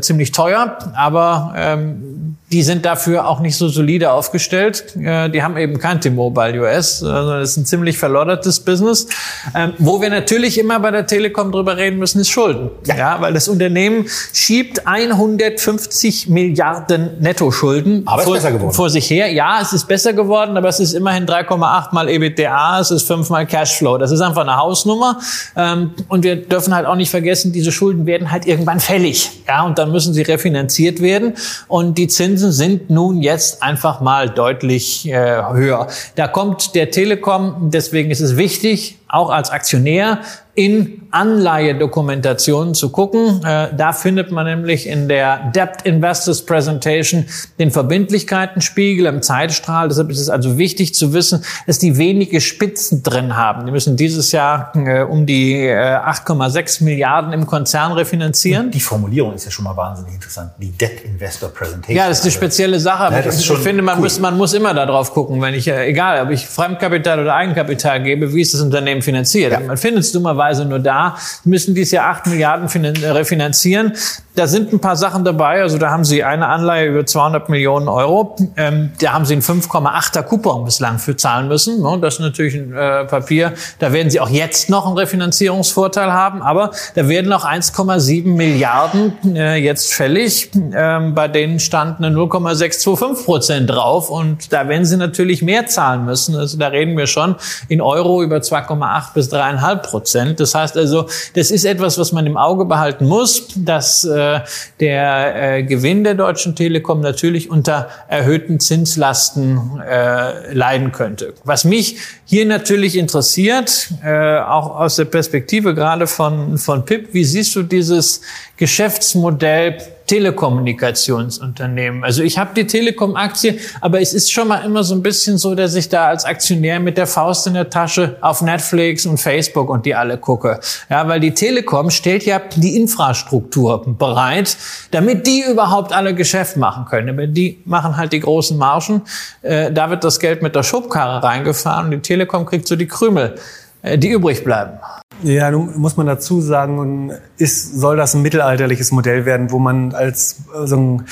ziemlich 0.00 0.32
teuer. 0.32 0.78
Aber 0.94 1.54
ähm, 1.56 2.36
die 2.52 2.62
sind 2.62 2.84
dafür 2.84 3.28
auch 3.28 3.40
nicht 3.40 3.56
so 3.56 3.68
solide 3.68 4.12
aufgestellt. 4.12 4.94
Äh, 4.96 5.30
die 5.30 5.42
haben 5.42 5.56
eben 5.56 5.78
kein 5.78 6.00
T-Mobile 6.00 6.60
US, 6.60 7.00
sondern 7.00 7.40
es 7.42 7.50
ist 7.50 7.56
ein 7.56 7.66
ziemlich 7.66 7.98
verloddertes 7.98 8.60
Business. 8.60 9.08
Ähm, 9.52 9.72
wo 9.78 10.00
wir 10.00 10.10
natürlich 10.10 10.56
immer 10.58 10.78
bei 10.78 10.92
der 10.92 11.08
Telekom 11.08 11.50
drüber 11.50 11.76
reden 11.76 11.98
müssen, 11.98 12.20
ist 12.20 12.30
Schulden. 12.30 12.70
Ja. 12.84 12.96
ja 12.96 13.20
weil 13.20 13.34
das 13.34 13.48
Unternehmen 13.48 14.06
schiebt 14.32 14.86
150 14.86 16.28
Milliarden 16.28 17.20
Nettoschulden 17.20 18.04
aber 18.06 18.22
vor, 18.22 18.72
vor 18.72 18.90
sich 18.90 19.10
her. 19.10 19.32
Ja, 19.32 19.58
es 19.60 19.72
ist 19.72 19.88
besser 19.88 20.12
geworden, 20.12 20.56
aber 20.56 20.68
es 20.68 20.78
ist 20.78 20.92
immerhin 20.92 21.26
3,8 21.26 21.92
mal 21.92 22.08
EBITDA, 22.08 22.78
es 22.78 22.92
ist 22.92 23.08
5 23.08 23.28
mal 23.28 23.44
Cashflow. 23.46 23.98
Das 23.98 24.12
ist 24.12 24.20
einfach 24.20 24.42
eine 24.42 24.56
Hausnummer. 24.56 25.18
Ähm, 25.56 25.94
und 26.08 26.22
wir 26.22 26.36
dürfen 26.36 26.72
halt 26.76 26.86
auch 26.86 26.94
nicht 26.94 27.10
vergessen, 27.10 27.50
diese 27.50 27.72
Schulden 27.72 28.06
werden 28.06 28.30
halt 28.30 28.46
irgendwann 28.46 28.78
fällig. 28.78 29.30
Ja, 29.48 29.64
und 29.64 29.78
dann 29.78 29.90
müssen 29.90 30.14
sie 30.14 30.22
refinanziert 30.22 31.00
werden. 31.02 31.34
Und 31.66 31.98
die 31.98 32.06
Zinsen 32.06 32.35
Zinsen 32.36 32.52
sind 32.52 32.90
nun 32.90 33.22
jetzt 33.22 33.62
einfach 33.62 34.02
mal 34.02 34.28
deutlich 34.28 35.08
äh, 35.08 35.42
höher. 35.52 35.86
Da 36.16 36.28
kommt 36.28 36.74
der 36.74 36.90
Telekom, 36.90 37.70
deswegen 37.70 38.10
ist 38.10 38.20
es 38.20 38.36
wichtig, 38.36 38.98
auch 39.08 39.30
als 39.30 39.50
Aktionär 39.50 40.20
in 40.56 41.02
Anleihedokumentationen 41.10 42.74
zu 42.74 42.90
gucken. 42.90 43.42
Äh, 43.44 43.68
da 43.76 43.92
findet 43.92 44.30
man 44.32 44.46
nämlich 44.46 44.86
in 44.86 45.06
der 45.06 45.52
Debt 45.54 45.82
Investors 45.84 46.46
Presentation 46.46 47.26
den 47.58 47.70
Verbindlichkeitenspiegel 47.70 49.04
im 49.04 49.22
Zeitstrahl. 49.22 49.88
Deshalb 49.88 50.10
ist 50.10 50.18
es 50.18 50.30
also 50.30 50.56
wichtig 50.56 50.94
zu 50.94 51.12
wissen, 51.12 51.44
dass 51.66 51.78
die 51.78 51.98
wenige 51.98 52.40
Spitzen 52.40 53.02
drin 53.02 53.36
haben. 53.36 53.66
Die 53.66 53.72
müssen 53.72 53.96
dieses 53.96 54.32
Jahr 54.32 54.72
äh, 54.74 55.02
um 55.02 55.26
die 55.26 55.66
äh, 55.66 55.74
8,6 55.74 56.82
Milliarden 56.82 57.34
im 57.34 57.46
Konzern 57.46 57.92
refinanzieren. 57.92 58.70
Die 58.70 58.80
Formulierung 58.80 59.34
ist 59.34 59.44
ja 59.44 59.50
schon 59.50 59.66
mal 59.66 59.76
wahnsinnig 59.76 60.14
interessant. 60.14 60.52
Die 60.58 60.70
Debt 60.70 61.04
Investor 61.04 61.50
Presentation. 61.50 61.96
Ja, 61.96 62.08
das 62.08 62.20
ist 62.20 62.24
eine 62.24 62.32
spezielle 62.32 62.80
Sache. 62.80 63.12
Ja, 63.12 63.20
das 63.20 63.36
ist 63.36 63.50
ich 63.50 63.58
finde, 63.58 63.82
man, 63.82 63.96
cool. 63.96 64.04
muss, 64.04 64.18
man 64.18 64.36
muss 64.38 64.54
immer 64.54 64.72
darauf 64.72 65.12
gucken, 65.12 65.40
wenn 65.42 65.52
ich, 65.52 65.68
äh, 65.68 65.86
egal, 65.86 66.22
ob 66.22 66.30
ich 66.30 66.46
Fremdkapital 66.46 67.20
oder 67.20 67.34
Eigenkapital 67.34 68.02
gebe, 68.02 68.32
wie 68.32 68.40
ist 68.40 68.54
das 68.54 68.62
Unternehmen 68.62 68.95
finanziert. 69.02 69.52
Ja. 69.52 69.60
Man 69.60 69.76
findet 69.76 70.04
es 70.04 70.12
dummerweise 70.12 70.64
nur 70.64 70.78
da, 70.78 71.16
müssen 71.44 71.74
dies 71.74 71.90
Jahr 71.90 72.10
8 72.10 72.26
Milliarden 72.26 72.94
äh, 73.02 73.08
refinanzieren. 73.10 73.92
Da 74.36 74.46
sind 74.46 74.70
ein 74.70 74.80
paar 74.80 74.96
Sachen 74.96 75.24
dabei. 75.24 75.62
Also 75.62 75.78
da 75.78 75.90
haben 75.90 76.04
Sie 76.04 76.22
eine 76.22 76.48
Anleihe 76.48 76.88
über 76.88 77.06
200 77.06 77.48
Millionen 77.48 77.88
Euro. 77.88 78.36
Ähm, 78.58 78.92
da 79.00 79.14
haben 79.14 79.24
Sie 79.24 79.32
einen 79.32 79.42
5,8er 79.42 80.22
Coupon 80.22 80.66
bislang 80.66 80.98
für 80.98 81.16
zahlen 81.16 81.48
müssen. 81.48 81.82
Ne? 81.82 81.98
Das 82.02 82.14
ist 82.14 82.20
natürlich 82.20 82.54
ein 82.54 82.74
äh, 82.74 83.06
Papier. 83.06 83.54
Da 83.78 83.94
werden 83.94 84.10
Sie 84.10 84.20
auch 84.20 84.28
jetzt 84.28 84.68
noch 84.68 84.86
einen 84.86 84.98
Refinanzierungsvorteil 84.98 86.12
haben. 86.12 86.42
Aber 86.42 86.70
da 86.94 87.08
werden 87.08 87.30
noch 87.30 87.46
1,7 87.46 88.26
Milliarden 88.28 89.14
äh, 89.34 89.56
jetzt 89.56 89.94
fällig. 89.94 90.50
Ähm, 90.54 91.14
bei 91.14 91.28
denen 91.28 91.58
stand 91.58 91.98
eine 91.98 92.14
0,625 92.14 93.24
Prozent 93.24 93.70
drauf. 93.70 94.10
Und 94.10 94.52
da 94.52 94.68
werden 94.68 94.84
Sie 94.84 94.98
natürlich 94.98 95.40
mehr 95.40 95.66
zahlen 95.66 96.04
müssen. 96.04 96.36
Also 96.36 96.58
da 96.58 96.68
reden 96.68 96.98
wir 96.98 97.06
schon 97.06 97.36
in 97.68 97.80
Euro 97.80 98.22
über 98.22 98.36
2,8 98.36 98.66
bis 99.14 99.32
3,5 99.32 99.76
Prozent. 99.78 100.40
Das 100.40 100.54
heißt 100.54 100.76
also, 100.76 101.08
das 101.34 101.50
ist 101.50 101.64
etwas, 101.64 101.98
was 101.98 102.12
man 102.12 102.26
im 102.26 102.36
Auge 102.36 102.64
behalten 102.64 103.06
muss, 103.06 103.48
dass 103.56 104.04
äh, 104.04 104.40
der 104.80 105.56
äh, 105.58 105.62
Gewinn 105.62 106.04
der 106.04 106.14
Deutschen 106.14 106.54
Telekom 106.54 107.00
natürlich 107.00 107.50
unter 107.50 107.88
erhöhten 108.08 108.60
Zinslasten 108.60 109.80
äh, 109.80 110.52
leiden 110.52 110.92
könnte. 110.92 111.34
Was 111.44 111.64
mich 111.64 111.98
hier 112.24 112.44
natürlich 112.46 112.96
interessiert, 112.96 113.90
auch 114.04 114.80
aus 114.80 114.96
der 114.96 115.04
Perspektive 115.04 115.74
gerade 115.74 116.06
von, 116.08 116.58
von 116.58 116.84
PIP, 116.84 117.14
wie 117.14 117.24
siehst 117.24 117.54
du 117.54 117.62
dieses 117.62 118.20
Geschäftsmodell 118.56 119.78
Telekommunikationsunternehmen. 120.06 122.04
Also 122.04 122.22
ich 122.22 122.38
habe 122.38 122.50
die 122.54 122.66
Telekom-Aktie, 122.66 123.58
aber 123.80 124.00
es 124.00 124.14
ist 124.14 124.32
schon 124.32 124.48
mal 124.48 124.64
immer 124.64 124.84
so 124.84 124.94
ein 124.94 125.02
bisschen 125.02 125.38
so, 125.38 125.54
dass 125.54 125.74
ich 125.74 125.88
da 125.88 126.06
als 126.06 126.24
Aktionär 126.24 126.80
mit 126.80 126.96
der 126.96 127.06
Faust 127.06 127.46
in 127.46 127.54
der 127.54 127.70
Tasche 127.70 128.16
auf 128.20 128.42
Netflix 128.42 129.06
und 129.06 129.18
Facebook 129.18 129.68
und 129.68 129.86
die 129.86 129.94
alle 129.94 130.18
gucke. 130.18 130.60
Ja, 130.88 131.06
weil 131.08 131.20
die 131.20 131.34
Telekom 131.34 131.90
stellt 131.90 132.24
ja 132.24 132.40
die 132.56 132.76
Infrastruktur 132.76 133.84
bereit, 133.98 134.56
damit 134.90 135.26
die 135.26 135.42
überhaupt 135.50 135.92
alle 135.92 136.14
Geschäft 136.14 136.56
machen 136.56 136.84
können. 136.86 137.10
Aber 137.10 137.26
die 137.26 137.60
machen 137.64 137.96
halt 137.96 138.12
die 138.12 138.20
großen 138.20 138.56
Margen. 138.56 139.02
Äh, 139.42 139.72
da 139.72 139.90
wird 139.90 140.04
das 140.04 140.20
Geld 140.20 140.42
mit 140.42 140.54
der 140.54 140.62
Schubkarre 140.62 141.22
reingefahren 141.22 141.86
und 141.86 141.90
die 141.92 142.00
Telekom 142.00 142.46
kriegt 142.46 142.66
so 142.66 142.76
die 142.76 142.86
Krümel, 142.86 143.36
äh, 143.82 143.98
die 143.98 144.10
übrig 144.10 144.44
bleiben. 144.44 144.78
Ja, 145.22 145.50
nun 145.50 145.78
muss 145.78 145.96
man 145.96 146.06
dazu 146.06 146.40
sagen, 146.40 147.12
ist, 147.38 147.78
soll 147.78 147.96
das 147.96 148.14
ein 148.14 148.22
mittelalterliches 148.22 148.92
Modell 148.92 149.24
werden, 149.24 149.50
wo 149.50 149.58
man 149.58 149.94
als 149.94 150.36
äh, 150.54 150.66
so 150.66 150.76
ein 150.76 151.06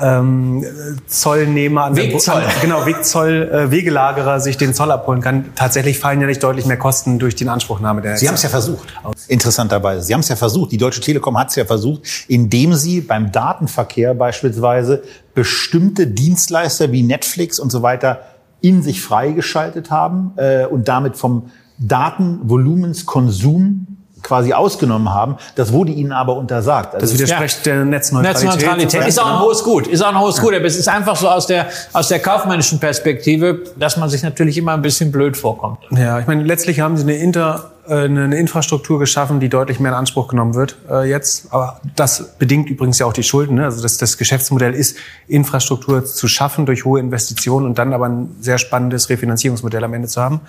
ähm, 0.00 0.64
Zollnehmer 1.06 1.84
an 1.84 1.96
Wegzoll. 1.96 2.40
Der, 2.40 2.60
genau, 2.60 2.84
Wegzoll, 2.86 3.50
äh, 3.52 3.70
Wegelagerer 3.70 4.40
sich 4.40 4.56
den 4.56 4.74
Zoll 4.74 4.90
abholen 4.90 5.20
kann. 5.20 5.52
Tatsächlich 5.54 5.98
fallen 5.98 6.20
ja 6.20 6.26
nicht 6.26 6.42
deutlich 6.42 6.66
mehr 6.66 6.76
Kosten 6.76 7.18
durch 7.18 7.34
die 7.36 7.44
Inanspruchnahme 7.44 8.02
der 8.02 8.16
Sie 8.16 8.26
haben 8.26 8.34
es 8.34 8.42
ja 8.42 8.48
versucht. 8.48 8.92
Interessanterweise. 9.28 10.02
Sie 10.02 10.12
haben 10.12 10.20
es 10.20 10.28
ja 10.28 10.36
versucht. 10.36 10.72
Die 10.72 10.78
Deutsche 10.78 11.00
Telekom 11.00 11.38
hat 11.38 11.50
es 11.50 11.56
ja 11.56 11.64
versucht, 11.64 12.02
indem 12.28 12.74
sie 12.74 13.00
beim 13.00 13.30
Datenverkehr 13.30 14.14
beispielsweise 14.14 15.02
bestimmte 15.34 16.06
Dienstleister 16.06 16.90
wie 16.90 17.02
Netflix 17.02 17.60
und 17.60 17.70
so 17.70 17.82
weiter 17.82 18.20
in 18.60 18.82
sich 18.82 19.02
freigeschaltet 19.02 19.90
haben 19.90 20.32
äh, 20.36 20.64
und 20.64 20.88
damit 20.88 21.16
vom 21.16 21.50
Datenvolumenskonsum 21.78 23.86
quasi 24.22 24.52
ausgenommen 24.52 25.12
haben. 25.12 25.36
Das 25.54 25.72
wurde 25.72 25.92
ihnen 25.92 26.10
aber 26.10 26.36
untersagt. 26.36 26.94
Also 26.94 27.06
Das 27.06 27.14
widerspricht 27.14 27.64
der 27.66 27.84
Netzneutralität. 27.84 28.44
Netzneutralität 28.44 29.06
ist 29.06 29.20
auch 29.20 29.26
ein 29.26 29.40
hohes 29.40 29.62
Gut, 29.62 29.86
ist 29.86 30.02
auch 30.02 30.08
ein 30.08 30.18
hohes 30.18 30.40
Gut, 30.40 30.54
aber 30.54 30.64
es 30.64 30.76
ist 30.76 30.88
einfach 30.88 31.14
so 31.14 31.28
aus 31.28 31.46
der, 31.46 31.66
aus 31.92 32.08
der 32.08 32.20
kaufmännischen 32.20 32.80
Perspektive, 32.80 33.60
dass 33.78 33.98
man 33.98 34.08
sich 34.08 34.22
natürlich 34.22 34.58
immer 34.58 34.72
ein 34.72 34.82
bisschen 34.82 35.12
blöd 35.12 35.36
vorkommt. 35.36 35.78
Ja, 35.90 36.18
ich 36.18 36.26
meine, 36.26 36.42
letztlich 36.42 36.80
haben 36.80 36.96
sie 36.96 37.02
eine 37.02 37.16
Inter 37.16 37.73
eine 37.86 38.36
Infrastruktur 38.36 38.98
geschaffen, 38.98 39.40
die 39.40 39.48
deutlich 39.48 39.78
mehr 39.80 39.92
in 39.92 39.98
Anspruch 39.98 40.28
genommen 40.28 40.54
wird 40.54 40.76
äh, 40.90 41.08
jetzt. 41.08 41.52
Aber 41.52 41.80
das 41.96 42.36
bedingt 42.38 42.70
übrigens 42.70 42.98
ja 42.98 43.06
auch 43.06 43.12
die 43.12 43.22
Schulden. 43.22 43.56
Ne? 43.56 43.64
Also 43.64 43.82
das, 43.82 43.98
das 43.98 44.16
Geschäftsmodell 44.16 44.72
ist, 44.74 44.96
Infrastruktur 45.28 46.04
zu 46.04 46.26
schaffen 46.28 46.66
durch 46.66 46.84
hohe 46.84 47.00
Investitionen 47.00 47.66
und 47.66 47.78
dann 47.78 47.92
aber 47.92 48.08
ein 48.08 48.36
sehr 48.40 48.58
spannendes 48.58 49.10
Refinanzierungsmodell 49.10 49.84
am 49.84 49.92
Ende 49.94 50.08
zu 50.08 50.20
haben. 50.20 50.40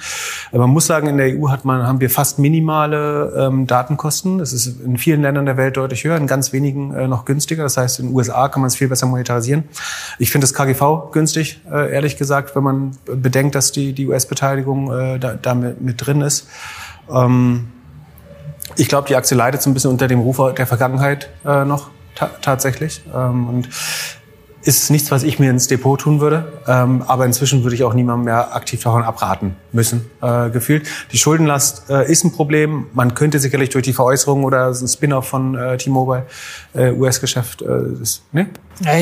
Aber 0.51 0.59
man 0.61 0.69
muss 0.69 0.85
sagen, 0.85 1.07
in 1.07 1.17
der 1.17 1.37
EU 1.37 1.49
hat 1.49 1.65
man, 1.65 1.85
haben 1.85 1.99
wir 1.99 2.09
fast 2.09 2.39
minimale 2.39 3.33
ähm, 3.37 3.67
Datenkosten. 3.67 4.37
Das 4.37 4.53
ist 4.53 4.67
in 4.81 4.97
vielen 4.97 5.21
Ländern 5.21 5.45
der 5.45 5.57
Welt 5.57 5.77
deutlich 5.77 6.03
höher, 6.03 6.17
in 6.17 6.27
ganz 6.27 6.53
wenigen 6.53 6.93
äh, 6.93 7.07
noch 7.07 7.25
günstiger. 7.25 7.63
Das 7.63 7.77
heißt, 7.77 7.99
in 7.99 8.07
den 8.07 8.15
USA 8.15 8.47
kann 8.47 8.61
man 8.61 8.67
es 8.67 8.75
viel 8.75 8.87
besser 8.87 9.07
monetarisieren. 9.07 9.65
Ich 10.19 10.31
finde 10.31 10.45
das 10.45 10.53
KGV 10.53 11.11
günstig, 11.11 11.59
äh, 11.69 11.91
ehrlich 11.91 12.17
gesagt, 12.17 12.55
wenn 12.55 12.63
man 12.63 12.91
bedenkt, 13.05 13.55
dass 13.55 13.71
die, 13.71 13.93
die 13.93 14.07
US-Beteiligung 14.07 14.91
äh, 14.91 15.19
da, 15.19 15.33
da 15.33 15.53
mit, 15.53 15.81
mit 15.81 16.05
drin 16.05 16.21
ist. 16.21 16.47
Ähm, 17.13 17.67
ich 18.75 18.87
glaube, 18.89 19.07
die 19.07 19.15
Aktie 19.15 19.37
leidet 19.37 19.61
so 19.61 19.69
ein 19.69 19.73
bisschen 19.73 19.91
unter 19.91 20.07
dem 20.07 20.19
Ruf 20.19 20.41
der 20.55 20.67
Vergangenheit 20.67 21.29
äh, 21.45 21.63
noch 21.65 21.89
ta 22.15 22.29
tatsächlich. 22.41 23.01
Ähm, 23.13 23.47
und 23.49 23.69
ist 24.63 24.89
nichts, 24.89 25.11
was 25.11 25.21
ich 25.21 25.37
mir 25.37 25.51
ins 25.51 25.67
Depot 25.67 25.99
tun 26.01 26.19
würde. 26.19 26.51
Ähm, 26.67 27.03
aber 27.05 27.25
inzwischen 27.25 27.61
würde 27.63 27.75
ich 27.75 27.83
auch 27.83 27.93
niemandem 27.93 28.25
mehr 28.25 28.55
aktiv 28.55 28.81
davon 28.81 29.03
abraten 29.03 29.55
müssen, 29.71 30.09
äh, 30.23 30.49
gefühlt. 30.49 30.87
Die 31.11 31.19
Schuldenlast 31.19 31.89
äh, 31.91 32.11
ist 32.11 32.23
ein 32.23 32.31
Problem. 32.31 32.87
Man 32.93 33.13
könnte 33.13 33.37
sicherlich 33.37 33.69
durch 33.69 33.83
die 33.83 33.93
Veräußerung 33.93 34.43
oder 34.43 34.73
so 34.73 34.85
ein 34.85 34.87
Spin-off 34.87 35.27
von 35.27 35.55
äh, 35.55 35.77
T-Mobile, 35.77 36.25
äh, 36.73 36.89
US-Geschäft, 36.91 37.61
äh, 37.61 37.67
das, 37.99 38.21
ne? 38.31 38.47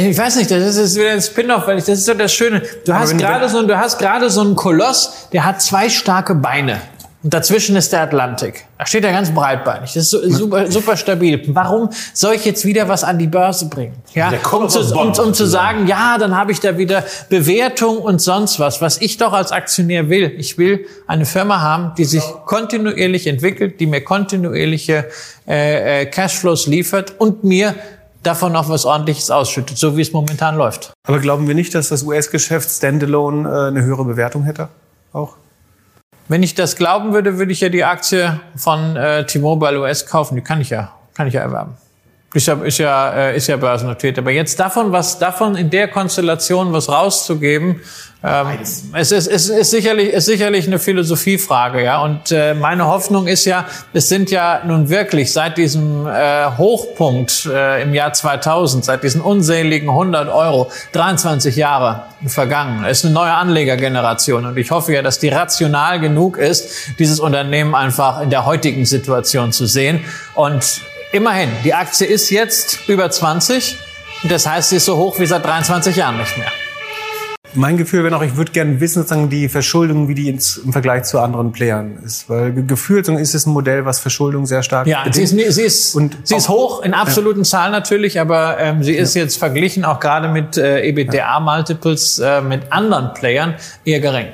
Ich 0.05 0.17
weiß 0.17 0.35
nicht, 0.35 0.51
das 0.51 0.75
ist 0.75 0.97
wieder 0.97 1.11
ein 1.13 1.21
Spin-off, 1.21 1.65
weil 1.65 1.77
ich, 1.79 1.85
das 1.85 1.99
ist 1.99 2.05
so 2.05 2.13
das 2.13 2.33
Schöne. 2.33 2.61
Du 2.85 2.93
hast 2.93 3.11
wenn- 3.11 3.17
gerade 3.17 3.47
so, 3.47 3.65
du 3.65 3.77
hast 3.77 3.97
gerade 3.99 4.29
so 4.29 4.41
einen 4.41 4.55
Koloss, 4.55 5.29
der 5.31 5.45
hat 5.45 5.61
zwei 5.61 5.87
starke 5.89 6.35
Beine. 6.35 6.81
Und 7.23 7.33
dazwischen 7.33 7.77
ist 7.77 7.93
der 7.93 8.01
Atlantik. 8.01 8.65
Da 8.77 8.85
steht 8.85 9.05
er 9.05 9.13
ganz 9.13 9.33
breitbeinig. 9.33 9.93
Das 9.93 10.03
ist 10.03 10.09
so, 10.09 10.29
super, 10.29 10.69
super 10.69 10.97
stabil. 10.97 11.41
Warum 11.47 11.89
soll 12.13 12.35
ich 12.35 12.43
jetzt 12.43 12.65
wieder 12.65 12.89
was 12.89 13.05
an 13.05 13.17
die 13.17 13.27
Börse 13.27 13.69
bringen? 13.69 13.93
Ja, 14.13 14.33
um, 14.51 14.67
zu, 14.67 14.81
um, 14.93 15.13
um 15.13 15.33
zu 15.33 15.45
sagen, 15.47 15.87
ja, 15.87 16.17
dann 16.17 16.35
habe 16.35 16.51
ich 16.51 16.59
da 16.59 16.77
wieder 16.77 17.05
Bewertung 17.29 17.99
und 17.99 18.21
sonst 18.21 18.59
was. 18.59 18.81
Was 18.81 18.99
ich 18.99 19.17
doch 19.17 19.31
als 19.31 19.53
Aktionär 19.53 20.09
will. 20.09 20.33
Ich 20.37 20.57
will 20.57 20.85
eine 21.07 21.25
Firma 21.25 21.61
haben, 21.61 21.93
die 21.97 22.03
sich 22.03 22.23
kontinuierlich 22.45 23.25
entwickelt, 23.27 23.79
die 23.79 23.87
mir 23.87 24.01
kontinuierliche 24.01 25.05
äh, 25.47 26.01
äh, 26.01 26.05
Cashflows 26.05 26.67
liefert 26.67 27.13
und 27.19 27.45
mir 27.45 27.73
davon 28.21 28.51
noch 28.51 28.67
was 28.67 28.83
ordentliches 28.83 29.31
ausschüttet, 29.31 29.77
so 29.77 29.95
wie 29.95 30.01
es 30.01 30.11
momentan 30.11 30.57
läuft. 30.57 30.91
Aber 31.07 31.19
glauben 31.19 31.47
wir 31.47 31.55
nicht, 31.55 31.73
dass 31.73 31.87
das 31.87 32.03
US-Geschäft 32.03 32.69
Standalone 32.69 33.47
äh, 33.47 33.67
eine 33.67 33.83
höhere 33.83 34.03
Bewertung 34.03 34.43
hätte? 34.43 34.67
Auch? 35.13 35.35
Wenn 36.27 36.41
ich 36.41 36.55
das 36.55 36.75
glauben 36.75 37.13
würde, 37.13 37.37
würde 37.37 37.51
ich 37.51 37.61
ja 37.61 37.69
die 37.69 37.83
Aktie 37.83 38.39
von 38.55 38.95
äh, 38.95 39.25
T-Mobile 39.25 39.79
US 39.81 40.05
kaufen. 40.05 40.35
Die 40.35 40.41
kann 40.41 40.61
ich 40.61 40.69
ja, 40.69 40.93
kann 41.13 41.27
ich 41.27 41.33
ja 41.33 41.41
erwerben. 41.41 41.75
Ist 42.33 42.47
ja, 42.47 42.55
ist 42.55 42.77
ja, 42.79 43.13
äh, 43.13 43.37
ist 43.37 43.47
ja 43.47 43.57
börsennotiert. 43.57 44.17
Aber 44.17 44.31
jetzt 44.31 44.59
davon, 44.59 44.91
was 44.91 45.19
davon 45.19 45.55
in 45.55 45.69
der 45.69 45.87
Konstellation 45.87 46.73
was 46.73 46.89
rauszugeben, 46.89 47.81
ähm, 48.25 48.47
es 48.93 49.11
ist, 49.11 49.27
es 49.27 49.49
ist 49.49 49.71
sicherlich, 49.71 50.13
ist 50.13 50.27
sicherlich 50.27 50.65
eine 50.65 50.79
Philosophiefrage, 50.79 51.83
ja. 51.83 52.01
Und 52.01 52.31
äh, 52.31 52.53
meine 52.53 52.87
Hoffnung 52.87 53.27
ist 53.27 53.43
ja, 53.43 53.65
es 53.91 54.07
sind 54.07 54.31
ja 54.31 54.61
nun 54.65 54.89
wirklich 54.89 55.33
seit 55.33 55.57
diesem 55.57 56.07
äh, 56.07 56.45
Hochpunkt 56.57 57.45
äh, 57.45 57.83
im 57.83 57.93
Jahr 57.93 58.13
2000, 58.13 58.85
seit 58.85 59.03
diesen 59.03 59.19
unseligen 59.19 59.89
100 59.89 60.29
Euro, 60.29 60.71
23 60.93 61.57
Jahre 61.57 62.03
vergangen. 62.25 62.85
Es 62.85 62.99
ist 62.99 63.05
eine 63.05 63.13
neue 63.13 63.33
Anlegergeneration 63.33 64.45
und 64.45 64.57
ich 64.57 64.71
hoffe 64.71 64.93
ja, 64.93 65.01
dass 65.01 65.19
die 65.19 65.27
rational 65.27 65.99
genug 65.99 66.37
ist, 66.37 66.97
dieses 66.99 67.19
Unternehmen 67.19 67.75
einfach 67.75 68.21
in 68.21 68.29
der 68.29 68.45
heutigen 68.45 68.85
Situation 68.85 69.51
zu 69.51 69.65
sehen. 69.65 69.99
Und 70.33 70.81
immerhin, 71.13 71.49
die 71.63 71.73
Aktie 71.73 72.05
ist 72.07 72.29
jetzt 72.29 72.79
über 72.89 73.09
20. 73.09 73.77
Das 74.25 74.45
heißt, 74.47 74.69
sie 74.69 74.77
ist 74.77 74.85
so 74.85 74.97
hoch 74.97 75.19
wie 75.19 75.25
seit 75.25 75.45
23 75.45 75.95
Jahren 75.95 76.17
nicht 76.17 76.37
mehr. 76.37 76.47
Mein 77.55 77.77
Gefühl 77.77 78.03
wäre 78.03 78.11
noch, 78.11 78.23
ich 78.23 78.35
würde 78.35 78.51
gerne 78.51 78.79
wissen, 78.79 79.03
sozusagen 79.03 79.29
die 79.29 79.47
Verschuldung, 79.47 80.07
wie 80.07 80.15
die 80.15 80.27
ins, 80.27 80.57
im 80.57 80.71
Vergleich 80.73 81.03
zu 81.03 81.19
anderen 81.19 81.51
Playern 81.51 81.99
ist. 82.03 82.27
Weil 82.27 82.51
ge- 82.51 82.63
gefühlt 82.65 83.07
ist 83.07 83.35
es 83.35 83.45
ein 83.45 83.51
Modell, 83.51 83.85
was 83.85 83.99
Verschuldung 83.99 84.47
sehr 84.47 84.63
stark 84.63 84.87
Ja, 84.87 85.03
sie 85.11 85.21
ist, 85.21 85.31
sie 85.37 85.61
ist, 85.61 85.93
Und 85.93 86.17
sie 86.23 86.35
ist 86.35 86.49
hoch 86.49 86.81
in 86.81 86.95
absoluten 86.95 87.45
Zahlen 87.45 87.71
natürlich, 87.71 88.19
aber 88.19 88.57
ähm, 88.59 88.81
sie 88.83 88.93
ist 88.95 89.13
jetzt 89.13 89.37
verglichen 89.37 89.85
auch 89.85 89.99
gerade 89.99 90.29
mit 90.29 90.57
äh, 90.57 90.81
EBITDA-Multiples 90.89 92.17
äh, 92.19 92.41
mit 92.41 92.71
anderen 92.71 93.13
Playern 93.13 93.53
eher 93.85 93.99
gering. 93.99 94.27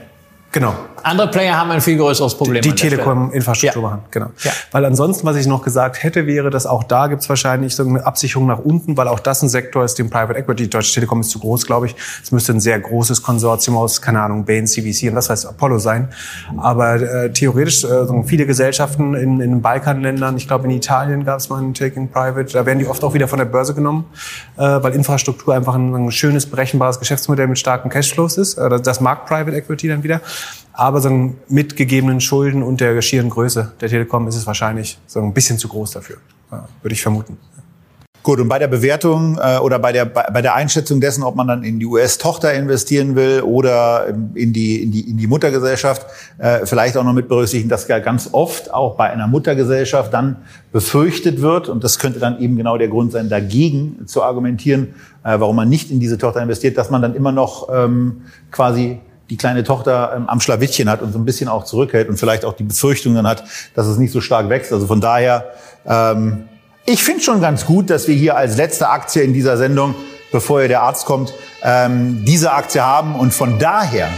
Genau. 0.54 0.74
Andere 1.04 1.30
Player 1.30 1.58
haben 1.58 1.72
ein 1.72 1.82
viel 1.82 1.98
größeres 1.98 2.36
Problem. 2.36 2.62
Die 2.62 2.74
Telekom-Infrastruktur 2.74 3.82
Ja. 3.84 3.90
machen, 3.90 4.02
genau. 4.12 4.28
Ja. 4.44 4.52
Weil 4.72 4.86
ansonsten, 4.86 5.26
was 5.28 5.36
ich 5.36 5.48
noch 5.48 5.64
gesagt 5.64 6.04
hätte, 6.04 6.26
wäre, 6.28 6.50
dass 6.50 6.66
auch 6.66 6.84
da 6.84 7.08
gibt 7.08 7.22
es 7.22 7.30
wahrscheinlich 7.30 7.76
so 7.76 7.84
eine 7.86 8.06
Absicherung 8.06 8.48
nach 8.48 8.60
unten, 8.60 8.98
weil 8.98 9.08
auch 9.08 9.20
das 9.20 9.42
ein 9.42 9.50
Sektor 9.50 9.84
ist, 9.84 10.00
dem 10.00 10.10
Private 10.10 10.38
Equity, 10.40 10.64
die 10.64 10.70
Deutsche 10.70 10.94
Telekom 10.94 11.22
ist 11.22 11.30
zu 11.32 11.40
groß, 11.40 11.66
glaube 11.66 11.88
ich. 11.88 11.96
Es 12.24 12.32
müsste 12.32 12.54
ein 12.54 12.60
sehr 12.60 12.80
großes 12.80 13.24
Konsortium 13.24 13.78
aus, 13.78 14.02
keine 14.02 14.22
Ahnung, 14.22 14.46
Bain, 14.46 14.68
CVC 14.68 15.10
und 15.10 15.16
was 15.16 15.30
weiß 15.30 15.46
Apollo 15.46 15.80
sein. 15.80 16.10
Aber 16.58 16.96
äh, 16.96 17.32
theoretisch, 17.32 17.84
äh, 17.84 18.06
so 18.06 18.24
viele 18.26 18.46
Gesellschaften 18.46 19.14
in, 19.16 19.40
in 19.42 19.52
den 19.52 19.62
Balkanländern, 19.62 20.38
ich 20.38 20.48
glaube 20.48 20.66
in 20.66 20.72
Italien 20.72 21.26
gab 21.26 21.40
es 21.40 21.50
mal 21.50 21.58
einen 21.60 21.74
Taking 21.74 22.10
Private, 22.10 22.52
da 22.54 22.66
werden 22.66 22.80
die 22.80 22.88
oft 22.88 23.04
auch 23.04 23.14
wieder 23.14 23.28
von 23.28 23.40
der 23.40 23.46
Börse 23.46 23.74
genommen, 23.74 24.06
äh, 24.58 24.62
weil 24.62 24.94
Infrastruktur 24.94 25.54
einfach 25.56 25.76
ein, 25.76 25.94
ein 25.94 26.12
schönes, 26.12 26.46
berechenbares 26.46 27.00
Geschäftsmodell 27.00 27.48
mit 27.48 27.60
starken 27.60 27.90
Cashflows 27.90 28.38
ist. 28.38 28.58
Äh, 28.58 28.80
das 28.82 29.02
mag 29.02 29.26
Private 29.26 29.56
Equity 29.56 29.88
dann 29.88 30.04
wieder. 30.04 30.22
Aber 30.80 31.02
so 31.02 31.34
mit 31.50 31.76
gegebenen 31.76 32.22
Schulden 32.22 32.64
und 32.64 32.80
der 32.80 33.02
schieren 33.02 33.30
Größe 33.30 33.74
der 33.82 33.90
Telekom 33.90 34.30
ist 34.30 34.38
es 34.38 34.48
wahrscheinlich 34.48 34.98
so 35.08 35.20
ein 35.20 35.34
bisschen 35.34 35.58
zu 35.58 35.68
groß 35.68 35.92
dafür, 35.92 36.16
würde 36.82 36.94
ich 36.94 37.02
vermuten. 37.02 37.38
Gut, 38.24 38.40
und 38.40 38.48
bei 38.48 38.60
der 38.60 38.70
Bewertung 38.70 39.38
äh, 39.42 39.58
oder 39.58 39.78
bei 39.78 39.92
der, 39.92 40.06
bei, 40.06 40.24
bei 40.32 40.42
der 40.42 40.56
Einschätzung 40.56 41.02
dessen, 41.02 41.24
ob 41.24 41.36
man 41.36 41.48
dann 41.48 41.64
in 41.64 41.80
die 41.80 41.86
US-Tochter 41.86 42.54
investieren 42.54 43.18
will 43.18 43.42
oder 43.42 44.08
in 44.36 44.54
die, 44.54 44.82
in 44.84 44.92
die, 44.92 45.10
in 45.10 45.18
die 45.18 45.28
Muttergesellschaft, 45.28 46.06
äh, 46.38 46.66
vielleicht 46.66 46.96
auch 46.96 47.04
noch 47.04 47.12
mit 47.12 47.28
berücksichtigen, 47.28 47.68
dass 47.68 47.86
ja 47.90 48.00
ganz 48.00 48.30
oft 48.32 48.74
auch 48.74 48.96
bei 48.96 49.10
einer 49.10 49.28
Muttergesellschaft 49.28 50.14
dann 50.14 50.38
befürchtet 50.72 51.42
wird, 51.42 51.68
und 51.68 51.84
das 51.84 52.00
könnte 52.00 52.20
dann 52.20 52.40
eben 52.40 52.56
genau 52.56 52.78
der 52.78 52.88
Grund 52.88 53.12
sein, 53.12 53.28
dagegen 53.28 54.06
zu 54.06 54.24
argumentieren, 54.24 54.94
äh, 55.26 55.38
warum 55.42 55.58
man 55.58 55.68
nicht 55.68 55.92
in 55.92 56.00
diese 56.00 56.18
Tochter 56.18 56.42
investiert, 56.42 56.78
dass 56.78 56.90
man 56.90 57.02
dann 57.02 57.16
immer 57.16 57.34
noch 57.34 57.68
ähm, 57.70 58.22
quasi 58.50 59.00
die 59.30 59.38
kleine 59.38 59.64
Tochter 59.64 60.14
ähm, 60.16 60.30
am 60.30 60.42
Schlawittchen 60.42 60.90
hat 60.90 61.02
und 61.02 61.14
so 61.14 61.20
ein 61.20 61.26
bisschen 61.26 61.48
auch 61.48 61.66
zurückhält 61.66 62.10
und 62.10 62.18
vielleicht 62.18 62.46
auch 62.46 62.54
die 62.54 62.64
Befürchtung 62.64 63.16
dann 63.16 63.28
hat, 63.28 63.44
dass 63.76 63.88
es 63.88 63.98
nicht 63.98 64.12
so 64.12 64.22
stark 64.22 64.50
wächst. 64.50 64.74
Also 64.74 64.88
von 64.88 65.02
daher, 65.02 65.52
ähm, 65.86 66.50
ich 66.86 67.04
finde 67.04 67.22
schon 67.22 67.42
ganz 67.42 67.66
gut, 67.66 67.90
dass 67.90 68.08
wir 68.08 68.16
hier 68.16 68.36
als 68.36 68.58
letzte 68.58 68.90
Aktie 68.90 69.22
in 69.22 69.34
dieser 69.34 69.58
Sendung, 69.58 69.94
bevor 70.32 70.60
hier 70.60 70.68
der 70.68 70.82
Arzt 70.82 71.06
kommt, 71.06 71.34
ähm, 71.64 72.24
diese 72.26 72.52
Aktie 72.52 72.84
haben. 72.84 73.16
Und 73.16 73.34
von 73.34 73.60
daher 73.60 74.10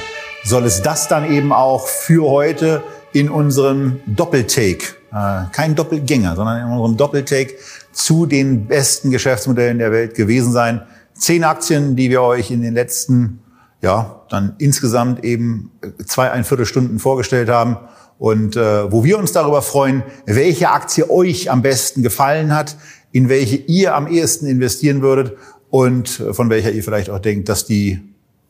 soll 0.44 0.66
es 0.66 0.82
das 0.82 1.08
dann 1.08 1.30
eben 1.30 1.52
auch 1.52 1.88
für 1.88 2.30
heute 2.30 2.84
in 3.14 3.30
unserem 3.30 4.00
Doppeltake, 4.06 4.96
äh, 5.12 5.44
kein 5.52 5.76
Doppelgänger, 5.76 6.36
sondern 6.36 6.62
in 6.62 6.72
unserem 6.72 6.96
Doppeltake 6.96 7.56
zu 7.92 8.26
den 8.26 8.68
besten 8.68 9.12
Geschäftsmodellen 9.12 9.78
der 9.78 9.92
Welt 9.92 10.16
gewesen 10.16 10.54
sein. 10.54 10.82
Zehn 11.14 11.44
Aktien, 11.44 11.98
die 11.98 12.10
wir 12.10 12.22
euch 12.22 12.52
in 12.52 12.62
den 12.62 12.74
letzten 12.74 13.42
ja, 13.82 14.22
dann 14.30 14.56
insgesamt 14.60 15.24
eben 15.24 15.72
zwei, 16.06 16.32
ein 16.32 16.44
Viertelstunden 16.44 16.99
vorgestellt 16.99 17.49
haben. 17.49 17.78
Und 18.20 18.56
äh, 18.56 18.91
wo 18.91 19.03
wir 19.03 19.18
uns 19.18 19.32
darüber 19.32 19.62
freuen, 19.64 20.03
welche 20.26 20.70
Aktie 20.70 21.10
euch 21.10 21.49
am 21.49 21.64
besten 21.64 22.03
gefallen 22.03 22.56
hat, 22.56 22.78
in 23.12 23.30
welche 23.30 23.56
ihr 23.56 23.95
am 23.95 24.08
ehesten 24.08 24.45
investieren 24.45 25.02
würdet 25.02 25.38
und 25.72 26.20
äh, 26.20 26.34
von 26.34 26.49
welcher 26.49 26.72
ihr 26.72 26.84
vielleicht 26.84 27.10
auch 27.10 27.20
denkt, 27.20 27.49
dass 27.49 27.66
die 27.66 27.99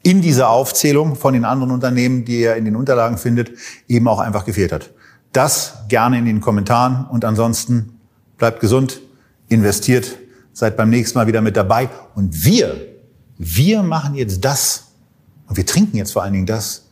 in 0.04 0.22
dieser 0.22 0.50
Aufzählung 0.50 1.16
von 1.16 1.34
den 1.34 1.46
anderen 1.46 1.72
Unternehmen, 1.72 2.26
die 2.26 2.42
ihr 2.42 2.56
in 2.56 2.66
den 2.66 2.76
Unterlagen 2.76 3.18
findet, 3.18 3.52
eben 3.88 4.08
auch 4.08 4.20
einfach 4.20 4.46
gefehlt 4.46 4.72
hat. 4.72 4.90
Das 5.32 5.76
gerne 5.88 6.18
in 6.18 6.26
den 6.26 6.42
Kommentaren. 6.42 7.06
Und 7.10 7.24
ansonsten 7.24 8.00
bleibt 8.38 8.60
gesund, 8.60 9.00
investiert, 9.48 10.18
seid 10.54 10.76
beim 10.76 10.90
nächsten 10.90 11.18
Mal 11.18 11.28
wieder 11.28 11.42
mit 11.42 11.56
dabei. 11.56 11.90
Und 12.16 12.44
wir, 12.44 12.76
wir 13.38 13.84
machen 13.84 14.16
jetzt 14.16 14.44
das, 14.44 14.91
und 15.52 15.58
wir 15.58 15.66
trinken 15.66 15.98
jetzt 15.98 16.14
vor 16.14 16.24
allen 16.24 16.32
Dingen 16.32 16.46
das, 16.46 16.84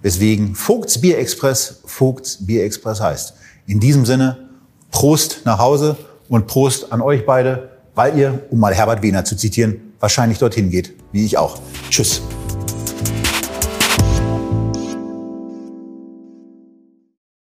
weswegen 0.00 0.54
Vogts 0.54 1.02
Bier 1.02 1.18
Express 1.18 1.82
Vogts 1.84 2.46
Bier 2.46 2.64
Express 2.64 2.98
heißt. 2.98 3.34
In 3.66 3.78
diesem 3.78 4.06
Sinne, 4.06 4.48
Prost 4.90 5.42
nach 5.44 5.58
Hause 5.58 5.94
und 6.30 6.46
Prost 6.46 6.90
an 6.92 7.02
euch 7.02 7.26
beide, 7.26 7.72
weil 7.94 8.16
ihr, 8.16 8.40
um 8.48 8.58
mal 8.58 8.72
Herbert 8.72 9.02
Wehner 9.02 9.26
zu 9.26 9.36
zitieren, 9.36 9.92
wahrscheinlich 10.00 10.38
dorthin 10.38 10.70
geht, 10.70 10.94
wie 11.12 11.26
ich 11.26 11.36
auch. 11.36 11.58
Tschüss. 11.90 12.22